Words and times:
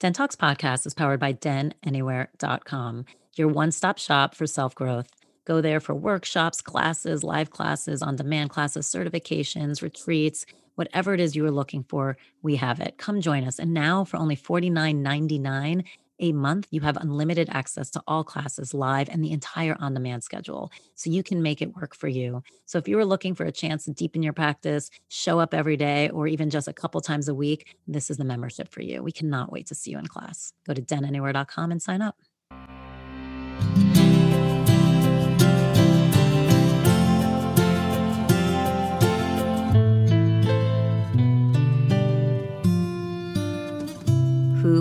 Den 0.00 0.12
Talks 0.12 0.36
podcast 0.36 0.86
is 0.86 0.94
powered 0.94 1.18
by 1.18 1.32
denanywhere.com, 1.32 3.04
your 3.34 3.48
one-stop 3.48 3.98
shop 3.98 4.32
for 4.32 4.46
self-growth. 4.46 5.08
Go 5.44 5.60
there 5.60 5.80
for 5.80 5.92
workshops, 5.92 6.60
classes, 6.60 7.24
live 7.24 7.50
classes, 7.50 8.00
on-demand 8.00 8.50
classes, 8.50 8.86
certifications, 8.86 9.82
retreats, 9.82 10.46
whatever 10.76 11.14
it 11.14 11.20
is 11.20 11.34
you 11.34 11.44
are 11.44 11.50
looking 11.50 11.82
for, 11.82 12.16
we 12.42 12.54
have 12.54 12.78
it. 12.78 12.96
Come 12.96 13.20
join 13.20 13.42
us. 13.42 13.58
And 13.58 13.74
now 13.74 14.04
for 14.04 14.18
only 14.18 14.36
$49.99 14.36 15.84
a 16.20 16.32
month, 16.32 16.66
you 16.70 16.80
have 16.80 16.96
unlimited 16.96 17.48
access 17.50 17.90
to 17.90 18.02
all 18.06 18.24
classes 18.24 18.74
live 18.74 19.08
and 19.08 19.22
the 19.22 19.32
entire 19.32 19.76
on 19.80 19.94
demand 19.94 20.24
schedule. 20.24 20.70
So 20.94 21.10
you 21.10 21.22
can 21.22 21.42
make 21.42 21.62
it 21.62 21.74
work 21.76 21.94
for 21.94 22.08
you. 22.08 22.42
So 22.66 22.78
if 22.78 22.88
you 22.88 22.98
are 22.98 23.04
looking 23.04 23.34
for 23.34 23.44
a 23.44 23.52
chance 23.52 23.84
to 23.84 23.92
deepen 23.92 24.22
your 24.22 24.32
practice, 24.32 24.90
show 25.08 25.38
up 25.38 25.54
every 25.54 25.76
day, 25.76 26.10
or 26.10 26.26
even 26.26 26.50
just 26.50 26.68
a 26.68 26.72
couple 26.72 27.00
times 27.00 27.28
a 27.28 27.34
week, 27.34 27.76
this 27.86 28.10
is 28.10 28.16
the 28.16 28.24
membership 28.24 28.68
for 28.68 28.82
you. 28.82 29.02
We 29.02 29.12
cannot 29.12 29.52
wait 29.52 29.66
to 29.68 29.74
see 29.74 29.90
you 29.90 29.98
in 29.98 30.06
class. 30.06 30.52
Go 30.66 30.74
to 30.74 30.82
denanywhere.com 30.82 31.72
and 31.72 31.82
sign 31.82 32.02
up. 32.02 32.16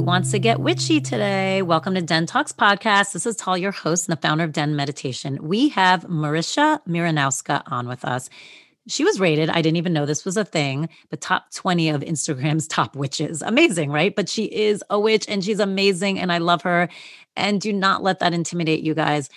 Wants 0.08 0.32
to 0.32 0.40
get 0.40 0.62
witchy 0.62 1.02
today. 1.02 1.62
Welcome 1.62 1.96
to 1.96 2.02
Den 2.02 2.26
Talks 2.26 2.54
podcast. 2.54 3.12
This 3.12 3.26
is 3.26 3.36
Tal, 3.36 3.58
your 3.58 3.74
host 3.74 4.08
and 4.08 4.16
the 4.16 4.22
founder 4.22 4.46
of 4.46 4.54
Den 4.54 4.74
Meditation. 4.74 5.38
We 5.42 5.68
have 5.68 6.06
Marysia 6.06 6.80
Miernowska 6.88 7.62
on 7.68 7.90
with 7.90 8.06
us. 8.06 8.30
She 8.88 9.04
was 9.04 9.20
rated, 9.20 9.50
I 9.50 9.62
didn't 9.62 9.76
even 9.76 9.92
know 9.92 10.06
this 10.06 10.24
was 10.24 10.38
a 10.38 10.46
thing, 10.46 10.88
but 11.10 11.20
top 11.20 11.52
20 11.52 11.90
of 11.90 12.00
Instagram's 12.04 12.68
top 12.70 12.96
witches. 12.96 13.42
Amazing, 13.42 13.92
right? 13.92 14.16
But 14.16 14.30
she 14.30 14.46
is 14.46 14.82
a 14.90 14.98
witch 14.98 15.26
and 15.28 15.44
she's 15.44 15.60
amazing 15.60 16.20
and 16.20 16.32
I 16.32 16.38
love 16.38 16.62
her. 16.62 16.88
And 17.36 17.60
do 17.60 17.74
not 17.74 18.02
let 18.02 18.20
that 18.20 18.34
intimidate 18.34 18.84
you 18.84 18.94
guys 18.94 19.30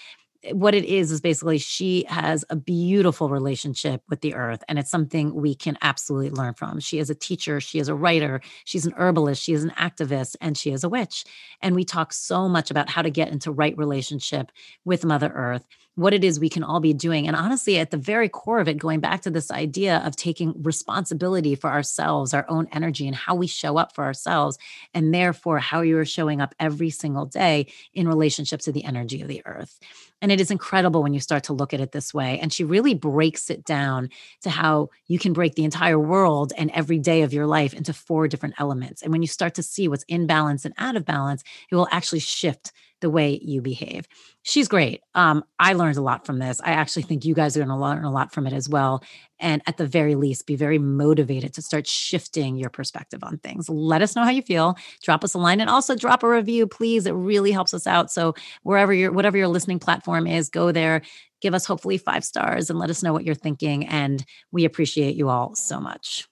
what 0.53 0.75
it 0.75 0.85
is 0.85 1.13
is 1.13 1.21
basically 1.21 1.59
she 1.59 2.05
has 2.09 2.45
a 2.49 2.57
beautiful 2.57 3.29
relationship 3.29 4.03
with 4.09 4.23
the 4.23 4.35
earth 4.35 4.63
and 4.69 4.79
it's 4.79 4.91
something 4.91 5.35
we 5.35 5.55
can 5.55 5.77
absolutely 5.83 6.31
learn 6.31 6.55
from. 6.55 6.81
She 6.81 6.99
is 6.99 7.11
a 7.11 7.15
teacher 7.15 7.61
she 7.61 7.79
is 7.79 7.89
a 7.89 7.95
writer 7.95 8.41
she's 8.65 8.87
an 8.87 8.95
herbalist 8.97 9.43
she 9.43 9.53
is 9.53 9.65
an 9.65 9.73
activist 9.79 10.37
and 10.41 10.57
she 10.57 10.71
is 10.71 10.85
a 10.85 10.89
witch. 10.89 11.25
And 11.61 11.75
we 11.75 11.85
talk 11.85 12.13
so 12.13 12.49
much 12.49 12.71
about 12.71 12.89
how 12.89 13.03
to 13.03 13.11
get 13.11 13.29
into 13.29 13.53
right 13.53 13.77
relationship 13.77 14.51
with 14.85 15.05
mother 15.05 15.31
earth 15.35 15.67
what 16.01 16.15
it 16.15 16.25
is 16.25 16.41
we 16.41 16.49
can 16.49 16.65
all 16.65 16.81
be 16.81 16.95
doing. 16.95 17.27
And 17.27 17.37
honestly, 17.37 17.79
at 17.79 17.91
the 17.91 17.99
very 17.99 18.29
core 18.31 18.59
of 18.59 18.69
it, 18.69 18.79
going 18.79 19.01
back 19.01 19.21
to 19.23 19.31
this 19.31 19.51
idea 19.51 19.99
of 19.99 20.17
taking 20.17 20.55
responsibility 20.63 21.55
for 21.55 21.69
ourselves, 21.69 22.33
our 22.33 22.47
own 22.49 22.69
energy, 22.73 23.07
and 23.07 23.15
how 23.15 23.35
we 23.35 23.47
show 23.47 23.77
up 23.77 23.95
for 23.95 24.05
ourselves, 24.05 24.57
and 24.95 25.13
therefore 25.13 25.59
how 25.59 25.83
you 25.83 25.99
are 25.99 26.07
showing 26.07 26.41
up 26.41 26.55
every 26.59 26.89
single 26.89 27.27
day 27.27 27.67
in 27.93 28.09
relationship 28.09 28.61
to 28.61 28.73
the 28.73 28.85
energy 28.85 29.21
of 29.21 29.29
the 29.29 29.43
earth. 29.45 29.79
And 30.23 30.33
it 30.33 30.41
is 30.41 30.51
incredible 30.51 31.03
when 31.03 31.13
you 31.13 31.21
start 31.21 31.45
to 31.45 31.53
look 31.53 31.75
at 31.75 31.81
it 31.81 31.93
this 31.93 32.15
way. 32.15 32.39
And 32.41 32.51
she 32.51 32.65
really 32.65 32.95
breaks 32.95 33.51
it 33.51 33.65
down 33.65 34.09
to 34.43 34.51
how 34.51 34.89
you 35.07 35.19
can 35.19 35.35
break 35.35 35.55
the 35.55 35.65
entire 35.65 35.99
world 35.99 36.53
and 36.57 36.71
every 36.71 36.99
day 36.99 37.23
of 37.23 37.35
your 37.35 37.47
life 37.47 37.75
into 37.75 37.93
four 37.93 38.27
different 38.27 38.55
elements. 38.59 39.03
And 39.03 39.13
when 39.13 39.23
you 39.23 39.29
start 39.29 39.55
to 39.57 39.63
see 39.63 39.87
what's 39.87 40.05
in 40.09 40.27
balance 40.27 40.65
and 40.65 40.75
out 40.79 40.97
of 40.97 41.05
balance, 41.05 41.43
it 41.71 41.75
will 41.75 41.89
actually 41.91 42.21
shift 42.21 42.73
the 43.01 43.11
way 43.11 43.39
you 43.43 43.61
behave. 43.61 44.07
She's 44.43 44.69
great. 44.69 45.01
Um, 45.15 45.45
I 45.59 45.73
learned 45.73 45.97
a 45.97 46.03
lot 46.03 46.27
from 46.27 46.39
this. 46.39 46.61
I 46.65 46.71
actually 46.71 47.03
think 47.03 47.25
you 47.25 47.35
guys 47.35 47.57
are 47.57 47.61
going 47.61 47.69
to 47.69 47.77
learn 47.77 48.05
a 48.05 48.11
lot 48.11 48.33
from 48.33 48.47
it 48.47 48.53
as 48.53 48.69
well. 48.69 49.03
And 49.39 49.63
at 49.67 49.77
the 49.77 49.87
very 49.87 50.15
least, 50.15 50.47
be 50.47 50.57
very 50.57 50.79
motivated 50.79 51.55
to 51.55 51.63
start 51.63 51.87
shifting 51.87 52.57
your 52.57 52.71
perspective 52.71 53.21
on 53.23 53.39
things. 53.39 53.69
Let 53.69 54.03
us 54.03 54.15
know 54.15 54.25
how 54.25 54.31
you 54.31 54.43
feel. 54.43 54.77
Drop 55.03 55.25
us 55.25 55.35
a 55.35 55.39
line 55.39 55.61
and 55.61 55.71
also 55.71 55.95
drop 55.95 56.23
a 56.23 56.29
review, 56.29 56.67
please. 56.67 57.07
It 57.07 57.13
really 57.13 57.53
helps 57.53 57.75
us 57.75 57.87
out. 57.87 58.11
So 58.11 58.35
wherever 58.63 58.93
your 58.93 59.13
whatever 59.13 59.39
your 59.39 59.49
listening 59.49 59.79
platform 59.79 60.27
is, 60.27 60.49
go 60.49 60.73
there, 60.73 61.03
give 61.41 61.55
us 61.55 61.67
hopefully 61.67 61.99
five 61.99 62.25
stars, 62.25 62.71
and 62.71 62.79
let 62.79 62.91
us 62.91 63.03
know 63.03 63.13
what 63.13 63.25
you're 63.25 63.35
thinking. 63.35 63.87
And 63.87 64.25
we 64.53 64.65
appreciate 64.65 65.17
you 65.17 65.29
all 65.29 65.55
so 65.55 65.81
much. 65.81 66.29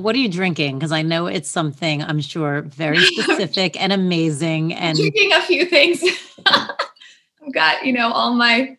What 0.00 0.14
are 0.14 0.18
you 0.18 0.28
drinking? 0.28 0.78
Because 0.78 0.92
I 0.92 1.02
know 1.02 1.26
it's 1.26 1.50
something 1.50 2.02
I'm 2.02 2.20
sure 2.20 2.62
very 2.62 2.98
specific 3.04 3.80
and 3.80 3.92
amazing. 3.92 4.74
And 4.74 4.96
drinking 4.96 5.32
a 5.32 5.42
few 5.42 5.66
things. 5.66 6.02
I've 6.46 7.52
got, 7.52 7.84
you 7.84 7.92
know, 7.92 8.10
all 8.10 8.34
my 8.34 8.76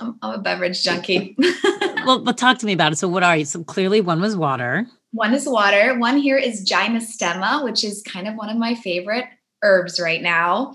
I'm, 0.00 0.18
I'm 0.22 0.34
a 0.34 0.38
beverage 0.38 0.82
junkie. 0.82 1.36
well, 2.04 2.20
but 2.20 2.38
talk 2.38 2.58
to 2.58 2.66
me 2.66 2.72
about 2.72 2.92
it. 2.92 2.96
So 2.96 3.08
what 3.08 3.22
are 3.22 3.36
you? 3.36 3.44
So 3.44 3.64
clearly 3.64 4.00
one 4.00 4.20
was 4.20 4.36
water. 4.36 4.86
One 5.12 5.34
is 5.34 5.48
water. 5.48 5.98
One 5.98 6.18
here 6.18 6.36
is 6.36 6.68
gynostemma, 6.68 7.64
which 7.64 7.82
is 7.82 8.02
kind 8.02 8.28
of 8.28 8.34
one 8.34 8.50
of 8.50 8.56
my 8.56 8.74
favorite 8.74 9.24
herbs 9.62 9.98
right 9.98 10.22
now. 10.22 10.74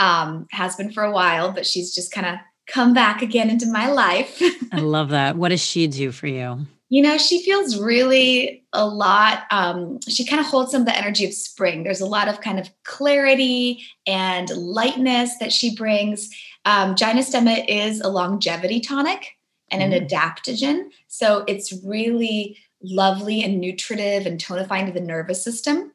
Um, 0.00 0.46
has 0.52 0.76
been 0.76 0.92
for 0.92 1.02
a 1.02 1.10
while, 1.10 1.50
but 1.50 1.66
she's 1.66 1.92
just 1.92 2.12
kind 2.12 2.26
of 2.26 2.36
come 2.68 2.94
back 2.94 3.20
again 3.20 3.50
into 3.50 3.66
my 3.66 3.90
life. 3.90 4.40
I 4.70 4.78
love 4.78 5.08
that. 5.08 5.36
What 5.36 5.48
does 5.48 5.60
she 5.60 5.88
do 5.88 6.12
for 6.12 6.28
you? 6.28 6.66
You 6.90 7.02
know, 7.02 7.18
she 7.18 7.42
feels 7.42 7.78
really 7.78 8.64
a 8.72 8.86
lot. 8.86 9.44
Um, 9.50 10.00
she 10.08 10.24
kind 10.24 10.40
of 10.40 10.46
holds 10.46 10.72
some 10.72 10.82
of 10.82 10.86
the 10.86 10.96
energy 10.96 11.26
of 11.26 11.34
spring. 11.34 11.82
There's 11.82 12.00
a 12.00 12.06
lot 12.06 12.28
of 12.28 12.40
kind 12.40 12.58
of 12.58 12.70
clarity 12.84 13.84
and 14.06 14.48
lightness 14.50 15.36
that 15.38 15.52
she 15.52 15.74
brings. 15.74 16.30
Um, 16.64 16.94
Gynostemma 16.94 17.64
is 17.68 18.00
a 18.00 18.08
longevity 18.08 18.80
tonic 18.80 19.36
and 19.70 19.82
an 19.82 19.92
mm. 19.92 20.08
adaptogen. 20.08 20.88
So 21.08 21.44
it's 21.46 21.74
really 21.84 22.56
lovely 22.82 23.42
and 23.42 23.60
nutritive 23.60 24.24
and 24.24 24.40
tonifying 24.40 24.86
to 24.86 24.92
the 24.92 25.00
nervous 25.00 25.42
system. 25.42 25.92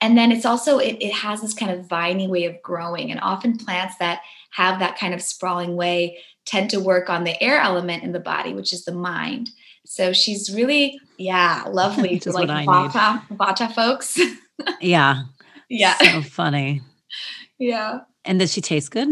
And 0.00 0.16
then 0.16 0.30
it's 0.30 0.46
also, 0.46 0.78
it, 0.78 0.96
it 1.00 1.12
has 1.12 1.40
this 1.40 1.54
kind 1.54 1.72
of 1.72 1.88
viney 1.88 2.28
way 2.28 2.44
of 2.44 2.62
growing. 2.62 3.10
And 3.10 3.20
often 3.20 3.56
plants 3.56 3.96
that 3.98 4.20
have 4.52 4.78
that 4.78 4.98
kind 4.98 5.14
of 5.14 5.22
sprawling 5.22 5.74
way 5.74 6.18
tend 6.44 6.70
to 6.70 6.80
work 6.80 7.10
on 7.10 7.24
the 7.24 7.42
air 7.42 7.60
element 7.60 8.04
in 8.04 8.12
the 8.12 8.20
body, 8.20 8.54
which 8.54 8.72
is 8.72 8.84
the 8.84 8.94
mind. 8.94 9.50
So 9.90 10.12
she's 10.12 10.54
really, 10.54 11.00
yeah, 11.16 11.64
lovely 11.66 12.18
to 12.20 12.30
like 12.30 12.48
Vata, 12.48 13.26
Vata 13.30 13.72
folks. 13.74 14.20
yeah. 14.82 15.22
Yeah. 15.70 15.96
So 15.96 16.22
funny. 16.22 16.82
yeah. 17.58 18.00
And 18.22 18.38
does 18.38 18.52
she 18.52 18.60
taste 18.60 18.90
good? 18.90 19.08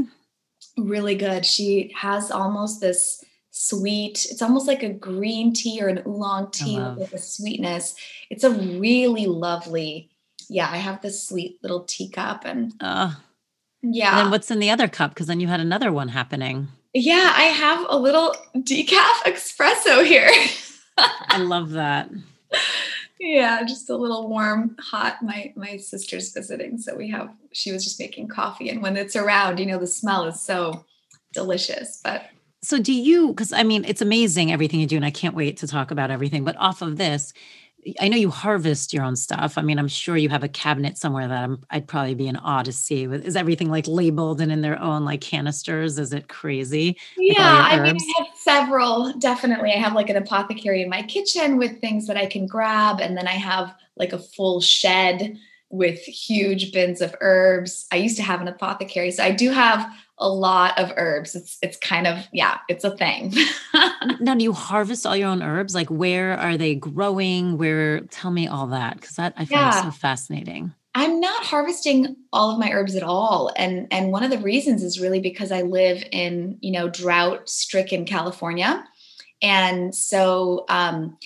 Really 0.76 1.14
good. 1.14 1.46
She 1.46 1.94
has 1.96 2.30
almost 2.30 2.82
this 2.82 3.24
sweet, 3.50 4.26
it's 4.30 4.42
almost 4.42 4.68
like 4.68 4.82
a 4.82 4.92
green 4.92 5.54
tea 5.54 5.82
or 5.82 5.88
an 5.88 6.02
oolong 6.06 6.50
tea 6.50 6.78
with 6.78 7.14
a 7.14 7.18
sweetness. 7.18 7.96
It's 8.28 8.44
a 8.44 8.50
really 8.50 9.26
lovely, 9.26 10.10
yeah, 10.50 10.68
I 10.70 10.76
have 10.76 11.00
this 11.00 11.26
sweet 11.26 11.58
little 11.62 11.84
teacup 11.84 12.44
and 12.44 12.74
uh, 12.80 13.14
yeah. 13.82 14.10
And 14.10 14.26
then 14.26 14.30
what's 14.30 14.50
in 14.50 14.58
the 14.58 14.70
other 14.70 14.88
cup? 14.88 15.12
Because 15.12 15.26
then 15.26 15.40
you 15.40 15.48
had 15.48 15.60
another 15.60 15.90
one 15.90 16.08
happening. 16.08 16.68
Yeah, 16.92 17.32
I 17.34 17.44
have 17.44 17.86
a 17.88 17.96
little 17.96 18.34
decaf 18.54 19.22
espresso 19.24 20.04
here. 20.04 20.30
I 20.98 21.38
love 21.38 21.70
that. 21.70 22.10
Yeah, 23.18 23.64
just 23.64 23.88
a 23.88 23.96
little 23.96 24.28
warm, 24.28 24.76
hot. 24.78 25.22
My 25.22 25.52
my 25.56 25.78
sister's 25.78 26.32
visiting, 26.32 26.78
so 26.78 26.94
we 26.94 27.10
have. 27.10 27.30
She 27.52 27.72
was 27.72 27.82
just 27.82 27.98
making 27.98 28.28
coffee, 28.28 28.68
and 28.68 28.82
when 28.82 28.96
it's 28.96 29.16
around, 29.16 29.58
you 29.58 29.66
know, 29.66 29.78
the 29.78 29.86
smell 29.86 30.24
is 30.24 30.40
so 30.40 30.84
delicious. 31.32 32.00
But 32.04 32.26
so, 32.62 32.78
do 32.78 32.92
you? 32.92 33.28
Because 33.28 33.52
I 33.52 33.62
mean, 33.62 33.84
it's 33.84 34.02
amazing 34.02 34.52
everything 34.52 34.80
you 34.80 34.86
do, 34.86 34.96
and 34.96 35.04
I 35.04 35.10
can't 35.10 35.34
wait 35.34 35.56
to 35.58 35.66
talk 35.66 35.90
about 35.90 36.10
everything. 36.10 36.44
But 36.44 36.56
off 36.58 36.82
of 36.82 36.98
this, 36.98 37.32
I 38.00 38.08
know 38.08 38.16
you 38.16 38.30
harvest 38.30 38.92
your 38.92 39.04
own 39.04 39.14
stuff. 39.16 39.56
I 39.56 39.62
mean, 39.62 39.78
I'm 39.78 39.88
sure 39.88 40.16
you 40.16 40.28
have 40.28 40.42
a 40.42 40.48
cabinet 40.48 40.98
somewhere 40.98 41.28
that 41.28 41.44
I'm, 41.44 41.62
I'd 41.70 41.86
probably 41.86 42.14
be 42.14 42.26
in 42.26 42.36
awe 42.36 42.62
to 42.62 42.72
see. 42.72 43.04
Is 43.04 43.36
everything 43.36 43.70
like 43.70 43.86
labeled 43.86 44.40
and 44.40 44.50
in 44.50 44.60
their 44.60 44.80
own 44.80 45.04
like 45.04 45.20
canisters? 45.20 45.98
Is 45.98 46.12
it 46.12 46.28
crazy? 46.28 46.96
Yeah, 47.16 47.68
like 47.70 47.72
I 47.72 47.82
mean, 47.82 47.96
I 47.96 48.22
have 48.22 48.28
several. 48.36 49.12
Definitely, 49.18 49.72
I 49.72 49.76
have 49.76 49.92
like 49.92 50.10
an 50.10 50.16
apothecary 50.16 50.82
in 50.82 50.88
my 50.88 51.02
kitchen 51.02 51.58
with 51.58 51.80
things 51.80 52.06
that 52.08 52.16
I 52.16 52.26
can 52.26 52.46
grab, 52.46 53.00
and 53.00 53.16
then 53.16 53.28
I 53.28 53.34
have 53.34 53.74
like 53.96 54.12
a 54.12 54.18
full 54.18 54.60
shed 54.60 55.38
with 55.68 55.98
huge 56.00 56.72
bins 56.72 57.00
of 57.00 57.14
herbs. 57.20 57.86
I 57.92 57.96
used 57.96 58.16
to 58.16 58.22
have 58.22 58.40
an 58.40 58.48
apothecary, 58.48 59.10
so 59.10 59.22
I 59.22 59.30
do 59.30 59.50
have 59.50 59.88
a 60.18 60.28
lot 60.28 60.78
of 60.78 60.92
herbs. 60.96 61.34
It's 61.34 61.58
it's 61.62 61.76
kind 61.76 62.06
of 62.06 62.26
yeah, 62.32 62.58
it's 62.68 62.84
a 62.84 62.96
thing. 62.96 63.34
now, 64.20 64.34
do 64.34 64.42
you 64.42 64.52
harvest 64.52 65.06
all 65.06 65.16
your 65.16 65.28
own 65.28 65.42
herbs? 65.42 65.74
Like, 65.74 65.88
where 65.88 66.38
are 66.38 66.56
they 66.56 66.74
growing? 66.74 67.58
Where? 67.58 68.00
Tell 68.00 68.30
me 68.30 68.46
all 68.46 68.68
that 68.68 69.00
because 69.00 69.16
that 69.16 69.34
I 69.36 69.44
find 69.44 69.50
yeah. 69.50 69.82
so 69.82 69.90
fascinating. 69.90 70.72
I'm 70.94 71.20
not 71.20 71.44
harvesting 71.44 72.16
all 72.32 72.50
of 72.50 72.58
my 72.58 72.70
herbs 72.70 72.94
at 72.94 73.02
all, 73.02 73.52
and 73.56 73.86
and 73.90 74.12
one 74.12 74.22
of 74.22 74.30
the 74.30 74.38
reasons 74.38 74.82
is 74.82 75.00
really 75.00 75.20
because 75.20 75.52
I 75.52 75.62
live 75.62 76.02
in 76.10 76.58
you 76.60 76.72
know 76.72 76.88
drought 76.88 77.48
stricken 77.48 78.06
California, 78.06 78.82
and 79.42 79.94
so 79.94 80.64
um, 80.68 81.18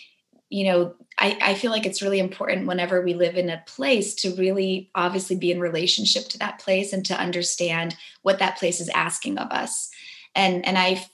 you 0.50 0.64
know 0.64 0.94
I, 1.20 1.38
I 1.43 1.55
feel 1.55 1.70
like 1.70 1.85
it's 1.85 2.02
really 2.02 2.19
important 2.19 2.67
whenever 2.67 3.02
we 3.02 3.12
live 3.12 3.37
in 3.37 3.50
a 3.50 3.62
place 3.67 4.14
to 4.17 4.35
really 4.35 4.91
obviously 4.94 5.37
be 5.37 5.52
in 5.52 5.61
relationship 5.61 6.29
to 6.31 6.38
that 6.38 6.58
place 6.58 6.93
and 6.93 7.05
to 7.06 7.14
understand 7.19 7.94
what 8.23 8.38
that 8.38 8.58
place 8.58 8.81
is 8.81 8.88
asking 8.88 9.38
of 9.38 9.50
us. 9.50 9.91
And 10.35 10.67
and 10.67 10.79
I 10.79 11.05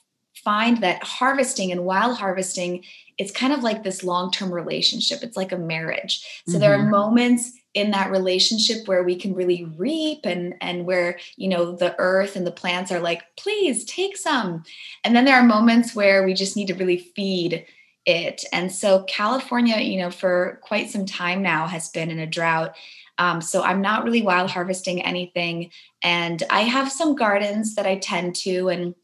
find 0.43 0.77
that 0.81 1.03
harvesting 1.03 1.71
and 1.71 1.83
while 1.83 2.15
harvesting, 2.15 2.85
it's 3.17 3.31
kind 3.31 3.51
of 3.51 3.63
like 3.63 3.83
this 3.83 4.03
long-term 4.03 4.53
relationship. 4.53 5.23
It's 5.23 5.35
like 5.35 5.51
a 5.51 5.57
marriage. 5.57 6.25
So 6.45 6.53
mm-hmm. 6.53 6.61
there 6.61 6.73
are 6.73 6.79
mm-hmm. 6.79 6.91
moments 6.91 7.51
in 7.73 7.91
that 7.91 8.11
relationship 8.11 8.87
where 8.87 9.03
we 9.03 9.15
can 9.15 9.35
really 9.35 9.65
reap 9.77 10.21
and 10.23 10.55
and 10.61 10.85
where 10.85 11.19
you 11.35 11.49
know 11.49 11.75
the 11.75 11.95
earth 11.99 12.35
and 12.37 12.47
the 12.47 12.51
plants 12.51 12.91
are 12.91 12.99
like 12.99 13.21
please 13.35 13.83
take 13.85 14.17
some 14.17 14.63
and 15.03 15.15
then 15.15 15.25
there 15.25 15.35
are 15.35 15.43
moments 15.43 15.93
where 15.93 16.25
we 16.25 16.33
just 16.33 16.55
need 16.55 16.67
to 16.67 16.73
really 16.73 16.97
feed 16.97 17.65
it. 18.07 18.45
And 18.53 18.71
so 18.71 19.03
California, 19.03 19.77
you 19.77 19.99
know, 19.99 20.09
for 20.09 20.59
quite 20.63 20.89
some 20.89 21.05
time 21.05 21.43
now 21.43 21.67
has 21.67 21.89
been 21.89 22.09
in 22.09 22.19
a 22.19 22.25
drought. 22.25 22.75
Um, 23.19 23.41
so 23.41 23.61
I'm 23.61 23.81
not 23.81 24.03
really 24.03 24.21
wild 24.21 24.49
harvesting 24.49 25.01
anything. 25.01 25.71
And 26.01 26.41
I 26.49 26.61
have 26.61 26.91
some 26.91 27.15
gardens 27.15 27.75
that 27.75 27.85
I 27.85 27.97
tend 27.97 28.35
to, 28.37 28.69
and 28.69 28.95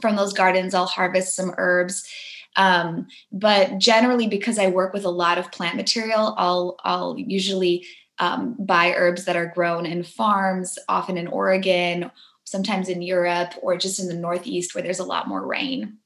from 0.00 0.16
those 0.16 0.32
gardens, 0.32 0.74
I'll 0.74 0.86
harvest 0.86 1.36
some 1.36 1.54
herbs. 1.58 2.08
Um, 2.56 3.06
but 3.30 3.78
generally, 3.78 4.26
because 4.26 4.58
I 4.58 4.68
work 4.68 4.92
with 4.92 5.04
a 5.04 5.10
lot 5.10 5.38
of 5.38 5.52
plant 5.52 5.76
material, 5.76 6.34
I'll 6.38 6.76
I'll 6.84 7.16
usually 7.18 7.86
um, 8.18 8.56
buy 8.58 8.94
herbs 8.96 9.26
that 9.26 9.36
are 9.36 9.46
grown 9.54 9.86
in 9.86 10.02
farms, 10.02 10.78
often 10.88 11.18
in 11.18 11.28
Oregon, 11.28 12.10
sometimes 12.44 12.88
in 12.88 13.02
Europe, 13.02 13.54
or 13.60 13.76
just 13.76 14.00
in 14.00 14.08
the 14.08 14.14
Northeast 14.14 14.74
where 14.74 14.82
there's 14.82 14.98
a 14.98 15.04
lot 15.04 15.28
more 15.28 15.46
rain. 15.46 15.98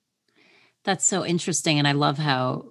That's 0.85 1.07
so 1.07 1.25
interesting. 1.25 1.79
And 1.79 1.87
I 1.87 1.93
love 1.93 2.19
how 2.19 2.67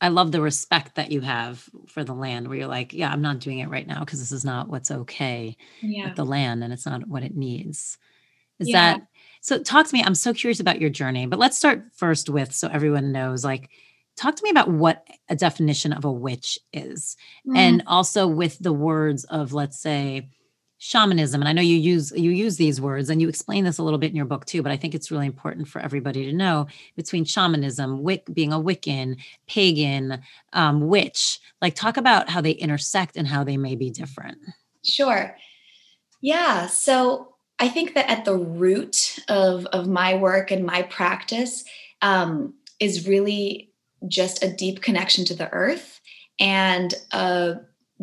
I 0.00 0.08
love 0.08 0.32
the 0.32 0.40
respect 0.40 0.96
that 0.96 1.12
you 1.12 1.20
have 1.20 1.68
for 1.86 2.02
the 2.02 2.14
land 2.14 2.48
where 2.48 2.58
you're 2.58 2.66
like, 2.66 2.92
yeah, 2.92 3.10
I'm 3.10 3.22
not 3.22 3.38
doing 3.38 3.60
it 3.60 3.68
right 3.68 3.86
now 3.86 4.00
because 4.00 4.18
this 4.18 4.32
is 4.32 4.44
not 4.44 4.68
what's 4.68 4.90
okay 4.90 5.56
yeah. 5.80 6.06
with 6.08 6.16
the 6.16 6.24
land 6.24 6.64
and 6.64 6.72
it's 6.72 6.86
not 6.86 7.06
what 7.06 7.22
it 7.22 7.36
needs. 7.36 7.98
Is 8.58 8.68
yeah. 8.68 8.94
that 8.94 9.06
so? 9.40 9.62
Talk 9.62 9.86
to 9.86 9.94
me. 9.94 10.02
I'm 10.02 10.16
so 10.16 10.34
curious 10.34 10.58
about 10.58 10.80
your 10.80 10.90
journey, 10.90 11.26
but 11.26 11.38
let's 11.38 11.56
start 11.56 11.84
first 11.94 12.28
with 12.28 12.52
so 12.52 12.68
everyone 12.68 13.12
knows 13.12 13.44
like, 13.44 13.70
talk 14.16 14.34
to 14.34 14.42
me 14.42 14.50
about 14.50 14.68
what 14.68 15.06
a 15.28 15.36
definition 15.36 15.92
of 15.92 16.04
a 16.04 16.12
witch 16.12 16.58
is 16.72 17.16
mm. 17.46 17.56
and 17.56 17.82
also 17.86 18.26
with 18.26 18.58
the 18.58 18.72
words 18.72 19.24
of, 19.24 19.52
let's 19.52 19.78
say, 19.78 20.28
shamanism 20.84 21.40
and 21.40 21.48
i 21.48 21.52
know 21.52 21.62
you 21.62 21.76
use 21.76 22.12
you 22.16 22.32
use 22.32 22.56
these 22.56 22.80
words 22.80 23.08
and 23.08 23.22
you 23.22 23.28
explain 23.28 23.62
this 23.62 23.78
a 23.78 23.84
little 23.84 24.00
bit 24.00 24.10
in 24.10 24.16
your 24.16 24.24
book 24.24 24.44
too 24.44 24.64
but 24.64 24.72
i 24.72 24.76
think 24.76 24.96
it's 24.96 25.12
really 25.12 25.26
important 25.26 25.68
for 25.68 25.80
everybody 25.80 26.24
to 26.24 26.32
know 26.32 26.66
between 26.96 27.24
shamanism 27.24 28.02
wick 28.02 28.26
being 28.32 28.52
a 28.52 28.58
wiccan 28.58 29.16
pagan 29.46 30.20
um, 30.54 30.88
witch 30.88 31.38
like 31.60 31.76
talk 31.76 31.96
about 31.96 32.28
how 32.28 32.40
they 32.40 32.50
intersect 32.50 33.16
and 33.16 33.28
how 33.28 33.44
they 33.44 33.56
may 33.56 33.76
be 33.76 33.90
different. 33.90 34.38
Sure. 34.82 35.36
Yeah 36.20 36.66
so 36.66 37.36
i 37.60 37.68
think 37.68 37.94
that 37.94 38.10
at 38.10 38.24
the 38.24 38.36
root 38.36 39.20
of 39.28 39.66
of 39.66 39.86
my 39.86 40.16
work 40.16 40.50
and 40.50 40.66
my 40.66 40.82
practice 40.82 41.62
um, 42.02 42.54
is 42.80 43.06
really 43.06 43.70
just 44.08 44.42
a 44.42 44.52
deep 44.52 44.82
connection 44.82 45.24
to 45.26 45.34
the 45.34 45.48
earth 45.52 46.00
and 46.40 46.92
a 47.12 47.58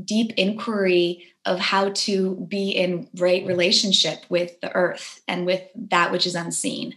deep 0.06 0.32
inquiry 0.38 1.26
of 1.50 1.60
how 1.60 1.90
to 1.90 2.36
be 2.48 2.70
in 2.70 3.10
right 3.16 3.44
relationship 3.48 4.24
with 4.30 4.62
the 4.62 4.72
earth 4.76 5.20
and 5.28 5.48
with 5.48 5.64
that 5.76 6.12
which 6.12 6.28
is 6.28 6.36
unseen 6.36 6.94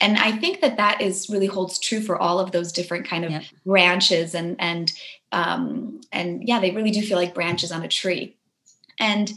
and 0.00 0.18
i 0.18 0.32
think 0.32 0.60
that 0.60 0.76
that 0.76 1.00
is 1.00 1.30
really 1.30 1.46
holds 1.46 1.78
true 1.78 2.00
for 2.00 2.18
all 2.18 2.40
of 2.40 2.50
those 2.50 2.72
different 2.72 3.06
kind 3.06 3.24
of 3.24 3.30
yep. 3.30 3.44
branches 3.64 4.34
and 4.34 4.56
and 4.58 4.92
um 5.30 6.00
and 6.10 6.46
yeah 6.48 6.58
they 6.58 6.72
really 6.72 6.90
do 6.90 7.00
feel 7.00 7.16
like 7.16 7.32
branches 7.32 7.70
on 7.70 7.84
a 7.84 7.88
tree 7.88 8.36
and 8.98 9.32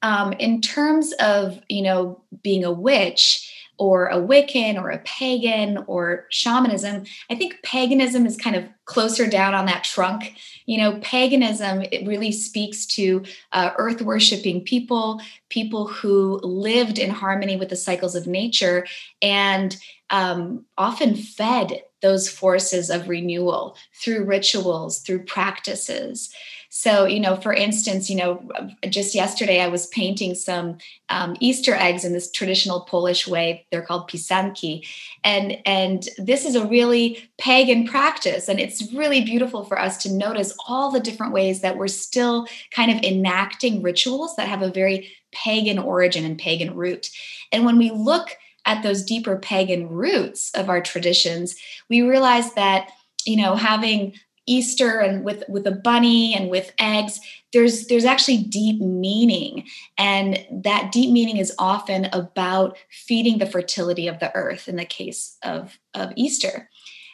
um 0.00 0.32
in 0.32 0.62
terms 0.62 1.12
of 1.20 1.60
you 1.68 1.82
know 1.82 2.18
being 2.42 2.64
a 2.64 2.72
witch 2.72 3.45
or 3.78 4.06
a 4.06 4.16
Wiccan 4.16 4.80
or 4.80 4.90
a 4.90 4.98
pagan 4.98 5.84
or 5.86 6.26
shamanism. 6.30 7.04
I 7.30 7.34
think 7.34 7.62
paganism 7.62 8.26
is 8.26 8.36
kind 8.36 8.56
of 8.56 8.64
closer 8.84 9.26
down 9.26 9.54
on 9.54 9.66
that 9.66 9.84
trunk. 9.84 10.34
You 10.64 10.78
know, 10.78 10.98
paganism, 11.00 11.82
it 11.92 12.06
really 12.06 12.32
speaks 12.32 12.86
to 12.86 13.24
uh, 13.52 13.72
earth 13.78 14.02
worshiping 14.02 14.62
people, 14.62 15.20
people 15.50 15.86
who 15.88 16.40
lived 16.42 16.98
in 16.98 17.10
harmony 17.10 17.56
with 17.56 17.68
the 17.68 17.76
cycles 17.76 18.14
of 18.14 18.26
nature 18.26 18.86
and 19.20 19.76
um, 20.10 20.64
often 20.78 21.14
fed 21.14 21.82
those 22.02 22.28
forces 22.28 22.90
of 22.90 23.08
renewal 23.08 23.76
through 24.00 24.24
rituals, 24.24 25.00
through 25.00 25.24
practices. 25.24 26.32
So, 26.78 27.06
you 27.06 27.20
know, 27.20 27.36
for 27.36 27.54
instance, 27.54 28.10
you 28.10 28.16
know, 28.16 28.46
just 28.86 29.14
yesterday 29.14 29.62
I 29.62 29.68
was 29.68 29.86
painting 29.86 30.34
some 30.34 30.76
um, 31.08 31.34
Easter 31.40 31.74
eggs 31.74 32.04
in 32.04 32.12
this 32.12 32.30
traditional 32.30 32.82
Polish 32.82 33.26
way. 33.26 33.66
They're 33.70 33.80
called 33.80 34.10
pisanki, 34.10 34.86
and 35.24 35.56
and 35.64 36.06
this 36.18 36.44
is 36.44 36.54
a 36.54 36.66
really 36.66 37.30
pagan 37.38 37.86
practice, 37.86 38.46
and 38.46 38.60
it's 38.60 38.92
really 38.92 39.22
beautiful 39.22 39.64
for 39.64 39.80
us 39.80 39.96
to 40.02 40.12
notice 40.12 40.54
all 40.68 40.90
the 40.90 41.00
different 41.00 41.32
ways 41.32 41.62
that 41.62 41.78
we're 41.78 41.88
still 41.88 42.46
kind 42.72 42.90
of 42.90 43.02
enacting 43.02 43.80
rituals 43.80 44.36
that 44.36 44.46
have 44.46 44.60
a 44.60 44.70
very 44.70 45.10
pagan 45.32 45.78
origin 45.78 46.26
and 46.26 46.36
pagan 46.36 46.74
root. 46.74 47.08
And 47.52 47.64
when 47.64 47.78
we 47.78 47.90
look 47.90 48.36
at 48.66 48.82
those 48.82 49.02
deeper 49.02 49.38
pagan 49.38 49.88
roots 49.88 50.50
of 50.50 50.68
our 50.68 50.82
traditions, 50.82 51.56
we 51.88 52.02
realize 52.02 52.52
that 52.52 52.90
you 53.24 53.38
know 53.38 53.54
having 53.54 54.12
Easter 54.46 55.00
and 55.00 55.24
with 55.24 55.44
with 55.48 55.66
a 55.66 55.72
bunny 55.72 56.34
and 56.34 56.50
with 56.50 56.72
eggs 56.78 57.20
there's 57.56 57.86
there's 57.86 58.04
actually 58.04 58.38
deep 58.38 58.80
meaning. 58.80 59.64
And 59.96 60.44
that 60.50 60.92
deep 60.92 61.10
meaning 61.10 61.38
is 61.38 61.54
often 61.58 62.06
about 62.12 62.76
feeding 62.90 63.38
the 63.38 63.46
fertility 63.46 64.08
of 64.08 64.18
the 64.18 64.34
earth 64.34 64.68
in 64.68 64.76
the 64.76 64.84
case 64.84 65.38
of 65.42 65.78
of 65.94 66.12
Easter. 66.16 66.68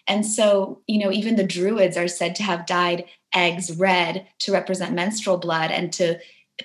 And 0.09 0.27
so, 0.27 0.83
you 0.89 0.99
know, 0.99 1.13
even 1.13 1.37
the 1.37 1.47
druids 1.47 1.97
are 1.97 2.09
said 2.09 2.35
to 2.37 2.43
have 2.43 2.67
dyed 2.67 3.05
eggs 3.33 3.77
red 3.77 4.27
to 4.41 4.53
represent 4.53 4.95
menstrual 4.95 5.39
blood 5.39 5.71
and 5.71 5.93
to 5.93 6.19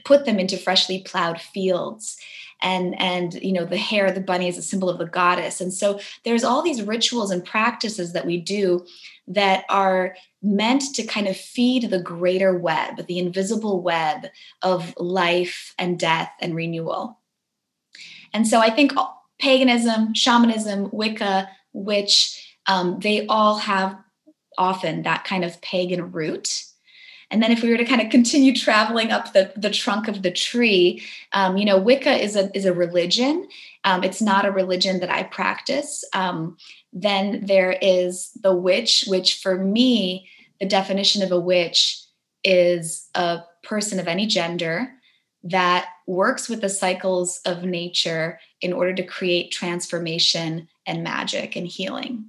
put 0.03 0.25
them 0.25 0.39
into 0.39 0.57
freshly 0.57 1.03
plowed 1.03 1.39
fields. 1.39 2.17
And 2.59 2.99
and 2.99 3.35
you 3.35 3.53
know 3.53 3.65
the 3.65 3.77
hair 3.77 4.07
of 4.07 4.15
the 4.15 4.21
bunny 4.21 4.47
is 4.47 4.57
a 4.57 4.63
symbol 4.63 4.89
of 4.89 4.97
the 4.97 5.05
goddess. 5.05 5.61
And 5.61 5.71
so 5.71 5.99
there's 6.25 6.43
all 6.43 6.63
these 6.63 6.81
rituals 6.81 7.29
and 7.29 7.45
practices 7.45 8.13
that 8.13 8.25
we 8.25 8.41
do 8.41 8.87
that 9.27 9.65
are 9.69 10.15
meant 10.41 10.83
to 10.95 11.03
kind 11.03 11.27
of 11.27 11.35
feed 11.35 11.89
the 11.89 12.01
greater 12.01 12.57
web, 12.57 13.07
the 13.07 13.19
invisible 13.19 13.81
web 13.81 14.27
of 14.61 14.93
life 14.97 15.73
and 15.77 15.99
death 15.99 16.31
and 16.39 16.55
renewal. 16.55 17.19
And 18.33 18.47
so 18.47 18.59
I 18.59 18.69
think 18.69 18.93
paganism, 19.39 20.13
shamanism, 20.13 20.89
Wicca, 20.91 21.49
which 21.73 22.57
um, 22.67 22.99
they 22.99 23.25
all 23.27 23.57
have 23.57 23.97
often 24.57 25.03
that 25.03 25.23
kind 25.23 25.43
of 25.43 25.61
pagan 25.61 26.11
root. 26.11 26.63
And 27.29 27.43
then 27.43 27.51
if 27.51 27.61
we 27.61 27.69
were 27.69 27.77
to 27.77 27.85
kind 27.85 28.01
of 28.01 28.09
continue 28.09 28.55
traveling 28.55 29.11
up 29.11 29.33
the, 29.33 29.51
the 29.57 29.69
trunk 29.69 30.07
of 30.07 30.21
the 30.21 30.31
tree, 30.31 31.03
um, 31.33 31.57
you 31.57 31.65
know, 31.65 31.77
Wicca 31.77 32.23
is 32.23 32.35
a, 32.35 32.55
is 32.55 32.65
a 32.65 32.73
religion. 32.73 33.47
Um, 33.83 34.03
it's 34.03 34.21
not 34.21 34.45
a 34.45 34.51
religion 34.51 35.01
that 35.01 35.09
I 35.09 35.23
practice. 35.23 36.05
Um, 36.13 36.57
then 36.93 37.45
there 37.45 37.77
is 37.81 38.31
the 38.41 38.53
witch, 38.55 39.05
which 39.07 39.41
for 39.41 39.57
me, 39.57 40.29
the 40.59 40.65
definition 40.65 41.21
of 41.21 41.31
a 41.31 41.39
witch 41.39 42.01
is 42.43 43.09
a 43.13 43.41
person 43.61 43.99
of 43.99 44.07
any 44.07 44.25
gender 44.25 44.93
that 45.43 45.89
works 46.07 46.49
with 46.49 46.61
the 46.61 46.69
cycles 46.69 47.39
of 47.45 47.63
nature 47.63 48.39
in 48.61 48.73
order 48.73 48.93
to 48.93 49.03
create 49.03 49.51
transformation 49.51 50.67
and 50.85 51.03
magic 51.03 51.55
and 51.55 51.67
healing. 51.67 52.25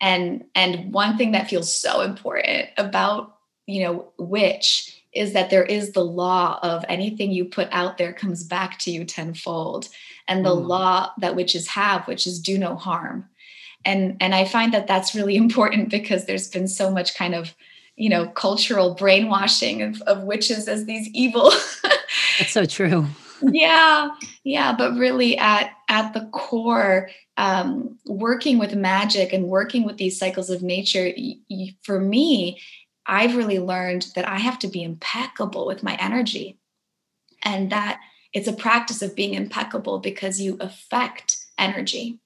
And 0.00 0.44
and 0.54 0.92
one 0.92 1.16
thing 1.16 1.32
that 1.32 1.48
feels 1.48 1.74
so 1.74 2.02
important 2.02 2.68
about, 2.76 3.37
you 3.68 3.84
know, 3.84 4.08
which 4.18 4.98
is 5.12 5.34
that 5.34 5.50
there 5.50 5.64
is 5.64 5.92
the 5.92 6.04
law 6.04 6.58
of 6.62 6.84
anything 6.88 7.30
you 7.30 7.44
put 7.44 7.68
out 7.70 7.98
there 7.98 8.12
comes 8.12 8.42
back 8.42 8.78
to 8.78 8.90
you 8.90 9.04
tenfold. 9.04 9.88
And 10.26 10.44
the 10.44 10.56
mm. 10.56 10.66
law 10.66 11.12
that 11.18 11.36
witches 11.36 11.68
have 11.68 12.06
which 12.08 12.26
is 12.26 12.40
do 12.40 12.58
no 12.58 12.76
harm. 12.76 13.28
And 13.84 14.16
and 14.20 14.34
i 14.34 14.44
find 14.44 14.74
that 14.74 14.86
that's 14.86 15.14
really 15.14 15.36
important 15.44 15.90
because 15.90 16.24
there's 16.24 16.48
been 16.48 16.68
so 16.68 16.90
much 16.90 17.14
kind 17.14 17.34
of 17.34 17.54
you 17.96 18.08
know 18.08 18.28
cultural 18.28 18.94
brainwashing 18.94 19.82
of, 19.82 20.00
of 20.02 20.22
witches 20.22 20.66
as 20.68 20.86
these 20.86 21.08
evil. 21.08 21.52
That's 22.38 22.52
so 22.52 22.64
true. 22.64 23.06
Yeah, 23.42 24.10
yeah, 24.44 24.74
but 24.76 24.96
really 24.96 25.36
at 25.36 25.70
at 25.88 26.12
the 26.12 26.26
core, 26.32 27.10
um, 27.36 27.98
working 28.06 28.58
with 28.58 28.74
magic 28.74 29.32
and 29.32 29.46
working 29.46 29.84
with 29.84 29.96
these 29.96 30.18
cycles 30.18 30.50
of 30.50 30.62
nature, 30.62 31.12
y- 31.16 31.36
y- 31.48 31.76
for 31.82 32.00
me, 32.00 32.60
I've 33.08 33.36
really 33.36 33.58
learned 33.58 34.08
that 34.14 34.28
I 34.28 34.38
have 34.38 34.58
to 34.60 34.68
be 34.68 34.82
impeccable 34.82 35.66
with 35.66 35.82
my 35.82 35.96
energy, 35.96 36.58
and 37.42 37.72
that 37.72 38.00
it's 38.32 38.48
a 38.48 38.52
practice 38.52 39.02
of 39.02 39.16
being 39.16 39.34
impeccable 39.34 39.98
because 39.98 40.40
you 40.40 40.58
affect 40.60 41.38
energy. 41.56 42.20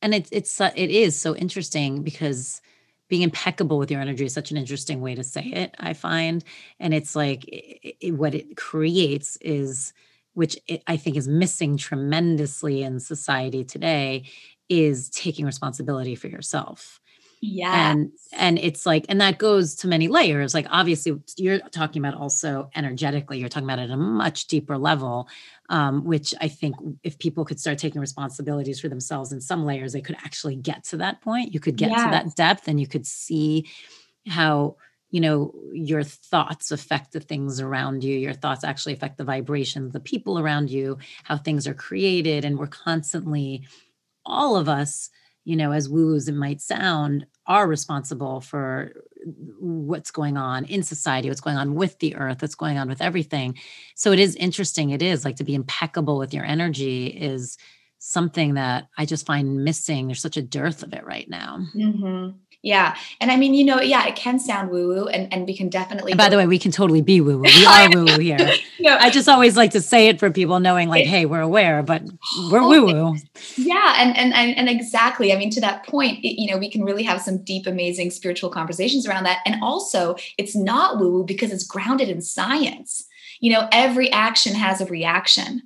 And 0.00 0.14
it's 0.14 0.30
it's 0.32 0.60
it 0.60 0.90
is 0.90 1.18
so 1.20 1.34
interesting 1.34 2.02
because 2.02 2.60
being 3.08 3.22
impeccable 3.22 3.78
with 3.78 3.90
your 3.90 4.00
energy 4.00 4.24
is 4.24 4.32
such 4.32 4.50
an 4.50 4.56
interesting 4.56 5.00
way 5.00 5.14
to 5.14 5.24
say 5.24 5.42
it 5.42 5.74
i 5.78 5.92
find. 5.92 6.44
And 6.80 6.94
it's 6.94 7.14
like 7.16 7.44
it, 7.48 7.96
it, 8.00 8.12
what 8.12 8.34
it 8.34 8.56
creates 8.56 9.36
is 9.40 9.92
which 10.34 10.56
it, 10.68 10.82
i 10.86 10.96
think 10.96 11.16
is 11.16 11.28
missing 11.28 11.76
tremendously 11.76 12.82
in 12.82 13.00
society 13.00 13.64
today 13.64 14.24
is 14.68 15.10
taking 15.10 15.44
responsibility 15.44 16.14
for 16.14 16.28
yourself 16.28 17.00
yeah 17.44 17.90
and 17.90 18.10
and 18.32 18.58
it's 18.58 18.86
like 18.86 19.04
and 19.08 19.20
that 19.20 19.38
goes 19.38 19.74
to 19.74 19.86
many 19.86 20.08
layers 20.08 20.54
like 20.54 20.66
obviously 20.70 21.20
you're 21.36 21.58
talking 21.70 22.04
about 22.04 22.18
also 22.18 22.70
energetically 22.74 23.38
you're 23.38 23.48
talking 23.48 23.68
about 23.68 23.78
at 23.78 23.90
a 23.90 23.96
much 23.96 24.46
deeper 24.46 24.78
level 24.78 25.28
um, 25.68 26.04
which 26.04 26.34
i 26.40 26.48
think 26.48 26.74
if 27.02 27.18
people 27.18 27.44
could 27.44 27.60
start 27.60 27.78
taking 27.78 28.00
responsibilities 28.00 28.80
for 28.80 28.88
themselves 28.88 29.32
in 29.32 29.40
some 29.40 29.64
layers 29.64 29.92
they 29.92 30.00
could 30.00 30.16
actually 30.24 30.56
get 30.56 30.84
to 30.84 30.96
that 30.98 31.20
point. 31.20 31.52
You 31.52 31.60
could 31.60 31.76
get 31.76 31.90
yes. 31.90 32.04
to 32.04 32.10
that 32.10 32.36
depth 32.36 32.68
and 32.68 32.80
you 32.80 32.86
could 32.86 33.06
see 33.06 33.68
how 34.26 34.76
you 35.10 35.20
know 35.20 35.54
your 35.72 36.02
thoughts 36.02 36.70
affect 36.70 37.12
the 37.12 37.20
things 37.20 37.60
around 37.60 38.02
you 38.02 38.16
your 38.16 38.32
thoughts 38.32 38.64
actually 38.64 38.94
affect 38.94 39.18
the 39.18 39.24
vibrations 39.24 39.92
the 39.92 40.00
people 40.00 40.38
around 40.38 40.70
you 40.70 40.98
how 41.24 41.36
things 41.36 41.66
are 41.66 41.74
created. 41.74 42.44
And 42.44 42.58
we're 42.58 42.66
constantly 42.66 43.66
all 44.26 44.56
of 44.56 44.68
us 44.68 45.10
you 45.44 45.56
know, 45.56 45.72
as 45.72 45.88
woo 45.88 46.14
as 46.14 46.26
it 46.26 46.34
might 46.34 46.60
sound, 46.60 47.26
are 47.46 47.66
responsible 47.66 48.40
for 48.40 48.92
what's 49.58 50.10
going 50.10 50.36
on 50.36 50.64
in 50.64 50.82
society, 50.82 51.28
what's 51.28 51.40
going 51.40 51.56
on 51.56 51.74
with 51.74 51.98
the 51.98 52.16
earth, 52.16 52.42
what's 52.42 52.54
going 52.54 52.78
on 52.78 52.88
with 52.88 53.00
everything. 53.00 53.58
So 53.94 54.12
it 54.12 54.18
is 54.18 54.36
interesting. 54.36 54.90
It 54.90 55.02
is 55.02 55.24
like 55.24 55.36
to 55.36 55.44
be 55.44 55.54
impeccable 55.54 56.18
with 56.18 56.34
your 56.34 56.44
energy 56.44 57.06
is 57.06 57.56
something 57.98 58.54
that 58.54 58.88
I 58.98 59.06
just 59.06 59.24
find 59.24 59.64
missing. 59.64 60.06
There's 60.06 60.20
such 60.20 60.36
a 60.36 60.42
dearth 60.42 60.82
of 60.82 60.92
it 60.92 61.04
right 61.06 61.28
now. 61.28 61.64
Mm-hmm. 61.74 62.36
Yeah. 62.64 62.96
And 63.20 63.30
I 63.30 63.36
mean, 63.36 63.52
you 63.52 63.62
know, 63.62 63.82
yeah, 63.82 64.06
it 64.06 64.16
can 64.16 64.38
sound 64.38 64.70
woo 64.70 64.88
woo 64.88 65.06
and, 65.06 65.30
and 65.30 65.46
we 65.46 65.54
can 65.54 65.68
definitely. 65.68 66.12
And 66.12 66.18
by 66.18 66.30
the 66.30 66.38
way, 66.38 66.46
we 66.46 66.58
can 66.58 66.70
totally 66.70 67.02
be 67.02 67.20
woo 67.20 67.36
woo. 67.36 67.42
We 67.42 67.66
are 67.68 67.90
woo 67.90 68.06
woo 68.06 68.18
here. 68.18 68.38
no. 68.80 68.96
I 68.96 69.10
just 69.10 69.28
always 69.28 69.54
like 69.54 69.72
to 69.72 69.82
say 69.82 70.08
it 70.08 70.18
for 70.18 70.30
people 70.30 70.58
knowing 70.60 70.88
like, 70.88 71.04
hey, 71.04 71.26
we're 71.26 71.42
aware, 71.42 71.82
but 71.82 72.02
oh, 72.36 72.48
we're 72.50 72.66
woo 72.66 72.86
woo. 72.86 73.16
Yeah. 73.56 73.96
And, 73.98 74.16
and, 74.16 74.32
and, 74.32 74.56
and 74.56 74.68
exactly. 74.70 75.30
I 75.30 75.36
mean, 75.36 75.50
to 75.50 75.60
that 75.60 75.86
point, 75.86 76.24
it, 76.24 76.40
you 76.40 76.50
know, 76.50 76.56
we 76.56 76.70
can 76.70 76.84
really 76.84 77.02
have 77.02 77.20
some 77.20 77.44
deep, 77.44 77.66
amazing 77.66 78.10
spiritual 78.10 78.48
conversations 78.48 79.06
around 79.06 79.24
that. 79.24 79.40
And 79.44 79.62
also 79.62 80.16
it's 80.38 80.56
not 80.56 80.98
woo 80.98 81.12
woo 81.12 81.24
because 81.24 81.52
it's 81.52 81.66
grounded 81.66 82.08
in 82.08 82.22
science. 82.22 83.06
You 83.40 83.52
know, 83.52 83.68
every 83.72 84.10
action 84.10 84.54
has 84.54 84.80
a 84.80 84.86
reaction. 84.86 85.60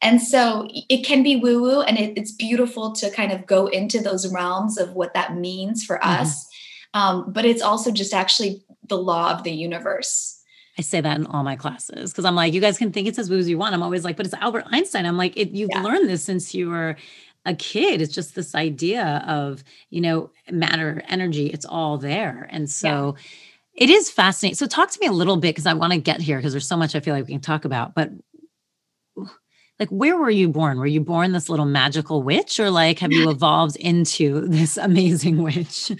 And 0.00 0.22
so 0.22 0.68
it 0.88 1.04
can 1.04 1.22
be 1.22 1.36
woo 1.36 1.60
woo, 1.60 1.80
and 1.80 1.98
it, 1.98 2.16
it's 2.16 2.32
beautiful 2.32 2.92
to 2.92 3.10
kind 3.10 3.32
of 3.32 3.46
go 3.46 3.66
into 3.66 4.00
those 4.00 4.32
realms 4.32 4.78
of 4.78 4.92
what 4.92 5.14
that 5.14 5.36
means 5.36 5.84
for 5.84 5.96
mm-hmm. 5.98 6.22
us. 6.22 6.46
Um, 6.94 7.32
but 7.32 7.44
it's 7.44 7.62
also 7.62 7.90
just 7.90 8.14
actually 8.14 8.62
the 8.86 8.98
law 8.98 9.32
of 9.32 9.42
the 9.42 9.50
universe. 9.50 10.42
I 10.78 10.82
say 10.82 11.00
that 11.00 11.18
in 11.18 11.26
all 11.26 11.42
my 11.42 11.56
classes 11.56 12.12
because 12.12 12.24
I'm 12.24 12.36
like, 12.36 12.54
you 12.54 12.60
guys 12.60 12.78
can 12.78 12.92
think 12.92 13.08
it's 13.08 13.18
as 13.18 13.28
woo 13.28 13.38
as 13.38 13.48
you 13.48 13.58
want. 13.58 13.74
I'm 13.74 13.82
always 13.82 14.04
like, 14.04 14.16
but 14.16 14.24
it's 14.26 14.34
Albert 14.36 14.64
Einstein. 14.68 15.06
I'm 15.06 15.16
like, 15.16 15.36
it, 15.36 15.50
you've 15.50 15.70
yeah. 15.72 15.82
learned 15.82 16.08
this 16.08 16.22
since 16.22 16.54
you 16.54 16.70
were 16.70 16.96
a 17.44 17.54
kid. 17.54 18.00
It's 18.00 18.14
just 18.14 18.36
this 18.36 18.54
idea 18.54 19.24
of, 19.26 19.64
you 19.90 20.00
know, 20.00 20.30
matter, 20.50 21.02
energy, 21.08 21.48
it's 21.48 21.66
all 21.66 21.98
there. 21.98 22.46
And 22.50 22.70
so 22.70 23.16
yeah. 23.16 23.86
it 23.86 23.90
is 23.90 24.08
fascinating. 24.08 24.54
So 24.54 24.66
talk 24.66 24.90
to 24.92 25.00
me 25.00 25.08
a 25.08 25.12
little 25.12 25.36
bit 25.36 25.48
because 25.48 25.66
I 25.66 25.74
want 25.74 25.92
to 25.94 25.98
get 25.98 26.20
here 26.20 26.38
because 26.38 26.52
there's 26.52 26.68
so 26.68 26.76
much 26.76 26.94
I 26.94 27.00
feel 27.00 27.14
like 27.14 27.26
we 27.26 27.32
can 27.32 27.40
talk 27.40 27.64
about. 27.64 27.94
But 27.94 28.10
like 29.78 29.88
where 29.90 30.16
were 30.16 30.30
you 30.30 30.48
born? 30.48 30.78
Were 30.78 30.86
you 30.86 31.00
born 31.00 31.32
this 31.32 31.48
little 31.48 31.66
magical 31.66 32.22
witch 32.22 32.58
or 32.58 32.70
like 32.70 32.98
have 32.98 33.12
you 33.12 33.30
evolved 33.30 33.76
into 33.76 34.42
this 34.42 34.76
amazing 34.76 35.42
witch? 35.42 35.92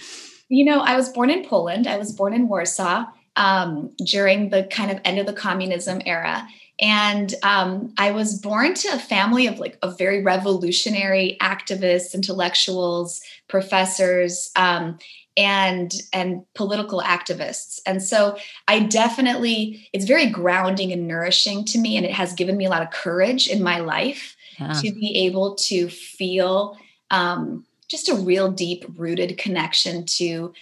You 0.49 0.65
know 0.65 0.81
i 0.81 0.97
was 0.97 1.11
born 1.11 1.31
in 1.31 1.45
poland. 1.45 1.87
I 1.87 1.97
was 1.97 2.13
born 2.13 2.33
in 2.33 2.49
warsaw 2.49 3.07
um, 3.37 3.91
during 4.05 4.51
the 4.51 4.65
kind 4.65 4.91
of 4.91 4.99
end 5.05 5.19
of 5.19 5.27
the 5.27 5.33
communism 5.33 6.01
era. 6.07 6.47
And 6.81 7.35
um, 7.43 7.93
i 7.99 8.11
was 8.11 8.41
born 8.41 8.75
to 8.75 8.89
a 8.89 8.99
family 8.99 9.47
of 9.47 9.59
like 9.59 9.79
a 9.83 9.91
very 9.91 10.23
revolutionary 10.23 11.37
activists 11.41 12.15
intellectuals 12.15 13.21
professors 13.49 14.51
um, 14.57 14.99
and 15.39 15.95
and 16.13 16.45
political 16.55 17.01
activists. 17.01 17.79
And 17.87 18.03
so 18.03 18.37
i 18.67 18.81
definitely 18.81 19.89
it's 19.93 20.05
very 20.05 20.27
grounding 20.27 20.93
and 20.93 21.07
nourishing 21.07 21.65
to 21.67 21.79
me 21.79 21.97
and 21.97 22.05
it 22.05 22.13
has 22.13 22.33
given 22.33 22.57
me 22.57 22.67
a 22.67 22.71
lot 22.71 22.83
of 22.83 22.91
courage 22.91 23.49
in 23.49 23.63
my 23.63 23.79
life 23.79 24.37
yeah. 24.59 24.73
to 24.73 24.93
be 24.93 25.27
able 25.27 25.55
to 25.55 25.89
feel 25.89 26.77
um, 27.11 27.65
just 27.89 28.09
a 28.09 28.15
real 28.15 28.51
deep 28.51 28.85
rooted 28.97 29.39
connection 29.39 30.05
to 30.05 30.53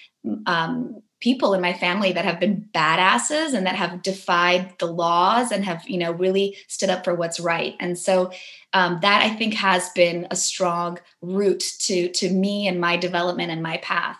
um, 0.46 1.02
people 1.20 1.54
in 1.54 1.60
my 1.60 1.72
family 1.72 2.12
that 2.12 2.24
have 2.24 2.38
been 2.38 2.68
badasses 2.74 3.54
and 3.54 3.66
that 3.66 3.74
have 3.74 4.02
defied 4.02 4.72
the 4.78 4.86
laws 4.86 5.50
and 5.50 5.64
have 5.64 5.82
you 5.88 5.98
know 5.98 6.12
really 6.12 6.56
stood 6.68 6.90
up 6.90 7.02
for 7.02 7.14
what's 7.14 7.40
right. 7.40 7.74
And 7.80 7.98
so 7.98 8.30
um, 8.76 8.98
that 9.00 9.22
i 9.22 9.30
think 9.30 9.54
has 9.54 9.88
been 9.90 10.26
a 10.30 10.36
strong 10.36 10.98
root 11.22 11.64
to 11.80 12.08
to 12.10 12.30
me 12.30 12.68
and 12.68 12.80
my 12.80 12.96
development 12.96 13.50
and 13.50 13.62
my 13.62 13.78
path 13.78 14.18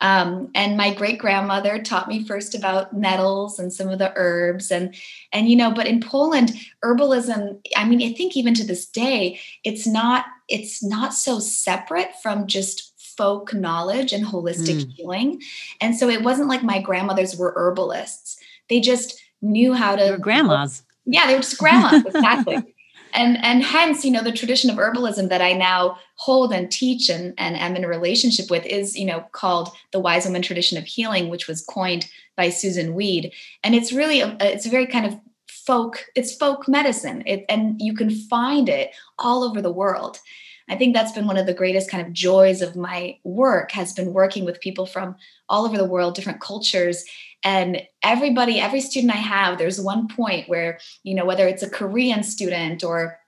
um, 0.00 0.50
and 0.54 0.76
my 0.76 0.94
great 0.94 1.18
grandmother 1.18 1.82
taught 1.82 2.08
me 2.08 2.24
first 2.24 2.54
about 2.54 2.92
nettles 2.92 3.58
and 3.58 3.72
some 3.72 3.88
of 3.88 3.98
the 3.98 4.12
herbs 4.16 4.70
and 4.70 4.94
and 5.32 5.48
you 5.48 5.56
know 5.56 5.70
but 5.70 5.86
in 5.86 6.00
poland 6.00 6.52
herbalism 6.84 7.58
i 7.76 7.84
mean 7.84 8.02
i 8.02 8.12
think 8.12 8.36
even 8.36 8.54
to 8.54 8.64
this 8.64 8.86
day 8.86 9.38
it's 9.64 9.86
not 9.86 10.24
it's 10.48 10.82
not 10.82 11.12
so 11.12 11.38
separate 11.38 12.10
from 12.22 12.46
just 12.46 12.88
folk 13.18 13.52
knowledge 13.52 14.12
and 14.12 14.24
holistic 14.24 14.80
mm. 14.80 14.92
healing. 14.92 15.42
And 15.80 15.96
so 15.96 16.08
it 16.08 16.22
wasn't 16.22 16.48
like 16.48 16.62
my 16.62 16.80
grandmothers 16.80 17.36
were 17.36 17.52
herbalists. 17.56 18.38
They 18.68 18.80
just 18.80 19.20
knew 19.42 19.74
how 19.74 19.96
to 19.96 20.04
they 20.04 20.10
were 20.12 20.18
grandmas. 20.18 20.84
Yeah 21.04 21.26
they 21.26 21.34
were 21.34 21.40
just 21.40 21.58
grandmas 21.58 22.04
exactly 22.06 22.56
and 23.14 23.42
and 23.44 23.62
hence 23.62 24.04
you 24.04 24.10
know 24.10 24.22
the 24.22 24.32
tradition 24.32 24.70
of 24.70 24.76
herbalism 24.76 25.28
that 25.28 25.40
i 25.40 25.52
now 25.52 25.98
hold 26.16 26.52
and 26.52 26.70
teach 26.70 27.08
and, 27.08 27.32
and 27.38 27.56
am 27.56 27.76
in 27.76 27.84
a 27.84 27.88
relationship 27.88 28.50
with 28.50 28.64
is 28.66 28.96
you 28.96 29.06
know 29.06 29.24
called 29.32 29.70
the 29.92 30.00
wise 30.00 30.24
woman 30.24 30.42
tradition 30.42 30.76
of 30.76 30.84
healing 30.84 31.28
which 31.28 31.46
was 31.46 31.64
coined 31.64 32.08
by 32.38 32.48
susun 32.48 32.94
weed. 32.94 33.32
And 33.62 33.74
it's 33.74 33.92
really 33.92 34.22
a, 34.22 34.34
it's 34.40 34.64
a 34.64 34.70
very 34.70 34.86
kind 34.86 35.04
of 35.04 35.20
folk 35.50 36.06
it's 36.14 36.34
folk 36.34 36.66
medicine. 36.66 37.22
It, 37.26 37.44
and 37.50 37.78
you 37.78 37.94
can 37.94 38.08
find 38.08 38.70
it 38.70 38.92
all 39.18 39.44
over 39.44 39.60
the 39.60 39.72
world. 39.72 40.18
I 40.70 40.76
think 40.76 40.94
that's 40.94 41.12
been 41.12 41.26
one 41.26 41.38
of 41.38 41.46
the 41.46 41.54
greatest 41.54 41.90
kind 41.90 42.06
of 42.06 42.12
joys 42.12 42.62
of 42.62 42.76
my 42.76 43.18
work 43.24 43.72
has 43.72 43.92
been 43.92 44.12
working 44.12 44.44
with 44.44 44.60
people 44.60 44.86
from 44.86 45.16
all 45.48 45.64
over 45.66 45.76
the 45.76 45.84
world 45.84 46.14
different 46.14 46.40
cultures 46.40 47.04
and 47.44 47.82
everybody 48.02 48.60
every 48.60 48.80
student 48.80 49.12
i 49.12 49.16
have 49.16 49.58
there's 49.58 49.80
one 49.80 50.08
point 50.08 50.48
where 50.48 50.78
you 51.02 51.14
know 51.14 51.24
whether 51.24 51.46
it's 51.46 51.62
a 51.62 51.70
korean 51.70 52.22
student 52.22 52.82
or 52.82 53.18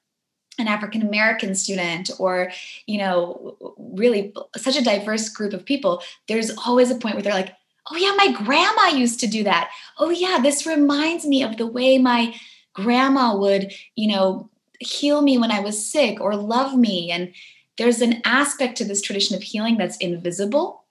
an 0.59 0.67
african 0.67 1.02
american 1.02 1.55
student 1.55 2.11
or 2.19 2.50
you 2.87 2.99
know 2.99 3.57
really 3.79 4.33
such 4.57 4.76
a 4.76 4.85
diverse 4.85 5.29
group 5.29 5.52
of 5.52 5.64
people 5.64 6.02
there's 6.29 6.50
always 6.67 6.90
a 6.90 6.97
point 6.97 7.14
where 7.14 7.23
they're 7.23 7.33
like 7.33 7.55
oh 7.90 7.97
yeah 7.97 8.14
my 8.17 8.33
grandma 8.33 8.97
used 8.97 9.21
to 9.21 9.26
do 9.26 9.45
that. 9.45 9.71
Oh 9.99 10.11
yeah 10.11 10.38
this 10.40 10.67
reminds 10.67 11.26
me 11.26 11.43
of 11.43 11.57
the 11.57 11.67
way 11.67 11.99
my 11.99 12.35
grandma 12.73 13.37
would 13.37 13.73
you 13.97 14.09
know 14.09 14.49
heal 14.81 15.21
me 15.21 15.37
when 15.37 15.50
i 15.50 15.61
was 15.61 15.90
sick 15.90 16.21
or 16.21 16.35
love 16.37 16.76
me. 16.76 17.11
And 17.11 17.35
there's 17.76 18.00
an 18.00 18.21
aspect 18.25 18.76
to 18.79 18.85
this 18.85 19.02
tradition 19.02 19.37
of 19.37 19.43
healing 19.43 19.76
that's 19.76 19.97
invisible. 19.99 20.85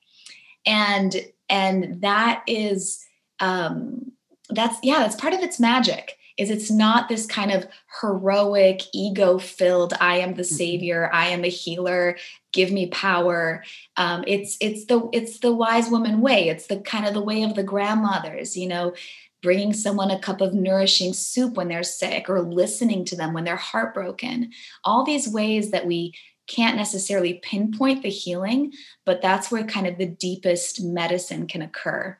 And 0.65 1.15
and 1.49 2.01
that 2.01 2.43
is 2.47 3.05
um, 3.39 4.11
that's 4.49 4.77
yeah 4.83 4.99
that's 4.99 5.15
part 5.15 5.33
of 5.33 5.41
its 5.41 5.59
magic 5.59 6.17
is 6.37 6.49
it's 6.49 6.71
not 6.71 7.09
this 7.09 7.25
kind 7.25 7.51
of 7.51 7.67
heroic 8.01 8.81
ego 8.93 9.37
filled 9.37 9.93
i 9.99 10.17
am 10.17 10.33
the 10.33 10.41
mm-hmm. 10.41 10.55
savior 10.55 11.09
i 11.13 11.27
am 11.27 11.43
a 11.43 11.49
healer 11.49 12.15
give 12.51 12.71
me 12.71 12.87
power. 12.87 13.63
Um, 13.97 14.23
it's 14.27 14.57
it's 14.59 14.85
the 14.85 15.09
it's 15.13 15.39
the 15.39 15.53
wise 15.53 15.89
woman 15.89 16.21
way. 16.21 16.49
It's 16.49 16.67
the 16.67 16.77
kind 16.77 17.05
of 17.05 17.13
the 17.13 17.21
way 17.21 17.43
of 17.43 17.55
the 17.55 17.63
grandmothers 17.63 18.57
you 18.57 18.67
know 18.67 18.93
bringing 19.41 19.71
someone 19.71 20.11
a 20.11 20.19
cup 20.19 20.41
of 20.41 20.53
nourishing 20.53 21.13
soup 21.13 21.53
when 21.53 21.69
they're 21.69 21.81
sick 21.81 22.29
or 22.29 22.41
listening 22.41 23.05
to 23.05 23.15
them 23.15 23.33
when 23.33 23.45
they're 23.45 23.55
heartbroken. 23.55 24.51
All 24.83 25.05
these 25.05 25.29
ways 25.29 25.71
that 25.71 25.85
we 25.85 26.13
can't 26.47 26.75
necessarily 26.75 27.35
pinpoint 27.43 28.01
the 28.01 28.09
healing 28.09 28.73
but 29.05 29.21
that's 29.21 29.51
where 29.51 29.63
kind 29.63 29.85
of 29.85 29.99
the 29.99 30.07
deepest 30.07 30.81
medicine 30.83 31.45
can 31.45 31.61
occur 31.61 32.17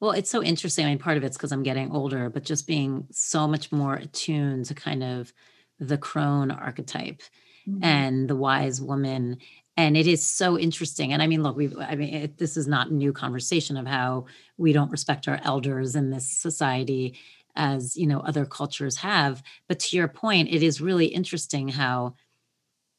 well, 0.00 0.12
it's 0.12 0.30
so 0.30 0.42
interesting. 0.42 0.86
I 0.86 0.90
mean, 0.90 0.98
part 0.98 1.16
of 1.16 1.24
it's 1.24 1.36
because 1.36 1.52
I'm 1.52 1.62
getting 1.62 1.90
older, 1.92 2.30
but 2.30 2.44
just 2.44 2.66
being 2.66 3.06
so 3.10 3.48
much 3.48 3.72
more 3.72 3.94
attuned 3.94 4.66
to 4.66 4.74
kind 4.74 5.02
of 5.02 5.32
the 5.80 5.98
crone 5.98 6.50
archetype 6.50 7.22
mm-hmm. 7.68 7.82
and 7.82 8.28
the 8.28 8.36
wise 8.36 8.80
woman 8.80 9.38
and 9.76 9.96
it 9.96 10.06
is 10.06 10.26
so 10.26 10.58
interesting 10.58 11.12
and 11.12 11.22
i 11.22 11.26
mean 11.26 11.42
look 11.42 11.56
we 11.56 11.74
i 11.80 11.94
mean 11.94 12.12
it, 12.12 12.38
this 12.38 12.56
is 12.56 12.66
not 12.66 12.88
a 12.88 12.94
new 12.94 13.12
conversation 13.12 13.76
of 13.76 13.86
how 13.86 14.26
we 14.56 14.72
don't 14.72 14.90
respect 14.90 15.28
our 15.28 15.40
elders 15.44 15.94
in 15.94 16.10
this 16.10 16.28
society 16.28 17.16
as 17.54 17.96
you 17.96 18.06
know 18.06 18.20
other 18.20 18.44
cultures 18.44 18.96
have 18.96 19.42
but 19.68 19.78
to 19.78 19.96
your 19.96 20.08
point 20.08 20.48
it 20.50 20.62
is 20.62 20.80
really 20.80 21.06
interesting 21.06 21.68
how 21.68 22.14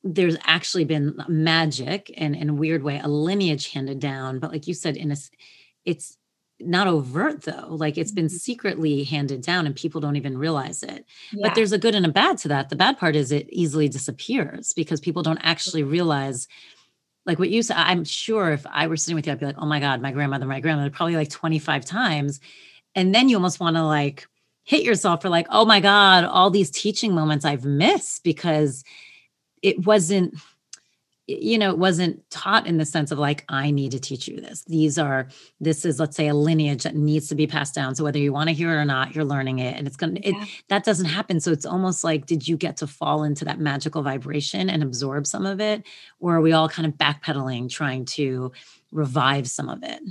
there's 0.04 0.38
actually 0.46 0.86
been 0.86 1.14
magic 1.28 2.12
and 2.16 2.36
in 2.36 2.50
a 2.50 2.54
weird 2.54 2.82
way 2.82 3.00
a 3.04 3.08
lineage 3.08 3.72
handed 3.72 4.00
down 4.00 4.40
but 4.40 4.52
like 4.52 4.68
you 4.68 4.74
said 4.74 4.96
in 4.96 5.12
a 5.12 5.16
it's 5.86 6.18
not 6.62 6.88
overt 6.88 7.44
though 7.44 7.68
like 7.70 7.98
it's 7.98 8.12
been 8.12 8.26
mm-hmm. 8.26 8.36
secretly 8.36 9.04
handed 9.04 9.42
down 9.42 9.66
and 9.66 9.76
people 9.76 10.02
don't 10.02 10.16
even 10.16 10.38
realize 10.38 10.84
it 10.84 11.06
yeah. 11.32 11.48
but 11.48 11.56
there's 11.56 11.72
a 11.72 11.78
good 11.78 11.96
and 11.96 12.06
a 12.06 12.10
bad 12.10 12.38
to 12.38 12.48
that 12.48 12.70
the 12.70 12.76
bad 12.76 12.98
part 12.98 13.16
is 13.16 13.32
it 13.32 13.48
easily 13.50 13.88
disappears 13.88 14.74
because 14.74 15.00
people 15.00 15.24
don't 15.24 15.40
actually 15.42 15.84
realize 15.84 16.48
like 17.26 17.40
what 17.40 17.50
you 17.50 17.64
said 17.64 17.78
i'm 17.78 18.04
sure 18.04 18.52
if 18.52 18.66
i 18.72 18.88
were 18.88 18.98
sitting 18.98 19.16
with 19.16 19.26
you 19.26 19.32
i'd 19.32 19.40
be 19.40 19.46
like 19.46 19.56
oh 19.58 19.66
my 19.66 19.80
god 19.80 20.02
my 20.02 20.12
grandmother 20.12 20.46
my 20.46 20.60
grandmother 20.60 20.90
probably 20.90 21.16
like 21.16 21.30
25 21.30 21.86
times 21.86 22.40
and 22.96 23.16
then 23.16 23.30
you 23.30 23.38
almost 23.38 23.60
want 23.60 23.76
to 23.76 23.84
like 23.84 24.28
hit 24.64 24.84
yourself 24.84 25.22
for 25.22 25.30
like 25.30 25.48
oh 25.50 25.66
my 25.66 25.80
god 25.80 26.26
all 26.26 26.50
these 26.50 26.72
teaching 26.72 27.14
moments 27.14 27.46
i've 27.46 27.66
missed 27.66 28.24
because 28.24 28.84
it 29.62 29.86
wasn't 29.86 30.36
you 31.30 31.60
know, 31.60 31.70
it 31.70 31.78
wasn't 31.78 32.28
taught 32.32 32.66
in 32.66 32.78
the 32.78 32.86
sense 32.86 33.12
of 33.12 33.20
like, 33.20 33.46
I 33.50 33.70
need 33.70 33.92
to 33.92 34.00
teach 34.00 34.28
you 34.28 34.42
this. 34.42 34.64
These 34.64 34.98
are, 34.98 35.28
this 35.60 35.86
is, 35.86 36.00
let's 36.00 36.18
say, 36.18 36.28
a 36.28 36.34
lineage 36.34 36.84
that 36.84 36.96
needs 36.96 37.28
to 37.28 37.36
be 37.36 37.46
passed 37.46 37.76
down. 37.76 37.94
So 37.94 38.04
whether 38.04 38.18
you 38.18 38.34
want 38.34 38.50
to 38.50 38.56
hear 38.56 38.72
it 38.72 38.76
or 38.76 38.86
not, 38.86 39.14
you're 39.14 39.26
learning 39.26 39.60
it. 39.60 39.78
And 39.78 39.86
it's 39.86 39.96
going 39.96 40.16
to, 40.16 40.28
yeah. 40.28 40.46
that 40.70 40.84
doesn't 40.84 41.06
happen. 41.06 41.40
So 41.40 41.52
it's 41.52 41.66
almost 41.66 42.04
like, 42.04 42.26
did 42.26 42.48
you 42.48 42.58
get 42.58 42.78
to 42.78 42.88
fall 42.88 43.24
into 43.24 43.46
that 43.46 43.60
magical 43.60 44.02
vibration 44.02 44.70
and 44.70 44.82
absorb 44.82 45.28
some 45.28 45.46
of 45.46 45.62
it? 45.62 45.84
Or 46.20 46.36
are 46.36 46.42
we 46.42 46.52
all 46.52 46.68
kind 46.68 46.88
of 46.88 46.94
backpedaling, 46.94 47.70
trying 47.70 48.06
to 48.06 48.52
revive 48.92 49.48
some 49.48 49.70
of 49.70 49.84
it? 49.84 50.02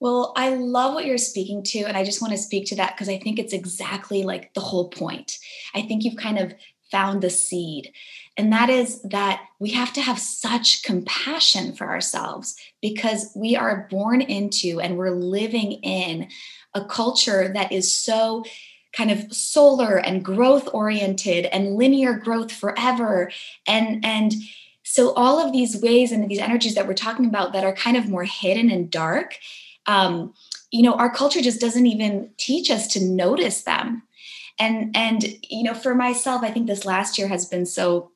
Well, 0.00 0.32
I 0.36 0.50
love 0.50 0.94
what 0.94 1.06
you're 1.06 1.18
speaking 1.18 1.64
to. 1.64 1.80
And 1.80 1.96
I 1.96 2.04
just 2.04 2.22
want 2.22 2.32
to 2.32 2.38
speak 2.38 2.66
to 2.66 2.76
that 2.76 2.94
because 2.94 3.08
I 3.08 3.18
think 3.18 3.40
it's 3.40 3.52
exactly 3.52 4.22
like 4.22 4.54
the 4.54 4.60
whole 4.60 4.90
point. 4.90 5.38
I 5.74 5.82
think 5.82 6.04
you've 6.04 6.16
kind 6.16 6.38
of 6.38 6.54
found 6.90 7.22
the 7.22 7.30
seed. 7.30 7.92
And 8.36 8.52
that 8.52 8.70
is 8.70 9.02
that 9.02 9.42
we 9.58 9.70
have 9.70 9.92
to 9.94 10.00
have 10.00 10.18
such 10.18 10.82
compassion 10.84 11.74
for 11.74 11.88
ourselves 11.88 12.56
because 12.80 13.32
we 13.34 13.56
are 13.56 13.88
born 13.90 14.20
into 14.20 14.80
and 14.80 14.96
we're 14.96 15.10
living 15.10 15.72
in 15.72 16.28
a 16.74 16.84
culture 16.84 17.48
that 17.52 17.72
is 17.72 17.92
so 17.92 18.44
kind 18.92 19.10
of 19.10 19.32
solar 19.32 19.96
and 19.96 20.24
growth 20.24 20.68
oriented 20.72 21.46
and 21.46 21.76
linear 21.76 22.14
growth 22.14 22.50
forever 22.50 23.30
and 23.66 24.04
and 24.04 24.34
so 24.82 25.12
all 25.14 25.38
of 25.38 25.52
these 25.52 25.80
ways 25.82 26.10
and 26.10 26.30
these 26.30 26.38
energies 26.38 26.74
that 26.74 26.86
we're 26.86 26.94
talking 26.94 27.26
about 27.26 27.52
that 27.52 27.64
are 27.64 27.74
kind 27.74 27.96
of 27.96 28.08
more 28.08 28.24
hidden 28.24 28.70
and 28.70 28.90
dark 28.90 29.38
um, 29.86 30.32
you 30.70 30.82
know 30.82 30.94
our 30.94 31.10
culture 31.10 31.40
just 31.40 31.60
doesn't 31.60 31.86
even 31.86 32.30
teach 32.38 32.70
us 32.70 32.86
to 32.88 33.04
notice 33.04 33.62
them 33.62 34.02
and 34.58 34.96
and 34.96 35.24
you 35.48 35.62
know 35.62 35.74
for 35.74 35.94
myself 35.94 36.42
i 36.42 36.50
think 36.50 36.66
this 36.66 36.84
last 36.84 37.18
year 37.18 37.28
has 37.28 37.46
been 37.46 37.66
so 37.66 38.10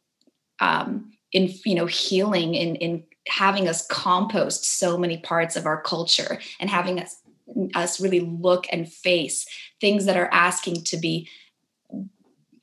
um 0.61 1.13
in 1.33 1.53
you 1.65 1.75
know 1.75 1.87
healing 1.87 2.55
in 2.55 2.77
in 2.77 3.05
having 3.29 3.69
us 3.69 3.87
compost 3.87 4.65
so 4.65 4.99
many 4.99 5.19
parts 5.19 5.57
of 5.57 5.67
our 5.67 5.81
culture 5.81 6.39
and 6.61 6.71
having 6.71 7.01
us 7.01 7.17
us 7.75 8.01
really 8.01 8.21
look 8.21 8.67
and 8.73 8.91
face 8.91 9.47
things 9.81 10.07
that 10.07 10.17
are 10.17 10.31
asking 10.33 10.83
to 10.83 10.97
be 10.97 11.29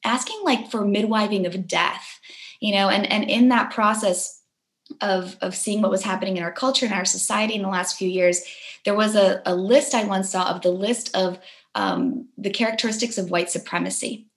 asking 0.03 0.39
like 0.43 0.69
for 0.71 0.81
midwiving 0.81 1.45
of 1.45 1.67
death 1.67 2.19
you 2.59 2.73
know? 2.73 2.89
And 2.89 3.09
and 3.11 3.29
in 3.29 3.49
that 3.49 3.71
process 3.71 4.41
of 5.01 5.37
of 5.41 5.55
seeing 5.55 5.81
what 5.81 5.91
was 5.91 6.03
happening 6.03 6.37
in 6.37 6.43
our 6.43 6.51
culture 6.51 6.85
and 6.85 6.95
our 6.95 7.05
society 7.05 7.55
in 7.55 7.61
the 7.61 7.69
last 7.69 7.95
few 7.95 8.09
years 8.09 8.41
there 8.85 8.95
was 8.95 9.15
a, 9.15 9.39
a 9.45 9.53
list 9.53 9.93
i 9.93 10.03
once 10.03 10.31
saw 10.31 10.49
of 10.49 10.63
the 10.63 10.71
list 10.71 11.15
of 11.15 11.37
um, 11.75 12.27
the 12.37 12.49
characteristics 12.49 13.17
of 13.17 13.31
white 13.31 13.49
supremacy. 13.49 14.27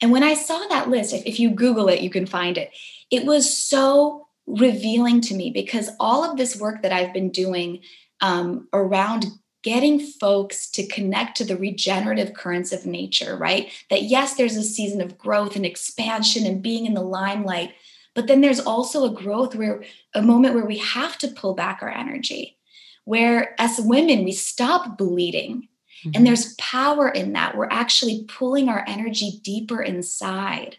And 0.00 0.10
when 0.12 0.22
I 0.22 0.34
saw 0.34 0.58
that 0.68 0.90
list, 0.90 1.14
if, 1.14 1.24
if 1.26 1.40
you 1.40 1.50
Google 1.50 1.88
it, 1.88 2.00
you 2.00 2.10
can 2.10 2.26
find 2.26 2.58
it. 2.58 2.70
It 3.10 3.24
was 3.24 3.56
so 3.56 4.26
revealing 4.46 5.20
to 5.22 5.34
me 5.34 5.50
because 5.50 5.90
all 5.98 6.24
of 6.24 6.36
this 6.36 6.56
work 6.56 6.82
that 6.82 6.92
I've 6.92 7.12
been 7.12 7.30
doing 7.30 7.80
um, 8.20 8.68
around 8.72 9.26
getting 9.62 9.98
folks 9.98 10.70
to 10.70 10.86
connect 10.86 11.36
to 11.36 11.44
the 11.44 11.56
regenerative 11.56 12.34
currents 12.34 12.72
of 12.72 12.86
nature, 12.86 13.36
right? 13.36 13.72
That 13.90 14.04
yes, 14.04 14.34
there's 14.34 14.56
a 14.56 14.62
season 14.62 15.00
of 15.00 15.18
growth 15.18 15.56
and 15.56 15.66
expansion 15.66 16.46
and 16.46 16.62
being 16.62 16.86
in 16.86 16.94
the 16.94 17.02
limelight, 17.02 17.72
but 18.14 18.28
then 18.28 18.40
there's 18.40 18.60
also 18.60 19.04
a 19.04 19.14
growth 19.14 19.56
where 19.56 19.82
a 20.14 20.22
moment 20.22 20.54
where 20.54 20.64
we 20.64 20.78
have 20.78 21.18
to 21.18 21.28
pull 21.28 21.54
back 21.54 21.80
our 21.82 21.90
energy, 21.90 22.56
where 23.04 23.60
as 23.60 23.80
women, 23.80 24.24
we 24.24 24.32
stop 24.32 24.96
bleeding 24.96 25.68
Mm-hmm. 26.06 26.12
And 26.14 26.26
there's 26.26 26.54
power 26.54 27.08
in 27.08 27.32
that. 27.32 27.56
We're 27.56 27.68
actually 27.70 28.24
pulling 28.28 28.68
our 28.68 28.84
energy 28.86 29.40
deeper 29.42 29.82
inside, 29.82 30.76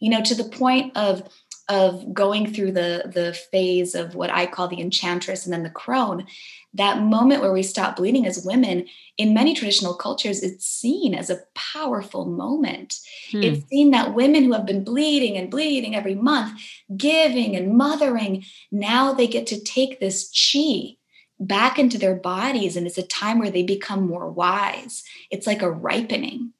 you 0.00 0.10
know, 0.10 0.22
to 0.22 0.34
the 0.34 0.44
point 0.44 0.96
of 0.96 1.28
of 1.68 2.14
going 2.14 2.52
through 2.52 2.70
the 2.72 3.10
the 3.12 3.32
phase 3.50 3.94
of 3.94 4.14
what 4.14 4.30
I 4.30 4.46
call 4.46 4.68
the 4.68 4.80
enchantress 4.80 5.44
and 5.44 5.52
then 5.52 5.62
the 5.62 5.70
crone, 5.70 6.26
that 6.74 7.00
moment 7.00 7.42
where 7.42 7.52
we 7.52 7.62
stop 7.62 7.96
bleeding 7.96 8.26
as 8.26 8.44
women 8.44 8.86
in 9.16 9.34
many 9.34 9.54
traditional 9.54 9.94
cultures, 9.94 10.42
it's 10.42 10.68
seen 10.68 11.14
as 11.14 11.30
a 11.30 11.40
powerful 11.54 12.26
moment. 12.26 13.00
Hmm. 13.32 13.42
It's 13.42 13.66
seen 13.68 13.90
that 13.92 14.14
women 14.14 14.44
who 14.44 14.52
have 14.52 14.66
been 14.66 14.84
bleeding 14.84 15.36
and 15.36 15.50
bleeding 15.50 15.96
every 15.96 16.14
month, 16.14 16.60
giving 16.96 17.56
and 17.56 17.76
mothering, 17.76 18.44
now 18.70 19.14
they 19.14 19.26
get 19.26 19.46
to 19.48 19.60
take 19.60 19.98
this 19.98 20.30
chi 20.30 20.96
back 21.38 21.78
into 21.78 21.98
their 21.98 22.14
bodies 22.14 22.76
and 22.76 22.86
it's 22.86 22.98
a 22.98 23.06
time 23.06 23.38
where 23.38 23.50
they 23.50 23.62
become 23.62 24.06
more 24.06 24.30
wise. 24.30 25.02
It's 25.30 25.46
like 25.46 25.62
a 25.62 25.70
ripening. 25.70 26.52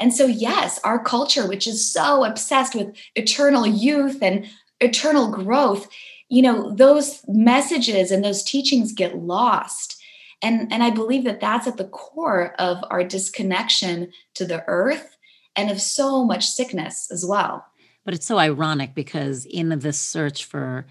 And 0.00 0.14
so 0.14 0.26
yes 0.26 0.78
our 0.84 1.02
culture 1.02 1.46
which 1.46 1.66
is 1.66 1.90
so 1.90 2.24
obsessed 2.24 2.74
with 2.74 2.94
eternal 3.14 3.66
youth 3.66 4.22
and 4.22 4.46
eternal 4.80 5.30
growth 5.30 5.88
you 6.28 6.42
know 6.42 6.72
those 6.72 7.22
messages 7.26 8.10
and 8.10 8.24
those 8.24 8.42
teachings 8.42 8.92
get 8.92 9.16
lost. 9.16 9.96
And 10.42 10.72
and 10.72 10.82
i 10.82 10.90
believe 10.90 11.24
that 11.24 11.40
that's 11.40 11.66
at 11.66 11.78
the 11.78 11.88
core 11.88 12.54
of 12.58 12.78
our 12.90 13.02
disconnection 13.02 14.12
to 14.34 14.44
the 14.44 14.62
earth 14.66 15.16
and 15.56 15.70
of 15.70 15.80
so 15.80 16.24
much 16.24 16.46
sickness 16.46 17.10
as 17.10 17.26
well. 17.26 17.66
But 18.04 18.14
it's 18.14 18.26
so 18.26 18.38
ironic 18.38 18.94
because 18.94 19.44
in 19.44 19.70
this 19.80 19.98
search 19.98 20.44
for 20.44 20.86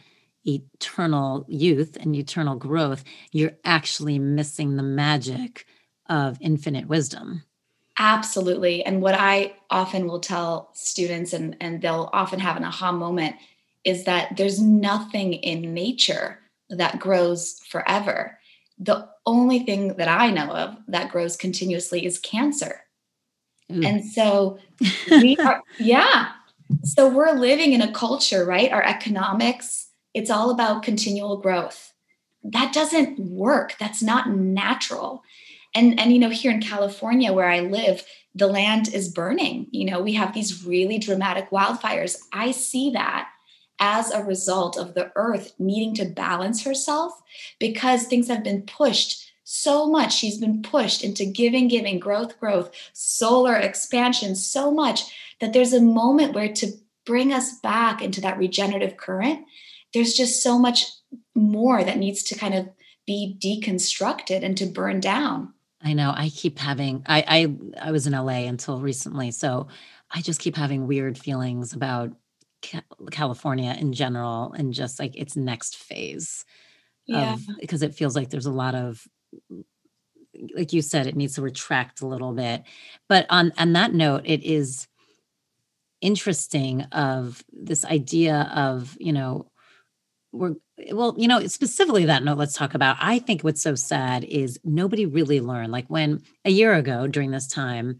eternal 0.48 1.46
youth 1.48 1.98
and 2.00 2.16
eternal 2.16 2.56
growth, 2.56 3.04
you're 3.32 3.58
actually 3.66 4.20
missing 4.20 4.76
the 4.76 4.84
magic 4.84 5.66
of 6.10 6.38
infinite 6.42 6.88
wisdom. 6.88 7.44
Absolutely. 8.00 8.84
And 8.84 9.02
what 9.02 9.16
I 9.16 9.56
often 9.70 10.08
will 10.08 10.20
tell 10.20 10.70
students, 10.74 11.34
and, 11.34 11.58
and 11.60 11.82
they'll 11.82 12.10
often 12.14 12.40
have 12.40 12.56
an 12.56 12.64
aha 12.64 12.92
moment, 12.92 13.36
is 13.84 14.04
that 14.04 14.38
there's 14.38 14.62
nothing 14.62 15.34
in 15.34 15.74
nature 15.74 16.40
that 16.70 17.00
grows 17.00 17.60
forever. 17.70 18.38
The 18.78 19.08
only 19.26 19.60
thing 19.60 19.96
that 19.96 20.08
I 20.08 20.30
know 20.30 20.50
of 20.52 20.78
that 20.88 21.12
grows 21.12 21.36
continuously 21.36 22.06
is 22.06 22.20
cancer. 22.20 22.82
Ooh. 23.72 23.82
And 23.84 24.06
so 24.06 24.60
we 25.10 25.36
are, 25.38 25.62
yeah. 25.80 26.30
So 26.84 27.10
we're 27.10 27.34
living 27.34 27.74
in 27.74 27.82
a 27.82 27.92
culture, 27.92 28.46
right? 28.46 28.72
Our 28.72 28.84
economics, 28.84 29.87
it's 30.18 30.32
all 30.32 30.50
about 30.50 30.82
continual 30.82 31.38
growth. 31.38 31.94
That 32.44 32.74
doesn't 32.74 33.20
work. 33.20 33.76
That's 33.80 34.02
not 34.02 34.32
natural. 34.32 35.24
And 35.76 36.00
and 36.00 36.12
you 36.12 36.18
know, 36.18 36.32
here 36.32 36.52
in 36.52 36.60
California 36.60 37.32
where 37.32 37.50
I 37.50 37.60
live, 37.60 38.04
the 38.34 38.48
land 38.48 38.92
is 38.92 39.14
burning. 39.14 39.68
You 39.70 39.86
know, 39.86 40.02
we 40.02 40.14
have 40.14 40.34
these 40.34 40.66
really 40.66 40.98
dramatic 40.98 41.52
wildfires. 41.52 42.18
I 42.34 42.50
see 42.50 42.90
that 42.92 43.30
as 43.80 44.10
a 44.10 44.24
result 44.24 44.76
of 44.76 44.96
the 44.96 45.12
earth 45.16 45.54
needing 45.60 45.94
to 45.96 46.06
balance 46.06 46.64
herself 46.64 47.14
because 47.60 48.06
things 48.06 48.28
have 48.28 48.44
been 48.44 48.64
pushed 48.64 49.32
so 49.44 49.88
much. 49.88 50.16
She's 50.16 50.40
been 50.40 50.64
pushed 50.64 51.04
into 51.04 51.26
giving, 51.26 51.68
giving, 51.68 52.00
growth, 52.00 52.40
growth, 52.40 52.72
solar 52.94 53.56
expansion 53.56 54.36
so 54.36 54.72
much 54.72 55.04
that 55.40 55.54
there's 55.54 55.74
a 55.74 55.82
moment 55.82 56.34
where 56.34 56.52
to 56.54 56.72
bring 57.06 57.32
us 57.32 57.60
back 57.60 58.02
into 58.02 58.20
that 58.22 58.40
regenerative 58.40 58.98
current, 58.98 59.46
there's 59.94 60.14
just 60.14 60.42
so 60.44 60.60
much 60.60 60.86
more 61.36 61.84
that 61.84 61.98
needs 61.98 62.24
to 62.24 62.36
kind 62.36 62.54
of 62.54 62.70
be 63.06 63.38
deconstructed 63.40 64.44
and 64.44 64.58
to 64.58 64.66
burn 64.66 65.00
down. 65.00 65.54
I 65.82 65.94
know. 65.94 66.12
I 66.16 66.30
keep 66.30 66.60
having 66.60 67.04
I 67.06 67.24
I 67.28 67.88
I 67.88 67.92
was 67.92 68.08
in 68.08 68.14
LA 68.14 68.48
until 68.48 68.82
recently, 68.82 69.32
so 69.32 69.68
I 70.12 70.22
just 70.22 70.40
keep 70.40 70.56
having 70.56 70.88
weird 70.88 71.18
feelings 71.18 71.74
about 71.74 72.14
California 73.12 73.76
in 73.80 73.94
general 73.94 74.54
and 74.54 74.74
just 74.74 75.00
like 75.00 75.16
its 75.16 75.36
next 75.36 75.78
phase. 75.78 76.46
Yeah. 77.06 77.36
Of, 77.36 77.42
because 77.62 77.84
it 77.84 77.96
feels 77.96 78.16
like 78.16 78.30
there's 78.30 78.48
a 78.48 78.52
lot 78.52 78.76
of 78.76 79.08
like 80.56 80.74
you 80.74 80.82
said 80.82 81.08
it 81.08 81.16
needs 81.16 81.36
to 81.36 81.42
retract 81.42 82.02
a 82.02 82.08
little 82.08 82.34
bit. 82.34 82.64
But 83.08 83.26
on 83.30 83.54
on 83.58 83.74
that 83.74 83.94
note, 83.94 84.24
it 84.26 84.44
is 84.44 84.88
interesting 86.02 86.84
of 86.92 87.44
this 87.52 87.84
idea 87.86 88.52
of, 88.56 88.96
you 89.00 89.14
know, 89.14 89.50
we're 90.32 90.56
well, 90.92 91.16
you 91.18 91.28
know, 91.28 91.46
specifically 91.48 92.06
that 92.06 92.24
note, 92.24 92.38
let's 92.38 92.54
talk 92.54 92.74
about. 92.74 92.98
I 93.00 93.20
think 93.20 93.44
what's 93.44 93.62
so 93.62 93.76
sad 93.76 94.24
is 94.24 94.60
nobody 94.64 95.06
really 95.06 95.42
learned. 95.42 95.72
Like 95.72 95.88
when 95.88 96.22
a 96.46 96.52
year 96.52 96.74
ago 96.74 97.08
during 97.08 97.32
this 97.32 97.48
time, 97.48 98.00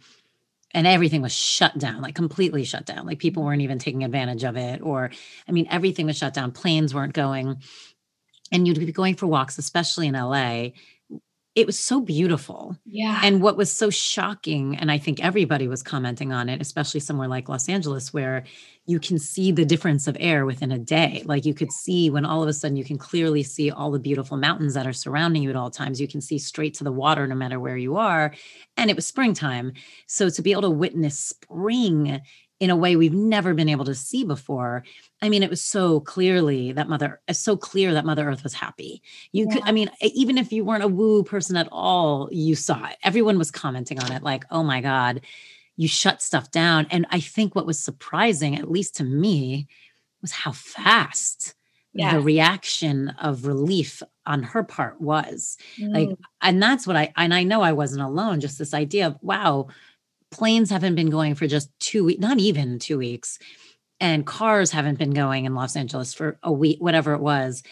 and 0.72 0.86
everything 0.86 1.22
was 1.22 1.34
shut 1.34 1.78
down, 1.78 2.02
like 2.02 2.16
completely 2.16 2.64
shut 2.64 2.86
down. 2.86 3.06
Like 3.06 3.20
people 3.20 3.44
weren't 3.44 3.62
even 3.62 3.80
taking 3.80 4.04
advantage 4.04 4.44
of 4.44 4.58
it. 4.58 4.82
Or, 4.82 5.10
I 5.48 5.52
mean, 5.52 5.68
everything 5.72 6.06
was 6.06 6.18
shut 6.18 6.34
down. 6.34 6.52
Planes 6.52 6.94
weren't 6.94 7.14
going. 7.14 7.62
And 8.52 8.68
you'd 8.68 8.80
be 8.80 8.92
going 8.92 9.16
for 9.16 9.28
walks, 9.28 9.58
especially 9.58 10.08
in 10.08 10.14
LA, 10.14 10.70
it 11.56 11.66
was 11.66 11.80
so 11.80 12.00
beautiful. 12.00 12.78
Yeah. 12.86 13.20
And 13.24 13.42
what 13.42 13.58
was 13.58 13.72
so 13.72 13.90
shocking, 13.90 14.78
and 14.78 14.92
I 14.92 15.00
think 15.00 15.24
everybody 15.24 15.68
was 15.68 15.82
commenting 15.82 16.32
on 16.32 16.50
it, 16.50 16.62
especially 16.62 17.00
somewhere 17.00 17.28
like 17.28 17.50
Los 17.50 17.68
Angeles, 17.68 18.14
where 18.14 18.44
you 18.88 19.02
can 19.02 19.20
see 19.20 19.52
the 19.52 19.66
difference 19.66 20.08
of 20.08 20.16
air 20.18 20.46
within 20.46 20.72
a 20.72 20.80
day. 20.80 21.22
Like 21.26 21.46
you 21.46 21.54
could 21.54 21.74
see 21.74 22.10
when 22.10 22.26
all 22.26 22.42
of 22.42 22.48
a 22.48 22.54
sudden 22.54 22.78
you 22.78 22.86
can 22.86 22.98
clearly 22.98 23.44
see 23.44 23.70
all 23.70 23.92
the 23.92 24.00
beautiful 24.00 24.38
mountains 24.38 24.74
that 24.74 24.88
are 24.88 24.94
surrounding 24.94 25.44
you 25.44 25.50
at 25.50 25.58
all 25.58 25.70
times. 25.70 26.00
You 26.00 26.08
can 26.08 26.22
see 26.22 26.40
straight 26.40 26.74
to 26.76 26.86
the 26.86 26.92
water 26.92 27.28
no 27.28 27.36
matter 27.36 27.60
where 27.60 27.76
you 27.76 27.98
are. 27.98 28.34
And 28.78 28.90
it 28.90 28.96
was 28.96 29.06
springtime. 29.06 29.74
So 30.08 30.30
to 30.30 30.42
be 30.42 30.54
able 30.54 30.62
to 30.64 30.70
witness 30.70 31.20
spring 31.20 32.22
in 32.60 32.70
a 32.70 32.76
way 32.76 32.96
we've 32.96 33.14
never 33.14 33.54
been 33.54 33.70
able 33.70 33.86
to 33.86 33.94
see 33.94 34.24
before. 34.24 34.84
I 35.22 35.30
mean, 35.30 35.44
it 35.44 35.50
was 35.50 35.62
so 35.62 36.00
clearly 36.00 36.72
that 36.72 36.90
mother, 36.90 37.20
so 37.32 37.56
clear 37.56 37.94
that 37.94 38.06
Mother 38.06 38.28
Earth 38.28 38.44
was 38.44 38.54
happy. 38.54 39.02
You 39.32 39.46
yeah. 39.48 39.54
could, 39.54 39.64
I 39.66 39.72
mean, 39.72 39.92
even 40.02 40.38
if 40.38 40.52
you 40.52 40.66
weren't 40.66 40.84
a 40.84 40.88
woo 40.88 41.24
person 41.24 41.56
at 41.56 41.68
all, 41.72 42.30
you 42.32 42.56
saw 42.56 42.88
it. 42.88 42.98
Everyone 43.04 43.38
was 43.38 43.52
commenting 43.52 44.00
on 44.02 44.12
it, 44.12 44.24
like, 44.24 44.46
oh 44.50 44.64
my 44.64 44.82
God, 44.82 45.22
you 45.78 45.88
shut 45.88 46.22
stuff 46.22 46.52
down. 46.52 46.88
And 46.90 47.06
I 47.12 47.20
think 47.20 47.56
what 47.56 47.68
was 47.68 47.80
surprising, 47.80 48.56
at 48.58 48.70
least 48.70 48.96
to 48.98 49.04
me, 49.04 49.68
was 50.22 50.32
how 50.32 50.52
fast 50.52 51.54
yeah. 51.94 52.14
the 52.14 52.22
reaction 52.22 53.10
of 53.22 53.46
relief 53.46 54.02
on 54.26 54.44
her 54.44 54.64
part 54.64 55.00
was. 55.00 55.58
Mm. 55.80 55.94
Like, 55.94 56.18
and 56.42 56.62
that's 56.62 56.86
what 56.86 56.96
I, 56.96 57.14
and 57.16 57.34
I 57.34 57.44
know 57.44 57.62
I 57.62 57.72
wasn't 57.72 58.02
alone, 58.02 58.40
just 58.40 58.58
this 58.58 58.74
idea 58.74 59.08
of, 59.08 59.18
wow, 59.22 59.68
planes 60.32 60.70
haven't 60.70 60.96
been 60.96 61.10
going 61.10 61.36
for 61.36 61.48
just 61.48 61.70
two 61.80 62.04
weeks, 62.06 62.20
not 62.20 62.40
even 62.40 62.80
two 62.80 62.98
weeks, 62.98 63.40
and 64.00 64.26
cars 64.26 64.72
haven't 64.72 65.00
been 65.00 65.14
going 65.14 65.46
in 65.46 65.56
Los 65.56 65.76
Angeles 65.76 66.14
for 66.14 66.38
a 66.44 66.52
week, 66.52 66.80
whatever 66.80 67.14
it 67.14 67.22
was. 67.22 67.64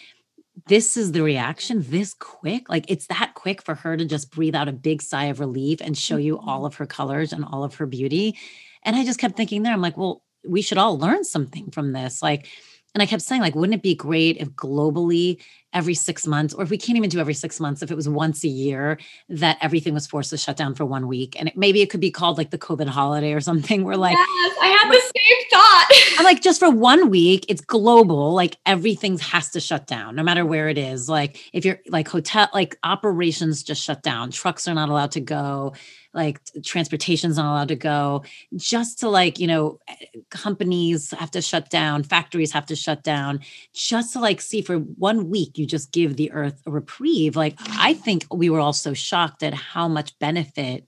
This 0.66 0.96
is 0.96 1.12
the 1.12 1.22
reaction 1.22 1.84
this 1.86 2.14
quick. 2.14 2.68
Like 2.68 2.86
it's 2.88 3.06
that 3.08 3.34
quick 3.34 3.62
for 3.62 3.74
her 3.74 3.96
to 3.96 4.04
just 4.04 4.30
breathe 4.30 4.54
out 4.54 4.68
a 4.68 4.72
big 4.72 5.02
sigh 5.02 5.26
of 5.26 5.38
relief 5.38 5.80
and 5.82 5.96
show 5.96 6.16
you 6.16 6.38
all 6.38 6.58
mm-hmm. 6.58 6.66
of 6.66 6.76
her 6.76 6.86
colors 6.86 7.32
and 7.32 7.44
all 7.44 7.62
of 7.62 7.74
her 7.76 7.86
beauty. 7.86 8.38
And 8.82 8.96
I 8.96 9.04
just 9.04 9.18
kept 9.18 9.36
thinking 9.36 9.62
there, 9.62 9.72
I'm 9.72 9.82
like, 9.82 9.96
well, 9.96 10.22
we 10.46 10.62
should 10.62 10.78
all 10.78 10.98
learn 10.98 11.24
something 11.24 11.70
from 11.70 11.92
this. 11.92 12.22
Like, 12.22 12.48
and 12.94 13.02
I 13.02 13.06
kept 13.06 13.22
saying, 13.22 13.42
like, 13.42 13.54
wouldn't 13.54 13.74
it 13.74 13.82
be 13.82 13.94
great 13.94 14.38
if 14.38 14.48
globally 14.50 15.42
every 15.76 15.94
six 15.94 16.26
months, 16.26 16.54
or 16.54 16.64
if 16.64 16.70
we 16.70 16.78
can't 16.78 16.96
even 16.96 17.10
do 17.10 17.20
every 17.20 17.34
six 17.34 17.60
months, 17.60 17.82
if 17.82 17.90
it 17.90 17.94
was 17.94 18.08
once 18.08 18.42
a 18.44 18.48
year 18.48 18.98
that 19.28 19.58
everything 19.60 19.92
was 19.92 20.06
forced 20.06 20.30
to 20.30 20.38
shut 20.38 20.56
down 20.56 20.74
for 20.74 20.86
one 20.86 21.06
week? 21.06 21.36
And 21.38 21.50
it, 21.50 21.56
maybe 21.56 21.82
it 21.82 21.90
could 21.90 22.00
be 22.00 22.10
called 22.10 22.38
like 22.38 22.50
the 22.50 22.58
COVID 22.58 22.88
holiday 22.88 23.34
or 23.34 23.40
something 23.40 23.84
We're 23.84 23.96
like, 23.96 24.16
yes, 24.16 24.56
I 24.62 24.66
had 24.68 24.90
the 24.90 25.00
same 25.00 25.48
thought. 25.50 25.88
I'm 26.18 26.24
like, 26.24 26.42
just 26.42 26.58
for 26.58 26.70
one 26.70 27.10
week, 27.10 27.44
it's 27.48 27.60
global. 27.60 28.32
Like 28.32 28.56
everything 28.64 29.18
has 29.18 29.50
to 29.50 29.60
shut 29.60 29.86
down, 29.86 30.16
no 30.16 30.22
matter 30.22 30.46
where 30.46 30.70
it 30.70 30.78
is. 30.78 31.10
Like 31.10 31.38
if 31.52 31.66
you're 31.66 31.78
like 31.88 32.08
hotel, 32.08 32.48
like 32.54 32.78
operations 32.82 33.62
just 33.62 33.82
shut 33.82 34.02
down, 34.02 34.30
trucks 34.30 34.66
are 34.66 34.74
not 34.74 34.88
allowed 34.88 35.12
to 35.12 35.20
go 35.20 35.74
like 36.16 36.40
transportation's 36.64 37.36
not 37.36 37.52
allowed 37.52 37.68
to 37.68 37.76
go 37.76 38.24
just 38.56 38.98
to 39.00 39.08
like 39.08 39.38
you 39.38 39.46
know 39.46 39.78
eh, 39.86 40.06
companies 40.30 41.12
have 41.12 41.30
to 41.30 41.42
shut 41.42 41.68
down 41.68 42.02
factories 42.02 42.50
have 42.50 42.66
to 42.66 42.74
shut 42.74 43.04
down 43.04 43.38
just 43.74 44.14
to 44.14 44.18
like 44.18 44.40
see 44.40 44.62
for 44.62 44.78
one 44.78 45.28
week 45.28 45.58
you 45.58 45.65
just 45.66 45.92
give 45.92 46.16
the 46.16 46.32
earth 46.32 46.60
a 46.66 46.70
reprieve 46.70 47.36
like 47.36 47.56
i 47.78 47.92
think 47.92 48.24
we 48.32 48.48
were 48.48 48.60
all 48.60 48.72
so 48.72 48.94
shocked 48.94 49.42
at 49.42 49.54
how 49.54 49.88
much 49.88 50.18
benefit 50.18 50.86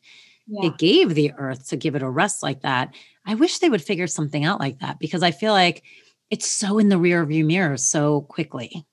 yeah. 0.49 0.69
it 0.69 0.79
gave 0.79 1.15
the 1.15 1.33
earth 1.37 1.69
to 1.69 1.77
give 1.77 1.95
it 1.95 2.03
a 2.03 2.09
rest 2.09 2.43
like 2.43 2.63
that. 2.63 2.95
I 3.27 3.35
wish 3.35 3.59
they 3.59 3.69
would 3.69 3.83
figure 3.83 4.07
something 4.07 4.45
out 4.45 4.59
like 4.59 4.81
that 4.81 4.99
because 4.99 5.23
i 5.23 5.31
feel 5.31 5.53
like 5.53 5.83
it's 6.31 6.49
so 6.49 6.79
in 6.79 6.89
the 6.89 6.99
rear 6.99 7.25
view 7.25 7.45
mirror 7.45 7.77
so 7.77 8.23
quickly. 8.23 8.87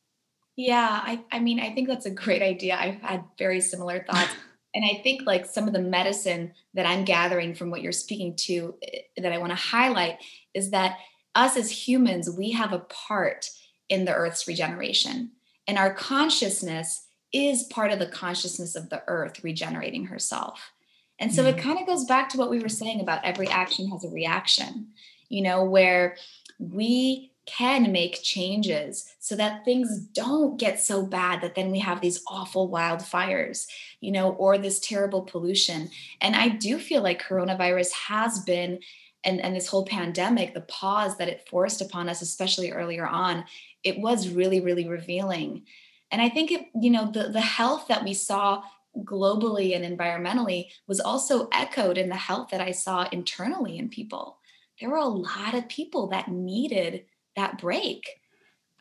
Yeah 0.55 1.01
I, 1.03 1.23
I 1.31 1.39
mean 1.39 1.59
i 1.59 1.73
think 1.73 1.87
that's 1.87 2.05
a 2.05 2.11
great 2.11 2.41
idea. 2.41 2.77
I've 2.77 3.01
had 3.01 3.23
very 3.37 3.61
similar 3.61 4.03
thoughts. 4.03 4.31
And 4.77 4.83
I 4.83 5.01
think 5.03 5.21
like 5.25 5.45
some 5.45 5.67
of 5.67 5.73
the 5.73 5.79
medicine 5.79 6.51
that 6.73 6.85
I'm 6.85 7.05
gathering 7.05 7.55
from 7.55 7.71
what 7.71 7.81
you're 7.81 7.93
speaking 7.93 8.35
to 8.39 8.75
eh, 8.83 8.99
that 9.15 9.31
I 9.31 9.37
want 9.37 9.51
to 9.51 9.55
highlight 9.55 10.17
is 10.53 10.71
that 10.71 10.97
us 11.33 11.55
as 11.55 11.71
humans, 11.71 12.29
we 12.29 12.51
have 12.51 12.73
a 12.73 12.79
part 12.79 13.49
in 13.87 14.03
the 14.03 14.13
earth's 14.13 14.49
regeneration. 14.49 15.31
And 15.67 15.77
our 15.77 15.93
consciousness 15.93 17.07
is 17.33 17.63
part 17.63 17.91
of 17.91 17.99
the 17.99 18.07
consciousness 18.07 18.75
of 18.75 18.89
the 18.89 19.03
earth 19.07 19.43
regenerating 19.43 20.05
herself. 20.05 20.71
And 21.19 21.33
so 21.33 21.43
mm-hmm. 21.43 21.57
it 21.57 21.61
kind 21.61 21.79
of 21.79 21.87
goes 21.87 22.05
back 22.05 22.29
to 22.29 22.37
what 22.37 22.49
we 22.49 22.59
were 22.59 22.69
saying 22.69 23.01
about 23.01 23.23
every 23.23 23.47
action 23.47 23.89
has 23.89 24.03
a 24.03 24.09
reaction, 24.09 24.87
you 25.29 25.41
know, 25.41 25.63
where 25.63 26.17
we 26.59 27.31
can 27.45 27.91
make 27.91 28.23
changes 28.23 29.13
so 29.19 29.35
that 29.35 29.63
things 29.63 29.99
don't 29.99 30.59
get 30.59 30.79
so 30.79 31.05
bad 31.05 31.41
that 31.41 31.55
then 31.55 31.71
we 31.71 31.79
have 31.79 32.01
these 32.01 32.23
awful 32.27 32.69
wildfires, 32.69 33.67
you 34.01 34.11
know, 34.11 34.31
or 34.31 34.57
this 34.57 34.79
terrible 34.79 35.21
pollution. 35.21 35.89
And 36.21 36.35
I 36.35 36.49
do 36.49 36.79
feel 36.79 37.03
like 37.03 37.21
coronavirus 37.21 37.91
has 37.91 38.39
been, 38.39 38.79
and, 39.23 39.39
and 39.39 39.55
this 39.55 39.67
whole 39.67 39.85
pandemic, 39.85 40.53
the 40.53 40.61
pause 40.61 41.17
that 41.17 41.27
it 41.27 41.47
forced 41.47 41.81
upon 41.81 42.09
us, 42.09 42.21
especially 42.21 42.71
earlier 42.71 43.05
on, 43.05 43.45
it 43.85 43.99
was 43.99 44.27
really, 44.29 44.59
really 44.59 44.87
revealing. 44.87 45.63
And 46.11 46.21
I 46.21 46.27
think 46.27 46.51
it, 46.51 46.65
you 46.81 46.89
know, 46.89 47.09
the, 47.09 47.29
the 47.29 47.41
health 47.41 47.87
that 47.87 48.03
we 48.03 48.13
saw 48.13 48.63
globally 48.97 49.75
and 49.75 49.85
environmentally 49.85 50.67
was 50.87 50.99
also 50.99 51.47
echoed 51.51 51.97
in 51.97 52.09
the 52.09 52.15
health 52.15 52.49
that 52.51 52.61
I 52.61 52.71
saw 52.71 53.07
internally 53.11 53.77
in 53.77 53.89
people. 53.89 54.39
There 54.79 54.89
were 54.89 54.97
a 54.97 55.05
lot 55.05 55.53
of 55.53 55.69
people 55.69 56.07
that 56.07 56.29
needed 56.29 57.05
that 57.35 57.59
break. 57.59 58.09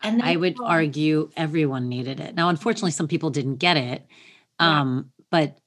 And 0.03 0.23
I 0.23 0.37
would 0.37 0.57
argue 0.63 1.31
everyone 1.37 1.89
needed 1.89 2.21
it. 2.21 2.35
Now, 2.35 2.49
unfortunately, 2.49 2.91
some 2.91 3.09
people 3.09 3.31
didn't 3.31 3.57
get 3.57 3.77
it. 3.77 4.07
Yeah. 4.61 4.81
Um, 4.81 5.11
but 5.31 5.59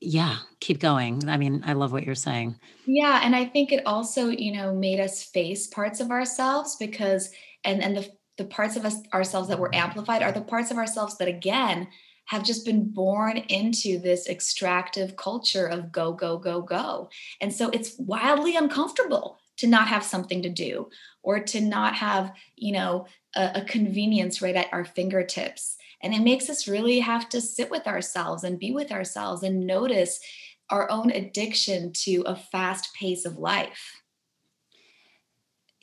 yeah, 0.00 0.38
keep 0.60 0.78
going. 0.80 1.28
I 1.28 1.36
mean, 1.36 1.64
I 1.66 1.72
love 1.72 1.92
what 1.92 2.04
you're 2.04 2.14
saying. 2.14 2.56
Yeah. 2.86 3.20
And 3.24 3.34
I 3.34 3.46
think 3.46 3.72
it 3.72 3.86
also, 3.86 4.28
you 4.28 4.52
know, 4.52 4.74
made 4.74 5.00
us 5.00 5.22
face 5.24 5.66
parts 5.66 6.00
of 6.00 6.10
ourselves 6.10 6.76
because 6.76 7.30
and 7.64 7.82
and 7.82 7.96
the 7.96 8.08
the 8.38 8.44
parts 8.44 8.76
of 8.76 8.84
us 8.84 8.96
ourselves 9.12 9.48
that 9.48 9.58
were 9.58 9.74
amplified 9.74 10.22
are 10.22 10.32
the 10.32 10.40
parts 10.40 10.70
of 10.70 10.78
ourselves 10.78 11.18
that 11.18 11.28
again 11.28 11.88
have 12.26 12.44
just 12.44 12.64
been 12.64 12.84
born 12.84 13.38
into 13.48 13.98
this 13.98 14.28
extractive 14.28 15.16
culture 15.16 15.66
of 15.66 15.90
go, 15.90 16.12
go, 16.12 16.36
go, 16.38 16.60
go. 16.60 17.08
And 17.40 17.52
so 17.52 17.70
it's 17.70 17.98
wildly 17.98 18.54
uncomfortable 18.54 19.38
to 19.58 19.66
not 19.66 19.88
have 19.88 20.04
something 20.04 20.42
to 20.42 20.48
do 20.48 20.88
or 21.22 21.40
to 21.40 21.60
not 21.60 21.94
have 21.94 22.32
you 22.56 22.72
know 22.72 23.06
a, 23.36 23.50
a, 23.56 23.64
convenience 23.64 24.40
right 24.40 24.56
at 24.56 24.72
our 24.72 24.84
fingertips 24.84 25.76
and 26.02 26.14
it 26.14 26.20
makes 26.20 26.48
us 26.48 26.68
really 26.68 27.00
have 27.00 27.28
to 27.28 27.40
sit 27.40 27.70
with 27.70 27.86
ourselves 27.86 28.44
and 28.44 28.58
be 28.58 28.72
with 28.72 28.90
ourselves 28.92 29.42
and 29.42 29.66
notice 29.66 30.20
our 30.70 30.90
own 30.90 31.10
addiction 31.10 31.92
to 31.92 32.22
a 32.26 32.36
fast 32.36 32.94
pace 32.94 33.24
of 33.24 33.36
life 33.36 34.00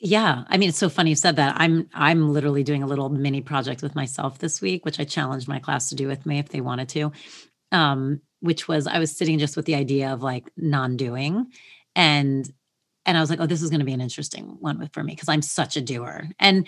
yeah 0.06 0.44
i 0.48 0.56
mean 0.56 0.68
it's 0.68 0.78
so 0.78 0.88
funny 0.88 1.10
you 1.10 1.16
said 1.16 1.36
that 1.36 1.54
i'm 1.58 1.88
i'm 1.94 2.32
literally 2.32 2.62
doing 2.62 2.82
a 2.82 2.86
little 2.86 3.08
mini 3.08 3.40
project 3.40 3.82
with 3.82 3.94
myself 3.94 4.38
this 4.38 4.60
week 4.60 4.84
which 4.84 5.00
i 5.00 5.04
challenged 5.04 5.48
my 5.48 5.58
class 5.58 5.88
to 5.88 5.94
do 5.94 6.06
with 6.06 6.24
me 6.26 6.38
if 6.38 6.48
they 6.48 6.60
wanted 6.60 6.88
to 6.88 7.12
um 7.72 8.20
which 8.40 8.68
was 8.68 8.86
i 8.86 8.98
was 8.98 9.16
sitting 9.16 9.38
just 9.38 9.56
with 9.56 9.66
the 9.66 9.74
idea 9.74 10.12
of 10.12 10.22
like 10.22 10.50
non-doing 10.56 11.46
and 11.94 12.52
and 13.06 13.16
I 13.16 13.20
was 13.20 13.30
like, 13.30 13.40
oh, 13.40 13.46
this 13.46 13.62
is 13.62 13.70
going 13.70 13.80
to 13.80 13.86
be 13.86 13.92
an 13.92 14.00
interesting 14.00 14.56
one 14.60 14.88
for 14.92 15.02
me 15.02 15.12
because 15.12 15.28
I'm 15.28 15.42
such 15.42 15.76
a 15.76 15.80
doer. 15.80 16.28
And 16.40 16.66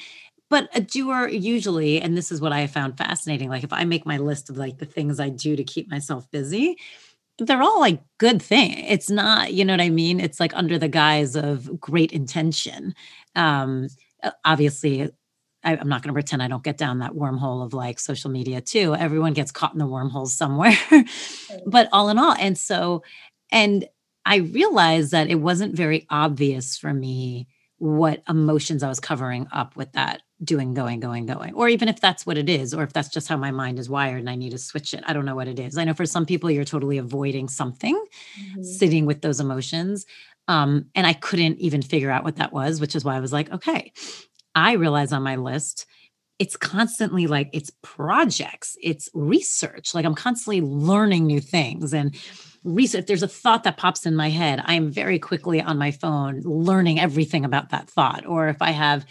but 0.51 0.70
a 0.74 0.81
doer 0.81 1.29
usually, 1.29 2.01
and 2.01 2.16
this 2.16 2.33
is 2.33 2.40
what 2.40 2.53
I 2.53 2.66
found 2.68 2.96
fascinating. 2.96 3.51
Like 3.51 3.64
if 3.64 3.72
I 3.72 3.85
make 3.85 4.07
my 4.07 4.16
list 4.16 4.48
of 4.48 4.57
like 4.57 4.79
the 4.79 4.87
things 4.87 5.20
I 5.20 5.29
do 5.29 5.57
to 5.57 5.64
keep 5.64 5.90
myself 5.90 6.31
busy, 6.31 6.79
they're 7.38 7.62
all 7.62 7.81
like 7.81 8.01
good 8.18 8.40
thing. 8.40 8.72
It's 8.87 9.11
not, 9.11 9.53
you 9.53 9.64
know 9.64 9.74
what 9.74 9.83
I 9.83 9.90
mean? 9.90 10.20
It's 10.20 10.40
like 10.40 10.55
under 10.55 10.79
the 10.79 10.88
guise 10.88 11.37
of 11.37 11.79
great 11.81 12.12
intention. 12.12 12.94
Um, 13.38 13.88
obviously, 14.44 15.11
I, 15.64 15.77
am 15.77 15.88
not 15.88 16.03
going 16.03 16.09
to 16.09 16.14
pretend 16.14 16.42
I 16.42 16.48
don't 16.48 16.62
get 16.62 16.77
down 16.77 16.98
that 16.98 17.12
wormhole 17.12 17.64
of 17.64 17.72
like 17.72 17.98
social 17.98 18.31
media 18.31 18.61
too. 18.61 18.94
Everyone 18.94 19.33
gets 19.33 19.53
caught 19.53 19.72
in 19.72 19.79
the 19.79 19.87
wormholes 19.87 20.35
somewhere. 20.35 20.77
but 21.66 21.88
all 21.92 22.09
in 22.09 22.18
all, 22.18 22.35
and 22.38 22.57
so, 22.57 23.03
and 23.51 23.87
I 24.24 24.37
realized 24.37 25.12
that 25.12 25.31
it 25.31 25.37
wasn't 25.37 25.74
very 25.74 26.07
obvious 26.11 26.77
for 26.77 26.92
me 26.92 27.48
what 27.79 28.22
emotions 28.29 28.83
I 28.83 28.88
was 28.88 29.01
covering 29.01 29.46
up 29.53 29.77
with 29.77 29.92
that 29.92 30.22
doing, 30.42 30.74
going, 30.74 31.01
going, 31.01 31.27
going. 31.27 31.55
Or 31.55 31.68
even 31.68 31.88
if 31.88 32.01
that's 32.01 32.27
what 32.27 32.37
it 32.37 32.48
is, 32.48 32.74
or 32.74 32.83
if 32.83 32.92
that's 32.92 33.09
just 33.09 33.29
how 33.29 33.37
my 33.37 33.51
mind 33.51 33.79
is 33.79 33.88
wired 33.88 34.20
and 34.20 34.31
I 34.31 34.37
need 34.37 34.51
to 34.51 34.59
switch 34.59 34.94
it. 34.94 35.03
I 35.07 35.12
don't 35.12 35.24
know 35.24 35.35
what 35.35 35.48
it 35.48 35.59
is. 35.59 35.79
I 35.79 35.85
know 35.85 35.94
for 35.94 36.07
some 36.07 36.27
people, 36.27 36.51
you're 36.51 36.64
totally 36.64 36.98
avoiding 36.98 37.48
something, 37.48 37.94
mm-hmm. 37.94 38.62
sitting 38.62 39.07
with 39.07 39.22
those 39.22 39.40
emotions. 39.40 40.07
Um, 40.48 40.87
and 40.94 41.06
I 41.06 41.12
couldn't 41.12 41.58
even 41.58 41.82
figure 41.82 42.11
out 42.11 42.24
what 42.24 42.37
that 42.37 42.52
was, 42.52 42.80
which 42.80 42.96
is 42.96 43.04
why 43.04 43.16
I 43.16 43.20
was 43.20 43.32
like, 43.32 43.52
okay, 43.52 43.92
I 44.54 44.72
realize 44.72 45.12
on 45.12 45.22
my 45.22 45.37
list, 45.37 45.87
it's 46.38 46.56
constantly 46.56 47.26
like 47.26 47.50
it's 47.52 47.70
projects, 47.82 48.76
it's 48.82 49.08
research. 49.12 49.94
Like 49.94 50.04
I'm 50.04 50.14
constantly 50.14 50.61
learning 50.61 51.26
new 51.26 51.40
things 51.40 51.92
and 51.92 52.16
research. 52.64 53.00
If 53.00 53.06
there's 53.06 53.22
a 53.22 53.28
thought 53.28 53.64
that 53.64 53.76
pops 53.76 54.06
in 54.06 54.16
my 54.16 54.30
head, 54.30 54.62
I 54.64 54.74
am 54.74 54.90
very 54.90 55.18
quickly 55.18 55.61
on 55.61 55.78
my 55.78 55.90
phone 55.90 56.40
learning 56.44 57.00
everything 57.00 57.44
about 57.44 57.70
that 57.70 57.90
thought. 57.90 58.24
Or 58.24 58.48
if 58.48 58.62
I 58.62 58.70
have, 58.70 59.04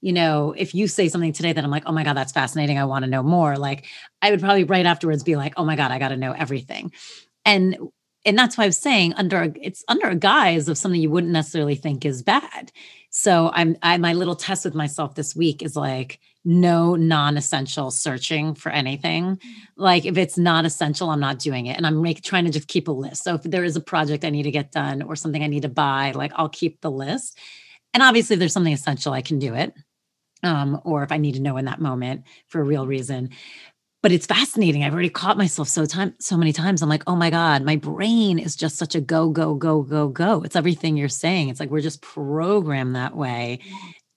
you 0.00 0.12
know, 0.12 0.54
if 0.56 0.74
you 0.74 0.86
say 0.86 1.08
something 1.08 1.32
today 1.32 1.52
that 1.52 1.64
I'm 1.64 1.70
like, 1.70 1.84
oh 1.86 1.92
my 1.92 2.04
God, 2.04 2.16
that's 2.16 2.32
fascinating. 2.32 2.78
I 2.78 2.84
want 2.84 3.04
to 3.04 3.10
know 3.10 3.22
more. 3.22 3.56
Like 3.56 3.86
I 4.20 4.30
would 4.30 4.40
probably 4.40 4.64
right 4.64 4.86
afterwards 4.86 5.22
be 5.22 5.36
like, 5.36 5.54
oh 5.56 5.64
my 5.64 5.76
God, 5.76 5.90
I 5.90 5.98
got 5.98 6.08
to 6.08 6.16
know 6.18 6.32
everything. 6.32 6.92
And 7.46 7.78
and 8.24 8.38
that's 8.38 8.56
why 8.56 8.64
I 8.64 8.68
was 8.68 8.78
saying 8.78 9.14
under 9.14 9.42
a, 9.42 9.52
it's 9.60 9.84
under 9.88 10.08
a 10.08 10.14
guise 10.14 10.68
of 10.68 10.78
something 10.78 11.00
you 11.00 11.10
wouldn't 11.10 11.32
necessarily 11.32 11.74
think 11.74 12.04
is 12.04 12.22
bad. 12.22 12.72
So 13.10 13.50
I'm 13.52 13.76
I 13.82 13.96
my 13.98 14.12
little 14.12 14.34
test 14.34 14.64
with 14.64 14.74
myself 14.74 15.14
this 15.14 15.36
week 15.36 15.62
is 15.62 15.76
like 15.76 16.18
no 16.44 16.94
non-essential 16.94 17.90
searching 17.90 18.54
for 18.54 18.70
anything. 18.70 19.38
Like 19.76 20.04
if 20.04 20.18
it's 20.18 20.36
not 20.36 20.64
essential, 20.64 21.10
I'm 21.10 21.20
not 21.20 21.38
doing 21.38 21.66
it. 21.66 21.76
And 21.76 21.86
I'm 21.86 22.02
make, 22.02 22.22
trying 22.22 22.44
to 22.44 22.50
just 22.50 22.68
keep 22.68 22.88
a 22.88 22.92
list. 22.92 23.24
So 23.24 23.34
if 23.34 23.42
there 23.42 23.64
is 23.64 23.76
a 23.76 23.80
project 23.80 24.24
I 24.24 24.30
need 24.30 24.42
to 24.42 24.50
get 24.50 24.72
done 24.72 25.02
or 25.02 25.16
something 25.16 25.42
I 25.42 25.46
need 25.46 25.62
to 25.62 25.68
buy, 25.68 26.12
like 26.14 26.32
I'll 26.34 26.50
keep 26.50 26.80
the 26.80 26.90
list. 26.90 27.38
And 27.94 28.02
obviously 28.02 28.34
if 28.34 28.40
there's 28.40 28.52
something 28.52 28.72
essential, 28.72 29.12
I 29.12 29.22
can 29.22 29.38
do 29.38 29.54
it. 29.54 29.74
Um, 30.42 30.80
or 30.84 31.02
if 31.02 31.10
I 31.10 31.16
need 31.16 31.36
to 31.36 31.40
know 31.40 31.56
in 31.56 31.64
that 31.64 31.80
moment 31.80 32.24
for 32.48 32.60
a 32.60 32.64
real 32.64 32.86
reason 32.86 33.30
but 34.04 34.12
it's 34.12 34.26
fascinating. 34.26 34.84
I've 34.84 34.92
already 34.92 35.08
caught 35.08 35.38
myself 35.38 35.66
so 35.66 35.86
time 35.86 36.14
so 36.18 36.36
many 36.36 36.52
times. 36.52 36.82
I'm 36.82 36.90
like, 36.90 37.04
oh 37.06 37.16
my 37.16 37.30
God, 37.30 37.62
my 37.62 37.76
brain 37.76 38.38
is 38.38 38.54
just 38.54 38.76
such 38.76 38.94
a 38.94 39.00
go, 39.00 39.30
go, 39.30 39.54
go, 39.54 39.80
go, 39.80 40.08
go. 40.08 40.42
It's 40.42 40.56
everything 40.56 40.98
you're 40.98 41.08
saying. 41.08 41.48
It's 41.48 41.58
like 41.58 41.70
we're 41.70 41.80
just 41.80 42.02
programmed 42.02 42.96
that 42.96 43.16
way. 43.16 43.60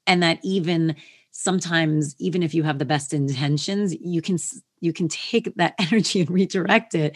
And 0.06 0.22
that 0.24 0.40
even 0.44 0.98
sometimes, 1.32 2.18
even 2.20 2.44
if 2.44 2.54
you 2.54 2.64
have 2.64 2.80
the 2.80 2.86
best 2.86 3.14
intentions, 3.14 3.96
you 3.96 4.22
can 4.22 4.38
you 4.82 4.92
can 4.92 5.08
take 5.08 5.56
that 5.56 5.74
energy 5.80 6.20
and 6.20 6.30
redirect 6.32 6.94
it, 6.94 7.16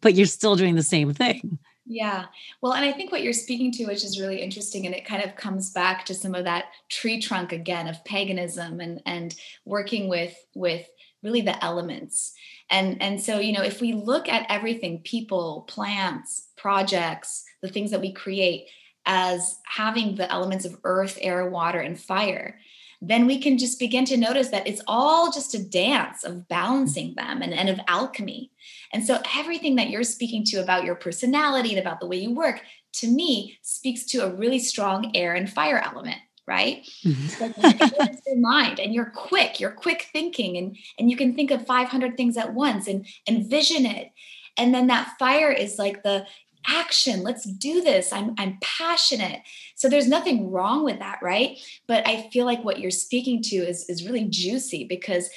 but 0.00 0.14
you're 0.14 0.24
still 0.24 0.56
doing 0.56 0.76
the 0.76 0.82
same 0.82 1.12
thing. 1.12 1.58
Yeah. 1.84 2.24
Well, 2.62 2.72
and 2.72 2.86
I 2.86 2.92
think 2.92 3.12
what 3.12 3.22
you're 3.22 3.34
speaking 3.34 3.70
to, 3.72 3.84
which 3.84 4.02
is 4.02 4.18
really 4.18 4.40
interesting, 4.40 4.86
and 4.86 4.94
it 4.94 5.04
kind 5.04 5.22
of 5.22 5.36
comes 5.36 5.72
back 5.72 6.06
to 6.06 6.14
some 6.14 6.34
of 6.34 6.44
that 6.44 6.66
tree 6.88 7.20
trunk 7.20 7.52
again 7.52 7.86
of 7.86 8.02
paganism 8.06 8.80
and 8.80 9.02
and 9.04 9.34
working 9.66 10.08
with 10.08 10.34
with 10.54 10.88
really 11.22 11.40
the 11.40 11.62
elements. 11.64 12.32
And 12.70 13.00
and 13.02 13.20
so 13.20 13.38
you 13.38 13.52
know 13.52 13.62
if 13.62 13.80
we 13.80 13.92
look 13.92 14.28
at 14.28 14.46
everything 14.48 15.00
people 15.04 15.64
plants 15.68 16.48
projects 16.56 17.44
the 17.62 17.68
things 17.68 17.90
that 17.90 18.00
we 18.00 18.12
create 18.12 18.66
as 19.06 19.56
having 19.64 20.16
the 20.16 20.30
elements 20.30 20.64
of 20.64 20.78
earth 20.84 21.18
air 21.20 21.48
water 21.48 21.80
and 21.80 21.98
fire 21.98 22.58
then 23.00 23.26
we 23.26 23.38
can 23.38 23.58
just 23.58 23.78
begin 23.78 24.04
to 24.06 24.16
notice 24.16 24.48
that 24.48 24.66
it's 24.66 24.82
all 24.86 25.30
just 25.30 25.54
a 25.54 25.62
dance 25.62 26.24
of 26.24 26.48
balancing 26.48 27.14
them 27.14 27.42
and, 27.42 27.54
and 27.54 27.68
of 27.68 27.78
alchemy. 27.86 28.50
And 28.92 29.04
so 29.04 29.20
everything 29.36 29.76
that 29.76 29.90
you're 29.90 30.02
speaking 30.02 30.42
to 30.46 30.56
about 30.56 30.84
your 30.84 30.96
personality 30.96 31.70
and 31.70 31.78
about 31.78 32.00
the 32.00 32.08
way 32.08 32.16
you 32.16 32.34
work 32.34 32.60
to 32.94 33.06
me 33.06 33.56
speaks 33.62 34.04
to 34.06 34.24
a 34.24 34.34
really 34.34 34.58
strong 34.58 35.12
air 35.14 35.34
and 35.34 35.48
fire 35.48 35.78
element 35.78 36.18
right? 36.48 36.88
Mm-hmm. 37.04 38.20
your 38.26 38.38
mind 38.38 38.80
and 38.80 38.94
you're 38.94 39.12
quick, 39.14 39.60
you're 39.60 39.70
quick 39.70 40.06
thinking 40.12 40.56
and 40.56 40.76
and 40.98 41.10
you 41.10 41.16
can 41.16 41.34
think 41.34 41.50
of 41.50 41.66
500 41.66 42.16
things 42.16 42.36
at 42.36 42.54
once 42.54 42.88
and 42.88 43.06
envision 43.28 43.86
it. 43.86 44.10
And 44.56 44.74
then 44.74 44.88
that 44.88 45.14
fire 45.18 45.52
is 45.52 45.78
like 45.78 46.02
the 46.02 46.26
action, 46.66 47.22
let's 47.22 47.44
do 47.44 47.82
this. 47.82 48.12
I'm 48.12 48.34
I'm 48.38 48.58
passionate. 48.62 49.42
So 49.76 49.88
there's 49.88 50.08
nothing 50.08 50.50
wrong 50.50 50.84
with 50.84 50.98
that, 50.98 51.18
right? 51.22 51.58
But 51.86 52.06
I 52.08 52.28
feel 52.30 52.46
like 52.46 52.64
what 52.64 52.80
you're 52.80 52.90
speaking 52.90 53.42
to 53.42 53.56
is 53.56 53.88
is 53.88 54.06
really 54.06 54.24
juicy 54.24 54.84
because 54.84 55.28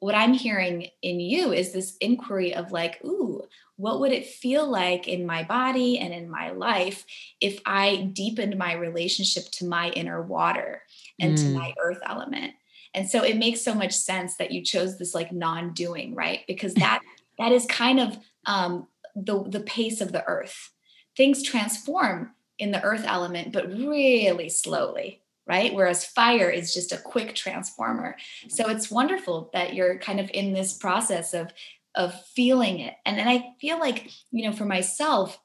what 0.00 0.14
I'm 0.14 0.34
hearing 0.34 0.88
in 1.02 1.20
you 1.20 1.52
is 1.52 1.72
this 1.72 1.96
inquiry 2.00 2.54
of 2.54 2.70
like, 2.70 3.02
ooh, 3.04 3.42
what 3.76 4.00
would 4.00 4.12
it 4.12 4.26
feel 4.26 4.68
like 4.68 5.06
in 5.06 5.26
my 5.26 5.42
body 5.42 5.98
and 5.98 6.12
in 6.14 6.30
my 6.30 6.50
life 6.50 7.04
if 7.40 7.60
I 7.66 8.10
deepened 8.12 8.56
my 8.56 8.74
relationship 8.74 9.44
to 9.52 9.66
my 9.66 9.90
inner 9.90 10.22
water 10.22 10.82
and 11.20 11.36
mm. 11.36 11.42
to 11.42 11.48
my 11.50 11.74
earth 11.78 12.00
element? 12.04 12.54
And 12.94 13.08
so 13.08 13.22
it 13.22 13.36
makes 13.36 13.60
so 13.60 13.74
much 13.74 13.92
sense 13.92 14.38
that 14.38 14.50
you 14.50 14.64
chose 14.64 14.98
this 14.98 15.14
like 15.14 15.30
non-doing, 15.30 16.14
right? 16.14 16.40
Because 16.48 16.74
that 16.74 17.00
that 17.38 17.52
is 17.52 17.66
kind 17.66 18.00
of 18.00 18.18
um, 18.46 18.88
the 19.14 19.44
the 19.44 19.60
pace 19.60 20.00
of 20.00 20.12
the 20.12 20.24
earth. 20.26 20.70
Things 21.16 21.42
transform 21.42 22.32
in 22.58 22.70
the 22.70 22.82
earth 22.82 23.04
element, 23.06 23.52
but 23.52 23.68
really 23.68 24.48
slowly, 24.48 25.20
right? 25.46 25.74
Whereas 25.74 26.06
fire 26.06 26.48
is 26.48 26.72
just 26.72 26.92
a 26.92 26.98
quick 26.98 27.34
transformer. 27.34 28.16
So 28.48 28.68
it's 28.68 28.90
wonderful 28.90 29.50
that 29.52 29.74
you're 29.74 29.98
kind 29.98 30.20
of 30.20 30.30
in 30.32 30.52
this 30.52 30.72
process 30.72 31.34
of 31.34 31.52
of 31.96 32.14
feeling 32.26 32.78
it. 32.80 32.94
And 33.04 33.18
then 33.18 33.26
I 33.26 33.54
feel 33.60 33.78
like, 33.78 34.10
you 34.30 34.44
know, 34.44 34.54
for 34.54 34.64
myself, 34.64 35.38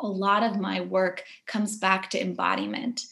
a 0.00 0.06
lot 0.06 0.42
of 0.42 0.58
my 0.58 0.80
work 0.80 1.24
comes 1.46 1.76
back 1.76 2.10
to 2.10 2.20
embodiment. 2.20 3.02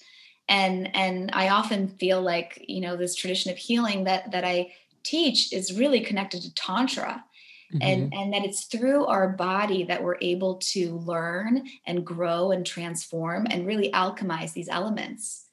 And 0.48 0.94
and 0.96 1.30
I 1.34 1.50
often 1.50 1.88
feel 1.88 2.22
like, 2.22 2.64
you 2.66 2.80
know, 2.80 2.96
this 2.96 3.14
tradition 3.14 3.50
of 3.50 3.58
healing 3.58 4.04
that 4.04 4.30
that 4.32 4.44
I 4.44 4.72
teach 5.02 5.52
is 5.52 5.78
really 5.78 6.00
connected 6.00 6.42
to 6.42 6.54
tantra. 6.54 7.24
Mm-hmm. 7.70 7.82
and 7.82 8.14
and 8.14 8.32
that 8.32 8.46
it's 8.46 8.64
through 8.64 9.04
our 9.04 9.28
body 9.28 9.84
that 9.84 10.02
we're 10.02 10.16
able 10.22 10.54
to 10.54 10.96
learn 11.00 11.68
and 11.84 12.02
grow 12.02 12.50
and 12.50 12.64
transform 12.64 13.46
and 13.50 13.66
really 13.66 13.92
alchemize 13.92 14.54
these 14.54 14.70
elements 14.70 15.47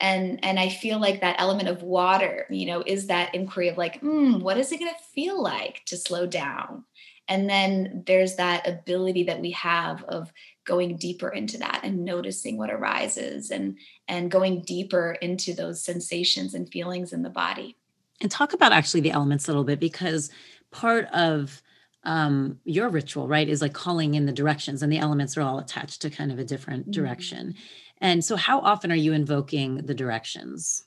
and 0.00 0.42
and 0.44 0.58
i 0.58 0.68
feel 0.68 0.98
like 0.98 1.20
that 1.20 1.36
element 1.38 1.68
of 1.68 1.82
water 1.82 2.46
you 2.50 2.66
know 2.66 2.82
is 2.86 3.06
that 3.06 3.34
inquiry 3.34 3.68
of 3.68 3.78
like 3.78 4.00
mm, 4.00 4.40
what 4.40 4.58
is 4.58 4.72
it 4.72 4.78
going 4.78 4.92
to 4.92 5.04
feel 5.14 5.42
like 5.42 5.82
to 5.86 5.96
slow 5.96 6.26
down? 6.26 6.84
And 7.28 7.48
then 7.48 8.02
there's 8.06 8.36
that 8.36 8.66
ability 8.66 9.24
that 9.24 9.40
we 9.40 9.52
have 9.52 10.02
of 10.04 10.32
going 10.64 10.96
deeper 10.96 11.28
into 11.28 11.58
that 11.58 11.80
and 11.84 12.04
noticing 12.04 12.56
what 12.56 12.70
arises 12.70 13.50
and 13.50 13.78
and 14.08 14.30
going 14.30 14.62
deeper 14.62 15.16
into 15.20 15.54
those 15.54 15.82
sensations 15.82 16.54
and 16.54 16.70
feelings 16.70 17.12
in 17.12 17.22
the 17.22 17.30
body. 17.30 17.76
And 18.20 18.30
talk 18.30 18.52
about 18.52 18.72
actually 18.72 19.00
the 19.00 19.12
elements 19.12 19.46
a 19.46 19.50
little 19.52 19.64
bit 19.64 19.80
because 19.80 20.30
part 20.70 21.06
of 21.06 21.62
um, 22.02 22.58
your 22.64 22.88
ritual 22.88 23.28
right 23.28 23.48
is 23.48 23.60
like 23.60 23.74
calling 23.74 24.14
in 24.14 24.26
the 24.26 24.32
directions 24.32 24.82
and 24.82 24.92
the 24.92 24.98
elements 24.98 25.36
are 25.36 25.42
all 25.42 25.58
attached 25.58 26.02
to 26.02 26.10
kind 26.10 26.32
of 26.32 26.38
a 26.38 26.44
different 26.44 26.84
mm-hmm. 26.84 26.92
direction 26.92 27.54
and 28.00 28.24
so, 28.24 28.36
how 28.36 28.60
often 28.60 28.90
are 28.90 28.96
you 28.96 29.12
invoking 29.12 29.86
the 29.86 29.94
directions? 29.94 30.84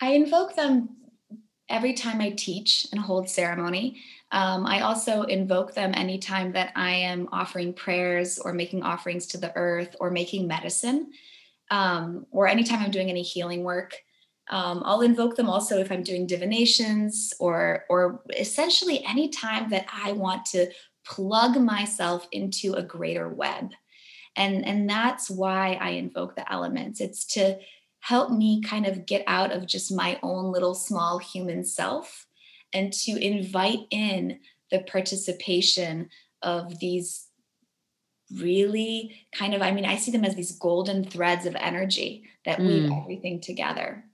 I 0.00 0.12
invoke 0.12 0.56
them 0.56 0.88
every 1.68 1.94
time 1.94 2.20
I 2.20 2.30
teach 2.30 2.86
and 2.92 3.00
hold 3.00 3.30
ceremony. 3.30 4.00
Um, 4.32 4.66
I 4.66 4.80
also 4.80 5.22
invoke 5.22 5.74
them 5.74 5.92
anytime 5.94 6.52
that 6.52 6.72
I 6.74 6.90
am 6.90 7.28
offering 7.32 7.72
prayers 7.72 8.38
or 8.38 8.52
making 8.52 8.82
offerings 8.82 9.26
to 9.28 9.38
the 9.38 9.54
earth 9.56 9.94
or 10.00 10.10
making 10.10 10.48
medicine, 10.48 11.12
um, 11.70 12.26
or 12.30 12.48
anytime 12.48 12.80
I'm 12.80 12.90
doing 12.90 13.10
any 13.10 13.22
healing 13.22 13.62
work. 13.62 13.94
Um, 14.50 14.82
I'll 14.84 15.02
invoke 15.02 15.36
them 15.36 15.48
also 15.48 15.78
if 15.78 15.92
I'm 15.92 16.02
doing 16.02 16.26
divinations 16.26 17.32
or 17.38 17.84
or 17.88 18.22
essentially 18.36 19.04
anytime 19.04 19.70
that 19.70 19.86
I 19.92 20.12
want 20.12 20.44
to 20.46 20.70
plug 21.06 21.56
myself 21.60 22.26
into 22.32 22.74
a 22.74 22.82
greater 22.82 23.28
web 23.28 23.70
and 24.36 24.66
and 24.66 24.88
that's 24.88 25.30
why 25.30 25.78
i 25.80 25.90
invoke 25.90 26.36
the 26.36 26.52
elements 26.52 27.00
it's 27.00 27.24
to 27.24 27.58
help 28.00 28.30
me 28.30 28.60
kind 28.62 28.86
of 28.86 29.06
get 29.06 29.22
out 29.26 29.52
of 29.52 29.66
just 29.66 29.94
my 29.94 30.18
own 30.22 30.50
little 30.50 30.74
small 30.74 31.18
human 31.18 31.64
self 31.64 32.26
and 32.72 32.92
to 32.92 33.12
invite 33.12 33.80
in 33.90 34.40
the 34.70 34.80
participation 34.80 36.08
of 36.42 36.78
these 36.80 37.28
really 38.36 39.14
kind 39.36 39.54
of 39.54 39.62
i 39.62 39.70
mean 39.70 39.84
i 39.84 39.96
see 39.96 40.10
them 40.10 40.24
as 40.24 40.34
these 40.34 40.58
golden 40.58 41.04
threads 41.04 41.46
of 41.46 41.54
energy 41.56 42.24
that 42.44 42.58
weave 42.58 42.90
mm. 42.90 43.02
everything 43.02 43.40
together 43.40 44.04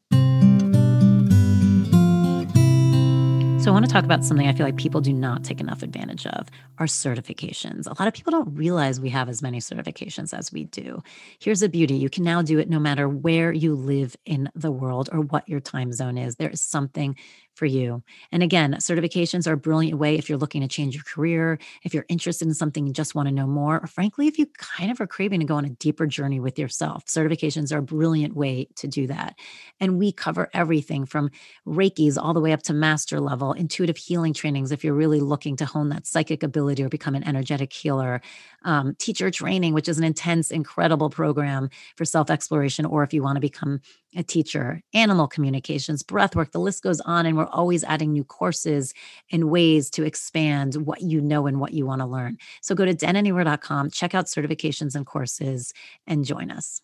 So, 3.68 3.72
I 3.72 3.74
want 3.74 3.84
to 3.84 3.92
talk 3.92 4.06
about 4.06 4.24
something 4.24 4.48
I 4.48 4.54
feel 4.54 4.64
like 4.64 4.78
people 4.78 5.02
do 5.02 5.12
not 5.12 5.44
take 5.44 5.60
enough 5.60 5.82
advantage 5.82 6.24
of 6.26 6.48
are 6.78 6.86
certifications. 6.86 7.84
A 7.84 7.90
lot 7.90 8.08
of 8.08 8.14
people 8.14 8.30
don't 8.30 8.56
realize 8.56 8.98
we 8.98 9.10
have 9.10 9.28
as 9.28 9.42
many 9.42 9.58
certifications 9.58 10.32
as 10.32 10.50
we 10.50 10.64
do. 10.64 11.02
Here's 11.38 11.60
the 11.60 11.68
beauty 11.68 11.94
you 11.94 12.08
can 12.08 12.24
now 12.24 12.40
do 12.40 12.58
it 12.58 12.70
no 12.70 12.78
matter 12.78 13.10
where 13.10 13.52
you 13.52 13.74
live 13.74 14.16
in 14.24 14.48
the 14.54 14.70
world 14.70 15.10
or 15.12 15.20
what 15.20 15.46
your 15.50 15.60
time 15.60 15.92
zone 15.92 16.16
is. 16.16 16.36
There 16.36 16.48
is 16.48 16.62
something 16.62 17.14
for 17.58 17.66
you. 17.66 18.02
And 18.30 18.42
again, 18.42 18.74
certifications 18.74 19.48
are 19.48 19.54
a 19.54 19.58
brilliant 19.58 19.98
way 19.98 20.16
if 20.16 20.28
you're 20.28 20.38
looking 20.38 20.62
to 20.62 20.68
change 20.68 20.94
your 20.94 21.02
career, 21.02 21.58
if 21.82 21.92
you're 21.92 22.06
interested 22.08 22.46
in 22.46 22.54
something 22.54 22.86
and 22.86 22.94
just 22.94 23.16
want 23.16 23.28
to 23.28 23.34
know 23.34 23.48
more, 23.48 23.80
or 23.82 23.86
frankly, 23.88 24.28
if 24.28 24.38
you 24.38 24.46
kind 24.56 24.92
of 24.92 25.00
are 25.00 25.06
craving 25.08 25.40
to 25.40 25.46
go 25.46 25.56
on 25.56 25.64
a 25.64 25.70
deeper 25.70 26.06
journey 26.06 26.38
with 26.38 26.58
yourself. 26.58 27.04
Certifications 27.06 27.72
are 27.74 27.78
a 27.78 27.82
brilliant 27.82 28.36
way 28.36 28.68
to 28.76 28.86
do 28.86 29.08
that. 29.08 29.34
And 29.80 29.98
we 29.98 30.12
cover 30.12 30.48
everything 30.54 31.04
from 31.04 31.30
Reiki's 31.66 32.16
all 32.16 32.32
the 32.32 32.40
way 32.40 32.52
up 32.52 32.62
to 32.64 32.72
master 32.72 33.20
level, 33.20 33.52
intuitive 33.52 33.96
healing 33.96 34.32
trainings 34.32 34.70
if 34.70 34.84
you're 34.84 34.94
really 34.94 35.20
looking 35.20 35.56
to 35.56 35.66
hone 35.66 35.88
that 35.88 36.06
psychic 36.06 36.44
ability 36.44 36.84
or 36.84 36.88
become 36.88 37.16
an 37.16 37.26
energetic 37.26 37.72
healer, 37.72 38.20
um, 38.64 38.94
teacher 38.98 39.30
training, 39.30 39.74
which 39.74 39.88
is 39.88 39.98
an 39.98 40.04
intense, 40.04 40.52
incredible 40.52 41.10
program 41.10 41.70
for 41.96 42.04
self 42.04 42.30
exploration, 42.30 42.84
or 42.84 43.02
if 43.02 43.12
you 43.12 43.22
want 43.22 43.36
to 43.36 43.40
become 43.40 43.80
a 44.16 44.22
teacher, 44.22 44.82
animal 44.94 45.28
communications, 45.28 46.02
breath 46.02 46.34
work, 46.34 46.52
the 46.52 46.60
list 46.60 46.82
goes 46.82 47.00
on. 47.00 47.26
And 47.26 47.36
we're 47.36 47.46
always 47.46 47.84
adding 47.84 48.12
new 48.12 48.24
courses 48.24 48.94
and 49.30 49.50
ways 49.50 49.90
to 49.90 50.04
expand 50.04 50.74
what 50.86 51.02
you 51.02 51.20
know 51.20 51.46
and 51.46 51.60
what 51.60 51.72
you 51.72 51.86
want 51.86 52.00
to 52.00 52.06
learn. 52.06 52.38
So 52.62 52.74
go 52.74 52.84
to 52.84 52.94
denanywhere.com, 52.94 53.90
check 53.90 54.14
out 54.14 54.26
certifications 54.26 54.94
and 54.94 55.04
courses, 55.06 55.72
and 56.06 56.24
join 56.24 56.50
us. 56.50 56.80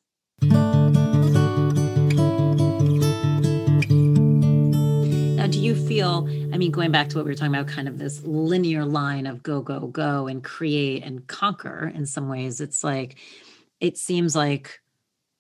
Now, 5.37 5.47
do 5.47 5.59
you 5.61 5.75
feel, 5.75 6.27
I 6.53 6.59
mean, 6.59 6.71
going 6.71 6.91
back 6.91 7.09
to 7.11 7.17
what 7.17 7.25
we 7.25 7.31
were 7.31 7.37
talking 7.37 7.55
about, 7.55 7.69
kind 7.69 7.89
of 7.89 7.99
this 7.99 8.23
linear 8.25 8.85
line 8.85 9.27
of 9.27 9.43
go, 9.43 9.61
go, 9.61 9.81
go 9.81 10.27
and 10.27 10.43
create 10.43 11.05
and 11.05 11.27
conquer 11.27 11.93
in 11.95 12.07
some 12.07 12.29
ways, 12.29 12.61
it's 12.61 12.83
like, 12.83 13.17
it 13.81 13.99
seems 13.99 14.35
like 14.35 14.81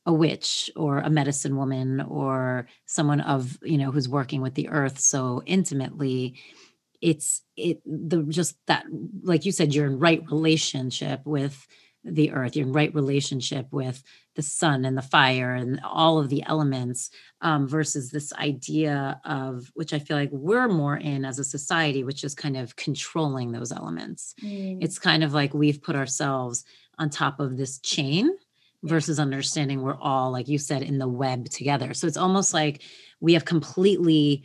a 0.06 0.12
witch 0.12 0.70
or 0.76 0.98
a 0.98 1.10
medicine 1.10 1.56
woman 1.56 2.00
or 2.02 2.66
someone 2.86 3.20
of 3.20 3.58
you 3.62 3.78
know 3.78 3.90
who's 3.90 4.08
working 4.08 4.42
with 4.42 4.54
the 4.54 4.68
earth 4.68 4.98
so 4.98 5.42
intimately 5.46 6.34
it's 7.00 7.42
it 7.56 7.80
the 7.86 8.22
just 8.24 8.56
that 8.66 8.84
like 9.22 9.44
you 9.44 9.52
said 9.52 9.74
you're 9.74 9.86
in 9.86 9.98
right 9.98 10.22
relationship 10.30 11.20
with 11.24 11.66
the 12.04 12.32
earth 12.32 12.54
you're 12.54 12.66
in 12.66 12.72
right 12.72 12.94
relationship 12.94 13.66
with 13.70 14.02
the 14.36 14.42
sun 14.42 14.84
and 14.84 14.96
the 14.96 15.02
fire 15.02 15.54
and 15.54 15.80
all 15.84 16.18
of 16.18 16.28
the 16.28 16.42
elements 16.46 17.10
um, 17.40 17.66
versus 17.66 18.10
this 18.10 18.32
idea 18.34 19.20
of 19.24 19.70
which 19.74 19.94
i 19.94 19.98
feel 19.98 20.18
like 20.18 20.30
we're 20.32 20.68
more 20.68 20.98
in 20.98 21.24
as 21.24 21.38
a 21.38 21.44
society 21.44 22.04
which 22.04 22.24
is 22.24 22.34
kind 22.34 22.58
of 22.58 22.76
controlling 22.76 23.52
those 23.52 23.72
elements 23.72 24.34
mm. 24.42 24.76
it's 24.82 24.98
kind 24.98 25.24
of 25.24 25.32
like 25.32 25.54
we've 25.54 25.82
put 25.82 25.96
ourselves 25.96 26.64
on 26.98 27.08
top 27.08 27.40
of 27.40 27.56
this 27.56 27.78
chain 27.80 28.30
versus 28.84 29.18
understanding 29.18 29.82
we're 29.82 29.98
all 30.00 30.30
like 30.30 30.46
you 30.46 30.58
said 30.58 30.82
in 30.82 30.98
the 30.98 31.08
web 31.08 31.48
together. 31.48 31.94
So 31.94 32.06
it's 32.06 32.16
almost 32.16 32.54
like 32.54 32.82
we 33.20 33.32
have 33.32 33.44
completely 33.44 34.44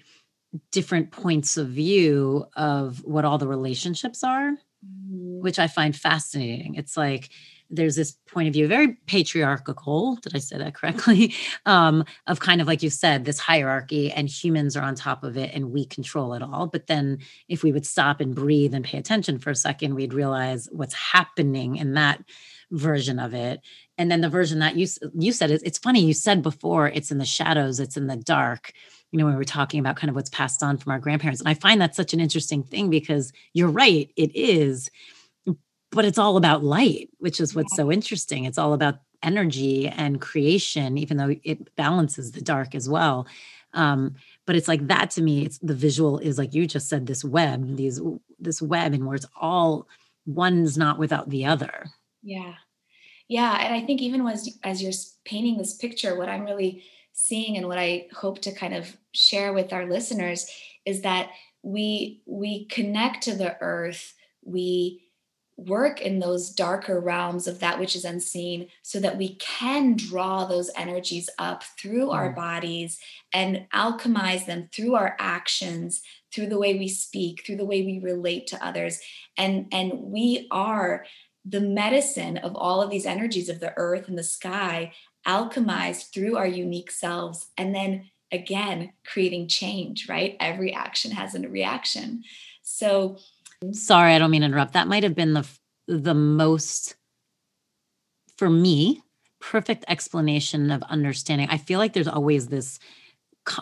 different 0.72 1.12
points 1.12 1.58
of 1.58 1.68
view 1.70 2.46
of 2.56 3.04
what 3.04 3.26
all 3.26 3.38
the 3.38 3.48
relationships 3.48 4.24
are 4.24 4.52
mm-hmm. 4.52 5.42
which 5.42 5.60
i 5.60 5.68
find 5.68 5.96
fascinating. 5.96 6.76
It's 6.76 6.98
like 6.98 7.30
there's 7.72 7.96
this 7.96 8.14
point 8.28 8.48
of 8.48 8.54
view 8.54 8.68
very 8.68 8.98
patriarchal 9.06 10.18
did 10.24 10.36
i 10.36 10.40
say 10.40 10.58
that 10.58 10.74
correctly? 10.74 11.36
Um, 11.66 12.04
of 12.26 12.40
kind 12.40 12.62
of 12.62 12.68
like 12.68 12.82
you 12.82 12.90
said 12.90 13.26
this 13.26 13.38
hierarchy 13.38 14.12
and 14.12 14.28
humans 14.28 14.76
are 14.76 14.82
on 14.82 14.96
top 14.96 15.24
of 15.24 15.38
it 15.38 15.52
and 15.54 15.72
we 15.72 15.86
control 15.86 16.34
it 16.34 16.42
all. 16.42 16.66
But 16.66 16.88
then 16.88 17.20
if 17.48 17.62
we 17.62 17.72
would 17.72 17.86
stop 17.86 18.22
and 18.22 18.34
breathe 18.34 18.74
and 18.74 18.84
pay 18.84 18.98
attention 18.98 19.38
for 19.38 19.52
a 19.52 19.56
second 19.56 19.94
we'd 19.94 20.14
realize 20.14 20.68
what's 20.72 20.96
happening 20.96 21.76
in 21.76 21.94
that 21.94 22.24
version 22.72 23.20
of 23.20 23.34
it 23.34 23.62
and 24.00 24.10
then 24.10 24.22
the 24.22 24.30
version 24.30 24.60
that 24.60 24.78
you 24.78 24.88
you 25.14 25.32
said 25.32 25.52
is 25.52 25.62
it's 25.62 25.78
funny 25.78 26.04
you 26.04 26.14
said 26.14 26.42
before 26.42 26.88
it's 26.88 27.12
in 27.12 27.20
the 27.20 27.26
shadows 27.26 27.80
it's 27.80 27.98
in 27.98 28.08
the 28.08 28.16
dark 28.16 28.72
you 29.12 29.20
know 29.20 29.26
when 29.26 29.34
we 29.36 29.38
were 29.38 29.44
talking 29.44 29.80
about 29.80 29.98
kind 29.98 30.10
of 30.10 30.16
what's 30.16 30.30
passed 30.30 30.64
on 30.64 30.78
from 30.78 30.92
our 30.92 31.00
grandparents. 31.00 31.42
And 31.42 31.50
i 31.50 31.54
find 31.54 31.80
that 31.82 31.96
such 31.96 32.14
an 32.14 32.20
interesting 32.20 32.64
thing 32.64 32.90
because 32.90 33.32
you're 33.54 33.70
right 33.70 34.10
it 34.16 34.36
is 34.36 34.90
but 35.92 36.06
it's 36.06 36.18
all 36.18 36.38
about 36.38 36.64
light 36.64 37.10
which 37.20 37.40
is 37.40 37.54
what's 37.54 37.76
so 37.76 37.92
interesting. 37.92 38.46
It's 38.46 38.58
all 38.58 38.74
about 38.74 39.00
energy 39.22 39.88
and 39.88 40.22
creation 40.22 40.98
even 40.98 41.18
though 41.18 41.36
it 41.44 41.76
balances 41.76 42.32
the 42.32 42.42
dark 42.42 42.74
as 42.74 42.88
well. 42.88 43.28
Um, 43.74 44.16
but 44.48 44.56
it's 44.56 44.68
like 44.68 44.88
that 44.88 45.12
to 45.12 45.22
me 45.22 45.46
it's 45.46 45.60
the 45.60 45.76
visual 45.76 46.18
is 46.20 46.38
like 46.38 46.54
you 46.54 46.66
just 46.66 46.90
said 46.90 47.06
this 47.06 47.24
web 47.24 47.76
these 47.76 48.00
this 48.40 48.62
web 48.62 48.94
and 48.94 49.06
where 49.06 49.16
it's 49.16 49.28
all 49.40 49.88
one's 50.26 50.78
not 50.78 50.98
without 50.98 51.30
the 51.30 51.46
other. 51.46 51.88
Yeah. 52.24 52.54
Yeah. 53.30 53.58
And 53.62 53.74
I 53.74 53.86
think 53.86 54.02
even 54.02 54.28
as, 54.28 54.50
as 54.64 54.82
you're 54.82 54.92
painting 55.24 55.58
this 55.58 55.76
picture, 55.76 56.18
what 56.18 56.28
I'm 56.28 56.44
really 56.44 56.84
seeing 57.14 57.56
and 57.56 57.68
what 57.68 57.78
I 57.78 58.08
hope 58.12 58.42
to 58.42 58.52
kind 58.52 58.74
of 58.74 58.98
share 59.14 59.54
with 59.54 59.72
our 59.72 59.86
listeners 59.86 60.50
is 60.86 61.02
that 61.02 61.30
we 61.62 62.24
we 62.26 62.66
connect 62.66 63.24
to 63.24 63.36
the 63.36 63.58
earth, 63.62 64.16
we 64.44 65.04
work 65.58 66.02
in 66.02 66.20
those 66.20 66.50
darker 66.52 67.00
realms 67.00 67.46
of 67.46 67.60
that 67.60 67.80
which 67.80 67.96
is 67.96 68.06
unseen 68.06 68.68
so 68.82 69.00
that 69.00 69.18
we 69.18 69.36
can 69.36 69.96
draw 69.96 70.46
those 70.46 70.72
energies 70.76 71.30
up 71.38 71.64
through 71.78 72.12
our 72.12 72.32
mm. 72.32 72.36
bodies 72.36 72.98
and 73.34 73.68
alchemize 73.74 74.46
them 74.46 74.70
through 74.74 74.96
our 74.96 75.18
actions 75.20 76.02
through 76.34 76.48
the 76.48 76.58
way 76.58 76.80
we 76.80 76.88
speak 76.88 77.46
through 77.46 77.58
the 77.58 77.66
way 77.66 77.82
we 77.82 78.00
relate 78.00 78.48
to 78.48 78.66
others 78.66 79.02
and 79.38 79.68
and 79.74 79.92
we 79.96 80.48
are 80.50 81.06
the 81.46 81.62
medicine 81.62 82.38
of 82.38 82.56
all 82.56 82.82
of 82.82 82.90
these 82.90 83.06
energies 83.06 83.50
of 83.50 83.60
the 83.60 83.74
earth 83.78 84.08
and 84.08 84.18
the 84.18 84.24
sky 84.24 84.92
alchemized 85.28 86.14
through 86.14 86.38
our 86.38 86.48
unique 86.48 86.92
selves 86.92 87.48
and 87.58 87.74
then 87.74 88.10
again 88.32 88.92
creating 89.06 89.48
change 89.48 90.08
right? 90.08 90.36
Every 90.40 90.74
action 90.74 91.12
has 91.12 91.36
a 91.36 91.48
reaction. 91.48 92.24
So 92.62 93.18
sorry 93.72 94.14
i 94.14 94.20
don't 94.20 94.32
mean 94.32 94.42
to 94.42 94.48
interrupt. 94.48 94.74
That 94.74 94.88
might 94.88 95.04
have 95.04 95.16
been 95.16 95.34
the 95.34 95.48
the 95.88 96.14
most 96.14 96.96
for 98.38 98.50
me 98.50 99.02
perfect 99.40 99.86
explanation 99.88 100.72
of 100.72 100.84
understanding. 100.84 101.48
I 101.50 101.58
feel 101.58 101.80
like 101.80 101.94
there's 101.94 102.08
always 102.08 102.48
this 102.48 102.80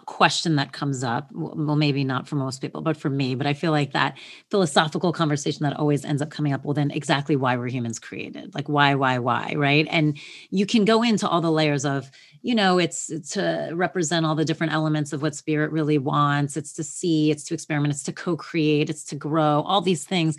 question 0.06 0.56
that 0.58 0.74
comes 0.74 1.04
up 1.04 1.30
well 1.34 1.76
maybe 1.76 2.04
not 2.04 2.28
for 2.28 2.36
most 2.36 2.62
people 2.62 2.82
but 2.82 2.98
for 2.98 3.10
me 3.10 3.36
but 3.36 3.48
i 3.48 3.54
feel 3.54 3.72
like 3.72 3.94
that 3.94 4.18
philosophical 4.52 5.14
conversation 5.14 5.64
that 5.64 5.78
always 5.78 6.04
ends 6.04 6.22
up 6.22 6.30
coming 6.30 6.54
up 6.54 6.64
well 6.66 6.74
then 6.74 6.92
exactly 6.92 7.36
why 7.36 7.56
were 7.56 7.68
humans 7.68 8.00
created? 8.00 8.54
Like 8.54 8.68
why 8.68 8.96
why 8.96 9.20
why 9.20 9.54
right? 9.56 9.88
And 9.90 10.18
you 10.50 10.66
can 10.66 10.86
go 10.86 11.04
into 11.04 11.28
all 11.28 11.42
the 11.42 11.52
layers 11.52 11.86
of 11.86 12.10
you 12.42 12.56
know 12.56 12.78
it's, 12.78 13.08
to 13.32 13.72
represent 13.74 14.26
all 14.26 14.36
the 14.36 14.46
different 14.46 14.74
elements 14.74 15.14
of 15.14 15.22
what 15.22 15.36
spirit 15.36 15.72
really 15.72 15.98
wants. 15.98 16.58
It's 16.58 16.74
to 16.74 16.84
see 16.84 17.32
it's 17.32 17.44
to 17.46 17.54
experiment 17.54 17.94
it's 17.94 18.04
to 18.04 18.14
co-create 18.14 18.90
it's 18.90 19.04
to 19.06 19.16
grow 19.16 19.64
all 19.66 19.82
these 19.82 20.06
things. 20.06 20.38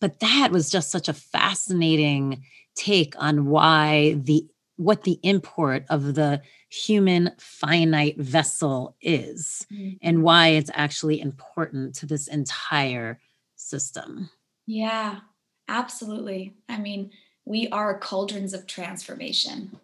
But 0.00 0.20
that 0.20 0.50
was 0.52 0.70
just 0.70 0.90
such 0.90 1.08
a 1.08 1.12
fascinating 1.12 2.44
take 2.74 3.14
on 3.18 3.46
why 3.46 4.14
the 4.18 4.46
what 4.78 5.02
the 5.02 5.18
import 5.24 5.84
of 5.90 6.14
the 6.14 6.40
human 6.70 7.32
finite 7.38 8.16
vessel 8.18 8.96
is 9.02 9.66
mm-hmm. 9.72 9.96
and 10.00 10.22
why 10.22 10.48
it's 10.48 10.70
actually 10.72 11.20
important 11.20 11.96
to 11.96 12.06
this 12.06 12.28
entire 12.28 13.20
system. 13.56 14.30
Yeah, 14.66 15.18
absolutely. 15.66 16.54
I 16.68 16.78
mean, 16.78 17.10
we 17.44 17.68
are 17.68 17.98
cauldrons 17.98 18.54
of 18.54 18.66
transformation. 18.66 19.78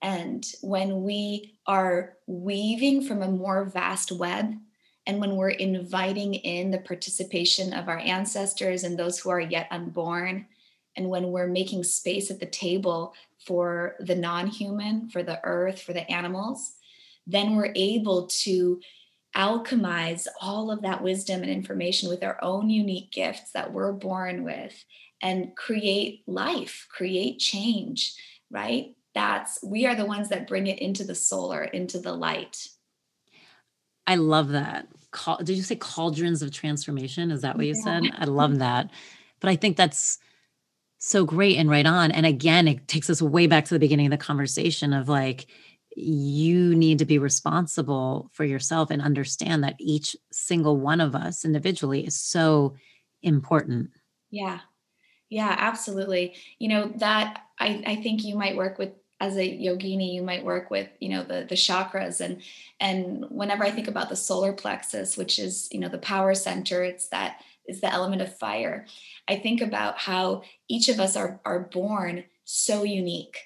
And 0.00 0.46
when 0.62 1.02
we 1.02 1.58
are 1.66 2.14
weaving 2.26 3.02
from 3.02 3.22
a 3.22 3.30
more 3.30 3.66
vast 3.66 4.10
web, 4.12 4.54
and 5.06 5.20
when 5.20 5.36
we're 5.36 5.50
inviting 5.50 6.34
in 6.34 6.70
the 6.70 6.78
participation 6.78 7.72
of 7.72 7.88
our 7.88 7.98
ancestors 7.98 8.82
and 8.82 8.98
those 8.98 9.18
who 9.18 9.30
are 9.30 9.40
yet 9.40 9.68
unborn, 9.70 10.46
and 10.96 11.08
when 11.08 11.30
we're 11.30 11.46
making 11.46 11.84
space 11.84 12.30
at 12.30 12.40
the 12.40 12.46
table 12.46 13.14
for 13.46 13.96
the 14.00 14.14
non 14.14 14.46
human, 14.46 15.08
for 15.08 15.22
the 15.22 15.40
earth, 15.44 15.80
for 15.80 15.92
the 15.92 16.10
animals, 16.10 16.74
then 17.26 17.56
we're 17.56 17.72
able 17.74 18.26
to 18.26 18.80
alchemize 19.36 20.26
all 20.40 20.70
of 20.70 20.82
that 20.82 21.02
wisdom 21.02 21.42
and 21.42 21.50
information 21.50 22.08
with 22.08 22.22
our 22.22 22.38
own 22.42 22.68
unique 22.68 23.10
gifts 23.10 23.52
that 23.52 23.72
we're 23.72 23.92
born 23.92 24.44
with 24.44 24.84
and 25.22 25.56
create 25.56 26.22
life, 26.26 26.86
create 26.90 27.38
change, 27.38 28.14
right? 28.50 28.94
That's 29.14 29.58
we 29.62 29.86
are 29.86 29.94
the 29.94 30.06
ones 30.06 30.28
that 30.28 30.48
bring 30.48 30.66
it 30.66 30.78
into 30.78 31.04
the 31.04 31.14
solar, 31.14 31.64
into 31.64 31.98
the 31.98 32.12
light. 32.12 32.68
I 34.06 34.16
love 34.16 34.48
that. 34.48 34.88
Did 35.44 35.56
you 35.56 35.62
say 35.62 35.76
cauldrons 35.76 36.42
of 36.42 36.50
transformation? 36.50 37.30
Is 37.30 37.42
that 37.42 37.56
what 37.56 37.66
you 37.66 37.74
yeah. 37.76 37.84
said? 37.84 38.02
I 38.16 38.24
love 38.24 38.58
that. 38.58 38.90
But 39.40 39.50
I 39.50 39.56
think 39.56 39.76
that's 39.76 40.18
so 41.04 41.24
great 41.24 41.58
and 41.58 41.68
right 41.68 41.84
on. 41.84 42.12
And 42.12 42.24
again, 42.24 42.68
it 42.68 42.86
takes 42.86 43.10
us 43.10 43.20
way 43.20 43.48
back 43.48 43.64
to 43.64 43.74
the 43.74 43.80
beginning 43.80 44.06
of 44.06 44.12
the 44.12 44.24
conversation 44.24 44.92
of 44.92 45.08
like, 45.08 45.48
you 45.96 46.76
need 46.76 47.00
to 47.00 47.04
be 47.04 47.18
responsible 47.18 48.30
for 48.32 48.44
yourself 48.44 48.88
and 48.88 49.02
understand 49.02 49.64
that 49.64 49.74
each 49.80 50.14
single 50.30 50.76
one 50.76 51.00
of 51.00 51.16
us 51.16 51.44
individually 51.44 52.06
is 52.06 52.16
so 52.16 52.76
important. 53.20 53.90
Yeah. 54.30 54.60
Yeah, 55.28 55.52
absolutely. 55.58 56.36
You 56.60 56.68
know, 56.68 56.92
that 56.98 57.46
I, 57.58 57.82
I 57.84 57.96
think 57.96 58.22
you 58.22 58.36
might 58.36 58.56
work 58.56 58.78
with 58.78 58.92
as 59.22 59.36
a 59.36 59.58
yogini 59.58 60.12
you 60.12 60.22
might 60.22 60.44
work 60.44 60.68
with 60.68 60.88
you 61.00 61.08
know 61.08 61.22
the 61.22 61.46
the 61.48 61.54
chakras. 61.54 62.20
And 62.20 62.42
and 62.80 63.24
whenever 63.30 63.64
i 63.64 63.70
think 63.70 63.88
about 63.88 64.08
the 64.08 64.16
solar 64.16 64.52
plexus 64.52 65.16
which 65.16 65.38
is 65.38 65.68
you 65.70 65.78
know 65.80 65.88
the 65.88 65.98
power 65.98 66.34
center 66.34 66.82
it's 66.82 67.08
that 67.08 67.40
is 67.66 67.80
the 67.80 67.92
element 67.92 68.20
of 68.20 68.36
fire. 68.36 68.86
I 69.28 69.36
think 69.36 69.60
about 69.60 69.98
how 69.98 70.42
each 70.68 70.88
of 70.88 70.98
us 70.98 71.16
are 71.16 71.40
are 71.44 71.60
born 71.60 72.24
so 72.44 72.82
unique. 72.82 73.38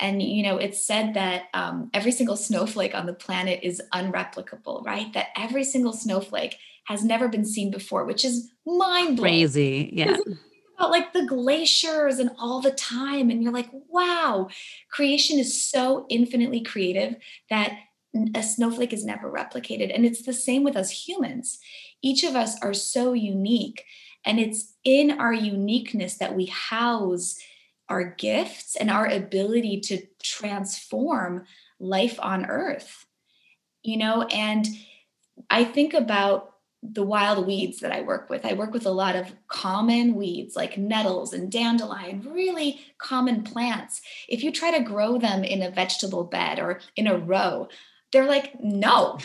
And 0.00 0.20
you 0.22 0.42
know 0.42 0.56
it's 0.56 0.84
said 0.84 1.14
that 1.14 1.44
um, 1.54 1.90
every 1.94 2.12
single 2.12 2.36
snowflake 2.36 2.94
on 2.94 3.06
the 3.06 3.14
planet 3.14 3.60
is 3.62 3.80
unreplicable 3.94 4.84
right? 4.84 5.12
That 5.12 5.28
every 5.36 5.64
single 5.64 5.92
snowflake 5.92 6.56
has 6.84 7.04
never 7.04 7.28
been 7.28 7.44
seen 7.44 7.70
before 7.70 8.04
which 8.04 8.24
is 8.24 8.50
mind 8.66 9.16
blowing 9.16 9.34
crazy 9.34 9.90
yeah 9.92 10.16
about 10.80 10.90
like 10.90 11.12
the 11.12 11.26
glaciers 11.26 12.18
and 12.18 12.30
all 12.38 12.62
the 12.62 12.70
time. 12.70 13.28
And 13.28 13.42
you're 13.42 13.52
like, 13.52 13.68
wow, 13.88 14.48
creation 14.90 15.38
is 15.38 15.62
so 15.62 16.06
infinitely 16.08 16.62
creative 16.62 17.16
that 17.50 17.76
a 18.34 18.42
snowflake 18.42 18.94
is 18.94 19.04
never 19.04 19.30
replicated. 19.30 19.94
And 19.94 20.06
it's 20.06 20.22
the 20.22 20.32
same 20.32 20.64
with 20.64 20.76
us 20.76 21.06
humans. 21.06 21.58
Each 22.02 22.24
of 22.24 22.34
us 22.34 22.60
are 22.62 22.72
so 22.72 23.12
unique. 23.12 23.84
And 24.24 24.40
it's 24.40 24.72
in 24.82 25.12
our 25.12 25.34
uniqueness 25.34 26.16
that 26.16 26.34
we 26.34 26.46
house 26.46 27.38
our 27.90 28.04
gifts 28.04 28.74
and 28.74 28.90
our 28.90 29.06
ability 29.06 29.80
to 29.80 30.02
transform 30.22 31.44
life 31.78 32.18
on 32.22 32.46
earth. 32.46 33.04
You 33.82 33.98
know, 33.98 34.22
and 34.22 34.66
I 35.50 35.64
think 35.64 35.92
about 35.92 36.54
the 36.82 37.02
wild 37.02 37.46
weeds 37.46 37.80
that 37.80 37.92
I 37.92 38.00
work 38.00 38.30
with. 38.30 38.44
I 38.46 38.54
work 38.54 38.72
with 38.72 38.86
a 38.86 38.90
lot 38.90 39.14
of 39.14 39.32
common 39.48 40.14
weeds 40.14 40.56
like 40.56 40.78
nettles 40.78 41.32
and 41.32 41.52
dandelion, 41.52 42.26
really 42.30 42.80
common 42.98 43.42
plants. 43.42 44.00
If 44.28 44.42
you 44.42 44.50
try 44.50 44.76
to 44.76 44.82
grow 44.82 45.18
them 45.18 45.44
in 45.44 45.62
a 45.62 45.70
vegetable 45.70 46.24
bed 46.24 46.58
or 46.58 46.80
in 46.96 47.06
a 47.06 47.18
row, 47.18 47.68
they're 48.12 48.26
like, 48.26 48.58
no. 48.60 49.18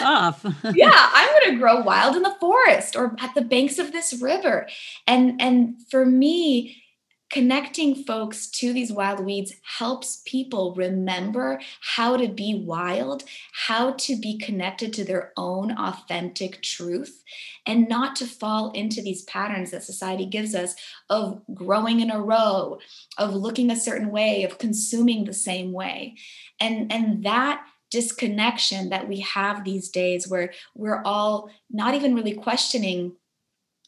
off. 0.00 0.46
yeah, 0.74 1.10
I'm 1.14 1.28
going 1.40 1.54
to 1.54 1.58
grow 1.58 1.82
wild 1.82 2.16
in 2.16 2.22
the 2.22 2.36
forest 2.40 2.96
or 2.96 3.14
at 3.20 3.34
the 3.34 3.42
banks 3.42 3.78
of 3.78 3.92
this 3.92 4.20
river. 4.22 4.68
And 5.06 5.40
and 5.40 5.82
for 5.90 6.06
me, 6.06 6.82
connecting 7.30 8.04
folks 8.04 8.48
to 8.48 8.72
these 8.72 8.92
wild 8.92 9.20
weeds 9.20 9.52
helps 9.78 10.22
people 10.26 10.74
remember 10.74 11.60
how 11.80 12.16
to 12.16 12.28
be 12.28 12.62
wild, 12.64 13.24
how 13.66 13.92
to 13.92 14.16
be 14.16 14.38
connected 14.38 14.92
to 14.92 15.04
their 15.04 15.32
own 15.36 15.72
authentic 15.72 16.62
truth, 16.62 17.22
and 17.66 17.88
not 17.88 18.14
to 18.16 18.26
fall 18.26 18.70
into 18.72 19.02
these 19.02 19.24
patterns 19.24 19.72
that 19.72 19.82
society 19.82 20.24
gives 20.24 20.54
us 20.54 20.76
of 21.10 21.42
growing 21.52 22.00
in 22.00 22.10
a 22.10 22.20
row, 22.20 22.78
of 23.18 23.34
looking 23.34 23.70
a 23.70 23.76
certain 23.76 24.10
way, 24.10 24.44
of 24.44 24.58
consuming 24.58 25.24
the 25.24 25.34
same 25.34 25.72
way. 25.72 26.14
And, 26.60 26.92
and 26.92 27.24
that 27.24 27.66
disconnection 27.90 28.88
that 28.90 29.08
we 29.08 29.20
have 29.20 29.64
these 29.64 29.88
days 29.88 30.28
where 30.28 30.52
we're 30.74 31.02
all 31.02 31.50
not 31.70 31.94
even 31.94 32.14
really 32.14 32.34
questioning 32.34 33.12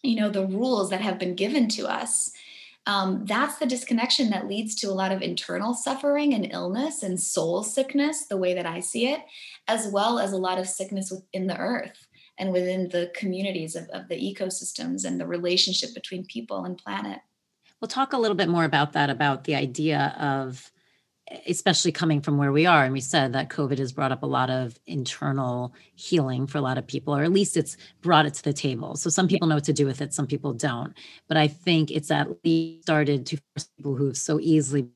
you 0.02 0.14
know 0.14 0.30
the 0.30 0.46
rules 0.46 0.90
that 0.90 1.00
have 1.00 1.18
been 1.18 1.34
given 1.34 1.66
to 1.68 1.86
us 1.86 2.30
um, 2.88 3.26
that's 3.26 3.58
the 3.58 3.66
disconnection 3.66 4.30
that 4.30 4.48
leads 4.48 4.74
to 4.76 4.86
a 4.86 4.96
lot 4.96 5.12
of 5.12 5.20
internal 5.20 5.74
suffering 5.74 6.32
and 6.32 6.50
illness 6.50 7.02
and 7.02 7.20
soul 7.20 7.62
sickness, 7.62 8.24
the 8.24 8.38
way 8.38 8.54
that 8.54 8.64
I 8.64 8.80
see 8.80 9.08
it, 9.08 9.20
as 9.68 9.88
well 9.88 10.18
as 10.18 10.32
a 10.32 10.38
lot 10.38 10.58
of 10.58 10.66
sickness 10.66 11.10
within 11.10 11.48
the 11.48 11.58
earth 11.58 12.06
and 12.38 12.50
within 12.50 12.88
the 12.88 13.12
communities 13.14 13.76
of, 13.76 13.90
of 13.90 14.08
the 14.08 14.16
ecosystems 14.16 15.04
and 15.04 15.20
the 15.20 15.26
relationship 15.26 15.92
between 15.94 16.24
people 16.24 16.64
and 16.64 16.78
planet. 16.78 17.18
We'll 17.78 17.88
talk 17.88 18.14
a 18.14 18.18
little 18.18 18.36
bit 18.36 18.48
more 18.48 18.64
about 18.64 18.94
that, 18.94 19.10
about 19.10 19.44
the 19.44 19.54
idea 19.54 20.16
of 20.18 20.72
especially 21.46 21.92
coming 21.92 22.20
from 22.20 22.38
where 22.38 22.52
we 22.52 22.66
are. 22.66 22.84
And 22.84 22.92
we 22.92 23.00
said 23.00 23.32
that 23.32 23.48
COVID 23.48 23.78
has 23.78 23.92
brought 23.92 24.12
up 24.12 24.22
a 24.22 24.26
lot 24.26 24.50
of 24.50 24.78
internal 24.86 25.74
healing 25.94 26.46
for 26.46 26.58
a 26.58 26.62
lot 26.62 26.78
of 26.78 26.86
people, 26.86 27.14
or 27.14 27.22
at 27.22 27.32
least 27.32 27.56
it's 27.56 27.76
brought 28.00 28.26
it 28.26 28.34
to 28.34 28.42
the 28.42 28.52
table. 28.52 28.96
So 28.96 29.10
some 29.10 29.28
people 29.28 29.48
know 29.48 29.56
what 29.56 29.64
to 29.64 29.72
do 29.72 29.86
with 29.86 30.00
it, 30.00 30.14
some 30.14 30.26
people 30.26 30.52
don't. 30.52 30.94
But 31.26 31.36
I 31.36 31.48
think 31.48 31.90
it's 31.90 32.10
at 32.10 32.28
least 32.44 32.82
started 32.82 33.26
to 33.26 33.36
force 33.36 33.68
people 33.76 33.94
who 33.94 34.14
so 34.14 34.40
easily 34.40 34.88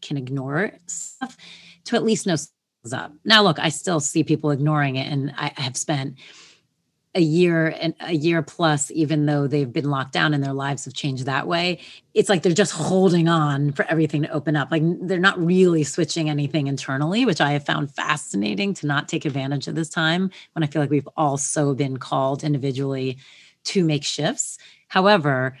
can 0.00 0.16
ignore 0.16 0.72
stuff 0.86 1.36
to 1.84 1.96
at 1.96 2.04
least 2.04 2.26
know 2.26 2.36
up. 2.92 3.12
Now, 3.24 3.44
look, 3.44 3.60
I 3.60 3.68
still 3.68 4.00
see 4.00 4.24
people 4.24 4.50
ignoring 4.50 4.96
it, 4.96 5.06
and 5.06 5.32
I 5.36 5.52
have 5.56 5.76
spent 5.76 6.18
a 7.14 7.20
year 7.20 7.76
and 7.78 7.94
a 8.00 8.14
year 8.14 8.42
plus, 8.42 8.90
even 8.90 9.26
though 9.26 9.46
they've 9.46 9.72
been 9.72 9.90
locked 9.90 10.12
down 10.12 10.32
and 10.32 10.42
their 10.42 10.54
lives 10.54 10.86
have 10.86 10.94
changed 10.94 11.26
that 11.26 11.46
way, 11.46 11.78
it's 12.14 12.30
like 12.30 12.42
they're 12.42 12.52
just 12.52 12.72
holding 12.72 13.28
on 13.28 13.72
for 13.72 13.84
everything 13.84 14.22
to 14.22 14.30
open 14.30 14.56
up. 14.56 14.70
Like 14.70 14.82
they're 15.02 15.18
not 15.18 15.44
really 15.44 15.84
switching 15.84 16.30
anything 16.30 16.68
internally, 16.68 17.26
which 17.26 17.40
I 17.40 17.52
have 17.52 17.66
found 17.66 17.94
fascinating 17.94 18.72
to 18.74 18.86
not 18.86 19.08
take 19.08 19.26
advantage 19.26 19.68
of 19.68 19.74
this 19.74 19.90
time 19.90 20.30
when 20.54 20.62
I 20.62 20.66
feel 20.66 20.80
like 20.80 20.90
we've 20.90 21.08
also 21.16 21.74
been 21.74 21.98
called 21.98 22.44
individually 22.44 23.18
to 23.64 23.84
make 23.84 24.04
shifts. 24.04 24.56
However, 24.88 25.58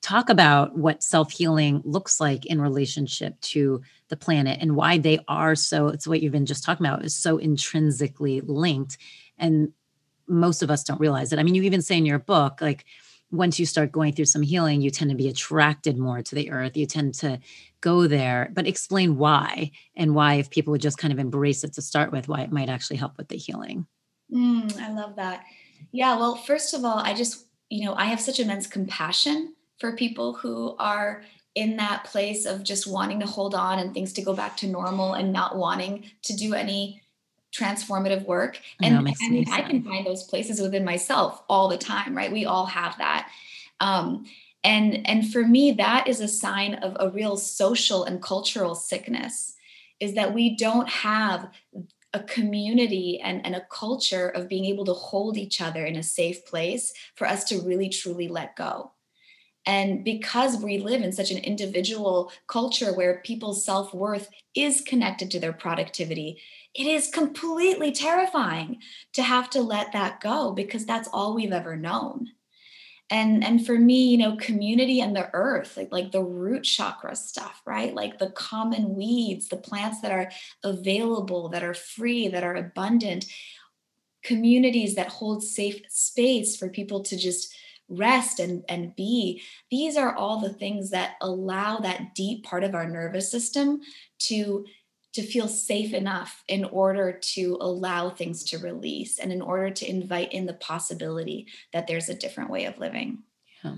talk 0.00 0.28
about 0.28 0.76
what 0.76 1.04
self 1.04 1.30
healing 1.30 1.80
looks 1.84 2.18
like 2.20 2.44
in 2.46 2.60
relationship 2.60 3.40
to 3.40 3.82
the 4.08 4.16
planet 4.16 4.58
and 4.60 4.74
why 4.74 4.98
they 4.98 5.20
are 5.28 5.54
so, 5.54 5.88
it's 5.88 6.08
what 6.08 6.22
you've 6.22 6.32
been 6.32 6.46
just 6.46 6.64
talking 6.64 6.84
about, 6.84 7.04
is 7.04 7.14
so 7.14 7.38
intrinsically 7.38 8.40
linked. 8.40 8.98
And 9.38 9.72
most 10.28 10.62
of 10.62 10.70
us 10.70 10.84
don't 10.84 11.00
realize 11.00 11.32
it. 11.32 11.38
I 11.38 11.42
mean, 11.42 11.54
you 11.54 11.62
even 11.62 11.82
say 11.82 11.96
in 11.96 12.06
your 12.06 12.18
book, 12.18 12.60
like, 12.60 12.84
once 13.30 13.58
you 13.58 13.66
start 13.66 13.92
going 13.92 14.12
through 14.12 14.24
some 14.24 14.42
healing, 14.42 14.80
you 14.80 14.90
tend 14.90 15.10
to 15.10 15.16
be 15.16 15.28
attracted 15.28 15.98
more 15.98 16.22
to 16.22 16.34
the 16.34 16.50
earth. 16.50 16.76
You 16.76 16.86
tend 16.86 17.14
to 17.16 17.38
go 17.82 18.06
there, 18.06 18.50
but 18.54 18.66
explain 18.66 19.18
why 19.18 19.70
and 19.94 20.14
why, 20.14 20.34
if 20.34 20.48
people 20.48 20.70
would 20.72 20.80
just 20.80 20.98
kind 20.98 21.12
of 21.12 21.18
embrace 21.18 21.62
it 21.62 21.74
to 21.74 21.82
start 21.82 22.10
with, 22.10 22.26
why 22.26 22.40
it 22.40 22.52
might 22.52 22.70
actually 22.70 22.96
help 22.96 23.18
with 23.18 23.28
the 23.28 23.36
healing. 23.36 23.86
Mm, 24.32 24.80
I 24.80 24.92
love 24.92 25.16
that. 25.16 25.44
Yeah. 25.92 26.16
Well, 26.16 26.36
first 26.36 26.72
of 26.72 26.84
all, 26.84 26.98
I 26.98 27.12
just, 27.14 27.46
you 27.68 27.84
know, 27.84 27.94
I 27.94 28.06
have 28.06 28.20
such 28.20 28.40
immense 28.40 28.66
compassion 28.66 29.54
for 29.78 29.94
people 29.94 30.32
who 30.34 30.74
are 30.78 31.22
in 31.54 31.76
that 31.76 32.04
place 32.04 32.46
of 32.46 32.62
just 32.62 32.86
wanting 32.86 33.20
to 33.20 33.26
hold 33.26 33.54
on 33.54 33.78
and 33.78 33.92
things 33.92 34.12
to 34.14 34.22
go 34.22 34.34
back 34.34 34.56
to 34.58 34.66
normal 34.66 35.14
and 35.14 35.32
not 35.32 35.56
wanting 35.56 36.04
to 36.22 36.34
do 36.34 36.54
any 36.54 37.02
transformative 37.54 38.26
work. 38.26 38.60
And 38.82 38.94
I, 38.94 38.98
I 38.98 39.28
mean, 39.30 39.46
I 39.50 39.62
can 39.62 39.82
find 39.82 40.06
those 40.06 40.24
places 40.24 40.60
within 40.60 40.84
myself 40.84 41.42
all 41.48 41.68
the 41.68 41.78
time, 41.78 42.16
right? 42.16 42.32
We 42.32 42.44
all 42.44 42.66
have 42.66 42.96
that. 42.98 43.30
Um, 43.80 44.26
and 44.64 45.06
and 45.08 45.30
for 45.30 45.46
me, 45.46 45.72
that 45.72 46.08
is 46.08 46.20
a 46.20 46.28
sign 46.28 46.74
of 46.74 46.96
a 46.98 47.10
real 47.10 47.36
social 47.36 48.04
and 48.04 48.22
cultural 48.22 48.74
sickness, 48.74 49.54
is 50.00 50.14
that 50.14 50.34
we 50.34 50.56
don't 50.56 50.88
have 50.88 51.50
a 52.14 52.20
community 52.20 53.20
and, 53.22 53.44
and 53.44 53.54
a 53.54 53.66
culture 53.70 54.28
of 54.28 54.48
being 54.48 54.64
able 54.64 54.84
to 54.86 54.94
hold 54.94 55.36
each 55.36 55.60
other 55.60 55.84
in 55.84 55.96
a 55.96 56.02
safe 56.02 56.44
place 56.46 56.92
for 57.14 57.26
us 57.26 57.44
to 57.44 57.60
really 57.60 57.88
truly 57.88 58.28
let 58.28 58.56
go. 58.56 58.92
And 59.66 60.02
because 60.02 60.56
we 60.56 60.78
live 60.78 61.02
in 61.02 61.12
such 61.12 61.30
an 61.30 61.38
individual 61.38 62.32
culture 62.46 62.94
where 62.94 63.20
people's 63.22 63.64
self 63.64 63.92
worth 63.92 64.30
is 64.54 64.80
connected 64.80 65.30
to 65.30 65.40
their 65.40 65.52
productivity, 65.52 66.40
it 66.74 66.86
is 66.86 67.08
completely 67.08 67.92
terrifying 67.92 68.78
to 69.14 69.22
have 69.22 69.50
to 69.50 69.60
let 69.60 69.92
that 69.92 70.20
go 70.20 70.52
because 70.52 70.86
that's 70.86 71.08
all 71.12 71.34
we've 71.34 71.52
ever 71.52 71.76
known. 71.76 72.28
And, 73.10 73.42
and 73.42 73.64
for 73.64 73.78
me, 73.78 74.08
you 74.08 74.18
know, 74.18 74.36
community 74.36 75.00
and 75.00 75.16
the 75.16 75.30
earth, 75.32 75.78
like, 75.78 75.90
like 75.90 76.12
the 76.12 76.22
root 76.22 76.64
chakra 76.64 77.16
stuff, 77.16 77.62
right? 77.64 77.94
Like 77.94 78.18
the 78.18 78.30
common 78.30 78.96
weeds, 78.96 79.48
the 79.48 79.56
plants 79.56 80.02
that 80.02 80.12
are 80.12 80.30
available, 80.62 81.48
that 81.48 81.64
are 81.64 81.74
free, 81.74 82.28
that 82.28 82.44
are 82.44 82.54
abundant, 82.54 83.24
communities 84.22 84.94
that 84.96 85.08
hold 85.08 85.42
safe 85.42 85.80
space 85.88 86.54
for 86.54 86.68
people 86.68 87.02
to 87.04 87.16
just 87.16 87.54
rest 87.88 88.38
and, 88.40 88.62
and 88.68 88.94
be. 88.94 89.42
These 89.70 89.96
are 89.96 90.14
all 90.14 90.40
the 90.40 90.52
things 90.52 90.90
that 90.90 91.14
allow 91.22 91.78
that 91.78 92.14
deep 92.14 92.44
part 92.44 92.62
of 92.62 92.74
our 92.74 92.88
nervous 92.88 93.30
system 93.30 93.80
to 94.18 94.66
to 95.18 95.26
feel 95.26 95.48
safe 95.48 95.92
enough 95.92 96.44
in 96.46 96.64
order 96.64 97.18
to 97.20 97.58
allow 97.60 98.08
things 98.08 98.44
to 98.44 98.58
release 98.58 99.18
and 99.18 99.32
in 99.32 99.42
order 99.42 99.68
to 99.68 99.90
invite 99.90 100.32
in 100.32 100.46
the 100.46 100.54
possibility 100.54 101.48
that 101.72 101.88
there's 101.88 102.08
a 102.08 102.14
different 102.14 102.50
way 102.50 102.66
of 102.66 102.78
living. 102.78 103.18
Yeah. 103.64 103.74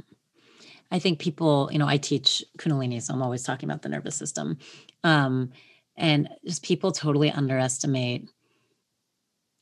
I 0.91 0.99
think 0.99 1.19
people, 1.19 1.71
you 1.73 1.79
know, 1.79 1.89
I 1.89 1.97
teach 1.97 2.45
Kundalini, 2.59 3.01
so 3.01 3.15
I'm 3.15 3.23
always 3.23 3.43
talking 3.43 3.71
about 3.71 3.81
the 3.81 3.89
nervous 3.89 4.17
system. 4.17 4.59
Um, 5.03 5.53
and 5.97 6.29
just 6.45 6.63
people 6.63 6.93
totally 6.93 7.31
underestimate 7.31 8.29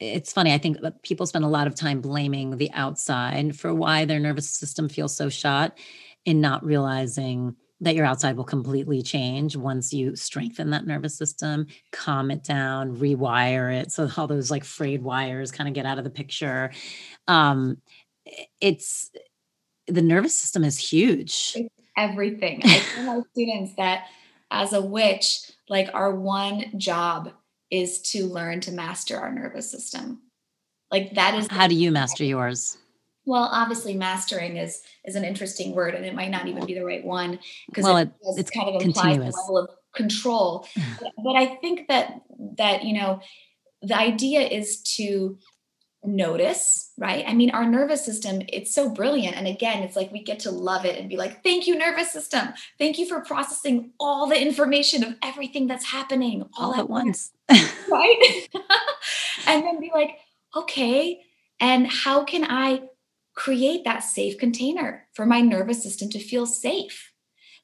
it's 0.00 0.32
funny. 0.32 0.52
I 0.52 0.58
think 0.58 0.78
people 1.02 1.26
spend 1.26 1.44
a 1.44 1.48
lot 1.48 1.66
of 1.66 1.74
time 1.74 2.00
blaming 2.00 2.56
the 2.56 2.70
outside 2.72 3.56
for 3.56 3.74
why 3.74 4.04
their 4.04 4.20
nervous 4.20 4.48
system 4.48 4.88
feels 4.88 5.16
so 5.16 5.28
shot 5.28 5.76
and 6.24 6.40
not 6.40 6.64
realizing 6.64 7.56
that 7.80 7.94
your 7.94 8.04
outside 8.04 8.36
will 8.36 8.44
completely 8.44 9.02
change 9.02 9.56
once 9.56 9.92
you 9.92 10.16
strengthen 10.16 10.70
that 10.70 10.86
nervous 10.86 11.16
system, 11.16 11.66
calm 11.92 12.30
it 12.30 12.42
down, 12.42 12.96
rewire 12.96 13.72
it. 13.72 13.92
So 13.92 14.08
all 14.16 14.26
those 14.26 14.50
like 14.50 14.64
frayed 14.64 15.02
wires 15.02 15.52
kind 15.52 15.68
of 15.68 15.74
get 15.74 15.86
out 15.86 15.98
of 15.98 16.04
the 16.04 16.10
picture. 16.10 16.72
Um, 17.28 17.78
it's 18.60 19.10
the 19.86 20.02
nervous 20.02 20.36
system 20.36 20.64
is 20.64 20.78
huge. 20.78 21.52
It's 21.54 21.74
everything. 21.96 22.62
I 22.64 22.78
tell 22.94 23.04
my 23.04 23.22
students 23.32 23.74
that 23.76 24.06
as 24.50 24.72
a 24.72 24.82
witch, 24.82 25.50
like 25.68 25.90
our 25.94 26.14
one 26.14 26.78
job 26.78 27.32
is 27.70 28.00
to 28.00 28.26
learn 28.26 28.60
to 28.60 28.72
master 28.72 29.18
our 29.18 29.32
nervous 29.32 29.70
system. 29.70 30.22
Like 30.90 31.14
that 31.14 31.34
is 31.34 31.46
How 31.48 31.66
do 31.66 31.74
you 31.74 31.90
master 31.90 32.24
yours? 32.24 32.78
Well, 33.28 33.50
obviously 33.52 33.92
mastering 33.92 34.56
is 34.56 34.80
is 35.04 35.14
an 35.14 35.22
interesting 35.22 35.74
word 35.74 35.94
and 35.94 36.06
it 36.06 36.14
might 36.14 36.30
not 36.30 36.48
even 36.48 36.64
be 36.64 36.72
the 36.72 36.82
right 36.82 37.04
one 37.04 37.38
because 37.66 37.84
well, 37.84 37.98
it, 37.98 38.08
it, 38.22 38.38
it's 38.38 38.50
kind 38.50 38.74
of 38.74 38.80
implies 38.80 39.18
a 39.18 39.20
level 39.20 39.58
of 39.58 39.68
control. 39.94 40.66
but, 41.00 41.12
but 41.22 41.36
I 41.36 41.56
think 41.56 41.88
that 41.88 42.22
that 42.56 42.84
you 42.84 42.94
know 42.98 43.20
the 43.82 43.98
idea 43.98 44.40
is 44.40 44.80
to 44.96 45.36
notice, 46.02 46.90
right? 46.96 47.22
I 47.28 47.34
mean, 47.34 47.50
our 47.50 47.66
nervous 47.66 48.02
system, 48.02 48.40
it's 48.48 48.74
so 48.74 48.88
brilliant. 48.88 49.36
And 49.36 49.46
again, 49.46 49.82
it's 49.82 49.94
like 49.94 50.10
we 50.10 50.22
get 50.22 50.38
to 50.40 50.50
love 50.50 50.86
it 50.86 50.98
and 50.98 51.06
be 51.06 51.18
like, 51.18 51.42
thank 51.42 51.66
you, 51.66 51.76
nervous 51.76 52.10
system. 52.10 52.48
Thank 52.78 52.98
you 52.98 53.06
for 53.06 53.20
processing 53.20 53.90
all 54.00 54.26
the 54.26 54.40
information 54.40 55.04
of 55.04 55.16
everything 55.22 55.66
that's 55.66 55.84
happening 55.84 56.44
all, 56.56 56.68
all 56.68 56.74
at, 56.74 56.78
at 56.80 56.88
once. 56.88 57.32
once. 57.50 57.72
right? 57.90 58.48
and 59.46 59.64
then 59.64 59.80
be 59.80 59.90
like, 59.92 60.12
okay, 60.56 61.20
and 61.60 61.86
how 61.86 62.24
can 62.24 62.46
I 62.48 62.82
create 63.38 63.84
that 63.84 64.00
safe 64.00 64.36
container 64.36 65.06
for 65.14 65.24
my 65.24 65.40
nervous 65.40 65.80
system 65.80 66.10
to 66.10 66.18
feel 66.18 66.44
safe? 66.44 67.12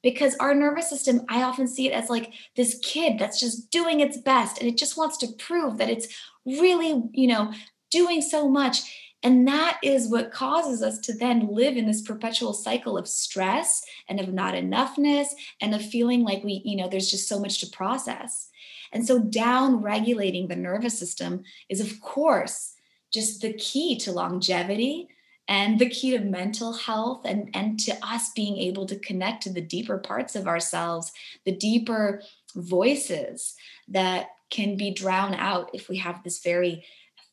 Because 0.05 0.37
our 0.37 0.55
nervous 0.55 0.89
system, 0.89 1.23
I 1.29 1.43
often 1.43 1.67
see 1.67 1.89
it 1.89 1.93
as 1.93 2.09
like 2.09 2.33
this 2.55 2.79
kid 2.83 3.19
that's 3.19 3.41
just 3.41 3.71
doing 3.73 3.99
its 3.99 4.17
best 4.17 4.59
and 4.59 4.69
it 4.69 4.77
just 4.77 4.97
wants 4.97 5.17
to 5.19 5.33
prove 5.37 5.79
that 5.79 5.91
it's 5.91 6.07
really, 6.47 7.03
you 7.13 7.27
know, 7.27 7.53
doing 7.91 8.23
so 8.23 8.49
much. 8.49 8.83
And 9.25 9.49
that 9.49 9.81
is 9.83 10.07
what 10.07 10.31
causes 10.31 10.81
us 10.81 10.99
to 11.01 11.13
then 11.13 11.49
live 11.51 11.77
in 11.77 11.87
this 11.87 12.03
perpetual 12.03 12.53
cycle 12.53 12.97
of 12.97 13.09
stress 13.09 13.83
and 14.09 14.21
of 14.21 14.33
not 14.33 14.55
enoughness 14.55 15.29
and 15.61 15.75
of 15.75 15.85
feeling 15.85 16.23
like 16.23 16.45
we, 16.45 16.63
you 16.65 16.77
know, 16.77 16.89
there's 16.89 17.11
just 17.11 17.29
so 17.29 17.41
much 17.41 17.59
to 17.61 17.67
process. 17.67 18.49
And 18.93 19.05
so, 19.05 19.19
down 19.19 19.83
regulating 19.83 20.47
the 20.47 20.57
nervous 20.57 20.97
system 20.97 21.43
is, 21.69 21.81
of 21.81 22.01
course, 22.01 22.75
just 23.13 23.41
the 23.41 23.55
key 23.55 23.97
to 24.01 24.13
longevity 24.13 25.09
and 25.47 25.79
the 25.79 25.89
key 25.89 26.13
to 26.13 26.21
mental 26.21 26.73
health 26.73 27.23
and, 27.25 27.51
and 27.55 27.79
to 27.81 27.93
us 28.03 28.31
being 28.35 28.57
able 28.57 28.87
to 28.87 28.99
connect 28.99 29.43
to 29.43 29.53
the 29.53 29.61
deeper 29.61 29.99
parts 29.99 30.35
of 30.37 30.47
ourselves, 30.47 31.13
the 31.45 31.55
deeper 31.55 32.23
voices 32.55 33.55
that 33.89 34.29
can 34.51 34.77
be 34.77 34.91
drowned 34.91 35.37
out 35.39 35.71
if 35.75 35.89
we 35.89 35.99
have 35.99 36.23
this 36.23 36.43
very 36.43 36.85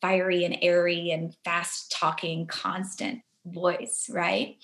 fiery 0.01 0.43
and 0.43 0.57
airy 0.61 1.11
and 1.11 1.35
fast 1.45 1.91
talking, 1.91 2.47
constant 2.47 3.21
voice, 3.45 4.09
right? 4.11 4.57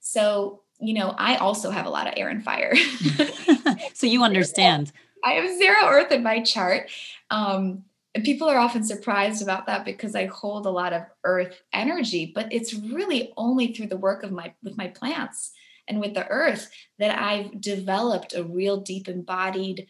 So, 0.00 0.62
you 0.80 0.94
know, 0.94 1.14
I 1.16 1.36
also 1.36 1.70
have 1.70 1.86
a 1.86 1.90
lot 1.90 2.06
of 2.06 2.14
air 2.16 2.28
and 2.28 2.44
fire. 2.44 2.74
so 3.94 4.06
you 4.06 4.22
understand. 4.24 4.92
I 5.24 5.32
have 5.32 5.56
zero 5.56 5.86
earth 5.86 6.12
in 6.12 6.22
my 6.22 6.42
chart. 6.42 6.90
Um, 7.30 7.84
and 8.14 8.24
people 8.24 8.48
are 8.48 8.58
often 8.58 8.84
surprised 8.84 9.42
about 9.42 9.66
that 9.66 9.84
because 9.84 10.14
I 10.14 10.26
hold 10.26 10.66
a 10.66 10.70
lot 10.70 10.92
of 10.92 11.02
earth 11.24 11.62
energy, 11.72 12.30
but 12.34 12.52
it's 12.52 12.74
really 12.74 13.32
only 13.36 13.72
through 13.72 13.86
the 13.86 13.96
work 13.96 14.22
of 14.22 14.32
my 14.32 14.52
with 14.62 14.76
my 14.76 14.88
plants 14.88 15.52
and 15.88 16.00
with 16.00 16.14
the 16.14 16.26
earth 16.28 16.70
that 16.98 17.18
I've 17.18 17.60
developed 17.60 18.34
a 18.34 18.44
real 18.44 18.80
deep 18.80 19.08
embodied 19.08 19.86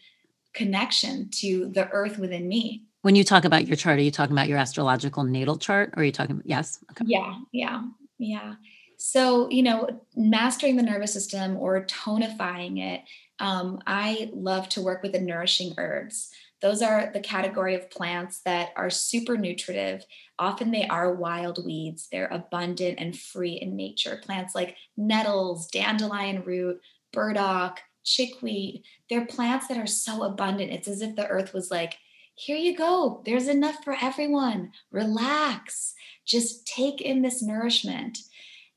connection 0.53 1.29
to 1.31 1.67
the 1.67 1.89
earth 1.89 2.17
within 2.17 2.47
me. 2.47 2.83
When 3.01 3.15
you 3.15 3.23
talk 3.23 3.43
about 3.43 3.67
your 3.67 3.75
chart, 3.75 3.99
are 3.99 4.03
you 4.03 4.11
talking 4.11 4.33
about 4.33 4.47
your 4.47 4.57
astrological 4.57 5.23
natal 5.23 5.57
chart 5.57 5.93
or 5.95 6.01
are 6.01 6.05
you 6.05 6.11
talking 6.11 6.41
yes? 6.45 6.79
Okay. 6.91 7.03
Yeah, 7.05 7.39
yeah, 7.51 7.83
yeah. 8.17 8.55
So, 8.97 9.49
you 9.49 9.63
know, 9.63 10.01
mastering 10.15 10.77
the 10.77 10.83
nervous 10.83 11.11
system 11.11 11.57
or 11.57 11.85
tonifying 11.85 12.79
it, 12.79 13.01
um, 13.39 13.81
I 13.85 14.29
love 14.31 14.69
to 14.69 14.81
work 14.81 15.03
with 15.03 15.11
the 15.11 15.19
nourishing 15.19 15.73
herbs. 15.77 16.29
Those 16.63 16.81
are 16.81 17.11
the 17.13 17.19
category 17.19 17.75
of 17.75 17.91
plants 17.91 18.39
that 18.45 18.69
are 18.77 18.89
super 18.89 19.35
nutritive. 19.37 20.05
Often 20.39 20.71
they 20.71 20.87
are 20.87 21.13
wild 21.13 21.63
weeds. 21.65 22.07
They're 22.09 22.29
abundant 22.31 22.99
and 22.99 23.19
free 23.19 23.55
in 23.55 23.75
nature. 23.75 24.21
Plants 24.23 24.55
like 24.55 24.77
nettles, 24.95 25.67
dandelion 25.67 26.41
root, 26.45 26.79
burdock, 27.11 27.81
chickweed. 28.05 28.83
They're 29.09 29.25
plants 29.25 29.67
that 29.67 29.77
are 29.77 29.85
so 29.85 30.23
abundant. 30.23 30.71
It's 30.71 30.87
as 30.87 31.01
if 31.01 31.17
the 31.17 31.27
earth 31.27 31.53
was 31.53 31.69
like, 31.69 31.95
here 32.35 32.57
you 32.57 32.77
go. 32.77 33.21
There's 33.25 33.49
enough 33.49 33.83
for 33.83 33.97
everyone. 34.01 34.71
Relax. 34.89 35.93
Just 36.25 36.65
take 36.65 37.01
in 37.01 37.21
this 37.21 37.43
nourishment. 37.43 38.19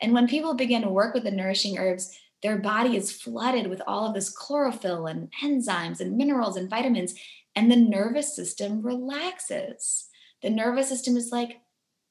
And 0.01 0.13
when 0.13 0.27
people 0.27 0.55
begin 0.55 0.83
to 0.83 0.89
work 0.89 1.15
with 1.15 1.23
the 1.23 1.31
nourishing 1.31 1.79
herbs, 1.79 2.19
their 2.43 2.59
body 2.59 2.97
is 2.97 3.13
flooded 3.13 3.69
with 3.69 3.81
all 3.87 4.07
of 4.07 4.15
this 4.15 4.29
chlorophyll 4.29 5.07
and 5.07 5.31
enzymes 5.43 6.01
and 6.01 6.17
minerals 6.17 6.57
and 6.57 6.69
vitamins, 6.69 7.15
and 7.57 7.73
the 7.73 7.77
nervous 7.77 8.37
system 8.37 8.83
relaxes. 8.83 10.09
The 10.43 10.51
nervous 10.51 10.89
system 10.89 11.17
is 11.17 11.33
like, 11.33 11.57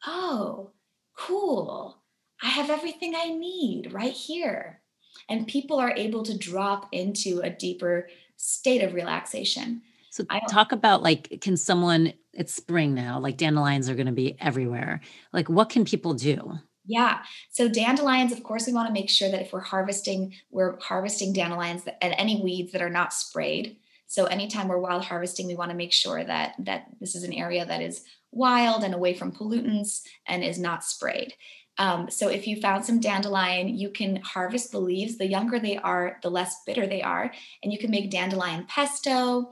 oh, 0.06 0.72
cool. 1.16 2.02
I 2.41 2.48
have 2.48 2.70
everything 2.70 3.14
I 3.16 3.30
need 3.30 3.93
right 3.93 4.12
here. 4.12 4.82
And 5.30 5.48
people 5.48 5.78
are 5.80 5.93
able 5.96 6.24
to 6.24 6.38
drop 6.38 6.89
into 6.91 7.39
a 7.39 7.50
deeper 7.50 8.10
state 8.36 8.84
of 8.84 8.93
relaxation. 8.93 9.82
So 10.10 10.26
talk 10.50 10.72
about 10.72 11.04
like, 11.04 11.39
can 11.41 11.58
someone, 11.58 12.14
it's 12.34 12.54
spring 12.54 12.93
now, 12.93 13.20
like 13.20 13.38
dandelions 13.38 13.89
are 13.89 13.96
going 13.96 14.06
to 14.08 14.12
be 14.12 14.36
everywhere. 14.39 15.02
Like, 15.32 15.50
what 15.50 15.70
can 15.70 15.86
people 15.86 16.14
do? 16.14 16.54
Yeah. 16.86 17.20
So 17.52 17.68
dandelions, 17.68 18.32
of 18.32 18.43
course, 18.43 18.68
we 18.68 18.74
want 18.74 18.88
to 18.88 18.93
make 18.93 19.10
sure 19.10 19.30
that 19.30 19.41
if 19.41 19.52
we're 19.52 19.62
harvesting, 19.62 20.34
we're 20.52 20.80
harvesting 20.80 21.34
dandelions 21.34 21.84
and 22.02 22.14
any 22.18 22.41
weeds 22.41 22.72
that 22.74 22.82
are 22.82 22.89
not 22.89 23.14
sprayed. 23.14 23.78
So 24.08 24.26
anytime 24.26 24.68
we're 24.68 24.78
wild 24.78 25.03
harvesting, 25.03 25.47
we 25.47 25.56
want 25.56 25.72
to 25.72 25.78
make 25.78 25.93
sure 25.93 26.24
that 26.24 26.56
that 26.60 26.88
this 26.99 27.16
is 27.16 27.24
an 27.24 27.34
area 27.34 27.66
that 27.66 27.82
is 27.82 28.03
wild 28.32 28.84
and 28.84 28.93
away 28.93 29.14
from 29.14 29.32
pollutants 29.32 30.01
and 30.28 30.43
is 30.43 30.60
not 30.60 30.84
sprayed. 30.84 31.34
Um, 31.78 32.10
so 32.10 32.30
if 32.30 32.47
you 32.47 32.62
found 32.62 32.86
some 32.86 32.99
dandelion, 32.99 33.68
you 33.68 33.89
can 33.89 34.18
harvest 34.18 34.72
the 34.72 34.80
leaves. 34.80 35.18
The 35.18 35.28
younger 35.28 35.60
they 35.60 35.78
are, 35.78 36.20
the 36.22 36.32
less 36.32 36.64
bitter 36.66 36.88
they 36.88 37.01
are, 37.01 37.32
and 37.64 37.74
you 37.74 37.80
can 37.80 37.91
make 37.91 38.10
dandelion 38.10 38.66
pesto. 38.68 39.51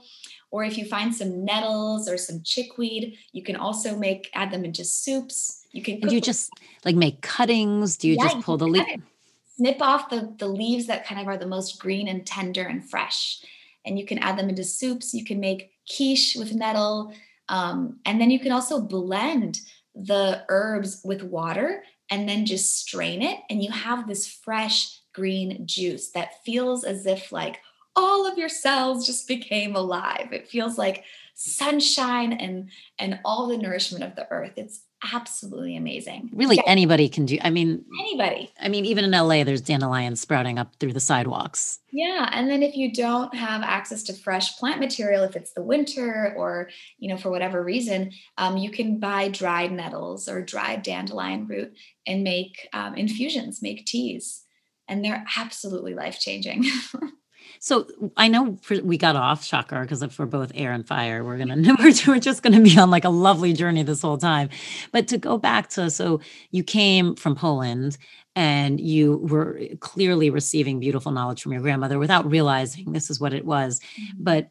Or 0.49 0.63
if 0.63 0.77
you 0.77 0.85
find 0.85 1.13
some 1.13 1.43
nettles 1.43 2.07
or 2.07 2.17
some 2.17 2.41
chickweed, 2.43 3.17
you 3.31 3.43
can 3.43 3.55
also 3.55 3.97
make 3.97 4.29
add 4.33 4.51
them 4.51 4.63
into 4.63 4.85
soups. 4.85 5.65
You 5.71 5.81
can. 5.81 5.99
do 5.99 6.13
you 6.13 6.21
just 6.21 6.51
like 6.85 6.95
make 6.95 7.21
cuttings? 7.21 7.97
Do 7.97 8.07
you 8.07 8.15
yeah, 8.15 8.29
just 8.29 8.41
pull 8.41 8.57
the 8.57 8.67
leaf? 8.67 8.85
Snip 9.57 9.81
off 9.81 10.09
the 10.09 10.33
the 10.37 10.47
leaves 10.47 10.87
that 10.87 11.05
kind 11.05 11.19
of 11.19 11.27
are 11.27 11.37
the 11.37 11.47
most 11.47 11.79
green 11.79 12.07
and 12.07 12.25
tender 12.25 12.63
and 12.63 12.87
fresh, 12.87 13.43
and 13.85 13.97
you 13.97 14.05
can 14.05 14.19
add 14.19 14.37
them 14.37 14.49
into 14.49 14.63
soups. 14.63 15.13
You 15.13 15.25
can 15.25 15.39
make 15.39 15.71
quiche 15.93 16.35
with 16.37 16.53
nettle, 16.53 17.13
um, 17.49 17.99
and 18.05 18.19
then 18.19 18.31
you 18.31 18.39
can 18.39 18.51
also 18.51 18.79
blend 18.79 19.59
the 19.95 20.43
herbs 20.49 21.01
with 21.03 21.23
water 21.23 21.83
and 22.09 22.27
then 22.27 22.45
just 22.45 22.77
strain 22.79 23.21
it, 23.21 23.39
and 23.49 23.63
you 23.63 23.71
have 23.71 24.07
this 24.07 24.27
fresh 24.27 24.99
green 25.13 25.65
juice 25.65 26.11
that 26.11 26.43
feels 26.43 26.83
as 26.83 27.05
if 27.05 27.31
like 27.31 27.59
all 27.95 28.25
of 28.25 28.37
your 28.37 28.49
cells 28.49 29.05
just 29.05 29.27
became 29.27 29.75
alive. 29.75 30.29
It 30.31 30.47
feels 30.47 30.77
like 30.77 31.03
sunshine 31.35 32.33
and 32.33 32.69
and 32.99 33.19
all 33.25 33.47
the 33.47 33.57
nourishment 33.57 34.03
of 34.03 34.15
the 34.15 34.27
earth. 34.31 34.53
It's 34.55 34.81
absolutely 35.13 35.75
amazing. 35.75 36.29
Really 36.33 36.57
yeah. 36.57 36.63
anybody 36.67 37.09
can 37.09 37.25
do. 37.25 37.37
I 37.41 37.49
mean 37.49 37.83
anybody. 37.99 38.51
I 38.59 38.69
mean 38.69 38.85
even 38.85 39.03
in 39.05 39.11
LA 39.11 39.43
there's 39.43 39.61
dandelions 39.61 40.21
sprouting 40.21 40.59
up 40.59 40.75
through 40.79 40.93
the 40.93 40.99
sidewalks. 40.99 41.79
Yeah, 41.91 42.29
and 42.31 42.49
then 42.49 42.63
if 42.63 42.75
you 42.75 42.91
don't 42.91 43.33
have 43.35 43.61
access 43.61 44.03
to 44.03 44.13
fresh 44.13 44.57
plant 44.57 44.79
material 44.79 45.23
if 45.23 45.35
it's 45.35 45.53
the 45.53 45.63
winter 45.63 46.33
or 46.37 46.69
you 46.97 47.09
know 47.09 47.17
for 47.17 47.29
whatever 47.29 47.63
reason, 47.63 48.11
um, 48.37 48.57
you 48.57 48.69
can 48.69 48.99
buy 48.99 49.29
dried 49.29 49.71
nettles 49.71 50.27
or 50.27 50.41
dried 50.41 50.83
dandelion 50.83 51.47
root 51.47 51.75
and 52.05 52.23
make 52.23 52.67
um, 52.73 52.95
infusions, 52.95 53.61
make 53.61 53.85
teas. 53.85 54.43
And 54.87 55.03
they're 55.03 55.25
absolutely 55.37 55.93
life 55.93 56.19
changing. 56.19 56.65
So 57.63 57.87
I 58.17 58.27
know 58.27 58.57
we 58.83 58.97
got 58.97 59.15
off 59.15 59.45
shocker 59.45 59.83
because 59.83 60.03
if 60.03 60.19
we're 60.19 60.25
both 60.25 60.51
air 60.53 60.73
and 60.73 60.85
fire, 60.85 61.23
we're 61.23 61.37
gonna 61.37 61.55
we're, 61.79 61.93
we're 62.05 62.19
just 62.19 62.43
gonna 62.43 62.59
be 62.59 62.77
on 62.77 62.91
like 62.91 63.05
a 63.05 63.09
lovely 63.09 63.53
journey 63.53 63.83
this 63.83 64.01
whole 64.01 64.17
time. 64.17 64.49
But 64.91 65.07
to 65.07 65.17
go 65.17 65.37
back 65.37 65.69
to 65.69 65.89
so 65.89 66.19
you 66.51 66.61
came 66.61 67.15
from 67.15 67.35
Poland 67.35 67.97
and 68.35 68.81
you 68.81 69.15
were 69.15 69.61
clearly 69.79 70.29
receiving 70.29 70.81
beautiful 70.81 71.13
knowledge 71.13 71.41
from 71.41 71.53
your 71.53 71.61
grandmother 71.61 71.99
without 71.99 72.29
realizing 72.29 72.91
this 72.91 73.09
is 73.09 73.21
what 73.21 73.33
it 73.33 73.45
was. 73.45 73.79
Mm-hmm. 73.79 74.23
But 74.25 74.49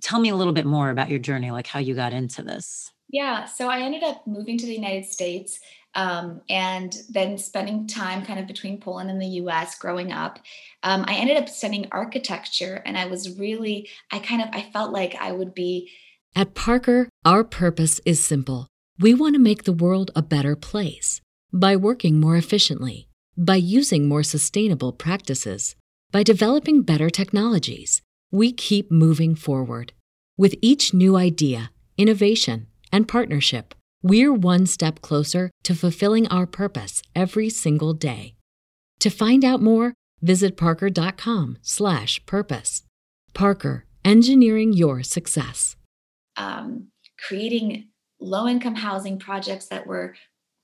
tell 0.00 0.18
me 0.18 0.30
a 0.30 0.34
little 0.34 0.54
bit 0.54 0.64
more 0.64 0.88
about 0.88 1.10
your 1.10 1.18
journey, 1.18 1.50
like 1.50 1.66
how 1.66 1.78
you 1.78 1.94
got 1.94 2.14
into 2.14 2.42
this. 2.42 2.93
Yeah, 3.14 3.44
so 3.44 3.68
I 3.68 3.82
ended 3.82 4.02
up 4.02 4.26
moving 4.26 4.58
to 4.58 4.66
the 4.66 4.74
United 4.74 5.04
States 5.04 5.60
um, 5.94 6.40
and 6.50 6.92
then 7.08 7.38
spending 7.38 7.86
time 7.86 8.26
kind 8.26 8.40
of 8.40 8.48
between 8.48 8.80
Poland 8.80 9.08
and 9.08 9.22
the 9.22 9.38
US 9.42 9.78
growing 9.78 10.10
up. 10.10 10.40
Um, 10.82 11.04
I 11.06 11.14
ended 11.14 11.36
up 11.36 11.48
studying 11.48 11.86
architecture 11.92 12.82
and 12.84 12.98
I 12.98 13.06
was 13.06 13.38
really, 13.38 13.88
I 14.10 14.18
kind 14.18 14.42
of, 14.42 14.48
I 14.52 14.62
felt 14.72 14.90
like 14.90 15.14
I 15.14 15.30
would 15.30 15.54
be. 15.54 15.92
At 16.34 16.54
Parker, 16.56 17.08
our 17.24 17.44
purpose 17.44 18.00
is 18.04 18.18
simple. 18.20 18.66
We 18.98 19.14
want 19.14 19.36
to 19.36 19.40
make 19.40 19.62
the 19.62 19.72
world 19.72 20.10
a 20.16 20.20
better 20.20 20.56
place 20.56 21.20
by 21.52 21.76
working 21.76 22.18
more 22.18 22.36
efficiently, 22.36 23.06
by 23.38 23.54
using 23.54 24.08
more 24.08 24.24
sustainable 24.24 24.92
practices, 24.92 25.76
by 26.10 26.24
developing 26.24 26.82
better 26.82 27.10
technologies 27.10 28.02
we 28.32 28.50
keep 28.50 28.90
moving 28.90 29.36
forward. 29.36 29.92
With 30.36 30.56
each 30.60 30.92
new 30.92 31.14
idea, 31.14 31.70
innovation, 31.96 32.66
and 32.92 33.08
partnership, 33.08 33.74
we're 34.02 34.32
one 34.32 34.66
step 34.66 35.00
closer 35.00 35.50
to 35.62 35.74
fulfilling 35.74 36.28
our 36.28 36.46
purpose 36.46 37.02
every 37.14 37.48
single 37.48 37.94
day. 37.94 38.34
To 39.00 39.10
find 39.10 39.44
out 39.44 39.62
more, 39.62 39.94
visit 40.20 40.56
parker.com/purpose. 40.56 42.82
Parker, 43.34 43.86
engineering 44.04 44.72
your 44.72 45.02
success. 45.02 45.76
Um, 46.36 46.88
creating 47.26 47.88
low-income 48.20 48.76
housing 48.76 49.18
projects 49.18 49.66
that 49.66 49.86
were 49.86 50.14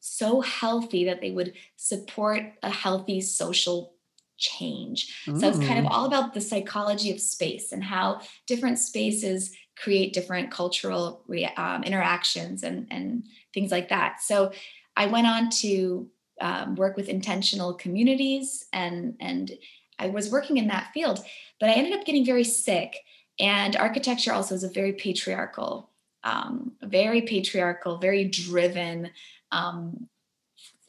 so 0.00 0.40
healthy 0.40 1.04
that 1.04 1.20
they 1.20 1.30
would 1.30 1.52
support 1.76 2.42
a 2.62 2.70
healthy 2.70 3.20
social 3.20 3.94
change. 4.38 5.14
Ooh. 5.28 5.38
So 5.38 5.48
it's 5.48 5.58
kind 5.58 5.78
of 5.78 5.92
all 5.92 6.06
about 6.06 6.34
the 6.34 6.40
psychology 6.40 7.10
of 7.10 7.20
space 7.20 7.72
and 7.72 7.84
how 7.84 8.20
different 8.46 8.78
spaces 8.78 9.54
create 9.83 10.12
different 10.12 10.51
cultural 10.51 11.22
um, 11.57 11.83
interactions 11.83 12.62
and, 12.62 12.87
and 12.91 13.24
things 13.55 13.70
like 13.70 13.89
that. 13.89 14.22
So 14.22 14.53
I 14.97 15.07
went 15.07 15.26
on 15.26 15.51
to 15.62 16.09
um, 16.41 16.74
work 16.74 16.97
with 16.97 17.09
intentional 17.09 17.74
communities 17.74 18.66
and 18.72 19.14
and 19.20 19.53
I 19.99 20.09
was 20.09 20.31
working 20.31 20.57
in 20.57 20.68
that 20.68 20.91
field, 20.95 21.20
but 21.59 21.68
I 21.68 21.74
ended 21.74 21.93
up 21.93 22.07
getting 22.07 22.24
very 22.24 22.45
sick. 22.45 22.97
And 23.39 23.76
architecture 23.76 24.33
also 24.33 24.55
is 24.55 24.64
a 24.64 24.70
very 24.70 24.95
patriarchal, 24.95 25.91
um, 26.24 26.72
very 26.83 27.22
patriarchal, 27.22 27.99
very 27.99 28.24
driven 28.24 29.11
um, 29.53 30.09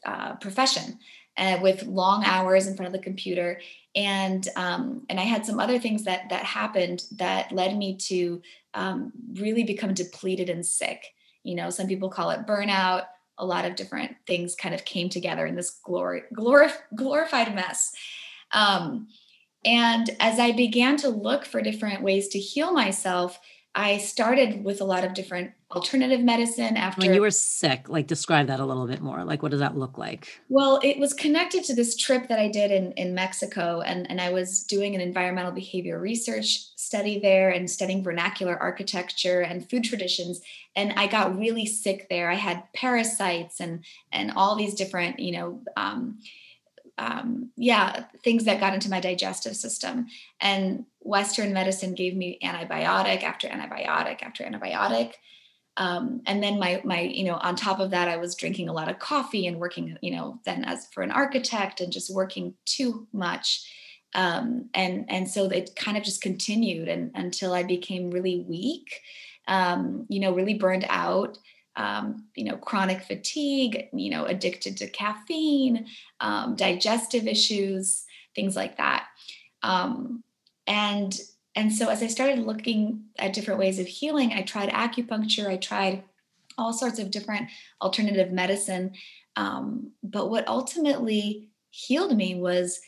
uh, 0.06 0.36
profession 0.36 0.98
uh, 1.36 1.58
with 1.62 1.82
long 1.84 2.24
hours 2.24 2.66
in 2.66 2.74
front 2.74 2.86
of 2.86 2.92
the 2.92 3.04
computer 3.04 3.60
and 3.94 4.48
um, 4.56 5.04
and 5.08 5.20
I 5.20 5.24
had 5.24 5.44
some 5.44 5.60
other 5.60 5.78
things 5.78 6.04
that 6.04 6.30
that 6.30 6.44
happened 6.44 7.04
that 7.12 7.52
led 7.52 7.76
me 7.76 7.96
to 7.96 8.40
um, 8.74 9.12
really 9.34 9.64
become 9.64 9.94
depleted 9.94 10.48
and 10.48 10.64
sick. 10.64 11.14
You 11.42 11.54
know, 11.54 11.70
some 11.70 11.86
people 11.86 12.08
call 12.08 12.30
it 12.30 12.46
burnout. 12.46 13.06
A 13.38 13.46
lot 13.46 13.64
of 13.64 13.76
different 13.76 14.16
things 14.26 14.54
kind 14.54 14.74
of 14.74 14.84
came 14.84 15.08
together 15.08 15.46
in 15.46 15.56
this 15.56 15.78
glory, 15.82 16.22
glorif- 16.36 16.82
glorified 16.94 17.54
mess. 17.54 17.92
Um, 18.52 19.08
and 19.64 20.10
as 20.20 20.38
I 20.38 20.52
began 20.52 20.96
to 20.98 21.08
look 21.08 21.44
for 21.44 21.62
different 21.62 22.02
ways 22.02 22.28
to 22.28 22.38
heal 22.38 22.72
myself, 22.72 23.40
I 23.74 23.98
started 23.98 24.64
with 24.64 24.82
a 24.82 24.84
lot 24.84 25.02
of 25.02 25.14
different 25.14 25.52
alternative 25.70 26.20
medicine 26.20 26.76
after 26.76 27.00
when 27.00 27.14
you 27.14 27.20
were 27.22 27.30
sick 27.30 27.88
like 27.88 28.06
describe 28.06 28.46
that 28.48 28.60
a 28.60 28.66
little 28.66 28.86
bit 28.86 29.00
more. 29.00 29.24
Like 29.24 29.42
what 29.42 29.50
does 29.50 29.60
that 29.60 29.76
look 29.76 29.96
like? 29.96 30.28
Well 30.50 30.78
it 30.82 30.98
was 30.98 31.14
connected 31.14 31.64
to 31.64 31.74
this 31.74 31.96
trip 31.96 32.28
that 32.28 32.38
i 32.38 32.48
did 32.48 32.70
in, 32.70 32.92
in 32.92 33.14
mexico 33.14 33.80
and, 33.80 34.10
and 34.10 34.20
i 34.20 34.30
was 34.30 34.64
doing 34.64 34.94
an 34.94 35.00
environmental 35.00 35.52
behavior 35.52 35.98
research 35.98 36.76
study 36.76 37.18
there 37.18 37.48
and 37.48 37.70
studying 37.70 38.02
vernacular 38.02 38.56
architecture 38.56 39.40
and 39.40 39.68
food 39.68 39.84
traditions 39.84 40.42
and 40.76 40.92
i 40.96 41.06
got 41.06 41.38
really 41.38 41.64
sick 41.64 42.08
there. 42.10 42.30
I 42.30 42.34
had 42.34 42.64
parasites 42.74 43.60
and 43.60 43.84
and 44.12 44.32
all 44.32 44.56
these 44.56 44.74
different 44.74 45.20
you 45.20 45.32
know 45.32 45.62
um, 45.76 46.18
um, 46.98 47.50
yeah, 47.56 48.04
things 48.22 48.44
that 48.44 48.60
got 48.60 48.74
into 48.74 48.90
my 48.90 49.00
digestive 49.00 49.56
system. 49.56 50.06
And 50.40 50.84
Western 51.00 51.52
medicine 51.52 51.94
gave 51.94 52.14
me 52.14 52.38
antibiotic 52.42 53.22
after 53.22 53.48
antibiotic 53.48 54.22
after 54.22 54.44
antibiotic. 54.44 55.14
Um, 55.78 56.20
and 56.26 56.42
then 56.42 56.58
my 56.58 56.82
my 56.84 57.00
you 57.00 57.24
know 57.24 57.36
on 57.36 57.56
top 57.56 57.80
of 57.80 57.92
that 57.92 58.06
i 58.06 58.18
was 58.18 58.34
drinking 58.34 58.68
a 58.68 58.74
lot 58.74 58.90
of 58.90 58.98
coffee 58.98 59.46
and 59.46 59.58
working 59.58 59.96
you 60.02 60.10
know 60.10 60.38
then 60.44 60.64
as 60.64 60.86
for 60.92 61.02
an 61.02 61.10
architect 61.10 61.80
and 61.80 61.90
just 61.90 62.14
working 62.14 62.52
too 62.66 63.06
much 63.10 63.66
um, 64.14 64.68
and 64.74 65.06
and 65.08 65.30
so 65.30 65.46
it 65.46 65.74
kind 65.74 65.96
of 65.96 66.02
just 66.02 66.20
continued 66.20 66.88
and 66.88 67.10
until 67.14 67.54
i 67.54 67.62
became 67.62 68.10
really 68.10 68.44
weak 68.46 69.00
um, 69.48 70.04
you 70.10 70.20
know 70.20 70.34
really 70.34 70.52
burned 70.52 70.84
out 70.90 71.38
um, 71.76 72.26
you 72.34 72.44
know, 72.44 72.56
chronic 72.56 73.02
fatigue, 73.02 73.88
you 73.92 74.10
know, 74.10 74.24
addicted 74.26 74.76
to 74.78 74.88
caffeine, 74.88 75.86
um, 76.20 76.54
digestive 76.56 77.26
issues, 77.26 78.04
things 78.34 78.56
like 78.56 78.76
that. 78.76 79.06
Um, 79.62 80.22
and 80.66 81.18
and 81.54 81.72
so 81.72 81.88
as 81.88 82.02
I 82.02 82.06
started 82.06 82.38
looking 82.38 83.04
at 83.18 83.34
different 83.34 83.60
ways 83.60 83.78
of 83.78 83.86
healing, 83.86 84.32
I 84.32 84.42
tried 84.42 84.70
acupuncture, 84.70 85.48
I 85.48 85.56
tried 85.56 86.04
all 86.56 86.72
sorts 86.72 86.98
of 86.98 87.10
different 87.10 87.48
alternative 87.80 88.32
medicine. 88.32 88.92
Um, 89.36 89.92
but 90.02 90.30
what 90.30 90.48
ultimately 90.48 91.48
healed 91.70 92.16
me 92.16 92.34
was 92.34 92.80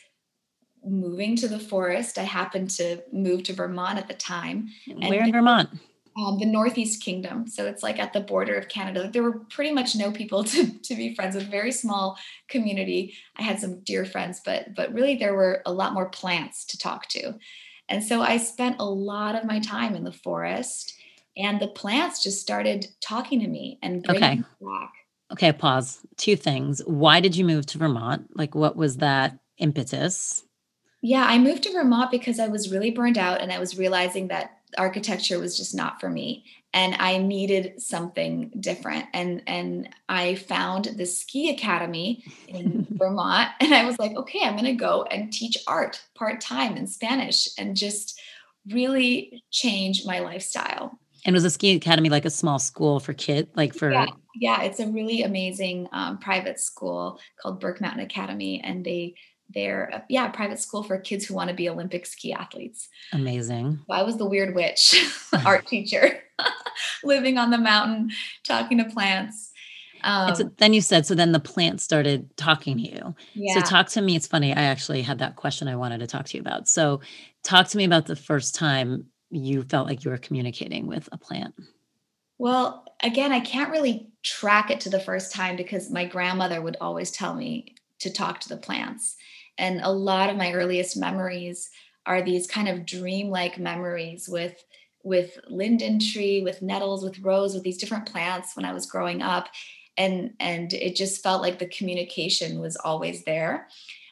moving 0.83 1.35
to 1.37 1.47
the 1.47 1.59
forest. 1.59 2.17
I 2.17 2.23
happened 2.23 2.69
to 2.71 3.01
move 3.11 3.43
to 3.43 3.53
Vermont 3.53 3.97
at 3.97 4.07
the 4.07 4.13
time. 4.13 4.69
Where 4.87 5.23
in 5.23 5.31
Vermont? 5.31 5.69
Um, 6.17 6.39
the 6.39 6.45
Northeast 6.45 7.03
Kingdom. 7.03 7.47
So 7.47 7.65
it's 7.65 7.83
like 7.83 7.99
at 7.99 8.13
the 8.13 8.21
border 8.21 8.55
of 8.55 8.69
Canada. 8.69 9.09
There 9.11 9.23
were 9.23 9.39
pretty 9.49 9.73
much 9.73 9.95
no 9.95 10.11
people 10.11 10.43
to, 10.45 10.79
to 10.79 10.95
be 10.95 11.13
friends 11.15 11.35
with, 11.35 11.49
very 11.49 11.71
small 11.71 12.17
community. 12.49 13.15
I 13.35 13.43
had 13.43 13.59
some 13.59 13.81
dear 13.81 14.05
friends, 14.05 14.41
but 14.43 14.73
but 14.75 14.93
really 14.93 15.15
there 15.15 15.35
were 15.35 15.61
a 15.65 15.73
lot 15.73 15.93
more 15.93 16.09
plants 16.09 16.65
to 16.65 16.77
talk 16.77 17.07
to. 17.09 17.35
And 17.87 18.03
so 18.03 18.21
I 18.21 18.37
spent 18.37 18.77
a 18.79 18.85
lot 18.85 19.35
of 19.35 19.45
my 19.45 19.59
time 19.59 19.95
in 19.95 20.03
the 20.03 20.11
forest 20.11 20.93
and 21.37 21.59
the 21.59 21.67
plants 21.67 22.23
just 22.23 22.41
started 22.41 22.87
talking 23.01 23.39
to 23.41 23.47
me 23.47 23.77
and 23.83 24.01
bringing 24.01 24.23
okay. 24.23 24.35
me 24.37 24.43
back. 24.61 24.91
Okay, 25.33 25.51
pause. 25.51 25.99
Two 26.17 26.35
things. 26.35 26.81
Why 26.85 27.19
did 27.19 27.35
you 27.35 27.45
move 27.45 27.65
to 27.67 27.77
Vermont? 27.77 28.27
Like 28.35 28.55
what 28.55 28.75
was 28.75 28.97
that 28.97 29.37
impetus? 29.57 30.43
Yeah, 31.01 31.25
I 31.27 31.37
moved 31.37 31.63
to 31.63 31.71
Vermont 31.71 32.09
because 32.09 32.39
I 32.39 32.47
was 32.47 32.71
really 32.71 32.89
burned 32.89 33.17
out 33.17 33.41
and 33.41 33.51
I 33.51 33.59
was 33.59 33.77
realizing 33.77 34.29
that 34.29 34.54
architecture 34.77 35.39
was 35.39 35.57
just 35.57 35.75
not 35.75 35.99
for 35.99 36.09
me. 36.09 36.45
And 36.73 36.95
I 36.99 37.17
needed 37.17 37.81
something 37.81 38.51
different. 38.59 39.05
And 39.13 39.41
and 39.47 39.89
I 40.09 40.35
found 40.35 40.85
the 40.85 41.05
ski 41.05 41.49
academy 41.49 42.23
in 42.47 42.85
Vermont. 42.91 43.49
And 43.59 43.73
I 43.73 43.85
was 43.85 43.97
like 43.97 44.15
okay 44.15 44.41
I'm 44.43 44.53
going 44.53 44.65
to 44.65 44.73
go 44.73 45.03
and 45.03 45.31
teach 45.31 45.57
art 45.67 46.01
part-time 46.15 46.75
in 46.77 46.87
Spanish 46.87 47.47
and 47.57 47.77
just 47.77 48.19
really 48.71 49.43
change 49.51 50.05
my 50.05 50.19
lifestyle. 50.19 50.99
And 51.23 51.33
was 51.33 51.45
a 51.45 51.49
ski 51.49 51.75
academy 51.75 52.09
like 52.09 52.25
a 52.25 52.29
small 52.29 52.59
school 52.59 52.99
for 52.99 53.13
kids 53.13 53.49
like 53.55 53.73
for 53.73 53.91
yeah, 53.91 54.07
yeah 54.35 54.61
it's 54.63 54.79
a 54.79 54.87
really 54.87 55.23
amazing 55.23 55.87
um, 55.91 56.19
private 56.19 56.59
school 56.59 57.19
called 57.41 57.59
Burke 57.59 57.81
Mountain 57.81 58.01
Academy. 58.03 58.61
And 58.61 58.85
they 58.85 59.15
they're 59.53 59.89
uh, 59.93 59.99
yeah 60.09 60.27
private 60.27 60.59
school 60.59 60.83
for 60.83 60.97
kids 60.97 61.25
who 61.25 61.33
want 61.33 61.49
to 61.49 61.55
be 61.55 61.69
olympic 61.69 62.05
ski 62.05 62.33
athletes. 62.33 62.89
Amazing. 63.13 63.79
So 63.87 63.93
i 63.93 64.03
was 64.03 64.17
the 64.17 64.25
weird 64.25 64.55
witch 64.55 65.03
art 65.45 65.67
teacher 65.67 66.19
living 67.03 67.37
on 67.37 67.51
the 67.51 67.57
mountain 67.57 68.11
talking 68.43 68.77
to 68.77 68.85
plants 68.85 69.51
um, 70.03 70.35
so 70.35 70.51
then 70.57 70.73
you 70.73 70.81
said 70.81 71.05
so 71.05 71.15
then 71.15 71.31
the 71.31 71.39
plant 71.39 71.81
started 71.81 72.29
talking 72.37 72.77
to 72.77 72.83
you. 72.83 73.15
Yeah. 73.33 73.55
so 73.55 73.61
talk 73.61 73.87
to 73.89 74.01
me 74.01 74.15
it's 74.15 74.27
funny 74.27 74.53
i 74.53 74.61
actually 74.61 75.01
had 75.01 75.19
that 75.19 75.35
question 75.35 75.67
i 75.67 75.75
wanted 75.75 75.99
to 75.99 76.07
talk 76.07 76.25
to 76.27 76.37
you 76.37 76.41
about. 76.41 76.67
So 76.67 77.01
talk 77.43 77.67
to 77.69 77.77
me 77.77 77.85
about 77.85 78.05
the 78.05 78.15
first 78.15 78.55
time 78.55 79.05
you 79.31 79.63
felt 79.63 79.87
like 79.87 80.05
you 80.05 80.11
were 80.11 80.17
communicating 80.17 80.85
with 80.85 81.09
a 81.11 81.17
plant. 81.17 81.55
Well 82.37 82.85
again 83.01 83.31
i 83.31 83.39
can't 83.39 83.71
really 83.71 84.09
track 84.23 84.69
it 84.69 84.79
to 84.81 84.89
the 84.89 84.99
first 84.99 85.33
time 85.33 85.55
because 85.55 85.89
my 85.89 86.05
grandmother 86.05 86.61
would 86.61 86.77
always 86.79 87.11
tell 87.11 87.33
me 87.33 87.75
to 87.99 88.11
talk 88.11 88.39
to 88.41 88.49
the 88.49 88.57
plants 88.57 89.15
and 89.57 89.81
a 89.81 89.91
lot 89.91 90.29
of 90.29 90.37
my 90.37 90.53
earliest 90.53 90.97
memories 90.97 91.69
are 92.05 92.21
these 92.21 92.47
kind 92.47 92.67
of 92.67 92.85
dreamlike 92.85 93.57
memories 93.57 94.27
with 94.29 94.63
with 95.03 95.37
linden 95.49 95.99
tree 95.99 96.41
with 96.41 96.61
nettles 96.61 97.03
with 97.03 97.19
rose 97.19 97.53
with 97.53 97.63
these 97.63 97.77
different 97.77 98.07
plants 98.07 98.55
when 98.55 98.65
i 98.65 98.73
was 98.73 98.85
growing 98.85 99.21
up. 99.21 99.47
And 99.97 100.33
and 100.39 100.73
it 100.73 100.95
just 100.95 101.23
felt 101.23 101.41
like 101.41 101.59
the 101.59 101.69
communication 101.69 102.59
was 102.59 102.75
always 102.75 103.23
there. 103.23 103.67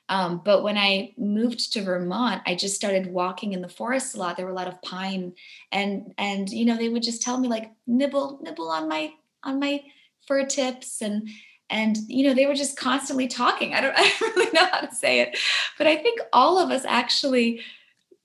Um, 0.10 0.42
but 0.44 0.64
when 0.64 0.78
i 0.78 1.14
moved 1.18 1.74
to 1.74 1.82
vermont 1.82 2.42
i 2.46 2.56
just 2.56 2.76
started 2.76 3.08
walking 3.08 3.54
in 3.54 3.62
the 3.62 3.70
forest 3.70 4.16
a 4.16 4.20
lot. 4.20 4.38
There 4.38 4.46
were 4.46 4.52
a 4.52 4.56
lot 4.56 4.68
of 4.68 4.82
pine. 4.82 5.34
And 5.72 6.14
and 6.18 6.50
you 6.50 6.66
know 6.66 6.78
they 6.78 6.90
would 6.90 7.04
just 7.04 7.22
tell 7.22 7.38
me 7.38 7.48
like 7.48 7.72
nibble 7.88 8.40
nibble 8.42 8.70
on 8.70 8.88
my 8.88 9.12
on 9.44 9.60
my 9.60 9.84
fir 10.28 10.46
tips. 10.46 11.02
And 11.02 11.28
and 11.74 11.98
you 12.08 12.24
know 12.24 12.36
they 12.36 12.46
were 12.46 12.54
just 12.54 12.78
constantly 12.78 13.28
talking. 13.28 13.74
I 13.74 13.82
don't, 13.82 13.96
I 13.98 14.04
don't 14.04 14.36
really 14.36 14.52
know 14.54 14.66
how 14.72 14.82
to 14.82 14.96
say 14.96 15.20
it. 15.20 15.38
But 15.78 15.88
i 15.88 15.96
think 15.98 16.22
all 16.32 16.60
of 16.60 16.70
us 16.70 16.86
actually 16.86 17.62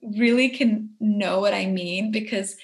really 0.01 0.47
can 0.47 0.91
know 1.01 1.41
what 1.41 1.53
i 1.53 1.65
mean 1.65 2.09
because 2.09 2.55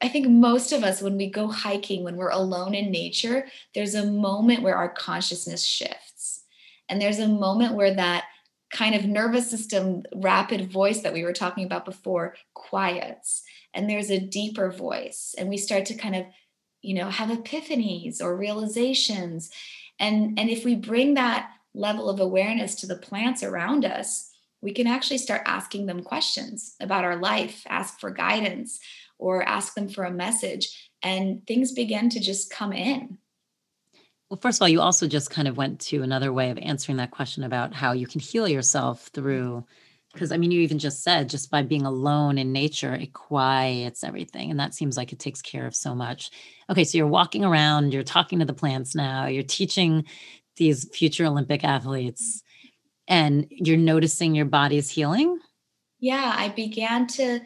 i 0.00 0.08
think 0.08 0.26
most 0.26 0.72
of 0.72 0.82
us 0.82 1.00
when 1.00 1.16
we 1.16 1.30
go 1.30 1.46
hiking 1.46 2.02
when 2.02 2.16
we're 2.16 2.30
alone 2.30 2.74
in 2.74 2.90
nature 2.90 3.46
there's 3.72 3.94
a 3.94 4.04
moment 4.04 4.62
where 4.62 4.74
our 4.74 4.88
consciousness 4.88 5.64
shifts. 5.64 6.42
And 6.88 7.00
there's 7.00 7.20
a 7.20 7.28
moment 7.28 7.74
where 7.74 7.94
that 7.94 8.24
kind 8.70 8.94
of 8.94 9.04
nervous 9.04 9.48
system 9.48 10.02
rapid 10.14 10.70
voice 10.70 11.00
that 11.02 11.12
we 11.12 11.24
were 11.24 11.32
talking 11.32 11.64
about 11.64 11.84
before 11.84 12.34
quiets. 12.54 13.42
And 13.72 13.88
there's 13.88 14.10
a 14.10 14.18
deeper 14.18 14.70
voice 14.70 15.34
and 15.38 15.48
we 15.48 15.56
start 15.56 15.86
to 15.86 15.94
kind 15.94 16.16
of 16.16 16.26
you 16.82 16.94
know 16.94 17.10
have 17.10 17.28
epiphanies 17.28 18.20
or 18.20 18.36
realizations 18.36 19.50
and 20.02 20.38
and 20.38 20.50
if 20.50 20.66
we 20.66 20.74
bring 20.74 21.14
that 21.14 21.50
level 21.74 22.10
of 22.10 22.20
awareness 22.20 22.74
to 22.74 22.86
the 22.86 22.96
plants 22.96 23.42
around 23.42 23.86
us 23.86 24.32
we 24.62 24.72
can 24.72 24.86
actually 24.86 25.18
start 25.18 25.42
asking 25.44 25.86
them 25.86 26.02
questions 26.02 26.76
about 26.80 27.04
our 27.04 27.16
life, 27.16 27.64
ask 27.68 28.00
for 28.00 28.10
guidance, 28.10 28.78
or 29.18 29.42
ask 29.42 29.74
them 29.74 29.88
for 29.88 30.04
a 30.04 30.10
message, 30.10 30.90
and 31.02 31.46
things 31.46 31.72
begin 31.72 32.08
to 32.10 32.20
just 32.20 32.50
come 32.50 32.72
in. 32.72 33.18
Well, 34.30 34.38
first 34.40 34.58
of 34.58 34.62
all, 34.62 34.68
you 34.68 34.80
also 34.80 35.06
just 35.06 35.30
kind 35.30 35.48
of 35.48 35.56
went 35.56 35.80
to 35.80 36.02
another 36.02 36.32
way 36.32 36.50
of 36.50 36.58
answering 36.58 36.96
that 36.98 37.10
question 37.10 37.44
about 37.44 37.74
how 37.74 37.92
you 37.92 38.06
can 38.06 38.20
heal 38.20 38.48
yourself 38.48 39.08
through 39.08 39.66
because 40.12 40.32
I 40.32 40.36
mean, 40.36 40.50
you 40.50 40.60
even 40.60 40.78
just 40.78 41.02
said 41.02 41.30
just 41.30 41.50
by 41.50 41.62
being 41.62 41.86
alone 41.86 42.38
in 42.38 42.52
nature, 42.52 42.94
it 42.94 43.12
quiets 43.12 44.04
everything. 44.04 44.50
And 44.50 44.60
that 44.60 44.74
seems 44.74 44.96
like 44.96 45.12
it 45.12 45.18
takes 45.18 45.40
care 45.40 45.66
of 45.66 45.74
so 45.74 45.94
much. 45.94 46.30
Okay, 46.68 46.84
so 46.84 46.98
you're 46.98 47.06
walking 47.06 47.44
around, 47.44 47.92
you're 47.92 48.02
talking 48.02 48.38
to 48.40 48.44
the 48.44 48.52
plants 48.52 48.94
now, 48.94 49.26
you're 49.26 49.42
teaching 49.42 50.04
these 50.56 50.88
future 50.94 51.24
Olympic 51.24 51.64
athletes, 51.64 52.42
and 53.08 53.46
you're 53.50 53.76
noticing 53.76 54.34
your 54.34 54.44
body's 54.44 54.90
healing. 54.90 55.38
Yeah, 55.98 56.34
I 56.36 56.48
began 56.48 57.06
to 57.08 57.40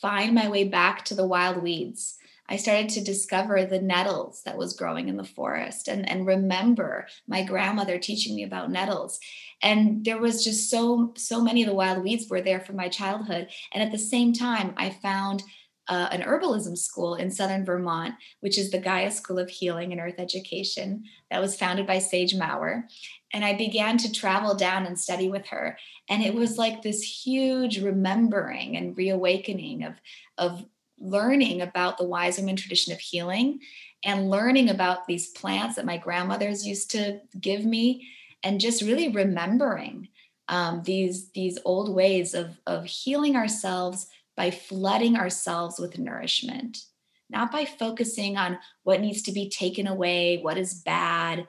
find 0.00 0.34
my 0.34 0.48
way 0.48 0.64
back 0.64 1.04
to 1.06 1.14
the 1.14 1.26
wild 1.26 1.62
weeds. 1.62 2.16
I 2.48 2.56
started 2.56 2.90
to 2.90 3.04
discover 3.04 3.64
the 3.64 3.80
nettles 3.80 4.42
that 4.44 4.58
was 4.58 4.76
growing 4.76 5.08
in 5.08 5.16
the 5.16 5.24
forest 5.24 5.88
and, 5.88 6.08
and 6.08 6.26
remember 6.26 7.06
my 7.26 7.42
grandmother 7.42 7.98
teaching 7.98 8.36
me 8.36 8.44
about 8.44 8.70
nettles. 8.70 9.18
And 9.62 10.04
there 10.04 10.18
was 10.18 10.44
just 10.44 10.68
so, 10.68 11.14
so 11.16 11.40
many 11.40 11.62
of 11.62 11.68
the 11.68 11.74
wild 11.74 12.04
weeds 12.04 12.28
were 12.28 12.42
there 12.42 12.60
from 12.60 12.76
my 12.76 12.88
childhood. 12.88 13.48
And 13.72 13.82
at 13.82 13.92
the 13.92 13.98
same 13.98 14.32
time, 14.34 14.74
I 14.76 14.90
found 14.90 15.42
uh, 15.88 16.08
an 16.10 16.22
herbalism 16.22 16.76
school 16.78 17.14
in 17.14 17.30
southern 17.30 17.64
Vermont, 17.64 18.14
which 18.40 18.58
is 18.58 18.70
the 18.70 18.78
Gaia 18.78 19.10
School 19.10 19.38
of 19.38 19.50
Healing 19.50 19.92
and 19.92 20.00
Earth 20.00 20.18
Education, 20.18 21.04
that 21.30 21.40
was 21.40 21.56
founded 21.56 21.86
by 21.86 21.98
Sage 21.98 22.34
Maurer. 22.34 22.88
And 23.32 23.44
I 23.44 23.54
began 23.54 23.98
to 23.98 24.12
travel 24.12 24.54
down 24.54 24.86
and 24.86 24.98
study 24.98 25.28
with 25.28 25.46
her. 25.48 25.78
And 26.08 26.22
it 26.22 26.34
was 26.34 26.56
like 26.56 26.82
this 26.82 27.02
huge 27.02 27.82
remembering 27.82 28.76
and 28.76 28.96
reawakening 28.96 29.84
of, 29.84 29.94
of 30.38 30.64
learning 30.98 31.60
about 31.60 31.98
the 31.98 32.04
wise 32.04 32.38
women 32.38 32.56
tradition 32.56 32.92
of 32.92 33.00
healing 33.00 33.60
and 34.04 34.30
learning 34.30 34.68
about 34.68 35.06
these 35.06 35.28
plants 35.28 35.76
that 35.76 35.86
my 35.86 35.96
grandmothers 35.96 36.66
used 36.66 36.90
to 36.90 37.20
give 37.40 37.64
me 37.64 38.08
and 38.42 38.60
just 38.60 38.82
really 38.82 39.08
remembering 39.08 40.08
um, 40.48 40.82
these 40.84 41.30
these 41.30 41.58
old 41.64 41.94
ways 41.94 42.34
of 42.34 42.60
of 42.66 42.84
healing 42.84 43.34
ourselves 43.34 44.08
by 44.36 44.50
flooding 44.50 45.16
ourselves 45.16 45.78
with 45.78 45.98
nourishment 45.98 46.78
not 47.30 47.50
by 47.50 47.64
focusing 47.64 48.36
on 48.36 48.58
what 48.82 49.00
needs 49.00 49.22
to 49.22 49.32
be 49.32 49.48
taken 49.48 49.86
away 49.86 50.38
what 50.42 50.58
is 50.58 50.74
bad 50.74 51.46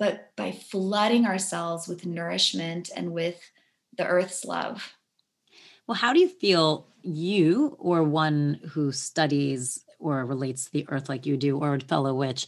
but 0.00 0.30
by 0.34 0.50
flooding 0.50 1.26
ourselves 1.26 1.86
with 1.86 2.06
nourishment 2.06 2.90
and 2.96 3.12
with 3.12 3.38
the 3.98 4.06
earth's 4.06 4.44
love. 4.44 4.94
Well 5.86 5.94
how 5.94 6.12
do 6.12 6.20
you 6.20 6.28
feel 6.28 6.86
you 7.02 7.76
or 7.78 8.02
one 8.02 8.60
who 8.70 8.92
studies 8.92 9.84
or 9.98 10.24
relates 10.24 10.64
to 10.64 10.72
the 10.72 10.86
earth 10.88 11.08
like 11.08 11.26
you 11.26 11.36
do 11.36 11.58
or 11.58 11.74
a 11.74 11.80
fellow 11.80 12.14
witch 12.14 12.46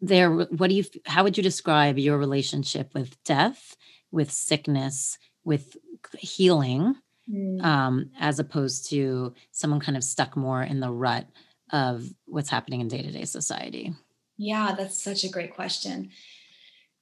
there 0.00 0.30
what 0.30 0.68
do 0.68 0.74
you 0.74 0.84
how 1.06 1.24
would 1.24 1.36
you 1.36 1.42
describe 1.42 1.98
your 1.98 2.18
relationship 2.18 2.94
with 2.94 3.22
death 3.24 3.76
with 4.10 4.30
sickness 4.30 5.18
with 5.44 5.76
healing 6.18 6.94
mm. 7.28 7.64
um, 7.64 8.10
as 8.18 8.38
opposed 8.38 8.88
to 8.90 9.34
someone 9.50 9.80
kind 9.80 9.96
of 9.96 10.04
stuck 10.04 10.36
more 10.36 10.62
in 10.62 10.80
the 10.80 10.90
rut 10.90 11.26
of 11.72 12.04
what's 12.26 12.50
happening 12.50 12.80
in 12.80 12.88
day-to-day 12.88 13.24
society 13.24 13.92
yeah 14.36 14.74
that's 14.76 15.02
such 15.02 15.24
a 15.24 15.28
great 15.28 15.54
question 15.54 16.10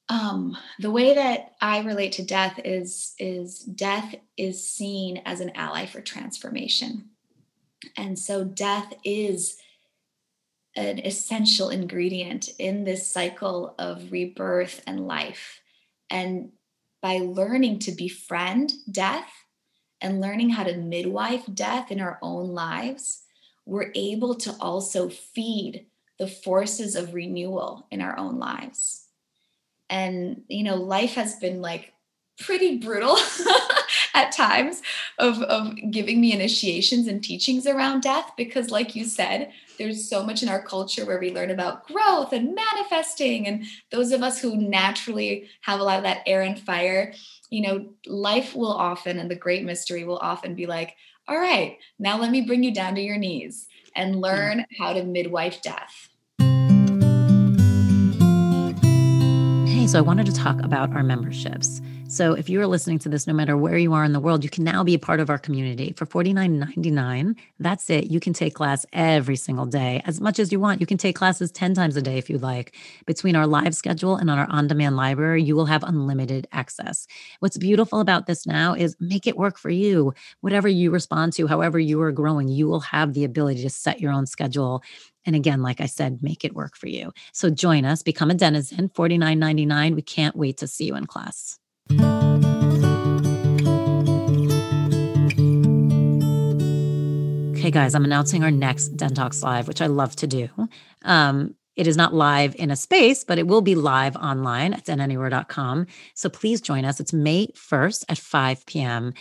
um, 0.09 0.57
the 0.79 0.91
way 0.91 1.15
that 1.15 1.55
i 1.61 1.81
relate 1.81 2.13
to 2.13 2.25
death 2.25 2.61
is 2.65 3.15
is 3.19 3.61
death 3.61 4.15
is 4.37 4.69
seen 4.69 5.23
as 5.25 5.41
an 5.41 5.51
ally 5.55 5.87
for 5.87 6.01
transformation 6.01 7.11
and 7.97 8.19
so 8.19 8.45
death 8.45 8.93
is 9.05 9.59
an 10.77 10.99
essential 10.99 11.71
ingredient 11.71 12.51
in 12.59 12.85
this 12.85 13.11
cycle 13.11 13.75
of 13.79 14.13
rebirth 14.13 14.83
and 14.87 15.07
life. 15.07 15.61
And 16.11 16.53
by 17.01 17.19
learning 17.19 17.81
to 17.81 17.93
befriend 17.93 18.73
death 18.91 19.31
and 20.01 20.21
learning 20.21 20.51
how 20.51 20.65
to 20.65 20.77
midwife 20.77 21.45
death 21.53 21.91
in 21.91 22.01
our 22.01 22.19
own 22.21 22.49
lives, 22.49 23.23
we're 23.65 23.91
able 23.95 24.35
to 24.37 24.55
also 24.61 25.09
feed 25.09 25.87
the 26.19 26.29
forces 26.29 26.95
of 26.95 27.15
renewal 27.15 27.87
in 27.91 28.03
our 28.03 28.19
own 28.19 28.39
lives. 28.39 29.06
And, 29.89 30.43
you 30.49 30.64
know, 30.64 30.76
life 30.76 31.14
has 31.14 31.37
been 31.37 31.61
like 31.61 31.93
pretty 32.39 32.78
brutal 32.78 33.16
at 34.14 34.32
times 34.32 34.82
of, 35.18 35.41
of 35.43 35.74
giving 35.91 36.20
me 36.20 36.32
initiations 36.32 37.07
and 37.07 37.22
teachings 37.22 37.66
around 37.66 38.03
death 38.03 38.32
because, 38.37 38.70
like 38.70 38.95
you 38.95 39.05
said, 39.05 39.53
there's 39.78 40.09
so 40.09 40.24
much 40.24 40.43
in 40.43 40.49
our 40.49 40.62
culture 40.62 41.05
where 41.05 41.20
we 41.20 41.32
learn 41.34 41.51
about 41.51 41.87
growth 41.87 42.32
and 42.32 42.55
manifesting. 42.55 43.47
And 43.47 43.64
those 43.91 44.12
of 44.12 44.22
us 44.22 44.41
who 44.41 44.57
naturally 44.57 45.49
have 45.62 45.80
a 45.80 45.82
lot 45.82 45.99
of 45.99 46.05
that 46.05 46.22
air 46.26 46.43
and 46.43 46.59
fire, 46.59 47.12
you 47.51 47.62
know, 47.62 47.89
life 48.07 48.55
will 48.55 48.72
often, 48.72 49.18
and 49.18 49.30
the 49.30 49.37
great 49.37 49.64
mystery 49.64 50.05
will 50.05 50.18
often 50.18 50.55
be 50.55 50.66
like, 50.66 50.95
all 51.28 51.39
right, 51.39 51.78
now 51.99 52.18
let 52.18 52.30
me 52.30 52.43
bring 52.43 52.62
you 52.62 52.72
down 52.72 52.95
to 52.95 53.01
your 53.01 53.18
knees 53.18 53.66
and 53.95 54.20
learn 54.20 54.64
how 54.78 54.93
to 54.93 55.03
midwife 55.03 55.61
death. 55.62 56.09
So 59.87 59.99
I 59.99 60.03
wanted 60.03 60.26
to 60.26 60.34
talk 60.34 60.61
about 60.62 60.93
our 60.97 61.05
memberships. 61.05 61.80
So 62.09 62.32
if 62.32 62.49
you 62.49 62.61
are 62.61 62.66
listening 62.66 62.99
to 63.01 63.09
this, 63.09 63.28
no 63.28 63.32
matter 63.32 63.57
where 63.57 63.78
you 63.78 63.93
are 63.93 64.05
in 64.05 64.12
the 64.12 64.18
world, 64.20 64.43
you 64.43 64.51
can 64.51 64.64
now 64.64 64.82
be 64.82 64.95
a 64.95 64.99
part 64.99 65.20
of 65.20 65.30
our 65.30 65.39
community 65.39 65.93
for 65.97 66.07
$49.99. 66.07 67.37
That's 67.61 67.89
it. 67.89 68.11
You 68.11 68.18
can 68.18 68.32
take 68.32 68.55
class 68.55 68.84
every 68.93 69.37
single 69.37 69.64
day 69.64 70.03
as 70.05 70.20
much 70.20 70.41
as 70.41 70.51
you 70.51 70.59
want. 70.59 70.80
You 70.80 70.87
can 70.87 70.99
take 70.99 71.14
classes 71.14 71.53
10 71.53 71.74
times 71.74 71.97
a 71.97 72.03
day 72.03 72.18
if 72.18 72.28
you'd 72.28 72.43
like. 72.43 72.74
Between 73.07 73.37
our 73.37 73.47
live 73.47 73.76
schedule 73.76 74.16
and 74.16 74.28
on 74.28 74.39
our 74.39 74.51
on 74.51 74.66
demand 74.66 74.97
library, 74.97 75.45
you 75.45 75.55
will 75.55 75.66
have 75.66 75.84
unlimited 75.84 76.49
access. 76.51 77.07
What's 77.39 77.57
beautiful 77.57 78.01
about 78.01 78.26
this 78.26 78.45
now 78.45 78.74
is 78.74 78.97
make 78.99 79.26
it 79.26 79.37
work 79.37 79.57
for 79.57 79.70
you. 79.70 80.14
Whatever 80.41 80.66
you 80.66 80.91
respond 80.91 81.32
to, 81.34 81.47
however 81.47 81.78
you 81.78 82.01
are 82.03 82.12
growing, 82.12 82.49
you 82.49 82.66
will 82.66 82.80
have 82.80 83.14
the 83.14 83.24
ability 83.24 83.62
to 83.62 83.70
set 83.70 84.01
your 84.01 84.12
own 84.12 84.26
schedule 84.26 84.82
and 85.27 85.37
again, 85.37 85.61
like 85.61 85.81
I 85.81 85.87
said, 85.87 86.22
make 86.22 86.45
it 86.45 86.55
work 86.55 86.77
for 86.77 86.89
you. 86.89 87.12
So 87.33 87.51
join 87.51 87.85
us, 87.85 88.03
become 88.03 88.31
a 88.31 88.35
denizen, 88.35 88.89
$49.99. 88.89 89.95
We 89.95 90.03
can't 90.03 90.37
wait 90.37 90.57
to 90.59 90.66
see 90.66 90.87
you 90.87 90.97
in 90.97 91.07
class. 91.07 91.59
Okay, 97.59 97.72
guys, 97.72 97.97
I'm 97.97 98.05
announcing 98.05 98.45
our 98.45 98.51
next 98.53 98.91
Den 98.91 99.14
Talks 99.14 99.43
Live, 99.43 99.66
which 99.66 99.83
I 99.83 99.87
love 99.87 100.14
to 100.16 100.29
do. 100.29 100.49
Um, 101.03 101.57
it 101.74 101.87
is 101.87 101.97
not 101.97 102.14
live 102.14 102.55
in 102.57 102.70
a 102.70 102.77
space, 102.77 103.24
but 103.24 103.39
it 103.39 103.47
will 103.47 103.61
be 103.61 103.74
live 103.74 104.16
online 104.16 104.72
at 104.72 104.85
denanywhere.com. 104.85 105.87
So 106.14 106.29
please 106.29 106.61
join 106.61 106.85
us. 106.85 107.01
It's 107.01 107.12
May 107.12 107.49
1st 107.49 108.05
at 108.09 108.18
5 108.18 108.66
p.m. 108.66 109.12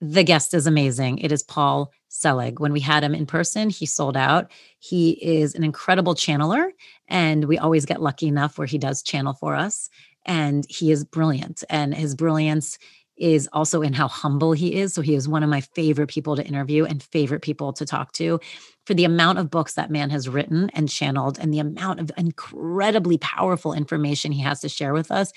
The 0.00 0.22
guest 0.22 0.54
is 0.54 0.66
amazing. 0.66 1.18
It 1.18 1.32
is 1.32 1.42
Paul 1.42 1.90
Selig. 2.14 2.60
When 2.60 2.72
we 2.72 2.80
had 2.80 3.04
him 3.04 3.14
in 3.14 3.26
person, 3.26 3.70
he 3.70 3.86
sold 3.86 4.16
out. 4.16 4.50
He 4.78 5.12
is 5.22 5.54
an 5.54 5.64
incredible 5.64 6.14
channeler, 6.14 6.70
and 7.08 7.46
we 7.46 7.58
always 7.58 7.84
get 7.84 8.02
lucky 8.02 8.28
enough 8.28 8.56
where 8.56 8.66
he 8.66 8.78
does 8.78 9.02
channel 9.02 9.34
for 9.34 9.56
us 9.56 9.90
and 10.24 10.64
he 10.68 10.90
is 10.90 11.04
brilliant. 11.04 11.64
And 11.68 11.94
his 11.94 12.14
brilliance 12.14 12.78
is 13.16 13.48
also 13.52 13.82
in 13.82 13.92
how 13.92 14.08
humble 14.08 14.52
he 14.52 14.74
is. 14.74 14.92
So 14.94 15.02
he 15.02 15.14
is 15.14 15.28
one 15.28 15.42
of 15.42 15.50
my 15.50 15.60
favorite 15.60 16.08
people 16.08 16.34
to 16.36 16.44
interview 16.44 16.84
and 16.84 17.02
favorite 17.02 17.42
people 17.42 17.72
to 17.74 17.86
talk 17.86 18.12
to 18.14 18.40
for 18.86 18.94
the 18.94 19.04
amount 19.04 19.38
of 19.38 19.50
books 19.50 19.74
that 19.74 19.90
man 19.90 20.10
has 20.10 20.28
written 20.28 20.68
and 20.74 20.88
channeled 20.88 21.38
and 21.38 21.52
the 21.54 21.60
amount 21.60 22.00
of 22.00 22.10
incredibly 22.16 23.18
powerful 23.18 23.72
information 23.72 24.32
he 24.32 24.42
has 24.42 24.60
to 24.60 24.68
share 24.68 24.92
with 24.92 25.12
us. 25.12 25.32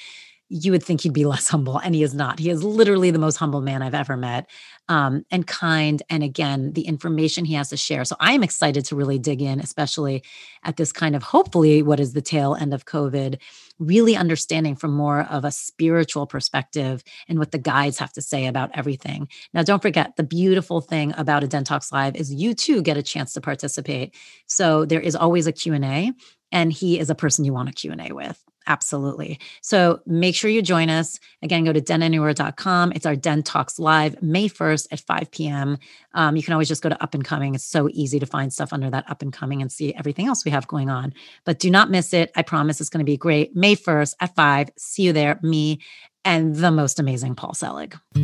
You 0.50 0.72
would 0.72 0.84
think 0.84 1.02
he'd 1.02 1.14
be 1.14 1.26
less 1.34 1.48
humble 1.48 1.78
and 1.78 1.94
he 1.94 2.02
is 2.02 2.16
not. 2.16 2.40
He 2.40 2.50
is 2.50 2.64
literally 2.64 3.12
the 3.12 3.20
most 3.20 3.38
humble 3.38 3.62
man 3.62 3.84
i've 3.84 3.94
ever 3.94 4.18
met 4.18 4.50
um, 4.90 5.26
and 5.32 5.48
kind 5.48 6.02
and 6.10 6.24
again 6.24 6.74
the 6.74 6.88
information 6.88 7.46
he 7.46 7.54
has 7.54 7.70
to 7.70 7.78
share 7.78 8.06
so 8.06 8.16
i 8.20 8.34
am 8.34 8.44
excited 8.44 8.86
to 8.86 8.96
really 8.96 9.20
dig 9.20 9.42
in 9.42 9.60
especially 9.60 10.24
at 10.64 10.78
this 10.78 10.92
kind 10.92 11.16
of 11.16 11.24
hopefully 11.24 11.82
what 11.82 12.00
is 12.00 12.14
the 12.14 12.22
tail 12.22 12.56
end 12.56 12.74
of 12.74 12.86
covid 12.86 13.40
really 13.80 14.16
understanding 14.16 14.76
from 14.76 14.92
more 14.92 15.22
of 15.22 15.46
a 15.46 15.52
spiritual 15.52 16.26
perspective 16.26 17.04
and 17.28 17.40
what 17.40 17.52
the 17.52 17.58
guides 17.58 18.00
have 18.00 18.12
to 18.14 18.22
say 18.22 18.48
about 18.48 18.72
everything. 18.74 19.28
Now, 19.54 19.64
don't 19.64 19.82
forget 19.82 20.16
the 20.16 20.24
beautiful 20.24 20.82
thing 20.82 21.14
about 21.18 21.44
a 21.44 21.48
Den 21.48 21.64
Talks 21.64 21.92
Live 21.92 22.16
is 22.16 22.34
you 22.34 22.54
too 22.54 22.82
get 22.82 22.98
a 22.98 23.04
chance 23.04 23.34
to 23.34 23.42
participate. 23.42 24.16
So 24.48 24.86
there 24.86 25.02
is 25.02 25.16
always 25.16 25.48
a 25.48 25.52
Q&A 25.52 26.12
and 26.52 26.72
he 26.72 27.00
is 27.00 27.10
a 27.10 27.16
person 27.16 27.46
you 27.46 27.54
want 27.54 27.70
a 27.70 27.74
Q&A 27.74 28.14
with 28.14 28.44
Absolutely. 28.68 29.40
So 29.62 30.02
make 30.06 30.36
sure 30.36 30.52
you 30.52 30.62
join 30.62 30.90
us. 30.90 31.20
Again, 31.42 31.64
go 31.64 31.72
to 31.72 31.80
denanywhere.com. 31.82 32.92
It's 32.92 33.06
our 33.06 33.16
Den 33.16 33.42
Talks 33.42 33.80
Live 33.80 34.22
May 34.22 34.50
1st 34.50 34.88
at 34.92 35.00
5 35.00 35.32
p.m. 35.32 35.78
Um, 36.14 36.36
you 36.36 36.44
can 36.44 36.52
always 36.52 36.68
just 36.68 36.84
go 36.84 36.90
to 36.90 37.02
Up 37.02 37.14
and 37.14 37.24
Coming. 37.24 37.56
It's 37.56 37.64
so 37.64 37.88
easy 37.94 38.20
to 38.20 38.26
find 38.26 38.52
stuff 38.52 38.74
under 38.74 38.90
that 38.90 39.10
Up 39.10 39.22
and 39.22 39.32
Coming 39.32 39.62
and 39.62 39.72
see 39.72 39.94
everything 39.96 40.28
else 40.28 40.44
we 40.44 40.52
have 40.52 40.68
going 40.68 40.90
on. 40.90 41.14
But 41.46 41.60
do 41.60 41.72
not 41.72 41.90
miss 41.90 42.14
it. 42.14 42.30
I 42.36 42.42
promise 42.42 42.82
it's 42.82 42.90
going 42.90 43.00
to 43.00 43.06
be 43.06 43.16
great. 43.16 43.56
May 43.56 43.78
1st 43.78 44.16
at 44.20 44.36
5. 44.36 44.70
See 44.78 45.04
you 45.04 45.14
there. 45.14 45.40
Me 45.42 45.80
and 46.26 46.54
the 46.56 46.72
most 46.72 47.00
amazing 47.00 47.36
Paul 47.36 47.54
Selig. 47.54 47.96
Do 48.14 48.22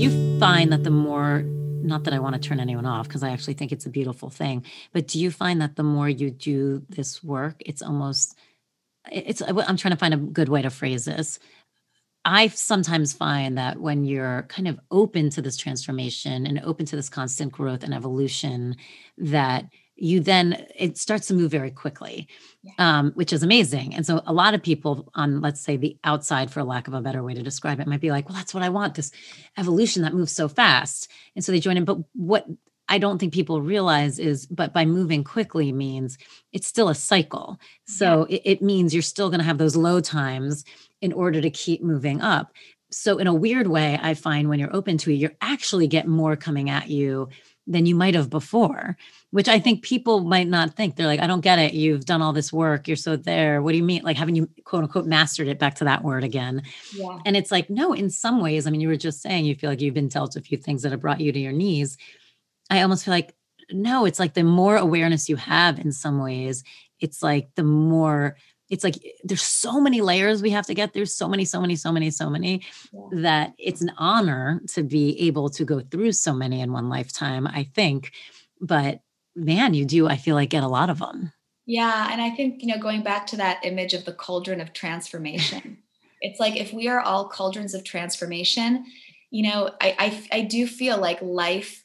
you 0.00 0.38
find 0.40 0.72
that 0.72 0.82
the 0.82 0.90
more 0.90 1.44
not 1.84 2.04
that 2.04 2.14
I 2.14 2.18
want 2.18 2.34
to 2.34 2.40
turn 2.40 2.60
anyone 2.60 2.86
off 2.86 3.06
because 3.08 3.22
I 3.22 3.30
actually 3.30 3.54
think 3.54 3.72
it's 3.72 3.86
a 3.86 3.90
beautiful 3.90 4.30
thing. 4.30 4.64
But 4.92 5.06
do 5.06 5.20
you 5.20 5.30
find 5.30 5.60
that 5.60 5.76
the 5.76 5.82
more 5.82 6.08
you 6.08 6.30
do 6.30 6.82
this 6.88 7.22
work, 7.22 7.56
it's 7.60 7.82
almost 7.82 8.36
it's 9.12 9.42
I'm 9.42 9.76
trying 9.76 9.92
to 9.92 9.98
find 9.98 10.14
a 10.14 10.18
good 10.18 10.48
way 10.48 10.62
to 10.62 10.70
phrase 10.70 11.04
this. 11.04 11.38
I 12.24 12.48
sometimes 12.48 13.12
find 13.12 13.58
that 13.58 13.78
when 13.78 14.04
you're 14.04 14.44
kind 14.48 14.66
of 14.66 14.80
open 14.90 15.28
to 15.30 15.42
this 15.42 15.58
transformation 15.58 16.46
and 16.46 16.58
open 16.60 16.86
to 16.86 16.96
this 16.96 17.10
constant 17.10 17.52
growth 17.52 17.84
and 17.84 17.92
evolution, 17.92 18.76
that 19.18 19.66
you 19.96 20.20
then 20.20 20.66
it 20.74 20.98
starts 20.98 21.28
to 21.28 21.34
move 21.34 21.50
very 21.50 21.70
quickly 21.70 22.28
yeah. 22.64 22.72
um, 22.78 23.12
which 23.12 23.32
is 23.32 23.42
amazing. 23.42 23.94
And 23.94 24.06
so 24.06 24.22
a 24.26 24.32
lot 24.32 24.54
of 24.54 24.62
people 24.62 25.10
on 25.14 25.40
let's 25.40 25.60
say 25.60 25.76
the 25.76 25.96
outside 26.04 26.50
for 26.50 26.64
lack 26.64 26.88
of 26.88 26.94
a 26.94 27.00
better 27.00 27.22
way 27.22 27.34
to 27.34 27.42
describe 27.42 27.78
it 27.78 27.86
might 27.86 28.00
be 28.00 28.10
like 28.10 28.28
well 28.28 28.36
that's 28.36 28.54
what 28.54 28.62
i 28.62 28.68
want 28.68 28.94
this 28.94 29.12
evolution 29.58 30.02
that 30.02 30.14
moves 30.14 30.32
so 30.32 30.48
fast. 30.48 31.10
And 31.36 31.44
so 31.44 31.52
they 31.52 31.60
join 31.60 31.76
in. 31.76 31.84
But 31.84 31.98
what 32.14 32.46
i 32.88 32.98
don't 32.98 33.18
think 33.18 33.32
people 33.32 33.62
realize 33.62 34.18
is 34.18 34.46
but 34.46 34.72
by 34.72 34.84
moving 34.84 35.24
quickly 35.24 35.72
means 35.72 36.18
it's 36.52 36.66
still 36.66 36.88
a 36.88 36.94
cycle. 36.94 37.58
So 37.86 38.26
yeah. 38.28 38.36
it, 38.36 38.42
it 38.44 38.62
means 38.62 38.94
you're 38.94 39.02
still 39.02 39.28
going 39.28 39.40
to 39.40 39.46
have 39.46 39.58
those 39.58 39.76
low 39.76 40.00
times 40.00 40.64
in 41.00 41.12
order 41.12 41.40
to 41.40 41.50
keep 41.50 41.82
moving 41.82 42.22
up. 42.22 42.52
So 42.90 43.18
in 43.18 43.26
a 43.26 43.34
weird 43.34 43.66
way 43.66 43.98
i 44.02 44.14
find 44.14 44.48
when 44.48 44.58
you're 44.58 44.74
open 44.74 44.98
to 44.98 45.10
it 45.12 45.16
you're 45.16 45.36
actually 45.40 45.88
get 45.88 46.06
more 46.08 46.36
coming 46.36 46.70
at 46.70 46.88
you 46.88 47.28
than 47.66 47.86
you 47.86 47.94
might 47.94 48.14
have 48.14 48.28
before, 48.28 48.96
which 49.30 49.48
I 49.48 49.58
think 49.58 49.82
people 49.82 50.20
might 50.20 50.48
not 50.48 50.74
think. 50.74 50.96
They're 50.96 51.06
like, 51.06 51.20
I 51.20 51.26
don't 51.26 51.40
get 51.40 51.58
it. 51.58 51.72
You've 51.72 52.04
done 52.04 52.20
all 52.20 52.32
this 52.32 52.52
work. 52.52 52.86
You're 52.86 52.96
so 52.96 53.16
there. 53.16 53.62
What 53.62 53.72
do 53.72 53.78
you 53.78 53.84
mean? 53.84 54.02
Like, 54.02 54.16
haven't 54.16 54.34
you 54.34 54.48
quote 54.64 54.82
unquote 54.82 55.06
mastered 55.06 55.48
it 55.48 55.58
back 55.58 55.74
to 55.76 55.84
that 55.84 56.04
word 56.04 56.24
again? 56.24 56.62
Yeah. 56.94 57.18
And 57.24 57.36
it's 57.36 57.50
like, 57.50 57.70
no, 57.70 57.92
in 57.92 58.10
some 58.10 58.42
ways, 58.42 58.66
I 58.66 58.70
mean, 58.70 58.80
you 58.80 58.88
were 58.88 58.96
just 58.96 59.22
saying 59.22 59.46
you 59.46 59.54
feel 59.54 59.70
like 59.70 59.80
you've 59.80 59.94
been 59.94 60.08
dealt 60.08 60.36
a 60.36 60.42
few 60.42 60.58
things 60.58 60.82
that 60.82 60.92
have 60.92 61.00
brought 61.00 61.20
you 61.20 61.32
to 61.32 61.38
your 61.38 61.52
knees. 61.52 61.96
I 62.70 62.82
almost 62.82 63.04
feel 63.04 63.14
like, 63.14 63.34
no, 63.70 64.04
it's 64.04 64.18
like 64.18 64.34
the 64.34 64.44
more 64.44 64.76
awareness 64.76 65.28
you 65.28 65.36
have 65.36 65.78
in 65.78 65.90
some 65.90 66.20
ways, 66.20 66.64
it's 67.00 67.22
like 67.22 67.48
the 67.54 67.64
more 67.64 68.36
it's 68.70 68.84
like 68.84 68.96
there's 69.22 69.42
so 69.42 69.80
many 69.80 70.00
layers 70.00 70.42
we 70.42 70.50
have 70.50 70.66
to 70.66 70.74
get 70.74 70.92
through 70.92 71.06
so 71.06 71.28
many 71.28 71.44
so 71.44 71.60
many 71.60 71.76
so 71.76 71.92
many 71.92 72.10
so 72.10 72.30
many 72.30 72.62
yeah. 72.92 73.00
that 73.12 73.54
it's 73.58 73.80
an 73.80 73.92
honor 73.98 74.60
to 74.68 74.82
be 74.82 75.18
able 75.20 75.48
to 75.50 75.64
go 75.64 75.80
through 75.80 76.12
so 76.12 76.32
many 76.32 76.60
in 76.60 76.72
one 76.72 76.88
lifetime 76.88 77.46
i 77.46 77.64
think 77.74 78.12
but 78.60 79.00
man 79.36 79.74
you 79.74 79.84
do 79.84 80.08
i 80.08 80.16
feel 80.16 80.34
like 80.34 80.50
get 80.50 80.62
a 80.62 80.68
lot 80.68 80.90
of 80.90 80.98
them 80.98 81.32
yeah 81.66 82.08
and 82.10 82.20
i 82.20 82.30
think 82.30 82.62
you 82.62 82.68
know 82.68 82.80
going 82.80 83.02
back 83.02 83.26
to 83.26 83.36
that 83.36 83.64
image 83.64 83.94
of 83.94 84.04
the 84.04 84.12
cauldron 84.12 84.60
of 84.60 84.72
transformation 84.72 85.78
it's 86.20 86.40
like 86.40 86.56
if 86.56 86.72
we 86.72 86.88
are 86.88 87.00
all 87.00 87.28
cauldrons 87.28 87.74
of 87.74 87.84
transformation 87.84 88.84
you 89.30 89.42
know 89.42 89.70
I, 89.80 89.96
I 90.32 90.38
i 90.38 90.40
do 90.42 90.66
feel 90.66 90.98
like 90.98 91.20
life 91.20 91.82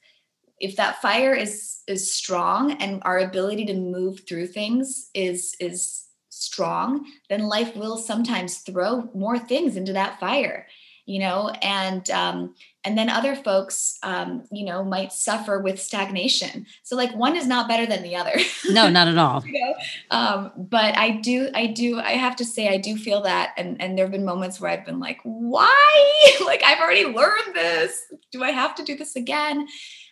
if 0.60 0.76
that 0.76 1.02
fire 1.02 1.34
is 1.34 1.82
is 1.88 2.14
strong 2.14 2.74
and 2.74 3.02
our 3.04 3.20
ability 3.20 3.66
to 3.66 3.74
move 3.74 4.22
through 4.28 4.48
things 4.48 5.10
is 5.14 5.56
is 5.60 6.09
strong, 6.40 7.06
then 7.30 7.48
life 7.48 7.76
will 7.76 7.98
sometimes 7.98 8.60
throw 8.60 9.10
more 9.14 9.38
things 9.38 9.76
into 9.76 9.94
that 9.94 10.20
fire, 10.20 10.68
you 11.06 11.20
know, 11.20 11.50
and 11.62 12.10
um, 12.12 12.56
and 12.84 12.98
then 12.98 13.10
other 13.10 13.36
folks, 13.36 13.98
um, 14.04 14.46
you 14.52 14.66
know, 14.66 14.84
might 14.84 15.12
suffer 15.12 15.60
with 15.60 15.82
stagnation. 15.82 16.66
So 16.84 16.96
like 16.96 17.14
one 17.14 17.36
is 17.36 17.46
not 17.46 17.68
better 17.68 17.86
than 17.86 18.04
the 18.04 18.16
other. 18.16 18.34
No, 18.70 18.88
not 18.90 19.08
at 19.08 19.18
all. 19.18 19.44
you 19.46 19.60
know? 19.60 19.74
um, 20.12 20.52
but 20.56 20.96
I 20.96 21.10
do, 21.10 21.50
I 21.56 21.66
do, 21.66 22.00
I 22.00 22.12
have 22.12 22.36
to 22.36 22.46
say, 22.46 22.68
I 22.68 22.78
do 22.78 22.96
feel 22.96 23.22
that, 23.22 23.54
and 23.58 23.82
and 23.82 23.98
there 23.98 24.06
have 24.06 24.12
been 24.12 24.26
moments 24.26 24.60
where 24.60 24.72
I've 24.72 24.86
been 24.86 25.00
like, 25.00 25.20
why? 25.24 26.36
like 26.46 26.64
I've 26.64 26.80
already 26.80 27.06
learned 27.06 27.56
this. 27.56 28.02
Do 28.32 28.44
I 28.44 28.52
have 28.52 28.76
to 28.76 28.84
do 28.84 28.96
this 28.96 29.16
again? 29.16 29.68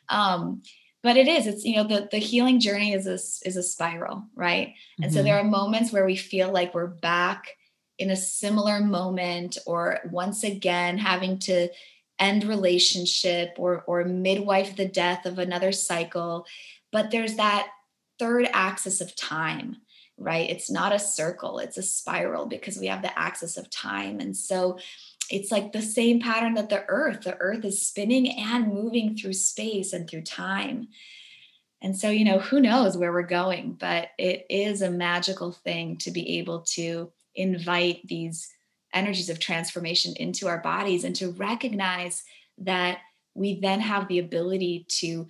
Um, 0.10 0.62
but 1.04 1.18
it 1.18 1.28
is 1.28 1.48
it's 1.48 1.64
you 1.64 1.76
know 1.76 1.84
the 1.84 2.08
the 2.12 2.18
healing 2.18 2.60
journey 2.60 2.94
is 2.94 3.08
a 3.08 3.14
is 3.48 3.56
a 3.56 3.64
spiral 3.64 4.24
right 4.36 4.70
mm-hmm. 4.70 5.04
and 5.04 5.14
so 5.14 5.24
there 5.24 5.38
mm-hmm. 5.38 5.48
are 5.48 5.58
moments 5.60 5.92
where 5.92 6.06
we 6.06 6.16
feel 6.16 6.52
like 6.52 6.74
we're 6.74 6.88
back 6.88 7.50
in 7.98 8.12
a 8.12 8.16
similar 8.16 8.80
moment 8.80 9.58
or 9.66 10.00
once 10.12 10.44
again 10.44 10.98
having 10.98 11.40
to 11.40 11.70
end 12.20 12.44
relationship 12.44 13.54
or 13.58 13.84
or 13.88 14.04
midwife 14.04 14.76
the 14.76 14.88
death 14.88 15.26
of 15.26 15.40
another 15.40 15.72
cycle 15.72 16.46
but 16.92 17.12
there's 17.12 17.36
that 17.36 17.70
third 18.20 18.48
axis 18.54 19.02
of 19.02 19.16
time 19.16 19.78
right 20.18 20.50
it's 20.50 20.70
not 20.70 20.94
a 20.94 21.00
circle 21.00 21.60
it's 21.60 21.78
a 21.78 21.84
spiral 21.84 22.48
because 22.48 22.78
we 22.78 22.88
have 22.88 23.04
the 23.04 23.20
axis 23.20 23.56
of 23.56 23.70
time 23.70 24.20
and 24.20 24.36
so 24.36 24.80
it's 25.30 25.52
like 25.52 25.72
the 25.72 25.82
same 25.82 26.20
pattern 26.22 26.54
that 26.56 26.70
the 26.70 26.86
earth 26.88 27.22
the 27.22 27.38
earth 27.40 27.66
is 27.66 27.88
spinning 27.88 28.40
and 28.40 28.74
moving 28.74 29.16
through 29.16 29.34
space 29.34 29.94
and 29.94 30.10
through 30.10 30.24
time. 30.24 30.88
And 31.82 31.98
so 31.98 32.10
you 32.10 32.26
know 32.26 32.40
who 32.40 32.60
knows 32.60 32.98
where 32.98 33.12
we're 33.12 33.24
going 33.24 33.74
but 33.74 34.10
it 34.18 34.46
is 34.50 34.82
a 34.82 34.90
magical 34.90 35.52
thing 35.52 35.98
to 35.98 36.12
be 36.12 36.40
able 36.40 36.62
to 36.62 37.12
invite 37.36 38.08
these 38.08 38.52
energies 38.94 39.30
of 39.30 39.40
transformation 39.40 40.14
into 40.16 40.48
our 40.48 40.60
bodies 40.60 41.04
and 41.04 41.16
to 41.16 41.32
recognize 41.32 42.24
that 42.58 43.00
we 43.36 43.60
then 43.60 43.80
have 43.80 44.08
the 44.08 44.20
ability 44.20 44.86
to 44.90 45.28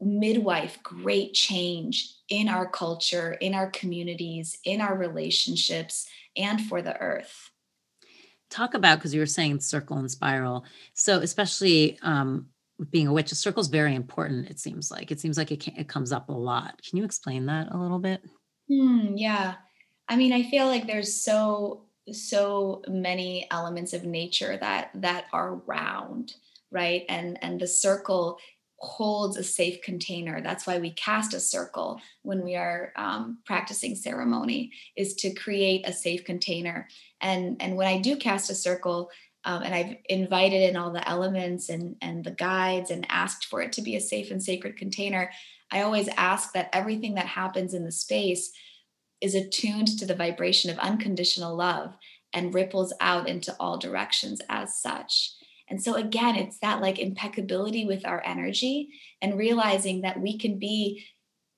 midwife 0.00 0.80
great 0.82 1.32
change 1.32 2.14
in 2.28 2.48
our 2.48 2.68
culture 2.68 3.32
in 3.32 3.54
our 3.54 3.68
communities 3.70 4.58
in 4.64 4.80
our 4.80 4.96
relationships 4.96 6.06
and 6.36 6.60
for 6.60 6.82
the 6.82 6.96
earth 6.98 7.50
talk 8.50 8.74
about 8.74 8.98
because 8.98 9.14
you 9.14 9.20
were 9.20 9.26
saying 9.26 9.60
circle 9.60 9.98
and 9.98 10.10
spiral. 10.10 10.64
So 10.94 11.18
especially 11.18 11.98
um, 12.02 12.46
being 12.90 13.06
a 13.06 13.12
witch 13.12 13.32
a 13.32 13.34
circle 13.34 13.60
is 13.60 13.68
very 13.68 13.94
important 13.94 14.50
it 14.50 14.58
seems 14.58 14.90
like. 14.90 15.10
It 15.10 15.20
seems 15.20 15.36
like 15.36 15.50
it, 15.52 15.60
can, 15.60 15.76
it 15.76 15.88
comes 15.88 16.12
up 16.12 16.28
a 16.28 16.32
lot. 16.32 16.80
Can 16.88 16.98
you 16.98 17.04
explain 17.04 17.46
that 17.46 17.68
a 17.70 17.76
little 17.76 17.98
bit? 17.98 18.22
Hmm, 18.68 19.16
yeah. 19.16 19.54
I 20.08 20.16
mean 20.16 20.32
i 20.32 20.42
feel 20.42 20.66
like 20.66 20.86
there's 20.86 21.22
so 21.22 21.84
so 22.12 22.82
many 22.88 23.46
elements 23.50 23.92
of 23.92 24.04
nature 24.04 24.56
that 24.56 24.90
that 24.94 25.26
are 25.34 25.56
round 25.66 26.32
right? 26.70 27.04
And 27.08 27.38
and 27.42 27.60
the 27.60 27.66
circle 27.66 28.38
holds 28.80 29.36
a 29.36 29.42
safe 29.42 29.82
container. 29.82 30.40
That's 30.40 30.66
why 30.66 30.78
we 30.78 30.92
cast 30.92 31.34
a 31.34 31.40
circle 31.40 32.00
when 32.22 32.44
we 32.44 32.54
are 32.54 32.92
um, 32.96 33.38
practicing 33.44 33.96
ceremony, 33.96 34.72
is 34.96 35.14
to 35.16 35.34
create 35.34 35.86
a 35.86 35.92
safe 35.92 36.24
container. 36.24 36.88
And 37.20 37.60
and 37.60 37.76
when 37.76 37.88
I 37.88 37.98
do 37.98 38.16
cast 38.16 38.50
a 38.50 38.54
circle, 38.54 39.10
um, 39.44 39.62
and 39.62 39.74
I've 39.74 39.96
invited 40.08 40.68
in 40.68 40.76
all 40.76 40.92
the 40.92 41.08
elements 41.08 41.68
and 41.68 41.96
and 42.00 42.24
the 42.24 42.30
guides 42.30 42.90
and 42.90 43.06
asked 43.08 43.46
for 43.46 43.60
it 43.60 43.72
to 43.72 43.82
be 43.82 43.96
a 43.96 44.00
safe 44.00 44.30
and 44.30 44.42
sacred 44.42 44.76
container, 44.76 45.30
I 45.72 45.82
always 45.82 46.08
ask 46.16 46.52
that 46.52 46.70
everything 46.72 47.14
that 47.14 47.26
happens 47.26 47.74
in 47.74 47.84
the 47.84 47.92
space 47.92 48.52
is 49.20 49.34
attuned 49.34 49.98
to 49.98 50.06
the 50.06 50.14
vibration 50.14 50.70
of 50.70 50.78
unconditional 50.78 51.56
love 51.56 51.96
and 52.32 52.54
ripples 52.54 52.92
out 53.00 53.28
into 53.28 53.56
all 53.58 53.78
directions 53.78 54.40
as 54.48 54.76
such. 54.76 55.32
And 55.70 55.82
so, 55.82 55.94
again, 55.94 56.36
it's 56.36 56.58
that 56.60 56.80
like 56.80 56.98
impeccability 56.98 57.84
with 57.84 58.06
our 58.06 58.22
energy 58.24 58.90
and 59.20 59.38
realizing 59.38 60.02
that 60.02 60.20
we 60.20 60.38
can 60.38 60.58
be 60.58 61.04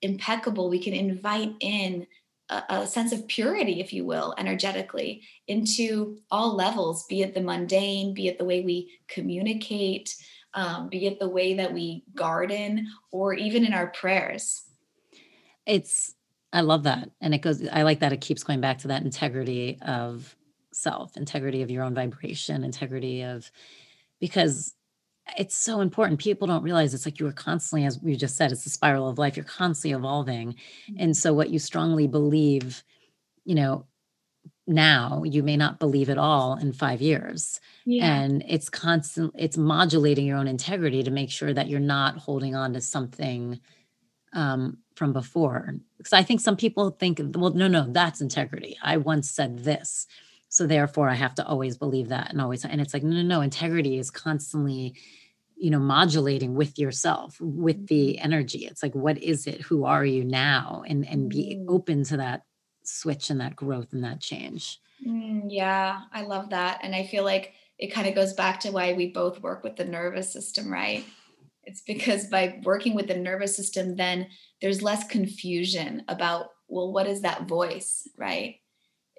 impeccable. 0.03 0.69
We 0.69 0.83
can 0.83 0.95
invite 0.95 1.55
in 1.61 2.07
a, 2.49 2.63
a, 2.69 2.87
sense 2.87 3.13
of 3.13 3.27
purity, 3.29 3.81
if 3.81 3.93
you 3.93 4.05
will, 4.05 4.35
energetically 4.37 5.23
into 5.47 6.19
all 6.31 6.57
levels, 6.57 7.07
be 7.07 7.23
it 7.23 7.35
the 7.35 7.41
mundane, 7.41 8.15
be 8.15 8.29
it 8.29 8.39
the 8.39 8.45
way 8.45 8.63
we 8.63 8.99
communicate, 9.09 10.17
um, 10.55 10.89
be 10.89 11.07
it 11.07 11.21
the 11.21 11.29
way 11.29 11.55
that 11.55 11.73
we 11.73 12.05
garden, 12.15 12.89
or 13.13 13.35
even 13.35 13.65
in 13.65 13.73
our 13.73 13.89
prayers. 13.89 14.63
It's, 15.67 16.15
I 16.53 16.63
love 16.63 16.83
that. 16.85 17.11
And 17.21 17.35
it 17.35 17.43
goes, 17.43 17.67
I 17.69 17.83
like 17.83 18.01
that 18.01 18.13
it 18.13 18.21
keeps 18.21 18.43
going 18.43 18.61
back 18.61 18.79
to 18.79 18.89
that 18.89 19.03
integrity 19.03 19.79
of 19.83 20.35
self, 20.73 21.17
integrity 21.17 21.63
of 21.63 21.71
your 21.71 21.85
own 21.85 21.95
vibration, 21.95 22.65
integrity 22.65 23.23
of 23.23 23.51
because 24.21 24.75
it's 25.39 25.55
so 25.55 25.81
important. 25.81 26.21
People 26.21 26.47
don't 26.47 26.63
realize 26.63 26.93
it's 26.93 27.07
like 27.07 27.21
you 27.21 27.27
are 27.27 27.33
constantly, 27.33 27.87
as 27.87 28.01
we 28.01 28.17
just 28.17 28.37
said, 28.37 28.53
it's 28.53 28.65
the 28.65 28.71
spiral 28.71 29.09
of 29.09 29.19
life. 29.19 29.37
You're 29.37 29.45
constantly 29.45 29.97
evolving. 29.97 30.55
Mm-hmm. 30.55 30.97
And 30.99 31.17
so, 31.17 31.33
what 31.33 31.51
you 31.51 31.59
strongly 31.59 32.07
believe, 32.07 32.83
you 33.45 33.55
know, 33.55 33.87
now 34.67 35.23
you 35.25 35.43
may 35.43 35.57
not 35.57 35.79
believe 35.79 36.09
it 36.09 36.19
all 36.19 36.57
in 36.57 36.73
five 36.73 37.01
years. 37.01 37.61
Yeah. 37.85 38.15
And 38.15 38.45
it's 38.49 38.69
constant, 38.69 39.35
it's 39.37 39.57
modulating 39.57 40.27
your 40.27 40.39
own 40.39 40.49
integrity 40.49 41.03
to 41.03 41.11
make 41.11 41.31
sure 41.31 41.53
that 41.53 41.69
you're 41.69 41.81
not 41.81 42.19
holding 42.19 42.55
on 42.55 42.73
to 42.75 42.81
something 42.81 43.61
um, 44.33 44.79
from 44.95 45.13
before 45.15 45.77
because 45.97 46.13
i 46.13 46.23
think 46.23 46.41
some 46.41 46.57
people 46.57 46.91
think 46.91 47.21
well 47.35 47.55
no 47.55 47.69
no 47.69 47.87
that's 47.89 48.21
integrity 48.21 48.77
i 48.83 48.99
once 48.99 49.31
said 49.31 49.61
this 49.61 50.07
so 50.51 50.67
therefore 50.67 51.09
i 51.09 51.15
have 51.15 51.35
to 51.35 51.47
always 51.47 51.79
believe 51.79 52.09
that 52.09 52.31
and 52.31 52.41
always 52.41 52.65
and 52.67 52.81
it's 52.81 52.93
like 52.93 53.03
no 53.03 53.17
no 53.17 53.23
no 53.23 53.41
integrity 53.41 53.99
is 53.99 54.11
constantly 54.11 54.95
you 55.61 55.71
know 55.71 55.79
modulating 55.79 56.55
with 56.55 56.79
yourself 56.79 57.39
with 57.41 57.87
the 57.87 58.15
mm-hmm. 58.15 58.25
energy. 58.25 58.67
It's 58.67 58.83
like 58.83 58.95
what 58.95 59.19
is 59.23 59.47
it? 59.47 59.61
Who 59.61 59.85
are 59.85 60.05
you 60.05 60.25
now? 60.25 60.83
And 60.89 61.07
and 61.07 61.29
be 61.29 61.57
mm. 61.61 61.67
open 61.69 62.03
to 62.05 62.17
that 62.17 62.43
switch 62.83 63.31
and 63.31 63.41
that 63.41 63.55
growth 63.55 63.93
and 63.93 64.03
that 64.03 64.21
change. 64.21 64.81
Mm, 65.07 65.45
yeah 65.49 66.01
i 66.13 66.23
love 66.23 66.51
that. 66.51 66.81
And 66.83 66.95
i 66.95 67.05
feel 67.07 67.25
like 67.25 67.53
it 67.79 67.93
kind 67.93 68.09
of 68.09 68.15
goes 68.15 68.33
back 68.33 68.61
to 68.61 68.71
why 68.71 68.93
we 68.95 69.13
both 69.13 69.41
work 69.41 69.63
with 69.63 69.77
the 69.77 69.85
nervous 69.85 70.33
system 70.33 70.73
right? 70.73 71.05
It's 71.65 71.83
because 71.83 72.27
by 72.27 72.59
working 72.65 72.95
with 72.95 73.07
the 73.07 73.17
nervous 73.17 73.55
system 73.55 73.97
then 73.97 74.29
there's 74.63 74.83
less 74.83 75.07
confusion 75.07 76.05
about 76.09 76.47
well 76.69 76.91
what 76.91 77.07
is 77.07 77.21
that 77.21 77.47
voice 77.47 78.09
right 78.17 78.57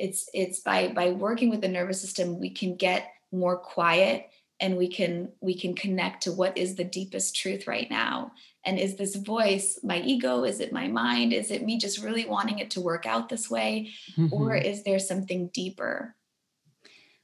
it's 0.01 0.27
it's 0.33 0.59
by 0.59 0.87
by 0.87 1.11
working 1.11 1.49
with 1.49 1.61
the 1.61 1.67
nervous 1.67 2.01
system 2.01 2.39
we 2.39 2.49
can 2.49 2.75
get 2.75 3.13
more 3.31 3.55
quiet 3.55 4.29
and 4.59 4.75
we 4.75 4.87
can 4.87 5.29
we 5.41 5.57
can 5.57 5.75
connect 5.75 6.23
to 6.23 6.31
what 6.31 6.57
is 6.57 6.75
the 6.75 6.83
deepest 6.83 7.35
truth 7.35 7.67
right 7.67 7.89
now 7.89 8.31
and 8.65 8.79
is 8.79 8.95
this 8.95 9.15
voice 9.15 9.79
my 9.83 10.01
ego 10.01 10.43
is 10.43 10.59
it 10.59 10.73
my 10.73 10.87
mind 10.87 11.31
is 11.31 11.51
it 11.51 11.63
me 11.63 11.77
just 11.77 12.03
really 12.03 12.25
wanting 12.25 12.59
it 12.59 12.71
to 12.71 12.81
work 12.81 13.05
out 13.05 13.29
this 13.29 13.49
way 13.49 13.91
mm-hmm. 14.17 14.33
or 14.33 14.55
is 14.55 14.83
there 14.83 14.99
something 14.99 15.49
deeper 15.53 16.15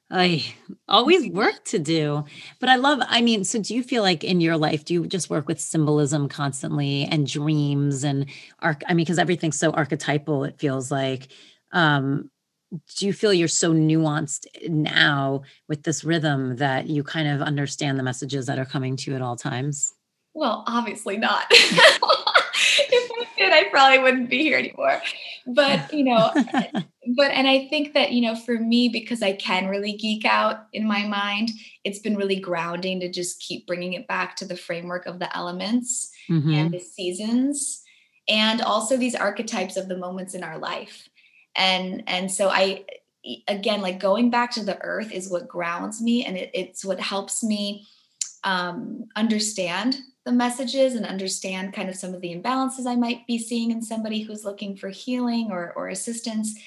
I 0.09 0.53
always 0.87 1.27
work 1.27 1.65
to 1.65 1.79
do. 1.79 2.23
But 2.61 2.69
I 2.69 2.77
love, 2.77 2.99
I 3.09 3.21
mean, 3.21 3.43
so 3.43 3.61
do 3.61 3.75
you 3.75 3.83
feel 3.83 4.03
like 4.03 4.23
in 4.23 4.39
your 4.39 4.55
life, 4.55 4.85
do 4.85 4.93
you 4.93 5.05
just 5.05 5.29
work 5.29 5.49
with 5.49 5.59
symbolism 5.59 6.29
constantly 6.29 7.03
and 7.03 7.27
dreams 7.27 8.05
and 8.05 8.25
arc? 8.59 8.83
I 8.87 8.93
mean, 8.93 9.03
because 9.03 9.19
everything's 9.19 9.59
so 9.59 9.71
archetypal, 9.71 10.45
it 10.45 10.59
feels 10.59 10.91
like. 10.91 11.27
Um, 11.73 12.31
do 12.97 13.05
you 13.05 13.13
feel 13.13 13.33
you're 13.33 13.47
so 13.47 13.73
nuanced 13.73 14.45
now 14.67 15.43
with 15.67 15.83
this 15.83 16.03
rhythm 16.03 16.57
that 16.57 16.87
you 16.87 17.03
kind 17.03 17.27
of 17.27 17.41
understand 17.41 17.97
the 17.97 18.03
messages 18.03 18.45
that 18.47 18.59
are 18.59 18.65
coming 18.65 18.95
to 18.97 19.11
you 19.11 19.15
at 19.15 19.21
all 19.21 19.35
times? 19.35 19.93
Well, 20.33 20.63
obviously 20.67 21.17
not. 21.17 21.45
if 21.51 23.11
I 23.11 23.25
did, 23.37 23.53
I 23.53 23.69
probably 23.69 23.99
wouldn't 23.99 24.29
be 24.29 24.43
here 24.43 24.57
anymore. 24.57 25.01
But, 25.45 25.93
you 25.93 26.03
know, 26.03 26.31
but, 27.15 27.31
and 27.31 27.47
I 27.47 27.67
think 27.69 27.93
that, 27.93 28.11
you 28.11 28.21
know, 28.21 28.35
for 28.35 28.59
me, 28.59 28.89
because 28.89 29.21
I 29.21 29.33
can 29.33 29.67
really 29.67 29.93
geek 29.93 30.25
out 30.25 30.65
in 30.73 30.87
my 30.87 31.05
mind, 31.05 31.51
it's 31.83 31.99
been 31.99 32.17
really 32.17 32.39
grounding 32.39 32.99
to 32.99 33.09
just 33.09 33.39
keep 33.39 33.65
bringing 33.65 33.93
it 33.93 34.07
back 34.07 34.35
to 34.37 34.45
the 34.45 34.57
framework 34.57 35.05
of 35.05 35.19
the 35.19 35.35
elements 35.35 36.11
mm-hmm. 36.29 36.53
and 36.53 36.71
the 36.71 36.79
seasons 36.79 37.83
and 38.27 38.61
also 38.61 38.97
these 38.97 39.15
archetypes 39.15 39.77
of 39.77 39.87
the 39.87 39.97
moments 39.97 40.33
in 40.33 40.43
our 40.43 40.57
life 40.57 41.07
and 41.57 42.03
and 42.07 42.31
so 42.31 42.49
i 42.49 42.85
again 43.47 43.81
like 43.81 43.99
going 43.99 44.29
back 44.29 44.51
to 44.51 44.63
the 44.63 44.81
earth 44.81 45.11
is 45.11 45.29
what 45.29 45.47
grounds 45.47 46.01
me 46.01 46.23
and 46.23 46.37
it, 46.37 46.49
it's 46.53 46.85
what 46.85 46.99
helps 46.99 47.43
me 47.43 47.85
um, 48.43 49.09
understand 49.17 49.97
the 50.23 50.31
messages 50.31 50.93
and 50.93 51.05
understand 51.05 51.73
kind 51.73 51.89
of 51.89 51.95
some 51.95 52.13
of 52.13 52.21
the 52.21 52.33
imbalances 52.33 52.85
i 52.85 52.95
might 52.95 53.27
be 53.27 53.37
seeing 53.37 53.71
in 53.71 53.81
somebody 53.81 54.21
who's 54.21 54.45
looking 54.45 54.77
for 54.77 54.89
healing 54.89 55.49
or, 55.51 55.73
or 55.75 55.89
assistance. 55.89 56.57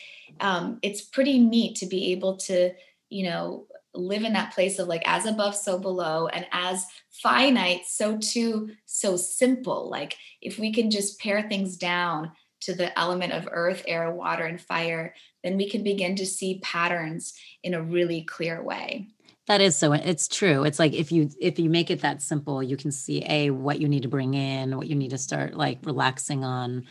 Um, 0.41 0.79
it's 0.83 1.01
pretty 1.01 1.39
neat 1.39 1.77
to 1.77 1.87
be 1.87 2.13
able 2.13 2.37
to 2.39 2.73
you 3.09 3.25
know 3.25 3.67
live 3.95 4.23
in 4.23 4.35
that 4.35 4.55
place 4.55 4.79
of 4.79 4.87
like 4.87 5.03
as 5.05 5.27
above 5.27 5.55
so 5.57 5.79
below 5.79 6.29
and 6.29 6.47
as 6.53 6.87
finite 7.11 7.87
so 7.87 8.19
too 8.19 8.71
so 8.87 9.17
simple. 9.17 9.91
Like 9.91 10.17
if 10.41 10.59
we 10.59 10.73
can 10.73 10.91
just 10.91 11.19
pare 11.19 11.43
things 11.43 11.77
down 11.77 12.33
to 12.61 12.75
the 12.75 12.97
element 12.99 13.33
of 13.33 13.49
earth, 13.51 13.83
air, 13.87 14.11
water, 14.11 14.45
and 14.45 14.61
fire, 14.61 15.15
then 15.43 15.57
we 15.57 15.69
can 15.69 15.83
begin 15.83 16.17
to 16.17 16.27
see 16.27 16.61
patterns 16.63 17.35
in 17.63 17.75
a 17.75 17.83
really 17.83 18.23
clear 18.23 18.63
way. 18.63 19.09
That 19.47 19.61
is 19.61 19.75
so 19.77 19.93
it's 19.93 20.29
true. 20.29 20.63
It's 20.63 20.79
like 20.79 20.93
if 20.93 21.11
you 21.11 21.31
if 21.41 21.59
you 21.59 21.69
make 21.71 21.91
it 21.91 22.03
that 22.03 22.23
simple, 22.23 22.63
you 22.63 22.77
can 22.77 22.93
see 22.93 23.25
a 23.29 23.51
what 23.51 23.81
you 23.81 23.89
need 23.89 24.03
to 24.03 24.09
bring 24.09 24.35
in, 24.35 24.77
what 24.77 24.87
you 24.87 24.95
need 24.95 25.11
to 25.11 25.19
start 25.19 25.55
like 25.55 25.79
relaxing 25.85 26.45
on. 26.45 26.85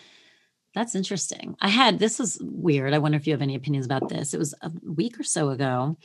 That's 0.76 0.94
interesting. 0.94 1.56
I 1.62 1.70
had 1.70 2.00
this 2.00 2.20
was 2.20 2.38
weird. 2.42 2.94
I 2.94 2.98
wonder 2.98 3.18
if 3.18 3.28
you 3.28 3.34
have 3.34 3.42
any 3.42 3.56
opinions 3.56 3.86
about 3.86 4.10
this. 4.10 4.34
It 4.34 4.40
was 4.40 4.54
a 4.62 4.72
week 4.84 5.20
or 5.20 5.24
so 5.24 5.50
ago. 5.50 5.98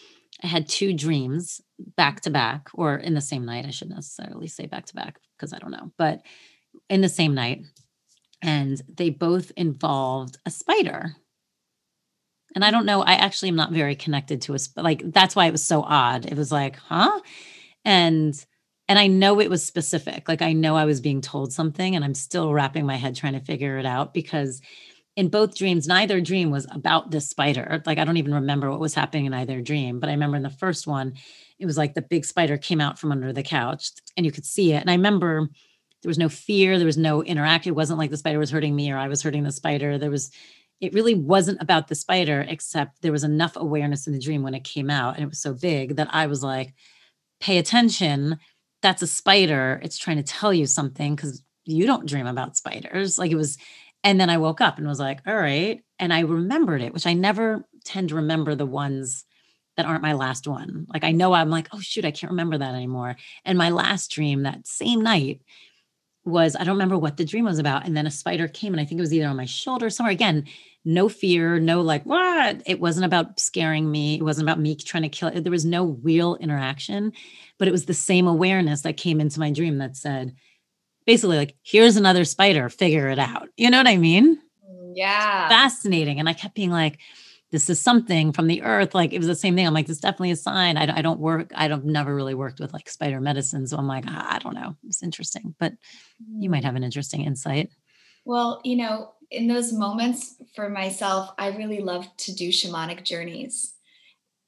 I 0.43 0.47
had 0.47 0.69
two 0.69 0.95
dreams 0.95 1.61
back 1.97 2.21
to 2.21 2.31
back 2.31 2.69
or 2.75 2.97
in 2.97 3.15
the 3.15 3.21
same 3.21 3.45
night. 3.45 3.67
I 3.67 3.71
shouldn't 3.71 3.97
necessarily 3.97 4.47
say 4.47 4.67
back 4.67 4.87
to 4.87 4.95
back 4.95 5.19
because 5.37 5.53
I 5.53 5.59
don't 5.59 5.73
know, 5.73 5.91
but 5.99 6.23
in 6.89 7.01
the 7.01 7.09
same 7.09 7.35
night 7.35 7.62
and 8.45 8.80
they 8.95 9.09
both 9.09 9.51
involved 9.57 10.36
a 10.45 10.51
spider. 10.51 11.16
And 12.55 12.64
I 12.64 12.70
don't 12.70 12.86
know, 12.86 13.03
I 13.03 13.14
actually 13.14 13.49
am 13.49 13.57
not 13.57 13.72
very 13.72 13.97
connected 13.97 14.42
to 14.42 14.55
a 14.55 14.59
like 14.76 15.03
that's 15.12 15.34
why 15.34 15.47
it 15.47 15.53
was 15.53 15.64
so 15.64 15.82
odd. 15.82 16.26
It 16.26 16.36
was 16.36 16.53
like, 16.53 16.76
huh? 16.76 17.20
And 17.84 18.34
and 18.86 18.99
I 18.99 19.07
know 19.07 19.40
it 19.40 19.49
was 19.51 19.64
specific. 19.64 20.28
Like 20.28 20.42
I 20.42 20.53
know 20.53 20.76
I 20.76 20.84
was 20.84 21.01
being 21.01 21.22
told 21.22 21.53
something 21.53 21.97
and 21.97 22.05
I'm 22.05 22.14
still 22.14 22.53
wrapping 22.53 22.84
my 22.84 22.97
head 22.97 23.16
trying 23.16 23.32
to 23.32 23.40
figure 23.40 23.78
it 23.78 23.86
out 23.86 24.12
because 24.12 24.61
in 25.16 25.28
both 25.28 25.57
dreams, 25.57 25.88
neither 25.88 26.20
dream 26.20 26.51
was 26.51 26.66
about 26.70 27.11
this 27.11 27.28
spider. 27.28 27.82
Like 27.86 27.99
I 27.99 28.05
don't 28.05 28.18
even 28.18 28.34
remember 28.34 28.70
what 28.70 28.80
was 28.80 28.95
happening 28.95 29.24
in 29.24 29.34
either 29.34 29.62
dream, 29.62 30.01
but 30.01 30.11
I 30.11 30.12
remember 30.12 30.36
in 30.36 30.42
the 30.42 30.51
first 30.51 30.86
one, 30.86 31.14
it 31.59 31.66
was 31.66 31.78
like 31.78 31.95
the 31.95 32.03
big 32.03 32.26
spider 32.26 32.59
came 32.59 32.80
out 32.80 32.99
from 32.99 33.11
under 33.11 33.32
the 33.32 33.42
couch 33.42 33.90
and 34.18 34.26
you 34.26 34.30
could 34.30 34.45
see 34.45 34.74
it. 34.74 34.82
And 34.82 34.90
I 34.90 34.95
remember 34.95 35.49
there 36.05 36.11
was 36.11 36.18
no 36.18 36.28
fear 36.28 36.78
there 36.78 36.86
was 36.86 36.96
no 36.96 37.24
interaction 37.24 37.70
it 37.70 37.76
wasn't 37.76 37.98
like 37.98 38.11
the 38.11 38.16
spider 38.16 38.38
was 38.38 38.50
hurting 38.50 38.76
me 38.76 38.92
or 38.92 38.96
i 38.96 39.09
was 39.09 39.22
hurting 39.22 39.42
the 39.42 39.50
spider. 39.50 39.98
There 39.98 40.11
was 40.11 40.30
it 40.80 40.92
really 40.92 41.14
wasn't 41.14 41.62
about 41.62 41.88
the 41.88 41.94
spider 41.94 42.44
except 42.46 43.00
there 43.00 43.12
was 43.12 43.24
enough 43.24 43.57
awareness 43.57 44.07
in 44.07 44.12
the 44.12 44.20
dream 44.20 44.42
when 44.42 44.55
it 44.55 44.64
came 44.64 44.90
out 44.90 45.14
and 45.14 45.24
it 45.24 45.28
was 45.28 45.40
so 45.40 45.55
big 45.55 45.96
that 45.96 46.09
i 46.12 46.26
was 46.26 46.42
like 46.42 46.74
pay 47.40 47.59
attention. 47.59 48.38
That's 48.80 49.02
a 49.02 49.07
spider. 49.07 49.80
It's 49.82 49.98
trying 49.98 50.16
to 50.16 50.22
tell 50.22 50.52
you 50.52 50.66
something 50.66 51.14
because 51.14 51.42
you 51.64 51.86
don't 51.86 52.07
dream 52.09 52.26
about 52.26 52.57
spiders. 52.57 53.18
Like 53.18 53.30
it 53.30 53.36
was 53.36 53.59
and 54.02 54.20
then 54.20 54.28
i 54.28 54.36
woke 54.36 54.61
up 54.61 54.78
and 54.78 54.86
was 54.86 55.00
like 55.00 55.20
all 55.26 55.36
right. 55.36 55.80
And 55.98 56.12
i 56.12 56.20
remembered 56.20 56.82
it 56.82 56.92
which 56.92 57.07
i 57.07 57.12
never 57.12 57.66
tend 57.84 58.11
to 58.11 58.16
remember 58.16 58.55
the 58.55 58.66
ones 58.66 59.24
that 59.76 59.86
aren't 59.86 60.02
my 60.02 60.12
last 60.12 60.46
one. 60.46 60.86
Like 60.92 61.05
i 61.05 61.12
know 61.12 61.32
i'm 61.32 61.50
like 61.50 61.68
oh 61.72 61.80
shoot 61.80 62.05
i 62.05 62.11
can't 62.11 62.30
remember 62.32 62.59
that 62.59 62.74
anymore. 62.74 63.16
And 63.44 63.59
my 63.59 63.70
last 63.70 64.11
dream 64.11 64.42
that 64.42 64.66
same 64.66 65.02
night 65.02 65.42
was 66.25 66.57
I 66.57 66.64
don't 66.64 66.75
remember 66.75 66.99
what 66.99 67.16
the 67.16 67.25
dream 67.25 67.45
was 67.45 67.59
about. 67.59 67.87
And 67.87 67.97
then 67.97 68.07
a 68.07 68.11
spider 68.11 68.49
came 68.49 68.72
and 68.72 68.81
I 68.81 68.85
think 68.85 68.99
it 68.99 69.03
was 69.03 69.12
either 69.12 69.29
on 69.29 69.37
my 69.37 69.45
shoulder 69.45 69.91
somewhere. 69.91 70.12
Again, 70.12 70.47
no 70.85 71.09
fear, 71.09 71.59
no 71.59 71.81
like 71.81 72.05
what. 72.05 72.62
It 72.66 72.81
wasn't 72.81 73.07
about 73.07 73.41
scaring 73.41 73.91
me. 73.91 74.16
It 74.16 74.22
wasn't 74.22 74.49
about 74.49 74.61
me 74.61 74.75
trying 74.77 75.03
to 75.03 75.09
kill 75.09 75.29
it. 75.29 75.43
There 75.43 75.51
was 75.51 75.64
no 75.64 75.99
real 76.03 76.37
interaction, 76.37 77.12
but 77.59 77.68
it 77.68 77.72
was 77.72 77.87
the 77.87 77.95
same 77.95 78.27
awareness 78.27 78.83
that 78.83 78.97
came 78.97 79.20
into 79.20 79.41
my 79.41 79.51
dream 79.51 79.79
that 79.79 79.97
said, 79.97 80.35
basically, 81.07 81.37
like, 81.37 81.57
here's 81.62 81.97
another 81.97 82.25
spider, 82.25 82.68
figure 82.68 83.09
it 83.09 83.18
out. 83.18 83.49
You 83.57 83.70
know 83.70 83.79
what 83.79 83.89
I 83.89 83.97
mean? 83.97 84.37
Mm, 84.68 84.93
yeah. 84.95 85.49
Fascinating. 85.49 86.20
And 86.20 86.29
I 86.29 86.35
kept 86.35 86.55
being 86.55 86.70
like, 86.70 86.99
this 87.55 87.70
is 87.70 87.80
something 87.80 88.32
from 88.32 88.48
the 88.48 88.62
earth. 88.62 88.96
Like 88.96 89.12
it 89.12 89.18
was 89.18 89.28
the 89.28 89.36
same 89.36 89.55
thing. 89.55 89.64
I'm 89.64 89.72
like, 89.72 89.86
this 89.86 90.00
definitely 90.00 90.32
a 90.32 90.36
sign. 90.36 90.76
I, 90.76 90.98
I 90.98 91.02
don't 91.02 91.20
work. 91.20 91.52
I 91.55 91.68
don't 91.68 91.84
never 91.84 92.12
really 92.12 92.34
worked 92.34 92.59
with 92.59 92.72
like 92.72 92.88
spider 92.88 93.20
medicine. 93.20 93.68
So 93.68 93.76
I'm 93.76 93.86
like, 93.86 94.02
ah, 94.09 94.26
I 94.28 94.40
don't 94.40 94.57
know. 94.57 94.74
It's 94.82 95.05
interesting, 95.05 95.55
but 95.61 95.72
you 96.36 96.50
might 96.50 96.62
mm. 96.62 96.66
have 96.66 96.74
an 96.74 96.82
interesting 96.82 97.20
insight. 97.20 97.70
Well, 98.24 98.61
you 98.64 98.74
know, 98.74 99.12
in 99.30 99.46
those 99.46 99.72
moments 99.72 100.34
for 100.57 100.68
myself, 100.68 101.30
I 101.38 101.50
really 101.50 101.78
love 101.78 102.09
to 102.16 102.34
do 102.34 102.48
shamanic 102.48 103.05
journeys. 103.05 103.74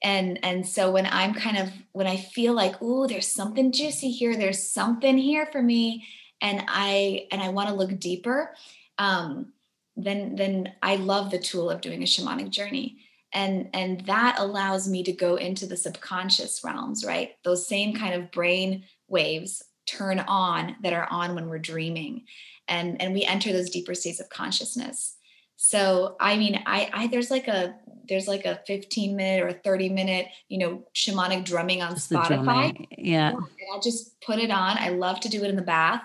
And 0.02 0.40
and 0.42 0.66
so 0.66 0.90
when 0.90 1.06
I'm 1.06 1.32
kind 1.32 1.58
of 1.58 1.70
when 1.92 2.08
I 2.08 2.16
feel 2.16 2.54
like, 2.54 2.74
oh, 2.80 3.06
there's 3.06 3.28
something 3.28 3.70
juicy 3.70 4.10
here, 4.10 4.36
there's 4.36 4.68
something 4.68 5.16
here 5.16 5.46
for 5.46 5.62
me, 5.62 6.04
and 6.40 6.64
I 6.66 7.28
and 7.30 7.40
I 7.40 7.50
want 7.50 7.68
to 7.68 7.74
look 7.76 8.00
deeper. 8.00 8.52
Um, 8.98 9.52
then 9.96 10.36
then 10.36 10.72
I 10.82 10.96
love 10.96 11.30
the 11.30 11.38
tool 11.38 11.70
of 11.70 11.80
doing 11.80 12.02
a 12.02 12.06
shamanic 12.06 12.50
journey. 12.50 12.98
And, 13.32 13.68
and 13.74 14.00
that 14.06 14.36
allows 14.38 14.88
me 14.88 15.02
to 15.02 15.12
go 15.12 15.36
into 15.36 15.66
the 15.66 15.76
subconscious 15.76 16.62
realms, 16.64 17.04
right? 17.04 17.32
Those 17.44 17.68
same 17.68 17.94
kind 17.94 18.14
of 18.14 18.30
brain 18.30 18.84
waves 19.08 19.62
turn 19.86 20.20
on 20.20 20.76
that 20.82 20.94
are 20.94 21.06
on 21.10 21.34
when 21.34 21.48
we're 21.48 21.58
dreaming. 21.58 22.24
And, 22.66 23.00
and 23.00 23.12
we 23.12 23.24
enter 23.24 23.52
those 23.52 23.68
deeper 23.68 23.94
states 23.94 24.20
of 24.20 24.30
consciousness. 24.30 25.16
So 25.56 26.16
I 26.20 26.36
mean, 26.36 26.62
I, 26.66 26.90
I 26.92 27.06
there's 27.06 27.30
like 27.30 27.48
a 27.48 27.74
there's 28.08 28.28
like 28.28 28.44
a 28.44 28.60
15 28.66 29.16
minute 29.16 29.42
or 29.42 29.52
30 29.52 29.88
minute, 29.88 30.26
you 30.48 30.58
know, 30.58 30.84
shamanic 30.94 31.44
drumming 31.44 31.82
on 31.82 31.94
just 31.94 32.10
Spotify. 32.10 32.86
Yeah. 32.96 33.30
And 33.30 33.46
I'll 33.72 33.80
just 33.80 34.20
put 34.20 34.38
it 34.38 34.50
on. 34.50 34.76
I 34.78 34.90
love 34.90 35.20
to 35.20 35.28
do 35.28 35.42
it 35.42 35.50
in 35.50 35.56
the 35.56 35.62
bath. 35.62 36.02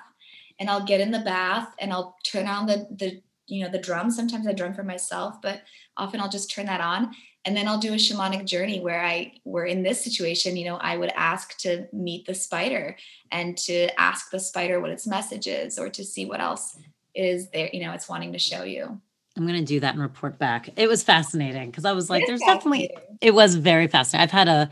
And 0.60 0.70
I'll 0.70 0.86
get 0.86 1.02
in 1.02 1.12
the 1.12 1.20
bath 1.20 1.74
and 1.80 1.92
I'll 1.92 2.16
turn 2.24 2.48
on 2.48 2.66
the 2.66 2.88
the 2.92 3.22
you 3.52 3.64
know 3.64 3.72
the 3.72 3.78
drum 3.78 4.10
sometimes 4.10 4.48
i 4.48 4.54
drum 4.54 4.74
for 4.74 4.84
myself 4.84 5.42
but 5.42 5.62
often 5.98 6.20
i'll 6.20 6.30
just 6.30 6.52
turn 6.52 6.66
that 6.66 6.82
on 6.82 7.12
and 7.46 7.56
then 7.56 7.68
i'll 7.68 7.80
do 7.80 7.94
a 7.94 7.98
shamanic 7.98 8.46
journey 8.46 8.80
where 8.80 9.04
i 9.04 9.34
where 9.44 9.66
in 9.66 9.84
this 9.84 10.04
situation 10.04 10.58
you 10.58 10.66
know 10.66 10.78
i 10.78 10.96
would 10.98 11.12
ask 11.16 11.58
to 11.58 11.88
meet 11.92 12.26
the 12.26 12.34
spider 12.34 12.96
and 13.32 13.58
to 13.58 13.88
ask 14.00 14.32
the 14.32 14.40
spider 14.40 14.80
what 14.80 14.92
its 14.92 15.06
message 15.06 15.48
is 15.48 15.78
or 15.78 15.90
to 15.90 16.04
see 16.04 16.26
what 16.26 16.40
else 16.40 16.78
is 17.16 17.50
there, 17.52 17.70
you 17.72 17.82
know, 17.82 17.92
it's 17.94 18.10
wanting 18.10 18.34
to 18.34 18.40
show 18.40 18.64
you. 18.64 19.00
I'm 19.38 19.48
going 19.48 19.60
to 19.60 19.66
do 19.66 19.80
that 19.80 19.94
and 19.94 20.02
report 20.02 20.38
back. 20.38 20.70
It 20.76 20.88
was 20.88 21.04
fascinating 21.04 21.72
because 21.72 21.86
I 21.86 21.94
was 21.94 22.10
like, 22.10 22.26
there's 22.28 22.42
definitely, 22.42 22.92
it 23.22 23.34
was 23.34 23.56
very 23.56 23.88
fascinating. 23.88 24.24
I've 24.24 24.32
had 24.32 24.48
a, 24.48 24.70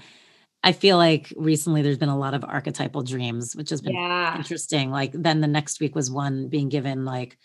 I 0.63 0.73
feel 0.73 0.97
like 0.97 1.32
recently 1.38 1.82
there's 1.82 1.97
been 1.97 2.09
a 2.09 2.17
lot 2.17 2.34
of 2.34 2.43
archetypal 2.43 3.03
dreams, 3.03 3.55
which 3.55 3.69
has 3.69 3.82
been 3.82 3.95
yeah. 3.95 4.36
interesting. 4.36 4.91
Like 4.91 5.13
then 5.13 5.39
the 5.39 5.47
next 5.47 5.80
week 5.80 5.95
was 5.95 6.11
one 6.11 6.49
being 6.49 6.67
given 6.67 7.05
like 7.05 7.38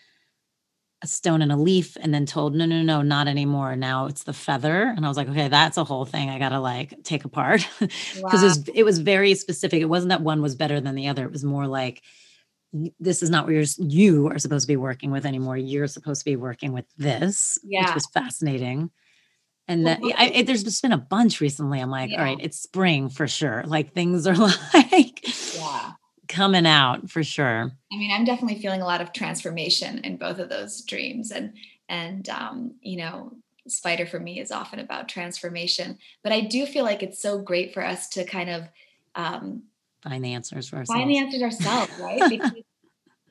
a 1.01 1.07
stone 1.07 1.41
and 1.41 1.51
a 1.51 1.57
leaf 1.57 1.97
and 1.99 2.13
then 2.13 2.25
told, 2.25 2.55
no, 2.55 2.65
no, 2.65 2.81
no, 2.81 3.01
not 3.01 3.27
anymore. 3.27 3.75
Now 3.75 4.05
it's 4.05 4.23
the 4.23 4.33
feather. 4.33 4.83
And 4.83 5.05
I 5.05 5.07
was 5.07 5.17
like, 5.17 5.29
okay, 5.29 5.47
that's 5.47 5.77
a 5.77 5.83
whole 5.83 6.05
thing 6.05 6.29
I 6.29 6.39
got 6.39 6.49
to 6.49 6.59
like 6.59 7.03
take 7.03 7.25
apart 7.25 7.67
because 7.79 8.21
wow. 8.21 8.29
it, 8.31 8.43
was, 8.43 8.69
it 8.73 8.83
was 8.83 8.99
very 8.99 9.35
specific. 9.35 9.81
It 9.81 9.85
wasn't 9.85 10.09
that 10.09 10.21
one 10.21 10.41
was 10.41 10.55
better 10.55 10.79
than 10.79 10.95
the 10.95 11.07
other. 11.07 11.25
It 11.25 11.31
was 11.31 11.43
more 11.43 11.67
like, 11.67 12.01
this 12.99 13.23
is 13.23 13.29
not 13.29 13.45
what 13.45 13.53
you're, 13.53 13.63
you 13.77 14.27
are 14.29 14.39
supposed 14.39 14.63
to 14.63 14.67
be 14.67 14.77
working 14.77 15.11
with 15.11 15.25
anymore. 15.25 15.57
You're 15.57 15.87
supposed 15.87 16.21
to 16.21 16.25
be 16.25 16.35
working 16.35 16.73
with 16.73 16.85
this, 16.97 17.57
yeah. 17.63 17.85
which 17.85 17.95
was 17.95 18.07
fascinating. 18.07 18.89
And 19.67 19.85
then 19.85 19.99
I, 20.17 20.27
it, 20.27 20.47
there's 20.47 20.63
just 20.63 20.81
been 20.81 20.91
a 20.91 20.97
bunch 20.97 21.41
recently. 21.41 21.79
I'm 21.79 21.89
like, 21.89 22.11
yeah. 22.11 22.19
all 22.19 22.25
right, 22.25 22.37
it's 22.39 22.57
spring 22.57 23.09
for 23.09 23.27
sure. 23.27 23.63
Like 23.65 23.93
things 23.93 24.27
are 24.27 24.35
like. 24.73 25.25
Coming 26.35 26.65
out 26.65 27.09
for 27.09 27.23
sure. 27.23 27.71
I 27.91 27.97
mean, 27.97 28.11
I'm 28.11 28.25
definitely 28.25 28.61
feeling 28.61 28.81
a 28.81 28.85
lot 28.85 29.01
of 29.01 29.13
transformation 29.13 29.99
in 29.99 30.17
both 30.17 30.39
of 30.39 30.49
those 30.49 30.81
dreams. 30.81 31.31
And 31.31 31.53
and 31.87 32.27
um, 32.29 32.75
you 32.81 32.97
know, 32.97 33.31
spider 33.67 34.05
for 34.05 34.19
me 34.19 34.39
is 34.39 34.51
often 34.51 34.79
about 34.79 35.07
transformation. 35.07 35.97
But 36.23 36.33
I 36.33 36.41
do 36.41 36.65
feel 36.65 36.83
like 36.83 37.03
it's 37.03 37.21
so 37.21 37.39
great 37.39 37.73
for 37.73 37.83
us 37.85 38.09
to 38.09 38.25
kind 38.25 38.49
of 38.49 38.63
um, 39.15 39.63
find 40.03 40.23
the 40.23 40.33
answers 40.33 40.69
for 40.69 40.77
ourselves. 40.77 40.99
Find 40.99 41.09
the 41.09 41.17
answers 41.17 41.41
ourselves, 41.41 41.91
right? 41.99 42.21
Because, 42.29 42.51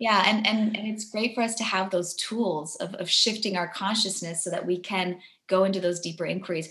yeah, 0.05 0.23
and 0.27 0.47
and 0.47 0.77
and 0.77 0.87
it's 0.87 1.11
great 1.11 1.35
for 1.35 1.41
us 1.41 1.55
to 1.55 1.65
have 1.65 1.89
those 1.89 2.13
tools 2.13 2.77
of, 2.77 2.93
of 2.97 3.09
shifting 3.09 3.57
our 3.57 3.67
consciousness 3.67 4.45
so 4.45 4.51
that 4.51 4.67
we 4.67 4.79
can 4.79 5.19
go 5.47 5.65
into 5.65 5.81
those 5.81 5.99
deeper 5.99 6.27
inquiries. 6.27 6.69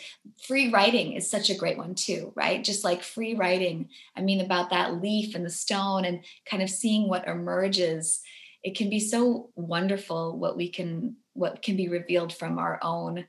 Free 0.48 0.70
writing 0.70 1.14
is 1.14 1.32
such 1.32 1.50
a 1.50 1.56
great 1.56 1.76
one 1.76 1.96
too, 1.96 2.32
right? 2.36 2.64
Just 2.64 2.84
like 2.84 3.02
free 3.02 3.34
writing. 3.34 3.90
I 4.16 4.22
mean, 4.22 4.40
about 4.40 4.70
that 4.70 5.02
leaf 5.02 5.34
and 5.34 5.44
the 5.44 5.50
stone 5.50 6.06
and 6.06 6.24
kind 6.46 6.62
of 6.62 6.70
seeing 6.70 7.10
what 7.10 7.28
emerges. 7.28 8.22
It 8.62 8.78
can 8.78 8.92
be 8.92 9.00
so 9.00 9.50
wonderful 9.56 10.38
what 10.38 10.56
we 10.56 10.70
can 10.70 11.16
what 11.34 11.64
can 11.64 11.76
be 11.76 11.90
revealed 11.90 12.34
from 12.36 12.60
our 12.60 12.78
own 12.84 13.26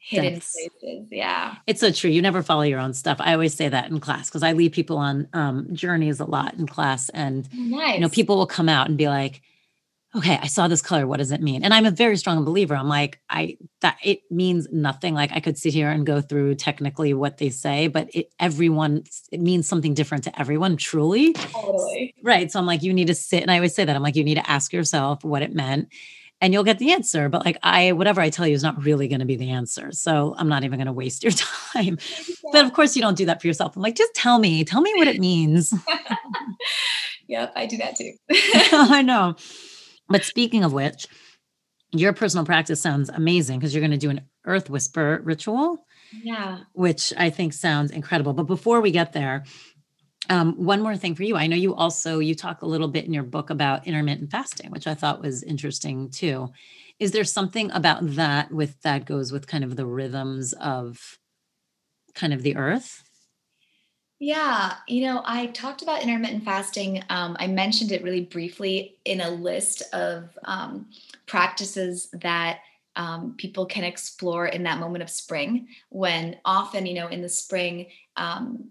hidden 0.00 0.34
That's, 0.34 0.52
places. 0.52 1.08
Yeah. 1.10 1.56
It's 1.66 1.80
so 1.80 1.90
true. 1.90 2.10
You 2.10 2.22
never 2.22 2.42
follow 2.42 2.62
your 2.62 2.80
own 2.80 2.94
stuff. 2.94 3.18
I 3.20 3.32
always 3.32 3.54
say 3.54 3.68
that 3.68 3.90
in 3.90 4.00
class 4.00 4.28
because 4.28 4.42
I 4.42 4.52
lead 4.52 4.72
people 4.72 4.98
on 4.98 5.28
um, 5.32 5.68
journeys 5.74 6.20
a 6.20 6.24
lot 6.24 6.54
in 6.54 6.66
class. 6.66 7.08
And 7.10 7.48
nice. 7.54 7.94
you 7.94 8.00
know, 8.00 8.08
people 8.08 8.36
will 8.36 8.46
come 8.46 8.68
out 8.68 8.88
and 8.88 8.96
be 8.96 9.08
like, 9.08 9.42
okay, 10.16 10.38
I 10.40 10.46
saw 10.46 10.68
this 10.68 10.82
color. 10.82 11.06
What 11.06 11.18
does 11.18 11.32
it 11.32 11.42
mean? 11.42 11.62
And 11.62 11.74
I'm 11.74 11.84
a 11.84 11.90
very 11.90 12.16
strong 12.16 12.44
believer. 12.44 12.74
I'm 12.74 12.88
like, 12.88 13.20
I 13.28 13.58
that 13.80 13.98
it 14.02 14.22
means 14.30 14.66
nothing. 14.72 15.14
Like 15.14 15.30
I 15.32 15.40
could 15.40 15.58
sit 15.58 15.74
here 15.74 15.90
and 15.90 16.06
go 16.06 16.20
through 16.20 16.54
technically 16.54 17.12
what 17.14 17.36
they 17.38 17.50
say, 17.50 17.88
but 17.88 18.08
it 18.14 18.32
everyone 18.40 19.04
it 19.30 19.40
means 19.40 19.68
something 19.68 19.94
different 19.94 20.24
to 20.24 20.40
everyone, 20.40 20.76
truly. 20.76 21.34
Totally. 21.34 22.14
Right. 22.22 22.50
So 22.50 22.58
I'm 22.58 22.66
like, 22.66 22.82
you 22.82 22.94
need 22.94 23.08
to 23.08 23.14
sit, 23.14 23.42
and 23.42 23.50
I 23.50 23.56
always 23.56 23.74
say 23.74 23.84
that. 23.84 23.94
I'm 23.94 24.02
like, 24.02 24.16
you 24.16 24.24
need 24.24 24.36
to 24.36 24.50
ask 24.50 24.72
yourself 24.72 25.24
what 25.24 25.42
it 25.42 25.54
meant. 25.54 25.88
And 26.40 26.52
you'll 26.52 26.64
get 26.64 26.78
the 26.78 26.92
answer. 26.92 27.28
But 27.28 27.44
like 27.44 27.58
I, 27.62 27.92
whatever 27.92 28.20
I 28.20 28.30
tell 28.30 28.46
you 28.46 28.54
is 28.54 28.62
not 28.62 28.84
really 28.84 29.08
going 29.08 29.20
to 29.20 29.26
be 29.26 29.36
the 29.36 29.50
answer. 29.50 29.90
So 29.92 30.34
I'm 30.38 30.48
not 30.48 30.64
even 30.64 30.78
going 30.78 30.86
to 30.86 30.92
waste 30.92 31.22
your 31.22 31.32
time. 31.72 31.98
But 32.52 32.64
of 32.64 32.72
course, 32.72 32.94
you 32.94 33.02
don't 33.02 33.16
do 33.16 33.26
that 33.26 33.40
for 33.40 33.46
yourself. 33.46 33.76
I'm 33.76 33.82
like, 33.82 33.96
just 33.96 34.14
tell 34.14 34.38
me, 34.38 34.64
tell 34.64 34.80
me 34.80 34.92
what 34.96 35.08
it 35.08 35.18
means. 35.18 35.74
yep, 37.28 37.52
I 37.56 37.66
do 37.66 37.76
that 37.78 37.96
too. 37.96 38.12
I 38.30 39.02
know. 39.02 39.36
But 40.08 40.24
speaking 40.24 40.64
of 40.64 40.72
which, 40.72 41.06
your 41.92 42.12
personal 42.12 42.44
practice 42.44 42.80
sounds 42.80 43.08
amazing 43.08 43.58
because 43.58 43.74
you're 43.74 43.80
going 43.80 43.90
to 43.90 43.96
do 43.96 44.10
an 44.10 44.22
earth 44.44 44.70
whisper 44.70 45.20
ritual. 45.24 45.84
Yeah. 46.22 46.60
Which 46.72 47.12
I 47.16 47.30
think 47.30 47.52
sounds 47.52 47.90
incredible. 47.90 48.32
But 48.32 48.44
before 48.44 48.80
we 48.80 48.90
get 48.90 49.12
there, 49.12 49.44
um, 50.28 50.54
one 50.54 50.82
more 50.82 50.96
thing 50.96 51.14
for 51.14 51.22
you. 51.22 51.36
I 51.36 51.46
know 51.46 51.56
you 51.56 51.74
also 51.74 52.18
you 52.18 52.34
talk 52.34 52.62
a 52.62 52.66
little 52.66 52.88
bit 52.88 53.04
in 53.04 53.12
your 53.12 53.22
book 53.22 53.50
about 53.50 53.86
intermittent 53.86 54.30
fasting, 54.30 54.70
which 54.70 54.86
I 54.86 54.94
thought 54.94 55.22
was 55.22 55.42
interesting 55.42 56.10
too. 56.10 56.52
Is 56.98 57.12
there 57.12 57.24
something 57.24 57.70
about 57.70 58.00
that 58.14 58.50
with 58.50 58.80
that 58.82 59.04
goes 59.04 59.32
with 59.32 59.46
kind 59.46 59.64
of 59.64 59.76
the 59.76 59.86
rhythms 59.86 60.52
of 60.54 61.18
kind 62.14 62.34
of 62.34 62.42
the 62.42 62.56
earth? 62.56 63.04
Yeah, 64.20 64.74
you 64.88 65.04
know, 65.04 65.22
I 65.24 65.46
talked 65.46 65.82
about 65.82 66.02
intermittent 66.02 66.44
fasting. 66.44 67.04
Um, 67.08 67.36
I 67.38 67.46
mentioned 67.46 67.92
it 67.92 68.02
really 68.02 68.22
briefly 68.24 68.96
in 69.04 69.20
a 69.20 69.30
list 69.30 69.82
of 69.94 70.36
um, 70.44 70.86
practices 71.26 72.08
that 72.14 72.58
um, 72.96 73.34
people 73.38 73.64
can 73.64 73.84
explore 73.84 74.48
in 74.48 74.64
that 74.64 74.80
moment 74.80 75.04
of 75.04 75.10
spring. 75.10 75.68
When 75.90 76.36
often, 76.44 76.84
you 76.84 76.94
know, 76.94 77.06
in 77.06 77.22
the 77.22 77.28
spring, 77.28 77.86
um, 78.16 78.70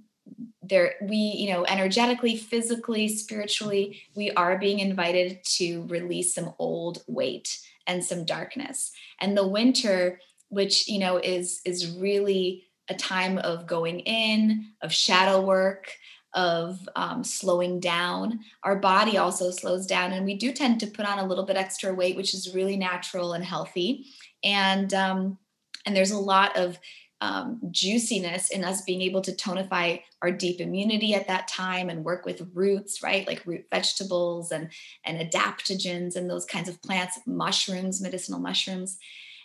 there 0.68 0.96
we, 1.02 1.18
you 1.18 1.52
know, 1.52 1.66
energetically, 1.66 2.36
physically, 2.36 3.08
spiritually, 3.08 4.02
we 4.16 4.32
are 4.32 4.58
being 4.58 4.80
invited 4.80 5.44
to 5.58 5.86
release 5.88 6.34
some 6.34 6.54
old 6.60 7.04
weight 7.08 7.60
and 7.86 8.04
some 8.04 8.26
darkness. 8.26 8.92
And 9.20 9.36
the 9.36 9.48
winter, 9.48 10.20
which 10.50 10.88
you 10.88 11.00
know, 11.00 11.18
is 11.18 11.62
is 11.66 11.96
really 11.98 12.66
a 12.90 12.96
time 12.96 13.38
of 13.40 13.68
going 13.68 14.00
in, 14.02 14.68
of 14.82 14.94
shadow 14.94 15.42
work, 15.42 15.92
of 16.34 16.88
um, 16.96 17.24
slowing 17.24 17.80
down. 17.80 18.40
Our 18.64 18.78
body 18.78 19.18
also 19.18 19.52
slows 19.52 19.86
down, 19.86 20.14
and 20.14 20.26
we 20.26 20.36
do 20.36 20.52
tend 20.52 20.80
to 20.82 20.88
put 20.88 21.06
on 21.06 21.20
a 21.20 21.26
little 21.26 21.46
bit 21.46 21.58
extra 21.58 21.94
weight, 21.94 22.16
which 22.16 22.34
is 22.34 22.54
really 22.54 22.78
natural 22.78 23.34
and 23.34 23.44
healthy. 23.44 24.06
And 24.44 24.94
um, 24.94 25.38
and 25.86 25.96
there's 25.96 26.12
a 26.12 26.20
lot 26.20 26.56
of 26.58 26.78
um, 27.22 27.60
juiciness 27.72 28.50
in 28.50 28.64
us 28.64 28.82
being 28.82 29.02
able 29.02 29.22
to 29.22 29.32
tonify 29.32 30.02
our 30.22 30.32
deep 30.32 30.62
immunity 30.62 31.16
at 31.16 31.28
that 31.28 31.48
time 31.48 31.90
and 31.90 32.06
work 32.06 32.26
with 32.26 32.48
roots, 32.54 33.02
right? 33.02 33.28
Like 33.28 33.46
root 33.46 33.66
vegetables 33.72 34.52
and 34.52 34.70
and 35.04 35.20
adaptogens 35.20 36.16
and 36.16 36.30
those 36.30 36.46
kinds 36.46 36.70
of 36.70 36.82
plants, 36.82 37.20
mushrooms, 37.26 38.02
medicinal 38.02 38.40
mushrooms. 38.40 38.98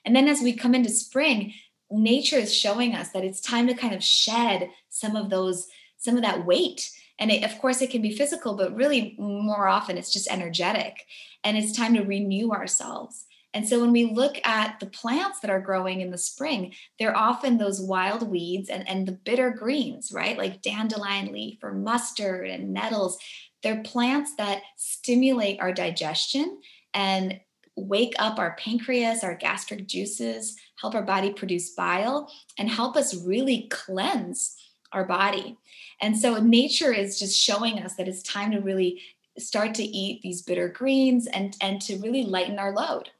And 0.05 0.15
then 0.15 0.29
as 0.29 0.43
we 0.43 0.53
come 0.53 0.75
into 0.75 0.91
spring, 0.91 1.55
nature 1.91 2.37
is 2.37 2.55
showing 2.55 2.95
us 2.95 3.11
that 3.11 3.25
it's 3.25 3.41
time 3.41 3.67
to 3.69 3.75
kind 3.75 3.95
of 3.95 4.03
shed 4.03 4.71
some 4.89 5.17
of 5.17 5.31
those 5.31 5.69
some 5.99 6.17
of 6.17 6.23
that 6.23 6.45
weight 6.45 6.91
and 7.19 7.31
it, 7.31 7.45
of 7.45 7.57
course 7.59 7.81
it 7.81 7.91
can 7.91 8.03
be 8.03 8.17
physical 8.17 8.55
but 8.55 8.75
really 8.75 9.15
more 9.19 9.69
often 9.69 9.99
it's 9.99 10.13
just 10.13 10.31
energetic 10.33 11.07
and 11.45 11.57
it's 11.57 11.77
time 11.77 11.95
to 11.95 12.03
renew 12.03 12.51
ourselves 12.51 13.27
and 13.55 13.69
so 13.69 13.81
when 13.81 13.93
we 13.93 14.05
look 14.05 14.39
at 14.47 14.81
the 14.81 14.87
plants 14.87 15.41
that 15.41 15.51
are 15.51 15.61
growing 15.61 16.01
in 16.01 16.11
the 16.11 16.19
spring 16.19 16.73
they're 16.99 17.17
often 17.17 17.59
those 17.59 17.81
wild 17.81 18.29
weeds 18.29 18.69
and, 18.69 18.89
and 18.89 19.07
the 19.07 19.13
bitter 19.13 19.51
greens 19.51 20.13
right 20.13 20.39
like 20.39 20.63
dandelion 20.63 21.33
leaf 21.33 21.59
or 21.63 21.73
mustard 21.73 22.49
and 22.49 22.73
nettles 22.73 23.19
they're 23.63 23.83
plants 23.83 24.35
that 24.37 24.63
stimulate 24.77 25.61
our 25.61 25.73
digestion 25.73 26.61
and 26.95 27.41
wake 27.77 28.15
up 28.19 28.39
our 28.39 28.57
pancreas, 28.57 29.25
our 29.25 29.35
gastric 29.35 29.87
juices, 29.87 30.57
help 30.81 30.95
our 30.95 31.03
body 31.03 31.33
produce 31.33 31.71
bile, 31.71 32.31
and 32.59 32.69
help 32.69 32.97
us 32.97 33.25
really 33.25 33.69
cleanse 33.71 34.57
our 34.93 35.05
body. 35.05 35.57
And 36.01 36.19
so 36.19 36.39
nature 36.39 36.93
is 36.93 37.19
just 37.19 37.39
showing 37.39 37.79
us 37.79 37.95
that 37.95 38.09
it's 38.09 38.23
time 38.23 38.51
to 38.51 38.61
really 38.61 39.01
start 39.39 39.75
to 39.75 39.83
eat 39.83 40.21
these 40.21 40.43
bitter 40.43 40.69
greens 40.69 41.27
and 41.27 41.57
and 41.63 41.81
to 41.81 41.97
really 41.97 42.25
lighten 42.25 42.59
our 42.59 42.75
load. 42.75 43.11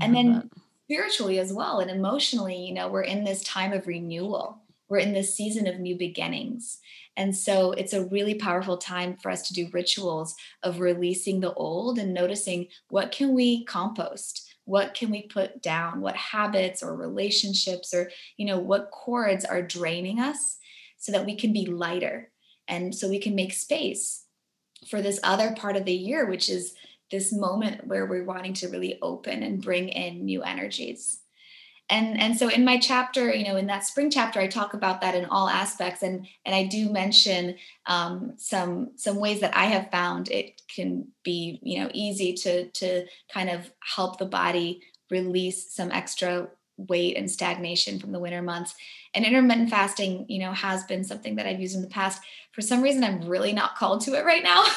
And 0.00 0.14
then 0.14 0.32
that. 0.32 0.44
spiritually 0.84 1.38
as 1.38 1.52
well 1.52 1.80
and 1.80 1.90
emotionally, 1.90 2.56
you 2.56 2.74
know, 2.74 2.88
we're 2.88 3.02
in 3.02 3.24
this 3.24 3.42
time 3.44 3.72
of 3.72 3.86
renewal. 3.86 4.62
We're 4.88 4.98
in 4.98 5.12
this 5.12 5.34
season 5.34 5.66
of 5.66 5.78
new 5.78 5.96
beginnings. 5.96 6.78
And 7.16 7.36
so 7.36 7.72
it's 7.72 7.92
a 7.92 8.06
really 8.06 8.34
powerful 8.34 8.78
time 8.78 9.16
for 9.16 9.30
us 9.30 9.46
to 9.48 9.54
do 9.54 9.68
rituals 9.72 10.34
of 10.62 10.80
releasing 10.80 11.40
the 11.40 11.52
old 11.52 11.98
and 11.98 12.14
noticing 12.14 12.68
what 12.88 13.12
can 13.12 13.34
we 13.34 13.64
compost? 13.64 14.54
What 14.64 14.94
can 14.94 15.10
we 15.10 15.22
put 15.22 15.60
down? 15.60 16.00
What 16.00 16.16
habits 16.16 16.82
or 16.82 16.94
relationships 16.94 17.92
or, 17.92 18.10
you 18.36 18.46
know, 18.46 18.58
what 18.58 18.90
cords 18.90 19.44
are 19.44 19.62
draining 19.62 20.20
us 20.20 20.58
so 20.96 21.12
that 21.12 21.26
we 21.26 21.36
can 21.36 21.52
be 21.52 21.66
lighter 21.66 22.30
and 22.66 22.94
so 22.94 23.08
we 23.08 23.18
can 23.18 23.34
make 23.34 23.52
space 23.52 24.24
for 24.88 25.02
this 25.02 25.18
other 25.22 25.54
part 25.54 25.76
of 25.76 25.84
the 25.84 25.92
year, 25.92 26.26
which 26.26 26.48
is 26.48 26.74
this 27.10 27.32
moment 27.32 27.86
where 27.86 28.06
we're 28.06 28.24
wanting 28.24 28.54
to 28.54 28.68
really 28.68 28.98
open 29.02 29.42
and 29.42 29.62
bring 29.62 29.88
in 29.88 30.24
new 30.24 30.42
energies. 30.42 31.20
And 31.90 32.20
and 32.20 32.36
so 32.36 32.48
in 32.48 32.64
my 32.64 32.78
chapter 32.78 33.34
you 33.34 33.44
know 33.44 33.56
in 33.56 33.66
that 33.68 33.84
spring 33.84 34.10
chapter 34.10 34.40
i 34.40 34.46
talk 34.46 34.74
about 34.74 35.00
that 35.00 35.14
in 35.14 35.24
all 35.26 35.48
aspects. 35.48 36.02
And 36.02 36.26
and 36.44 36.54
i 36.54 36.64
do 36.64 36.90
mention 36.90 37.56
um, 37.86 38.34
some 38.36 38.90
some 38.96 39.16
ways 39.16 39.40
that 39.40 39.56
i 39.56 39.66
have 39.66 39.90
found 39.90 40.30
it 40.30 40.60
can 40.68 41.08
be 41.22 41.58
you 41.62 41.80
know 41.80 41.90
easy 41.94 42.34
to 42.34 42.68
to 42.70 43.06
kind 43.32 43.48
of 43.48 43.70
help 43.80 44.18
the 44.18 44.26
body 44.26 44.82
release 45.10 45.72
some 45.72 45.90
extra 45.90 46.48
weight 46.76 47.16
and 47.16 47.30
stagnation 47.30 47.98
from 47.98 48.12
the 48.12 48.20
winter 48.20 48.42
months. 48.42 48.74
And 49.14 49.24
intermittent 49.24 49.70
fasting 49.70 50.26
you 50.28 50.40
know 50.40 50.52
has 50.52 50.84
been 50.84 51.04
something 51.04 51.36
that 51.36 51.46
i've 51.46 51.60
used 51.60 51.74
in 51.74 51.82
the 51.82 51.88
past. 51.88 52.20
For 52.52 52.60
some 52.60 52.82
reason 52.82 53.02
i'm 53.02 53.22
really 53.22 53.54
not 53.54 53.76
called 53.76 54.02
to 54.02 54.14
it 54.14 54.24
right 54.24 54.42
now. 54.42 54.64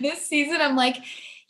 This 0.00 0.26
season 0.26 0.62
i'm 0.62 0.74
like 0.74 0.96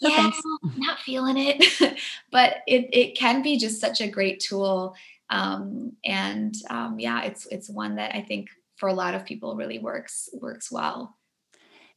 yeah, 0.00 0.30
not 0.76 0.98
feeling 1.00 1.36
it. 1.36 1.98
but 2.30 2.58
it 2.66 2.88
it 2.92 3.16
can 3.16 3.42
be 3.42 3.58
just 3.58 3.80
such 3.80 4.00
a 4.00 4.08
great 4.08 4.40
tool. 4.40 4.94
Um, 5.28 5.92
and 6.04 6.54
um, 6.68 6.98
yeah, 6.98 7.22
it's 7.24 7.46
it's 7.46 7.70
one 7.70 7.96
that 7.96 8.14
I 8.14 8.22
think 8.22 8.48
for 8.76 8.88
a 8.88 8.94
lot 8.94 9.14
of 9.14 9.24
people 9.24 9.56
really 9.56 9.78
works 9.78 10.28
works 10.40 10.70
well. 10.70 11.16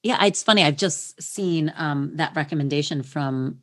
Yeah, 0.03 0.23
it's 0.25 0.43
funny. 0.43 0.63
I've 0.63 0.77
just 0.77 1.21
seen 1.21 1.73
um, 1.77 2.11
that 2.15 2.35
recommendation 2.35 3.03
from 3.03 3.59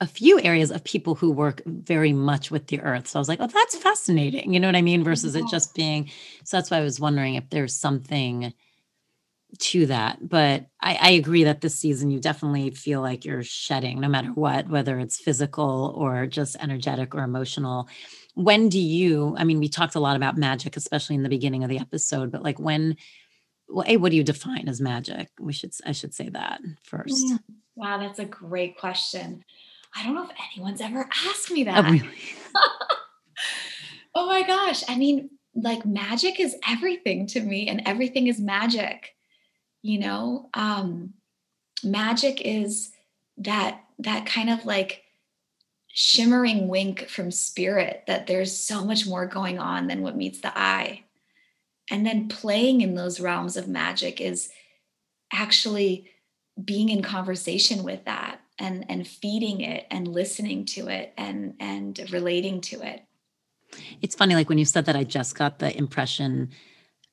a 0.00 0.06
few 0.06 0.40
areas 0.40 0.70
of 0.70 0.82
people 0.84 1.14
who 1.14 1.30
work 1.30 1.60
very 1.66 2.12
much 2.12 2.50
with 2.50 2.68
the 2.68 2.80
earth. 2.80 3.08
So 3.08 3.18
I 3.18 3.20
was 3.20 3.28
like, 3.28 3.40
oh, 3.40 3.48
that's 3.48 3.76
fascinating. 3.76 4.54
You 4.54 4.60
know 4.60 4.68
what 4.68 4.76
I 4.76 4.82
mean? 4.82 5.04
Versus 5.04 5.34
yeah. 5.34 5.42
it 5.42 5.50
just 5.50 5.74
being. 5.74 6.08
So 6.44 6.56
that's 6.56 6.70
why 6.70 6.78
I 6.78 6.82
was 6.82 7.00
wondering 7.00 7.34
if 7.34 7.50
there's 7.50 7.74
something 7.74 8.54
to 9.58 9.86
that. 9.86 10.28
But 10.28 10.66
I, 10.80 10.98
I, 11.00 11.10
agree 11.10 11.44
that 11.44 11.60
this 11.60 11.78
season 11.78 12.10
you 12.10 12.20
definitely 12.20 12.70
feel 12.70 13.00
like 13.00 13.24
you're 13.24 13.42
shedding 13.42 14.00
no 14.00 14.08
matter 14.08 14.28
what, 14.28 14.68
whether 14.68 14.98
it's 14.98 15.20
physical 15.20 15.94
or 15.96 16.26
just 16.26 16.56
energetic 16.60 17.14
or 17.14 17.22
emotional. 17.22 17.88
When 18.34 18.68
do 18.68 18.78
you, 18.78 19.34
I 19.38 19.44
mean, 19.44 19.58
we 19.58 19.68
talked 19.68 19.94
a 19.94 20.00
lot 20.00 20.16
about 20.16 20.36
magic, 20.36 20.76
especially 20.76 21.16
in 21.16 21.22
the 21.22 21.28
beginning 21.28 21.64
of 21.64 21.70
the 21.70 21.78
episode, 21.78 22.30
but 22.30 22.42
like 22.42 22.58
when, 22.58 22.96
well, 23.68 23.84
A, 23.86 23.96
what 23.96 24.10
do 24.10 24.16
you 24.16 24.24
define 24.24 24.68
as 24.68 24.80
magic? 24.80 25.28
We 25.38 25.52
should, 25.52 25.72
I 25.84 25.92
should 25.92 26.14
say 26.14 26.28
that 26.30 26.60
first. 26.82 27.26
Mm, 27.26 27.38
wow, 27.74 27.98
that's 27.98 28.18
a 28.18 28.24
great 28.24 28.78
question. 28.78 29.44
I 29.94 30.04
don't 30.04 30.14
know 30.14 30.24
if 30.24 30.36
anyone's 30.54 30.80
ever 30.80 31.08
asked 31.28 31.50
me 31.50 31.62
oh, 31.62 31.64
that. 31.64 31.84
Oh, 31.84 31.90
really? 31.90 32.08
oh 34.14 34.26
my 34.26 34.42
gosh. 34.42 34.84
I 34.88 34.96
mean, 34.96 35.30
like 35.54 35.84
magic 35.84 36.38
is 36.38 36.54
everything 36.68 37.26
to 37.26 37.40
me 37.40 37.68
and 37.68 37.82
everything 37.84 38.28
is 38.28 38.38
magic 38.38 39.14
you 39.82 39.98
know 39.98 40.48
um 40.54 41.14
magic 41.82 42.40
is 42.42 42.92
that 43.38 43.82
that 43.98 44.26
kind 44.26 44.50
of 44.50 44.64
like 44.64 45.04
shimmering 45.92 46.68
wink 46.68 47.08
from 47.08 47.30
spirit 47.30 48.04
that 48.06 48.26
there's 48.26 48.56
so 48.56 48.84
much 48.84 49.06
more 49.06 49.26
going 49.26 49.58
on 49.58 49.88
than 49.88 50.02
what 50.02 50.16
meets 50.16 50.40
the 50.40 50.56
eye. 50.56 51.02
And 51.90 52.06
then 52.06 52.28
playing 52.28 52.80
in 52.80 52.94
those 52.94 53.18
realms 53.18 53.56
of 53.56 53.66
magic 53.66 54.20
is 54.20 54.50
actually 55.32 56.08
being 56.62 56.88
in 56.88 57.02
conversation 57.02 57.82
with 57.82 58.04
that 58.04 58.40
and 58.58 58.84
and 58.88 59.06
feeding 59.06 59.60
it 59.60 59.86
and 59.90 60.06
listening 60.06 60.64
to 60.66 60.88
it 60.88 61.12
and 61.16 61.54
and 61.58 62.00
relating 62.12 62.60
to 62.60 62.82
it. 62.82 63.02
It's 64.00 64.14
funny 64.14 64.34
like 64.34 64.48
when 64.48 64.58
you 64.58 64.64
said 64.64 64.84
that 64.86 64.96
i 64.96 65.04
just 65.04 65.36
got 65.36 65.58
the 65.58 65.76
impression 65.76 66.50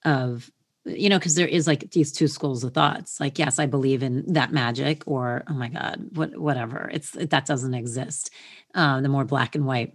of 0.06 0.52
you 0.88 1.10
know 1.10 1.20
because 1.20 1.36
there 1.36 1.48
is 1.48 1.68
like 1.68 1.92
these 1.92 2.12
two 2.12 2.28
schools 2.28 2.64
of 2.64 2.74
thoughts 2.74 3.20
like 3.20 3.38
yes 3.38 3.60
i 3.60 3.66
believe 3.66 4.04
in 4.04 4.24
that 4.34 4.52
magic 4.52 5.04
or 5.06 5.44
oh 5.50 5.54
my 5.54 5.68
god 5.68 6.08
what 6.14 6.38
whatever. 6.38 6.90
It's 6.94 7.12
that 7.12 7.46
doesn't 7.46 7.74
exist 7.74 8.32
uh, 8.76 9.02
the 9.02 9.10
more 9.10 9.26
black 9.26 9.56
and 9.56 9.66
white. 9.66 9.94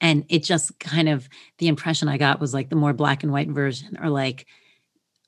And 0.00 0.24
it 0.28 0.44
just 0.44 0.78
kind 0.78 1.08
of 1.08 1.28
the 1.58 1.68
impression 1.68 2.08
i 2.08 2.16
got 2.18 2.40
was 2.40 2.54
like 2.54 2.70
the 2.70 2.76
more 2.76 2.92
black 2.92 3.22
and 3.22 3.32
white 3.32 3.50
version 3.50 3.98
or 4.02 4.08
like 4.08 4.46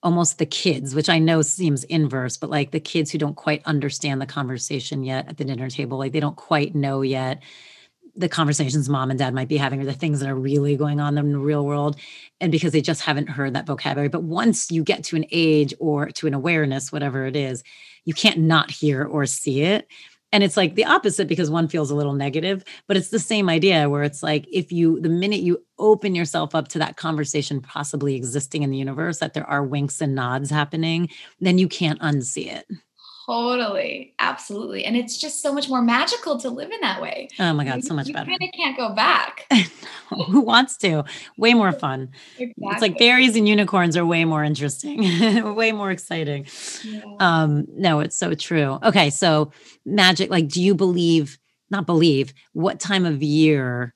almost 0.02 0.38
the 0.38 0.46
kids 0.46 0.94
which 0.94 1.09
i 1.09 1.18
know 1.18 1.42
seems 1.42 1.84
inverse 1.84 2.36
but 2.36 2.50
like 2.50 2.72
the 2.72 2.80
kids 2.80 3.10
who 3.10 3.18
don't 3.18 3.36
quite 3.36 3.62
understand 3.66 4.20
the 4.20 4.26
conversation 4.26 5.04
yet 5.04 5.28
at 5.28 5.36
the 5.36 5.44
dinner 5.44 5.70
table 5.70 5.96
like 5.96 6.12
they 6.12 6.20
don't 6.20 6.36
quite 6.36 6.74
know 6.74 7.02
yet 7.02 7.40
the 8.14 8.28
conversations 8.28 8.89
mom 8.89 9.10
and 9.10 9.18
dad 9.18 9.34
might 9.34 9.48
be 9.48 9.56
having 9.56 9.80
or 9.80 9.84
the 9.84 9.93
things 9.93 10.20
that 10.20 10.28
are 10.28 10.34
really 10.34 10.76
going 10.76 11.01
on 11.01 11.16
in 11.16 11.32
the 11.32 11.39
real 11.39 11.64
world 11.64 11.97
and 12.40 12.52
because 12.52 12.72
they 12.72 12.82
just 12.82 13.01
haven't 13.01 13.28
heard 13.28 13.55
that 13.55 13.66
vocabulary. 13.66 14.09
But 14.09 14.24
once 14.24 14.70
you 14.70 14.84
get 14.84 15.05
to 15.05 15.16
an 15.16 15.24
age 15.30 15.72
or 15.78 16.10
to 16.10 16.26
an 16.26 16.34
awareness 16.34 16.93
whatever 16.93 17.26
it 17.26 17.36
is 17.36 17.62
you 18.05 18.14
can't 18.14 18.39
not 18.39 18.70
hear 18.70 19.05
or 19.05 19.26
see 19.26 19.62
it. 19.62 19.86
And 20.34 20.43
it's 20.43 20.56
like 20.56 20.74
the 20.74 20.86
opposite 20.86 21.28
because 21.28 21.51
one 21.51 21.68
feels 21.68 21.90
a 21.90 21.94
little 21.94 22.14
negative 22.14 22.64
but 22.86 22.97
it's 22.97 23.10
the 23.10 23.18
same 23.18 23.48
idea 23.48 23.89
where 23.89 24.02
it's 24.02 24.22
like 24.22 24.47
if 24.52 24.72
you 24.72 25.01
the 25.01 25.09
minute 25.09 25.40
you 25.40 25.62
open 25.78 26.14
yourself 26.14 26.55
up 26.55 26.68
to 26.68 26.78
that 26.78 26.97
conversation 26.97 27.60
possibly 27.60 28.14
existing 28.14 28.62
in 28.62 28.70
the 28.70 28.78
universe 28.78 29.18
that 29.18 29.34
there 29.34 29.48
are 29.48 29.64
winks 29.64 30.01
and 30.01 30.14
nods 30.14 30.48
happening 30.48 31.09
then 31.40 31.59
you 31.59 31.68
can't 31.68 32.01
unsee 32.01 32.47
it 32.47 32.66
Totally. 33.26 34.14
Absolutely. 34.18 34.84
And 34.84 34.96
it's 34.96 35.16
just 35.16 35.42
so 35.42 35.52
much 35.52 35.68
more 35.68 35.82
magical 35.82 36.38
to 36.40 36.50
live 36.50 36.70
in 36.70 36.80
that 36.80 37.00
way. 37.00 37.28
Oh 37.38 37.52
my 37.52 37.64
God, 37.64 37.76
you, 37.76 37.82
so 37.82 37.94
much 37.94 38.08
you 38.08 38.14
better. 38.14 38.30
You 38.30 38.38
kind 38.38 38.50
of 38.52 38.58
can't 38.58 38.76
go 38.76 38.94
back. 38.94 39.46
Who 40.28 40.40
wants 40.40 40.76
to? 40.78 41.04
Way 41.36 41.54
more 41.54 41.72
fun. 41.84 42.10
Exactly. 42.38 42.68
It's 42.68 42.82
like 42.82 42.98
berries 42.98 43.36
and 43.36 43.48
unicorns 43.48 43.96
are 43.96 44.04
way 44.04 44.24
more 44.24 44.42
interesting, 44.42 45.02
way 45.54 45.72
more 45.72 45.90
exciting. 45.90 46.46
Yeah. 46.84 47.02
Um, 47.20 47.66
no, 47.70 48.00
it's 48.00 48.16
so 48.16 48.34
true. 48.34 48.78
Okay. 48.82 49.10
So 49.10 49.52
magic, 49.84 50.30
like, 50.30 50.48
do 50.48 50.62
you 50.62 50.74
believe, 50.74 51.38
not 51.70 51.86
believe, 51.86 52.34
what 52.52 52.80
time 52.80 53.06
of 53.06 53.22
year 53.22 53.94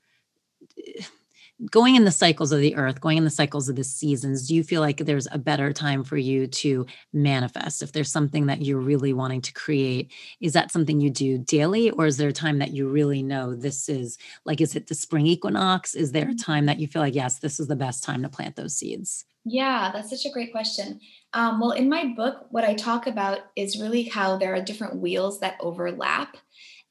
going 1.70 1.96
in 1.96 2.04
the 2.04 2.10
cycles 2.10 2.52
of 2.52 2.60
the 2.60 2.76
earth, 2.76 3.00
going 3.00 3.16
in 3.16 3.24
the 3.24 3.30
cycles 3.30 3.68
of 3.68 3.76
the 3.76 3.84
seasons, 3.84 4.46
do 4.46 4.54
you 4.54 4.62
feel 4.62 4.80
like 4.80 4.98
there's 4.98 5.26
a 5.32 5.38
better 5.38 5.72
time 5.72 6.04
for 6.04 6.16
you 6.16 6.46
to 6.46 6.86
manifest? 7.12 7.82
If 7.82 7.92
there's 7.92 8.12
something 8.12 8.46
that 8.46 8.62
you're 8.62 8.78
really 8.78 9.12
wanting 9.12 9.40
to 9.42 9.52
create, 9.52 10.12
is 10.40 10.52
that 10.52 10.70
something 10.70 11.00
you 11.00 11.10
do 11.10 11.38
daily, 11.38 11.90
or 11.90 12.06
is 12.06 12.18
there 12.18 12.28
a 12.28 12.32
time 12.32 12.58
that 12.58 12.72
you 12.72 12.88
really 12.88 13.22
know 13.22 13.54
this 13.54 13.88
is 13.88 14.18
like, 14.44 14.60
is 14.60 14.76
it 14.76 14.88
the 14.88 14.94
spring 14.94 15.26
equinox? 15.26 15.94
Is 15.94 16.12
there 16.12 16.24
a 16.24 16.26
mm-hmm. 16.26 16.36
time 16.36 16.66
that 16.66 16.78
you 16.78 16.86
feel 16.86 17.02
like, 17.02 17.14
yes, 17.14 17.38
this 17.38 17.58
is 17.58 17.68
the 17.68 17.76
best 17.76 18.04
time 18.04 18.22
to 18.22 18.28
plant 18.28 18.56
those 18.56 18.76
seeds? 18.76 19.24
Yeah, 19.48 19.92
that's 19.92 20.10
such 20.10 20.26
a 20.26 20.32
great 20.32 20.50
question. 20.50 21.00
Um, 21.32 21.60
well, 21.60 21.70
in 21.70 21.88
my 21.88 22.06
book, 22.16 22.46
what 22.50 22.64
I 22.64 22.74
talk 22.74 23.06
about 23.06 23.38
is 23.54 23.80
really 23.80 24.02
how 24.02 24.36
there 24.36 24.54
are 24.54 24.60
different 24.60 24.96
wheels 24.96 25.38
that 25.38 25.56
overlap. 25.60 26.36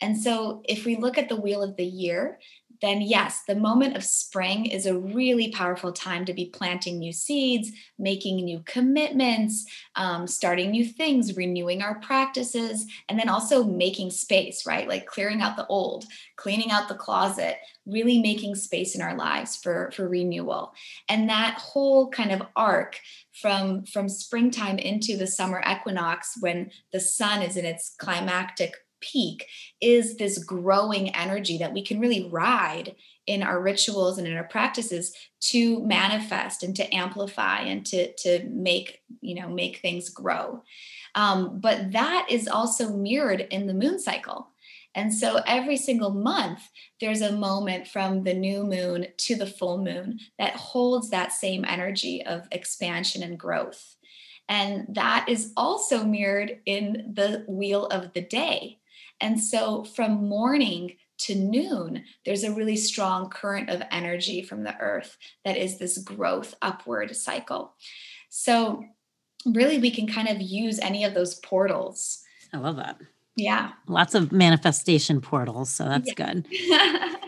And 0.01 0.17
so, 0.17 0.61
if 0.65 0.85
we 0.85 0.95
look 0.95 1.17
at 1.17 1.29
the 1.29 1.35
wheel 1.35 1.61
of 1.61 1.75
the 1.75 1.85
year, 1.85 2.39
then 2.85 3.01
yes, 3.01 3.41
the 3.47 3.55
moment 3.55 3.97
of 3.97 4.03
spring 4.03 4.67
is 4.67 4.85
a 4.85 4.97
really 4.97 5.51
powerful 5.51 5.91
time 5.91 6.23
to 6.25 6.33
be 6.33 6.45
planting 6.45 6.99
new 6.99 7.11
seeds, 7.11 7.71
making 7.97 8.37
new 8.37 8.61
commitments, 8.65 9.65
um, 9.95 10.27
starting 10.27 10.69
new 10.69 10.85
things, 10.85 11.35
renewing 11.35 11.81
our 11.81 11.95
practices, 11.99 12.85
and 13.09 13.17
then 13.19 13.27
also 13.27 13.63
making 13.63 14.11
space, 14.11 14.65
right? 14.65 14.87
Like 14.87 15.07
clearing 15.07 15.41
out 15.41 15.57
the 15.57 15.67
old, 15.67 16.05
cleaning 16.35 16.69
out 16.69 16.87
the 16.87 16.95
closet, 16.95 17.57
really 17.87 18.21
making 18.21 18.55
space 18.55 18.95
in 18.95 19.01
our 19.01 19.15
lives 19.15 19.55
for, 19.55 19.91
for 19.95 20.07
renewal. 20.07 20.73
And 21.09 21.29
that 21.29 21.57
whole 21.57 22.09
kind 22.09 22.31
of 22.31 22.43
arc 22.55 22.99
from, 23.33 23.85
from 23.85 24.09
springtime 24.09 24.77
into 24.77 25.17
the 25.17 25.27
summer 25.27 25.63
equinox 25.69 26.35
when 26.39 26.71
the 26.93 26.99
sun 26.99 27.41
is 27.41 27.57
in 27.57 27.65
its 27.65 27.95
climactic 27.97 28.75
peak 29.11 29.47
is 29.81 30.17
this 30.17 30.43
growing 30.43 31.15
energy 31.15 31.57
that 31.57 31.73
we 31.73 31.83
can 31.83 31.99
really 31.99 32.29
ride 32.29 32.95
in 33.27 33.41
our 33.41 33.61
rituals 33.61 34.17
and 34.17 34.27
in 34.27 34.35
our 34.35 34.43
practices 34.43 35.15
to 35.39 35.83
manifest 35.85 36.63
and 36.63 36.75
to 36.75 36.95
amplify 36.95 37.61
and 37.61 37.85
to 37.85 38.13
to 38.13 38.47
make 38.49 39.01
you 39.21 39.35
know 39.35 39.49
make 39.49 39.77
things 39.77 40.09
grow. 40.09 40.63
Um, 41.15 41.59
but 41.59 41.91
that 41.93 42.27
is 42.29 42.47
also 42.47 42.95
mirrored 42.95 43.47
in 43.49 43.67
the 43.67 43.73
moon 43.73 43.99
cycle. 43.99 44.49
And 44.93 45.13
so 45.13 45.41
every 45.45 45.75
single 45.75 46.11
month 46.11 46.69
there's 47.01 47.21
a 47.21 47.33
moment 47.33 47.87
from 47.87 48.23
the 48.23 48.33
new 48.33 48.63
moon 48.63 49.07
to 49.17 49.35
the 49.35 49.45
full 49.45 49.77
moon 49.77 50.19
that 50.39 50.55
holds 50.55 51.09
that 51.09 51.33
same 51.33 51.65
energy 51.65 52.23
of 52.25 52.47
expansion 52.51 53.21
and 53.21 53.37
growth. 53.37 53.95
And 54.47 54.85
that 54.89 55.27
is 55.27 55.51
also 55.57 56.03
mirrored 56.03 56.59
in 56.65 57.13
the 57.13 57.43
wheel 57.47 57.87
of 57.87 58.13
the 58.13 58.21
day 58.21 58.79
and 59.19 59.41
so 59.41 59.83
from 59.83 60.27
morning 60.27 60.97
to 61.17 61.35
noon, 61.35 62.03
there's 62.25 62.43
a 62.43 62.51
really 62.51 62.75
strong 62.75 63.29
current 63.29 63.69
of 63.69 63.81
energy 63.91 64.41
from 64.41 64.63
the 64.63 64.77
earth 64.79 65.17
that 65.45 65.57
is 65.57 65.77
this 65.77 65.97
growth 65.97 66.55
upward 66.61 67.15
cycle. 67.15 67.73
So, 68.29 68.83
really, 69.45 69.77
we 69.77 69.91
can 69.91 70.07
kind 70.07 70.27
of 70.27 70.41
use 70.41 70.79
any 70.79 71.03
of 71.03 71.13
those 71.13 71.35
portals. 71.35 72.21
I 72.53 72.57
love 72.57 72.75
that. 72.77 72.99
Yeah. 73.35 73.71
Lots 73.87 74.15
of 74.15 74.31
manifestation 74.31 75.21
portals. 75.21 75.69
So 75.69 75.85
that's 75.85 76.09
yeah. 76.17 76.33
good. 76.33 76.47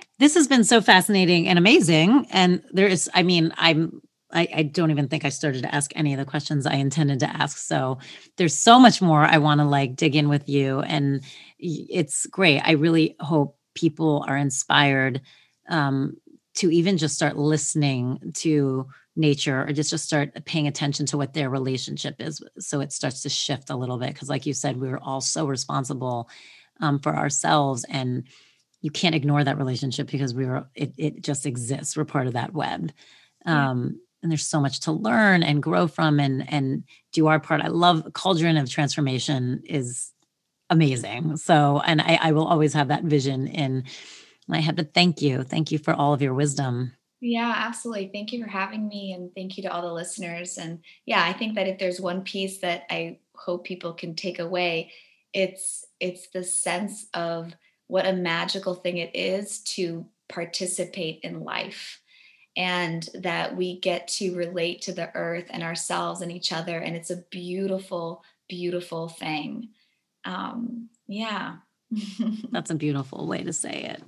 this 0.19 0.35
has 0.35 0.47
been 0.47 0.63
so 0.63 0.81
fascinating 0.81 1.47
and 1.47 1.59
amazing. 1.59 2.27
And 2.31 2.63
there 2.71 2.87
is, 2.87 3.09
I 3.13 3.23
mean, 3.23 3.53
I'm 3.57 4.01
I, 4.31 4.47
I, 4.53 4.63
don't 4.63 4.91
even 4.91 5.07
think 5.07 5.23
I 5.23 5.29
started 5.29 5.63
to 5.63 5.73
ask 5.73 5.91
any 5.95 6.13
of 6.13 6.19
the 6.19 6.25
questions 6.25 6.65
I 6.65 6.75
intended 6.75 7.19
to 7.19 7.29
ask. 7.29 7.57
So 7.57 7.99
there's 8.35 8.57
so 8.57 8.79
much 8.79 9.01
more 9.01 9.21
I 9.21 9.37
want 9.37 9.61
to 9.61 9.65
like 9.65 9.95
dig 9.95 10.15
in 10.15 10.27
with 10.27 10.49
you. 10.49 10.81
And 10.81 11.23
it's 11.59 12.25
great. 12.25 12.59
I 12.59 12.71
really 12.71 13.15
hope 13.19 13.57
people 13.73 14.25
are 14.27 14.35
inspired 14.35 15.21
um, 15.69 16.17
to 16.55 16.71
even 16.71 16.97
just 16.97 17.15
start 17.15 17.37
listening 17.37 18.33
to 18.35 18.87
nature 19.15 19.63
or 19.63 19.71
just, 19.71 19.91
just 19.91 20.05
start 20.05 20.33
paying 20.45 20.67
attention 20.67 21.05
to 21.07 21.17
what 21.17 21.33
their 21.33 21.49
relationship 21.49 22.15
is. 22.19 22.41
So 22.59 22.81
it 22.81 22.91
starts 22.91 23.21
to 23.21 23.29
shift 23.29 23.69
a 23.69 23.75
little 23.75 23.97
bit. 23.97 24.15
Cause 24.15 24.29
like 24.29 24.45
you 24.45 24.53
said, 24.53 24.77
we 24.77 24.89
are 24.89 24.99
all 24.99 25.21
so 25.21 25.45
responsible 25.47 26.29
um, 26.81 26.99
for 26.99 27.15
ourselves 27.15 27.85
and 27.89 28.27
you 28.81 28.91
can't 28.91 29.15
ignore 29.15 29.43
that 29.43 29.57
relationship 29.57 30.09
because 30.11 30.33
we 30.33 30.45
were, 30.45 30.67
it, 30.75 30.93
it 30.97 31.21
just 31.21 31.45
exists. 31.45 31.97
We're 31.97 32.05
part 32.05 32.27
of 32.27 32.33
that 32.33 32.53
web. 32.53 32.91
Um, 33.45 33.99
and 34.21 34.31
there's 34.31 34.47
so 34.47 34.59
much 34.59 34.79
to 34.81 34.91
learn 34.91 35.43
and 35.43 35.63
grow 35.63 35.87
from 35.87 36.19
and 36.19 36.51
and 36.51 36.83
do 37.13 37.27
our 37.27 37.39
part 37.39 37.61
i 37.61 37.67
love 37.67 38.03
cauldron 38.13 38.57
of 38.57 38.69
transformation 38.69 39.61
is 39.65 40.11
amazing. 40.69 41.37
So, 41.37 41.81
and 41.85 42.01
I, 42.01 42.19
I 42.21 42.31
will 42.31 42.45
always 42.45 42.73
have 42.73 42.89
that 42.89 43.03
vision 43.03 43.47
in 43.47 43.85
my 44.47 44.59
head. 44.59 44.75
But 44.75 44.93
thank 44.93 45.21
you. 45.21 45.43
Thank 45.43 45.71
you 45.71 45.77
for 45.77 45.93
all 45.93 46.13
of 46.13 46.21
your 46.21 46.33
wisdom. 46.33 46.93
Yeah, 47.19 47.53
absolutely. 47.55 48.11
Thank 48.13 48.31
you 48.31 48.43
for 48.43 48.49
having 48.49 48.87
me. 48.87 49.13
And 49.13 49.31
thank 49.33 49.57
you 49.57 49.63
to 49.63 49.71
all 49.71 49.81
the 49.81 49.93
listeners. 49.93 50.57
And 50.57 50.79
yeah, 51.05 51.23
I 51.23 51.33
think 51.33 51.55
that 51.55 51.67
if 51.67 51.79
there's 51.79 51.99
one 51.99 52.23
piece 52.23 52.59
that 52.59 52.83
I 52.89 53.19
hope 53.35 53.65
people 53.65 53.93
can 53.93 54.15
take 54.15 54.39
away, 54.39 54.91
it's 55.33 55.85
it's 55.99 56.29
the 56.29 56.43
sense 56.43 57.07
of 57.13 57.53
what 57.87 58.05
a 58.05 58.13
magical 58.13 58.75
thing 58.75 58.97
it 58.97 59.15
is 59.15 59.61
to 59.61 60.05
participate 60.29 61.19
in 61.23 61.41
life 61.43 61.99
and 62.57 63.07
that 63.13 63.55
we 63.55 63.79
get 63.79 64.07
to 64.07 64.35
relate 64.35 64.81
to 64.81 64.91
the 64.91 65.09
earth 65.15 65.45
and 65.49 65.63
ourselves 65.63 66.21
and 66.21 66.31
each 66.31 66.51
other 66.51 66.77
and 66.79 66.95
it's 66.95 67.11
a 67.11 67.23
beautiful 67.29 68.23
beautiful 68.49 69.07
thing. 69.07 69.69
Um 70.25 70.89
yeah. 71.07 71.57
That's 72.51 72.71
a 72.71 72.75
beautiful 72.75 73.27
way 73.27 73.43
to 73.43 73.53
say 73.53 73.83
it. 73.83 74.03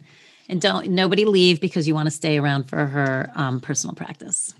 And 0.49 0.59
don't 0.59 0.89
nobody 0.89 1.23
leave 1.25 1.61
because 1.61 1.87
you 1.87 1.93
want 1.93 2.07
to 2.07 2.11
stay 2.11 2.37
around 2.37 2.65
for 2.65 2.85
her 2.85 3.31
um, 3.35 3.61
personal 3.61 3.95
practice 3.95 4.53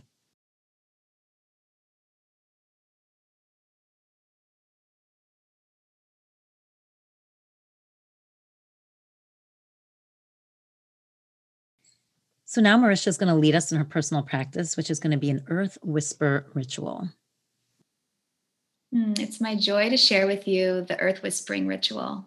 So 12.50 12.62
now 12.62 12.80
Marysia 12.80 13.10
is 13.10 13.18
going 13.20 13.32
to 13.32 13.40
lead 13.40 13.54
us 13.54 13.72
in 13.72 13.78
her 13.78 13.86
personal 13.86 14.24
practice, 14.24 14.76
which 14.76 14.90
is 14.90 15.00
going 15.00 15.12
to 15.12 15.20
be 15.20 15.30
an 15.30 15.46
earth 15.50 15.78
whisper 15.84 16.48
ritual. 16.56 17.08
Mm, 18.92 19.20
it's 19.20 19.40
my 19.40 19.56
joy 19.56 19.92
to 19.92 19.98
share 19.98 20.26
with 20.26 20.48
you 20.48 20.82
the 20.82 21.00
earth 21.00 21.22
whispering 21.22 21.68
ritual, 21.68 22.26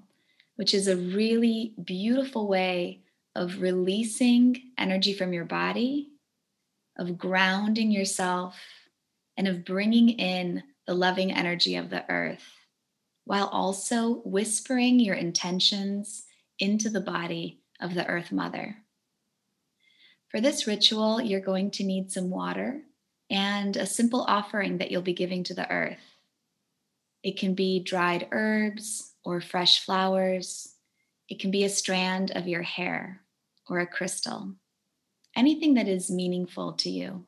which 0.55 0.75
is 0.75 0.87
a 0.87 0.95
really 0.95 1.75
beautiful 1.83 2.47
way 2.47 3.01
of 3.35 3.61
releasing 3.61 4.63
energy 4.79 5.13
from 5.13 5.33
your 5.33 5.45
body, 5.45 6.13
of 6.97 7.19
grounding 7.19 7.91
yourself, 7.91 8.57
and 9.37 9.49
of 9.49 9.65
bringing 9.65 10.09
in 10.09 10.63
the 10.87 10.95
loving 10.95 11.33
energy 11.33 11.75
of 11.75 11.91
the 11.91 12.09
earth, 12.09 12.47
while 13.25 13.49
also 13.49 14.23
whispering 14.25 15.01
your 15.01 15.17
intentions 15.17 16.27
into 16.61 16.89
the 16.89 17.01
body 17.01 17.59
of 17.81 17.95
the 17.95 18.07
earth 18.07 18.31
mother. 18.31 18.77
For 20.33 20.41
this 20.41 20.67
ritual, 20.67 21.21
you're 21.21 21.41
going 21.41 21.71
to 21.73 21.85
need 21.85 22.11
some 22.11 22.31
water 22.31 22.81
and 23.31 23.77
a 23.77 23.85
simple 23.85 24.23
offering 24.23 24.79
that 24.79 24.91
you'll 24.91 25.03
be 25.03 25.13
giving 25.13 25.45
to 25.45 25.55
the 25.55 25.71
earth. 25.71 26.01
It 27.23 27.39
can 27.39 27.55
be 27.55 27.81
dried 27.81 28.29
herbs 28.33 29.13
or 29.25 29.43
fresh 29.43 29.85
flowers. 29.85 30.75
It 31.29 31.39
can 31.39 31.51
be 31.51 31.65
a 31.65 31.69
strand 31.69 32.33
of 32.35 32.49
your 32.49 32.63
hair 32.63 33.21
or 33.69 33.79
a 33.79 33.87
crystal, 33.87 34.55
anything 35.37 35.75
that 35.75 35.87
is 35.87 36.11
meaningful 36.11 36.73
to 36.75 36.89
you. 36.89 37.27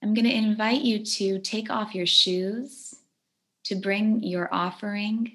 I'm 0.00 0.14
going 0.14 0.24
to 0.24 0.34
invite 0.34 0.82
you 0.82 1.04
to 1.04 1.40
take 1.40 1.68
off 1.68 1.96
your 1.96 2.06
shoes, 2.06 2.94
to 3.64 3.74
bring 3.74 4.22
your 4.22 4.48
offering, 4.54 5.32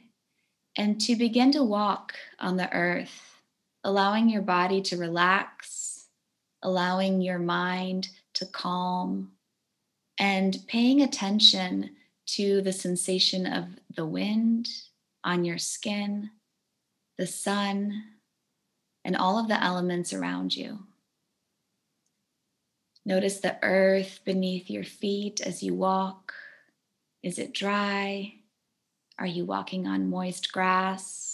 and 0.77 0.99
to 1.01 1.17
begin 1.17 1.51
to 1.51 1.63
walk 1.63 2.13
on 2.39 2.55
the 2.55 2.71
earth 2.71 3.32
allowing 3.83 4.29
your 4.29 4.41
body 4.41 4.81
to 4.81 4.97
relax, 4.97 6.07
allowing 6.61 7.21
your 7.21 7.39
mind 7.39 8.09
to 8.33 8.45
calm, 8.45 9.31
and 10.17 10.57
paying 10.67 11.01
attention 11.01 11.91
to 12.25 12.61
the 12.61 12.73
sensation 12.73 13.45
of 13.45 13.65
the 13.95 14.05
wind 14.05 14.69
on 15.23 15.43
your 15.43 15.57
skin, 15.57 16.29
the 17.17 17.27
sun, 17.27 18.03
and 19.03 19.17
all 19.17 19.37
of 19.37 19.47
the 19.47 19.61
elements 19.61 20.13
around 20.13 20.55
you. 20.55 20.79
Notice 23.05 23.41
the 23.41 23.57
earth 23.61 24.21
beneath 24.23 24.69
your 24.69 24.85
feet 24.85 25.41
as 25.41 25.61
you 25.61 25.73
walk. 25.73 26.33
Is 27.21 27.37
it 27.37 27.53
dry? 27.53 28.35
Are 29.19 29.27
you 29.27 29.45
walking 29.45 29.87
on 29.87 30.09
moist 30.09 30.53
grass? 30.53 31.32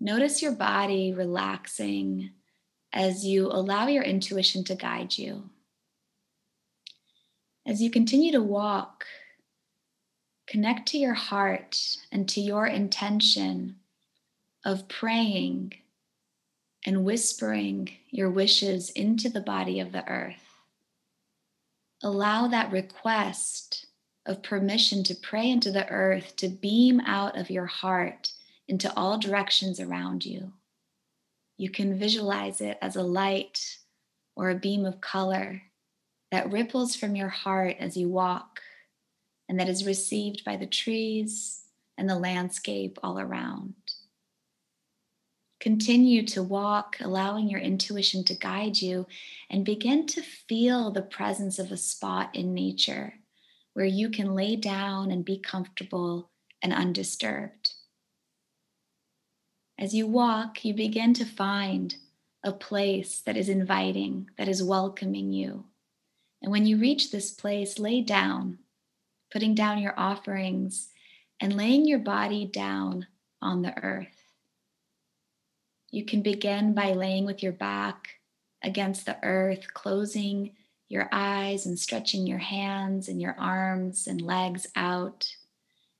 Notice 0.00 0.40
your 0.40 0.52
body 0.52 1.12
relaxing 1.12 2.30
as 2.90 3.26
you 3.26 3.48
allow 3.48 3.86
your 3.86 4.02
intuition 4.02 4.64
to 4.64 4.74
guide 4.74 5.18
you. 5.18 5.50
As 7.66 7.82
you 7.82 7.90
continue 7.90 8.32
to 8.32 8.42
walk, 8.42 9.04
connect 10.46 10.88
to 10.88 10.98
your 10.98 11.14
heart 11.14 11.98
and 12.10 12.26
to 12.30 12.40
your 12.40 12.66
intention 12.66 13.76
of 14.64 14.88
praying 14.88 15.74
and 16.86 17.04
whispering 17.04 17.90
your 18.08 18.30
wishes 18.30 18.88
into 18.90 19.28
the 19.28 19.42
body 19.42 19.80
of 19.80 19.92
the 19.92 20.08
earth. 20.08 20.48
Allow 22.02 22.48
that 22.48 22.72
request 22.72 23.84
of 24.24 24.42
permission 24.42 25.04
to 25.04 25.14
pray 25.14 25.50
into 25.50 25.70
the 25.70 25.86
earth 25.88 26.36
to 26.36 26.48
beam 26.48 27.00
out 27.00 27.36
of 27.36 27.50
your 27.50 27.66
heart 27.66 28.32
into 28.70 28.90
all 28.96 29.18
directions 29.18 29.80
around 29.80 30.24
you. 30.24 30.52
You 31.58 31.68
can 31.68 31.98
visualize 31.98 32.60
it 32.62 32.78
as 32.80 32.96
a 32.96 33.02
light 33.02 33.78
or 34.36 34.48
a 34.48 34.54
beam 34.54 34.86
of 34.86 35.00
color 35.00 35.60
that 36.30 36.50
ripples 36.50 36.96
from 36.96 37.16
your 37.16 37.28
heart 37.28 37.76
as 37.80 37.96
you 37.96 38.08
walk 38.08 38.60
and 39.48 39.58
that 39.58 39.68
is 39.68 39.84
received 39.84 40.44
by 40.44 40.56
the 40.56 40.66
trees 40.66 41.64
and 41.98 42.08
the 42.08 42.18
landscape 42.18 42.98
all 43.02 43.18
around. 43.18 43.74
Continue 45.60 46.24
to 46.28 46.42
walk, 46.42 46.96
allowing 47.00 47.50
your 47.50 47.60
intuition 47.60 48.24
to 48.24 48.34
guide 48.34 48.80
you, 48.80 49.06
and 49.50 49.64
begin 49.64 50.06
to 50.06 50.22
feel 50.22 50.90
the 50.90 51.02
presence 51.02 51.58
of 51.58 51.70
a 51.70 51.76
spot 51.76 52.34
in 52.34 52.54
nature 52.54 53.14
where 53.74 53.84
you 53.84 54.08
can 54.08 54.34
lay 54.34 54.56
down 54.56 55.10
and 55.10 55.24
be 55.24 55.38
comfortable 55.38 56.30
and 56.62 56.72
undisturbed. 56.72 57.59
As 59.80 59.94
you 59.94 60.06
walk, 60.06 60.62
you 60.62 60.74
begin 60.74 61.14
to 61.14 61.24
find 61.24 61.96
a 62.44 62.52
place 62.52 63.22
that 63.22 63.38
is 63.38 63.48
inviting, 63.48 64.28
that 64.36 64.46
is 64.46 64.62
welcoming 64.62 65.32
you. 65.32 65.64
And 66.42 66.52
when 66.52 66.66
you 66.66 66.76
reach 66.76 67.10
this 67.10 67.30
place, 67.30 67.78
lay 67.78 68.02
down, 68.02 68.58
putting 69.32 69.54
down 69.54 69.78
your 69.78 69.94
offerings 69.98 70.90
and 71.40 71.56
laying 71.56 71.86
your 71.86 71.98
body 71.98 72.44
down 72.44 73.06
on 73.40 73.62
the 73.62 73.74
earth. 73.82 74.34
You 75.90 76.04
can 76.04 76.20
begin 76.20 76.74
by 76.74 76.92
laying 76.92 77.24
with 77.24 77.42
your 77.42 77.52
back 77.52 78.16
against 78.62 79.06
the 79.06 79.16
earth, 79.22 79.72
closing 79.72 80.56
your 80.90 81.08
eyes 81.10 81.64
and 81.64 81.78
stretching 81.78 82.26
your 82.26 82.38
hands 82.38 83.08
and 83.08 83.18
your 83.18 83.34
arms 83.38 84.06
and 84.06 84.20
legs 84.20 84.66
out, 84.76 85.26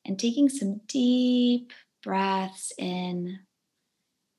and 0.05 0.19
taking 0.19 0.51
some 0.51 0.82
deep 0.86 1.73
breaths 2.02 2.74
in 2.77 3.39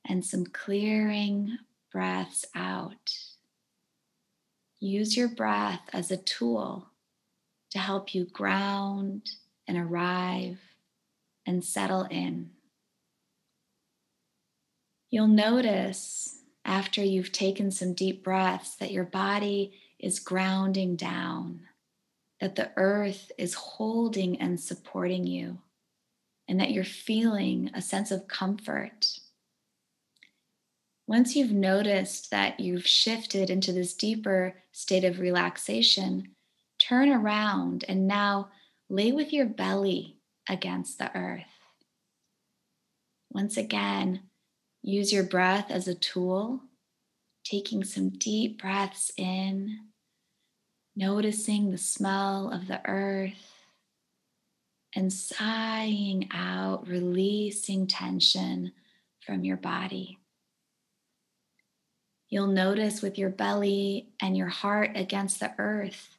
and 0.08 0.26
some 0.26 0.46
clearing 0.46 1.58
breaths 1.92 2.46
out. 2.56 3.18
Use 4.80 5.16
your 5.16 5.28
breath 5.28 5.82
as 5.94 6.10
a 6.10 6.18
tool 6.18 6.88
to 7.72 7.80
help 7.80 8.16
you 8.16 8.26
ground 8.26 9.30
and 9.68 9.78
arrive 9.78 10.60
and 11.46 11.64
settle 11.64 12.08
in. 12.10 12.52
You'll 15.10 15.28
notice 15.28 16.40
after 16.64 17.04
you've 17.04 17.32
taken 17.32 17.72
some 17.72 17.94
deep 17.94 18.24
breaths 18.24 18.76
that 18.76 18.92
your 18.92 19.04
body 19.04 19.74
is 20.00 20.20
grounding 20.20 20.96
down, 20.96 21.62
that 22.40 22.56
the 22.56 22.72
earth 22.76 23.32
is 23.38 23.54
holding 23.54 24.40
and 24.40 24.60
supporting 24.60 25.28
you, 25.28 25.60
and 26.48 26.60
that 26.60 26.72
you're 26.72 26.84
feeling 26.84 27.70
a 27.74 27.82
sense 27.82 28.10
of 28.10 28.28
comfort 28.28 29.20
once 31.08 31.36
you've 31.36 31.52
noticed 31.52 32.32
that 32.32 32.60
you've 32.60 32.88
shifted 32.88 33.50
into 33.50 33.74
this 33.74 33.94
deeper 33.94 34.56
state 34.72 35.04
of 35.04 35.20
relaxation, 35.20 36.30
turn 36.80 37.10
around 37.10 37.84
and 37.88 38.08
now 38.08 38.50
lay 38.90 39.12
with 39.12 39.34
your 39.34 39.46
belly 39.46 40.18
against 40.48 40.98
the 40.98 41.16
earth. 41.16 41.44
Once 43.30 43.58
again, 43.58 44.22
use 44.82 45.14
your 45.14 45.24
breath 45.24 45.70
as 45.70 45.88
a 45.88 45.96
tool, 45.96 46.62
taking 47.44 47.84
some 47.84 48.10
deep 48.10 48.62
breaths 48.62 49.12
in, 49.18 49.80
noticing 50.96 51.72
the 51.72 51.78
smell 51.78 52.52
of 52.52 52.68
the 52.68 52.82
earth, 52.88 53.56
and 54.94 55.14
sighing 55.14 56.28
out, 56.34 56.88
releasing 56.88 57.88
tension 57.88 58.74
from 59.26 59.46
your 59.46 59.58
body. 59.58 60.21
You'll 62.32 62.48
notice 62.48 63.02
with 63.02 63.18
your 63.18 63.30
belly 63.30 64.08
and 64.22 64.38
your 64.38 64.48
heart 64.48 64.92
against 64.96 65.42
the 65.42 65.52
earth 65.58 66.18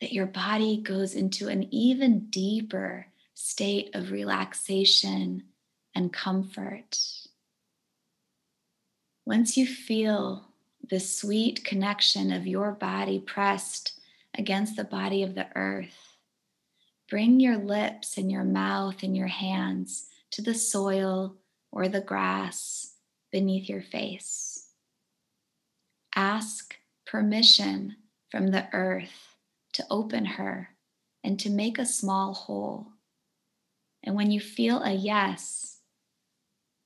that 0.00 0.12
your 0.12 0.26
body 0.26 0.76
goes 0.76 1.16
into 1.16 1.48
an 1.48 1.66
even 1.74 2.26
deeper 2.30 3.08
state 3.34 3.90
of 3.92 4.12
relaxation 4.12 5.42
and 5.96 6.12
comfort. 6.12 6.96
Once 9.26 9.56
you 9.56 9.66
feel 9.66 10.46
the 10.88 11.00
sweet 11.00 11.64
connection 11.64 12.30
of 12.30 12.46
your 12.46 12.70
body 12.70 13.18
pressed 13.18 13.98
against 14.38 14.76
the 14.76 14.84
body 14.84 15.24
of 15.24 15.34
the 15.34 15.48
earth, 15.56 16.16
bring 17.10 17.40
your 17.40 17.56
lips 17.56 18.16
and 18.16 18.30
your 18.30 18.44
mouth 18.44 19.02
and 19.02 19.16
your 19.16 19.26
hands 19.26 20.06
to 20.30 20.40
the 20.40 20.54
soil 20.54 21.34
or 21.72 21.88
the 21.88 22.00
grass 22.00 22.92
beneath 23.32 23.68
your 23.68 23.82
face. 23.82 24.51
Ask 26.14 26.76
permission 27.06 27.96
from 28.30 28.48
the 28.48 28.68
earth 28.74 29.36
to 29.72 29.86
open 29.90 30.26
her 30.26 30.70
and 31.24 31.40
to 31.40 31.48
make 31.48 31.78
a 31.78 31.86
small 31.86 32.34
hole. 32.34 32.88
And 34.02 34.14
when 34.14 34.30
you 34.30 34.40
feel 34.40 34.82
a 34.82 34.92
yes, 34.92 35.78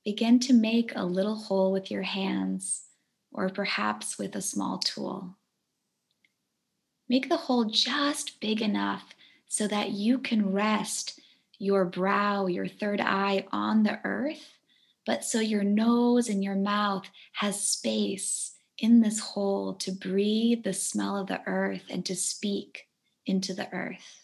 begin 0.05 0.39
to 0.39 0.53
make 0.53 0.93
a 0.95 1.03
little 1.03 1.35
hole 1.35 1.73
with 1.73 1.91
your 1.91 2.03
hands 2.03 2.83
or 3.33 3.49
perhaps 3.49 4.17
with 4.17 4.35
a 4.35 4.41
small 4.41 4.77
tool. 4.77 5.35
Make 7.09 7.27
the 7.27 7.37
hole 7.37 7.65
just 7.65 8.39
big 8.39 8.61
enough 8.61 9.13
so 9.47 9.67
that 9.67 9.91
you 9.91 10.19
can 10.19 10.53
rest 10.53 11.19
your 11.59 11.83
brow, 11.83 12.45
your 12.45 12.67
third 12.67 13.01
eye 13.01 13.45
on 13.51 13.83
the 13.83 13.99
earth, 14.05 14.53
but 15.05 15.25
so 15.25 15.39
your 15.39 15.63
nose 15.63 16.29
and 16.29 16.43
your 16.43 16.55
mouth 16.55 17.09
has 17.33 17.61
space 17.61 18.56
in 18.77 19.01
this 19.01 19.19
hole 19.19 19.73
to 19.73 19.91
breathe 19.91 20.63
the 20.63 20.73
smell 20.73 21.17
of 21.17 21.27
the 21.27 21.41
earth 21.45 21.83
and 21.89 22.05
to 22.05 22.15
speak 22.15 22.87
into 23.25 23.53
the 23.53 23.71
earth. 23.73 24.23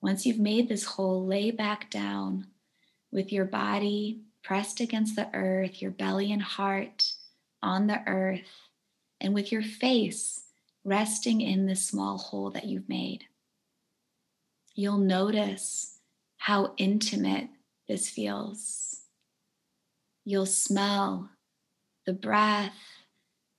Once 0.00 0.24
you've 0.24 0.38
made 0.38 0.68
this 0.68 0.84
hole, 0.84 1.26
lay 1.26 1.50
back 1.50 1.90
down 1.90 2.46
with 3.10 3.32
your 3.32 3.44
body 3.44 4.20
pressed 4.42 4.80
against 4.80 5.16
the 5.16 5.28
earth, 5.34 5.82
your 5.82 5.90
belly 5.90 6.30
and 6.32 6.42
heart 6.42 7.12
on 7.62 7.88
the 7.88 8.00
earth, 8.06 8.68
and 9.20 9.34
with 9.34 9.50
your 9.50 9.62
face 9.62 10.44
resting 10.84 11.40
in 11.40 11.66
this 11.66 11.84
small 11.84 12.16
hole 12.16 12.50
that 12.50 12.66
you've 12.66 12.88
made. 12.88 13.24
You'll 14.74 14.98
notice 14.98 15.98
how 16.36 16.74
intimate 16.76 17.48
this 17.88 18.08
feels. 18.08 19.00
You'll 20.24 20.46
smell 20.46 21.30
the 22.06 22.12
breath 22.12 22.72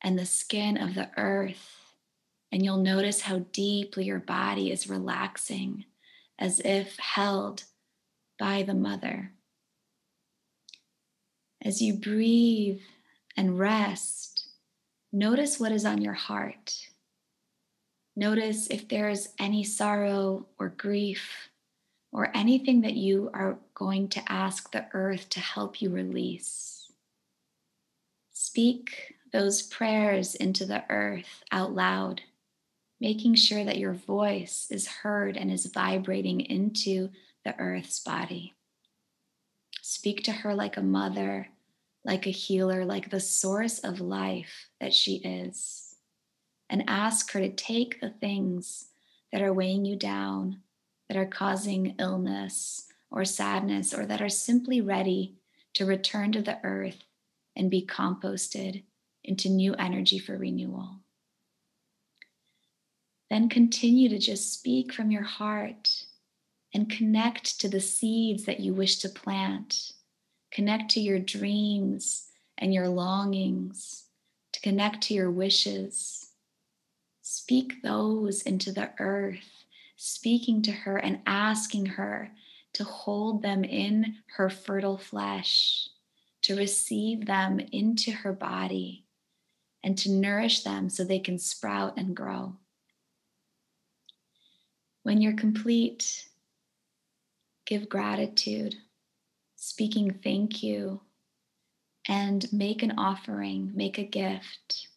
and 0.01 0.17
the 0.17 0.25
skin 0.25 0.77
of 0.77 0.95
the 0.95 1.09
earth, 1.17 1.75
and 2.51 2.63
you'll 2.63 2.77
notice 2.77 3.21
how 3.21 3.39
deeply 3.51 4.05
your 4.05 4.19
body 4.19 4.71
is 4.71 4.89
relaxing 4.89 5.85
as 6.39 6.59
if 6.61 6.97
held 6.97 7.63
by 8.39 8.63
the 8.63 8.73
mother. 8.73 9.31
As 11.61 11.81
you 11.81 11.93
breathe 11.93 12.79
and 13.35 13.59
rest, 13.59 14.47
notice 15.11 15.59
what 15.59 15.71
is 15.71 15.85
on 15.85 16.01
your 16.01 16.13
heart. 16.13 16.87
Notice 18.15 18.67
if 18.67 18.87
there's 18.87 19.29
any 19.37 19.63
sorrow 19.63 20.45
or 20.57 20.69
grief 20.69 21.49
or 22.11 22.31
anything 22.35 22.81
that 22.81 22.95
you 22.95 23.29
are 23.33 23.57
going 23.75 24.07
to 24.09 24.31
ask 24.31 24.71
the 24.71 24.85
earth 24.93 25.29
to 25.29 25.39
help 25.39 25.81
you 25.81 25.89
release. 25.89 26.86
Speak 28.57 29.13
those 29.31 29.61
prayers 29.61 30.33
into 30.33 30.65
the 30.65 30.83
earth 30.89 31.43
out 31.51 31.75
loud 31.75 32.21
making 32.99 33.35
sure 33.35 33.63
that 33.63 33.77
your 33.77 33.93
voice 33.93 34.65
is 34.71 34.87
heard 34.87 35.37
and 35.37 35.51
is 35.51 35.67
vibrating 35.67 36.41
into 36.41 37.09
the 37.45 37.55
earth's 37.59 37.99
body. 37.99 38.55
Speak 39.83 40.23
to 40.23 40.31
her 40.31 40.55
like 40.55 40.75
a 40.75 40.81
mother, 40.81 41.49
like 42.03 42.25
a 42.25 42.31
healer, 42.31 42.83
like 42.83 43.11
the 43.11 43.19
source 43.19 43.77
of 43.77 44.01
life 44.01 44.69
that 44.81 44.91
she 44.91 45.17
is. 45.17 45.95
And 46.67 46.83
ask 46.87 47.31
her 47.33 47.39
to 47.41 47.53
take 47.53 48.01
the 48.01 48.09
things 48.09 48.87
that 49.31 49.43
are 49.43 49.53
weighing 49.53 49.85
you 49.85 49.95
down, 49.95 50.61
that 51.09 51.17
are 51.17 51.27
causing 51.27 51.93
illness 51.99 52.87
or 53.11 53.23
sadness, 53.23 53.93
or 53.93 54.07
that 54.07 54.19
are 54.19 54.29
simply 54.29 54.81
ready 54.81 55.35
to 55.75 55.85
return 55.85 56.31
to 56.31 56.41
the 56.41 56.57
earth 56.63 57.03
and 57.57 57.69
be 57.69 57.85
composted 57.85 58.83
into 59.23 59.49
new 59.49 59.73
energy 59.73 60.19
for 60.19 60.37
renewal. 60.37 60.99
Then 63.29 63.49
continue 63.49 64.07
to 64.07 64.19
just 64.19 64.53
speak 64.53 64.93
from 64.93 65.11
your 65.11 65.23
heart 65.23 66.05
and 66.73 66.89
connect 66.89 67.59
to 67.59 67.67
the 67.67 67.81
seeds 67.81 68.45
that 68.45 68.61
you 68.61 68.73
wish 68.73 68.97
to 68.99 69.09
plant. 69.09 69.91
Connect 70.51 70.91
to 70.91 71.01
your 71.01 71.19
dreams 71.19 72.27
and 72.57 72.73
your 72.73 72.87
longings, 72.87 74.05
to 74.53 74.61
connect 74.61 75.03
to 75.03 75.13
your 75.13 75.29
wishes. 75.29 76.29
Speak 77.21 77.81
those 77.83 78.41
into 78.43 78.71
the 78.71 78.91
earth, 78.99 79.65
speaking 79.97 80.61
to 80.61 80.71
her 80.71 80.97
and 80.97 81.19
asking 81.25 81.85
her 81.85 82.31
to 82.73 82.83
hold 82.83 83.41
them 83.41 83.63
in 83.63 84.17
her 84.37 84.49
fertile 84.49 84.97
flesh, 84.97 85.89
to 86.47 86.55
receive 86.55 87.25
them 87.25 87.59
into 87.73 88.09
her 88.09 88.31
body, 88.31 89.03
and 89.83 89.97
to 89.97 90.09
nourish 90.09 90.63
them 90.63 90.89
so 90.89 91.03
they 91.03 91.19
can 91.19 91.37
sprout 91.37 91.97
and 91.97 92.15
grow. 92.15 92.55
When 95.03 95.19
you're 95.19 95.35
complete, 95.35 96.29
give 97.65 97.89
gratitude, 97.89 98.75
speaking 99.57 100.19
thank 100.23 100.63
you, 100.63 101.01
and 102.07 102.47
make 102.53 102.81
an 102.81 102.93
offering, 102.97 103.73
make 103.75 103.97
a 103.97 104.03
gift. 104.03 104.87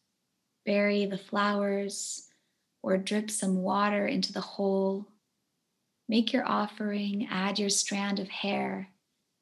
Bury 0.65 1.05
the 1.05 1.19
flowers 1.19 2.29
or 2.81 2.97
drip 2.97 3.29
some 3.29 3.57
water 3.57 4.07
into 4.07 4.33
the 4.33 4.41
hole. 4.41 5.09
Make 6.09 6.33
your 6.33 6.47
offering, 6.47 7.27
add 7.29 7.59
your 7.59 7.71
strand 7.71 8.21
of 8.21 8.29
hair, 8.29 8.91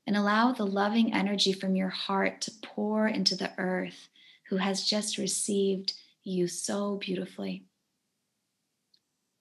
and 0.08 0.16
allow 0.16 0.52
the 0.52 0.66
loving 0.66 1.12
energy 1.12 1.52
from 1.52 1.76
your 1.76 1.90
heart 1.90 2.40
to 2.40 2.50
pour 2.62 3.06
into 3.06 3.36
the 3.36 3.52
earth 3.58 4.08
who 4.48 4.56
has 4.56 4.82
just 4.82 5.18
received 5.18 5.92
you 6.24 6.48
so 6.48 6.96
beautifully 6.96 7.62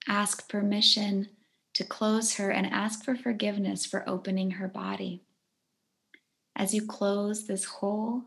ask 0.06 0.46
permission 0.48 1.28
to 1.74 1.84
close 1.84 2.34
her 2.34 2.50
and 2.50 2.66
ask 2.66 3.02
for 3.02 3.16
forgiveness 3.16 3.86
for 3.86 4.08
opening 4.08 4.52
her 4.52 4.68
body. 4.68 5.22
As 6.56 6.74
you 6.74 6.84
close 6.86 7.46
this 7.46 7.64
hole, 7.64 8.24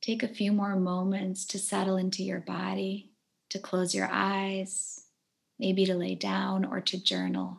take 0.00 0.22
a 0.22 0.28
few 0.28 0.52
more 0.52 0.76
moments 0.76 1.44
to 1.46 1.58
settle 1.58 1.96
into 1.96 2.22
your 2.22 2.40
body, 2.40 3.10
to 3.48 3.58
close 3.58 3.94
your 3.94 4.08
eyes, 4.10 5.04
maybe 5.58 5.84
to 5.86 5.94
lay 5.94 6.14
down 6.14 6.64
or 6.64 6.80
to 6.80 7.02
journal. 7.02 7.58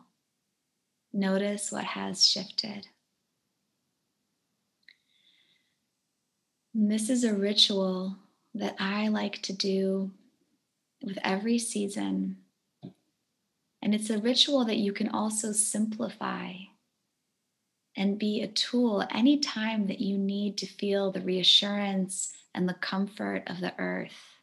Notice 1.12 1.70
what 1.70 1.84
has 1.84 2.26
shifted. 2.26 2.86
This 6.74 7.10
is 7.10 7.24
a 7.24 7.34
ritual 7.34 8.16
that 8.54 8.76
I 8.78 9.08
like 9.08 9.42
to 9.42 9.52
do 9.52 10.10
with 11.02 11.18
every 11.22 11.58
season 11.58 12.36
and 13.82 13.94
it's 13.94 14.10
a 14.10 14.18
ritual 14.18 14.64
that 14.66 14.76
you 14.76 14.92
can 14.92 15.08
also 15.08 15.50
simplify 15.50 16.52
and 17.96 18.18
be 18.18 18.40
a 18.40 18.48
tool 18.48 19.04
anytime 19.10 19.88
that 19.88 20.00
you 20.00 20.16
need 20.16 20.56
to 20.58 20.66
feel 20.66 21.10
the 21.10 21.20
reassurance 21.20 22.32
and 22.54 22.68
the 22.68 22.74
comfort 22.74 23.42
of 23.48 23.60
the 23.60 23.74
earth. 23.78 24.38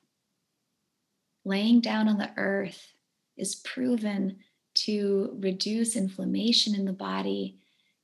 Laying 1.45 1.79
down 1.79 2.09
on 2.09 2.17
the 2.17 2.31
earth 2.35 2.93
is 3.37 3.55
proven 3.55 4.37
to 4.75 5.35
reduce 5.39 5.95
inflammation 5.95 6.75
in 6.75 6.85
the 6.85 6.93
body 6.93 7.57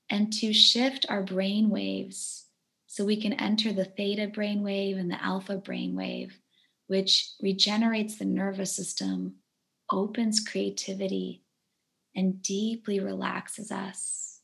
and 0.10 0.31
to 0.34 0.53
shift 0.53 1.06
our 1.10 1.22
brain 1.22 1.69
waves 1.69 2.44
so 2.95 3.03
we 3.03 3.19
can 3.22 3.34
enter 3.34 3.73
the 3.73 3.84
theta 3.84 4.26
brainwave 4.26 4.97
and 4.97 5.11
the 5.11 5.22
alpha 5.22 5.57
brainwave, 5.57 6.31
which 6.88 7.31
regenerates 7.41 8.15
the 8.15 8.23
nervous 8.23 8.73
system 8.73 9.35
opens 9.91 10.39
creativity 10.39 11.43
and 12.15 12.41
deeply 12.41 13.01
relaxes 13.01 13.69
us. 13.69 14.39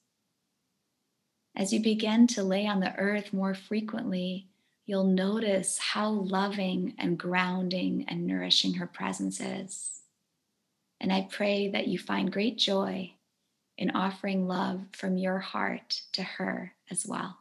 As 1.56 1.72
you 1.72 1.82
begin 1.82 2.28
to 2.28 2.44
lay 2.44 2.68
on 2.68 2.82
the 2.82 2.94
earth 2.98 3.32
more 3.32 3.54
frequently, 3.54 4.50
you'll 4.86 5.06
notice 5.06 5.78
how 5.78 6.10
loving 6.10 6.94
and 6.98 7.18
grounding 7.18 8.04
and 8.10 8.28
nourishing 8.28 8.74
her 8.74 8.88
presence 8.88 9.40
is. 9.40 10.02
And 11.00 11.14
I 11.14 11.30
pray 11.32 11.70
that 11.70 11.88
you 11.88 11.98
find 11.98 12.30
great 12.30 12.58
joy 12.58 13.14
in 13.78 13.92
offering 13.92 14.46
love 14.46 14.82
from 14.92 15.16
your 15.16 15.40
heart 15.40 16.02
to 16.12 16.24
her 16.24 16.74
as 16.90 17.06
well. 17.06 17.41